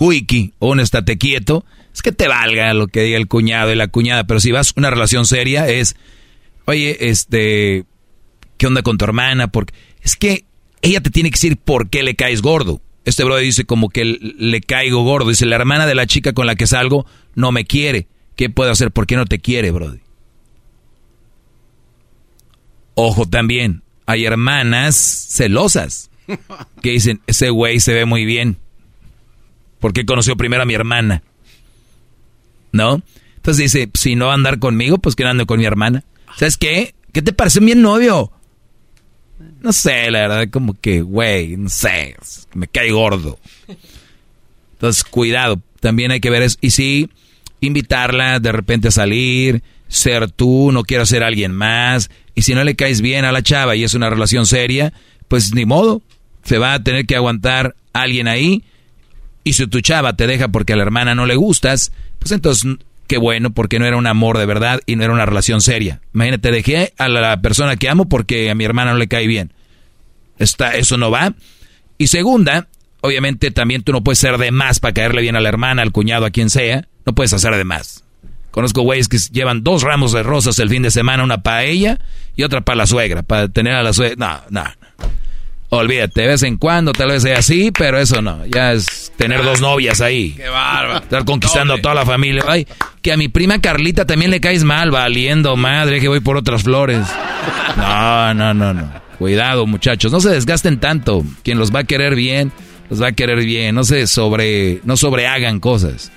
cuiki 0.00 0.54
o 0.60 0.70
un 0.70 0.80
estate 0.80 1.18
quieto, 1.18 1.66
es 1.92 2.00
que 2.00 2.10
te 2.10 2.26
valga 2.26 2.72
lo 2.72 2.88
que 2.88 3.02
diga 3.02 3.18
el 3.18 3.28
cuñado 3.28 3.70
y 3.70 3.76
la 3.76 3.88
cuñada. 3.88 4.24
Pero 4.24 4.40
si 4.40 4.50
vas 4.50 4.70
a 4.70 4.72
una 4.76 4.88
relación 4.88 5.26
seria, 5.26 5.68
es, 5.68 5.94
oye, 6.64 7.10
este, 7.10 7.84
¿qué 8.56 8.66
onda 8.66 8.80
con 8.80 8.96
tu 8.96 9.04
hermana? 9.04 9.48
Porque 9.48 9.74
es 10.00 10.16
que 10.16 10.46
ella 10.80 11.02
te 11.02 11.10
tiene 11.10 11.28
que 11.28 11.34
decir 11.34 11.58
por 11.58 11.90
qué 11.90 12.02
le 12.02 12.14
caes 12.14 12.40
gordo. 12.40 12.80
Este 13.04 13.24
brother 13.24 13.44
dice 13.44 13.66
como 13.66 13.90
que 13.90 14.06
le 14.06 14.62
caigo 14.62 15.04
gordo. 15.04 15.28
Dice, 15.28 15.44
la 15.44 15.56
hermana 15.56 15.84
de 15.84 15.94
la 15.94 16.06
chica 16.06 16.32
con 16.32 16.46
la 16.46 16.54
que 16.54 16.66
salgo 16.66 17.04
no 17.34 17.52
me 17.52 17.66
quiere. 17.66 18.06
¿Qué 18.36 18.48
puedo 18.48 18.70
hacer? 18.70 18.92
¿Por 18.92 19.06
qué 19.06 19.16
no 19.16 19.26
te 19.26 19.38
quiere, 19.38 19.70
brother? 19.70 20.00
Ojo 22.94 23.26
también, 23.28 23.82
hay 24.06 24.24
hermanas 24.24 24.96
celosas 24.96 26.10
que 26.80 26.92
dicen, 26.92 27.20
ese 27.26 27.50
güey 27.50 27.80
se 27.80 27.92
ve 27.92 28.06
muy 28.06 28.24
bien. 28.24 28.56
¿Por 29.80 29.92
qué 29.92 30.06
conoció 30.06 30.36
primero 30.36 30.62
a 30.62 30.66
mi 30.66 30.74
hermana? 30.74 31.22
¿No? 32.72 33.02
Entonces 33.36 33.72
dice, 33.72 33.90
si 33.94 34.14
no 34.14 34.26
va 34.26 34.32
a 34.32 34.34
andar 34.34 34.58
conmigo, 34.58 34.98
pues 34.98 35.16
que 35.16 35.24
no 35.24 35.30
ande 35.30 35.46
con 35.46 35.58
mi 35.58 35.64
hermana. 35.64 36.04
¿Sabes 36.36 36.56
qué? 36.56 36.94
¿Qué 37.12 37.22
te 37.22 37.32
parece 37.32 37.60
bien 37.60 37.82
novio? 37.82 38.30
No 39.62 39.72
sé, 39.72 40.10
la 40.10 40.20
verdad, 40.20 40.48
como 40.50 40.78
que, 40.78 41.00
güey, 41.00 41.56
no 41.56 41.68
sé, 41.68 42.16
me 42.54 42.68
cae 42.68 42.92
gordo. 42.92 43.38
Entonces, 44.74 45.04
cuidado, 45.04 45.60
también 45.80 46.10
hay 46.10 46.20
que 46.20 46.30
ver 46.30 46.42
eso. 46.42 46.58
Y 46.60 46.70
sí, 46.70 47.10
invitarla 47.60 48.38
de 48.40 48.52
repente 48.52 48.88
a 48.88 48.92
salir, 48.92 49.62
ser 49.88 50.30
tú, 50.30 50.70
no 50.72 50.84
quiero 50.84 51.06
ser 51.06 51.22
alguien 51.22 51.52
más. 51.52 52.10
Y 52.34 52.42
si 52.42 52.54
no 52.54 52.64
le 52.64 52.76
caes 52.76 53.00
bien 53.00 53.24
a 53.24 53.32
la 53.32 53.42
chava 53.42 53.76
y 53.76 53.84
es 53.84 53.94
una 53.94 54.10
relación 54.10 54.46
seria, 54.46 54.92
pues 55.28 55.54
ni 55.54 55.64
modo, 55.64 56.02
se 56.44 56.58
va 56.58 56.74
a 56.74 56.82
tener 56.82 57.06
que 57.06 57.16
aguantar 57.16 57.74
alguien 57.92 58.28
ahí. 58.28 58.64
Y 59.44 59.54
si 59.54 59.66
tu 59.66 59.80
chava 59.80 60.14
te 60.14 60.26
deja 60.26 60.48
porque 60.48 60.74
a 60.74 60.76
la 60.76 60.82
hermana 60.82 61.14
no 61.14 61.26
le 61.26 61.36
gustas, 61.36 61.92
pues 62.18 62.32
entonces 62.32 62.76
qué 63.10 63.18
bueno, 63.18 63.50
porque 63.50 63.80
no 63.80 63.86
era 63.86 63.96
un 63.96 64.06
amor 64.06 64.38
de 64.38 64.46
verdad 64.46 64.80
y 64.86 64.94
no 64.94 65.02
era 65.02 65.12
una 65.12 65.26
relación 65.26 65.60
seria. 65.60 66.00
Imagínate, 66.14 66.52
dejé 66.52 66.94
a 66.96 67.08
la 67.08 67.40
persona 67.40 67.76
que 67.76 67.88
amo 67.88 68.08
porque 68.08 68.50
a 68.50 68.54
mi 68.54 68.64
hermana 68.64 68.92
no 68.92 68.98
le 68.98 69.08
cae 69.08 69.26
bien. 69.26 69.52
Está, 70.38 70.76
eso 70.76 70.96
no 70.96 71.10
va. 71.10 71.34
Y 71.98 72.06
segunda, 72.06 72.68
obviamente 73.00 73.50
también 73.50 73.82
tú 73.82 73.92
no 73.92 74.04
puedes 74.04 74.20
ser 74.20 74.38
de 74.38 74.52
más 74.52 74.78
para 74.78 74.94
caerle 74.94 75.22
bien 75.22 75.34
a 75.34 75.40
la 75.40 75.48
hermana, 75.48 75.82
al 75.82 75.90
cuñado, 75.90 76.24
a 76.24 76.30
quien 76.30 76.50
sea. 76.50 76.86
No 77.04 77.14
puedes 77.14 77.32
hacer 77.32 77.54
de 77.56 77.64
más. 77.64 78.04
Conozco 78.52 78.82
güeyes 78.82 79.08
que 79.08 79.18
llevan 79.18 79.64
dos 79.64 79.82
ramos 79.82 80.12
de 80.12 80.22
rosas 80.22 80.58
el 80.58 80.70
fin 80.70 80.82
de 80.82 80.90
semana, 80.90 81.24
una 81.24 81.42
para 81.42 81.64
ella 81.64 81.98
y 82.36 82.42
otra 82.42 82.60
para 82.60 82.76
la 82.76 82.86
suegra, 82.86 83.22
para 83.22 83.48
tener 83.48 83.74
a 83.74 83.82
la 83.82 83.92
suegra. 83.92 84.16
No, 84.50 84.62
no. 84.62 84.70
Olvídate, 85.72 86.22
de 86.22 86.26
vez 86.26 86.42
en 86.42 86.56
cuando 86.56 86.92
tal 86.92 87.10
vez 87.10 87.22
sea 87.22 87.38
así, 87.38 87.70
pero 87.70 87.98
eso 87.98 88.20
no. 88.20 88.44
Ya 88.46 88.72
es 88.72 89.12
tener 89.16 89.44
dos 89.44 89.60
novias 89.60 90.00
ahí. 90.00 90.32
Qué 90.32 90.48
bárbaro. 90.48 90.98
Estar 90.98 91.24
conquistando 91.24 91.74
a 91.74 91.80
toda 91.80 91.94
la 91.94 92.04
familia. 92.04 92.42
Ay, 92.48 92.66
que 93.02 93.12
a 93.12 93.16
mi 93.16 93.28
prima 93.28 93.60
Carlita 93.60 94.04
también 94.04 94.32
le 94.32 94.40
caes 94.40 94.64
mal, 94.64 94.90
valiendo 94.90 95.56
madre, 95.56 96.00
que 96.00 96.08
voy 96.08 96.18
por 96.18 96.36
otras 96.36 96.64
flores. 96.64 97.06
No, 97.76 98.34
no, 98.34 98.52
no, 98.52 98.74
no. 98.74 98.92
Cuidado, 99.20 99.64
muchachos. 99.66 100.10
No 100.10 100.20
se 100.20 100.30
desgasten 100.30 100.80
tanto. 100.80 101.24
Quien 101.44 101.58
los 101.58 101.72
va 101.72 101.80
a 101.80 101.84
querer 101.84 102.16
bien, 102.16 102.50
los 102.88 103.00
va 103.00 103.08
a 103.08 103.12
querer 103.12 103.44
bien. 103.44 103.76
No 103.76 103.84
se 103.84 104.08
sobre, 104.08 104.80
no 104.82 104.96
sobrehagan 104.96 105.60
cosas. 105.60 106.10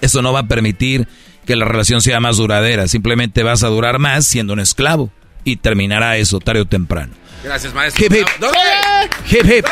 Eso 0.00 0.22
no 0.22 0.32
va 0.32 0.40
a 0.40 0.46
permitir 0.46 1.08
que 1.44 1.56
la 1.56 1.64
relación 1.64 2.00
sea 2.02 2.20
más 2.20 2.36
duradera. 2.36 2.86
Simplemente 2.86 3.42
vas 3.42 3.64
a 3.64 3.68
durar 3.68 3.98
más 3.98 4.26
siendo 4.26 4.52
un 4.52 4.60
esclavo. 4.60 5.10
Y 5.42 5.56
terminará 5.56 6.18
eso 6.18 6.38
tarde 6.38 6.60
o 6.60 6.66
temprano. 6.66 7.12
Gracias, 7.42 7.72
maestro. 7.74 8.04
Hip, 8.04 8.12
hip. 8.12 8.26
Hip, 9.30 9.44
hip. 9.44 9.66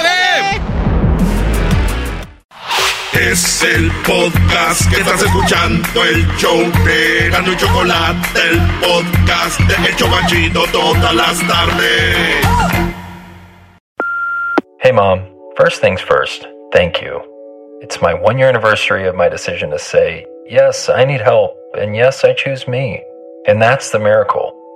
Es 3.15 3.63
el 3.63 3.91
podcast 4.07 4.91
que 4.91 5.01
estás 5.01 5.23
escuchando, 5.23 6.05
el 6.05 6.27
show 6.37 6.59
de 6.85 7.31
Gano 7.31 7.53
y 7.53 7.57
Chocolate, 7.57 8.41
el 8.51 8.61
podcast 8.81 9.61
de 9.61 9.89
El 9.89 9.97
Chobachito 9.97 10.65
todas 10.73 11.15
las 11.15 11.39
tardes. 11.47 12.17
Hey, 14.81 14.93
Mom. 14.93 15.21
First 15.57 15.81
things 15.81 16.01
first, 16.01 16.47
thank 16.73 17.01
you. 17.01 17.21
It's 17.81 18.03
my 18.03 18.13
one 18.13 18.39
year 18.39 18.49
anniversary 18.49 19.07
of 19.07 19.15
my 19.15 19.29
decision 19.29 19.71
to 19.71 19.79
say, 19.79 20.27
yes, 20.49 20.89
I 20.89 21.05
need 21.05 21.21
help, 21.21 21.53
and 21.79 21.95
yes, 21.95 22.25
I 22.25 22.35
choose 22.35 22.67
me. 22.67 23.01
And 23.47 23.63
that's 23.63 23.91
the 23.91 24.01
miracle. 24.01 24.53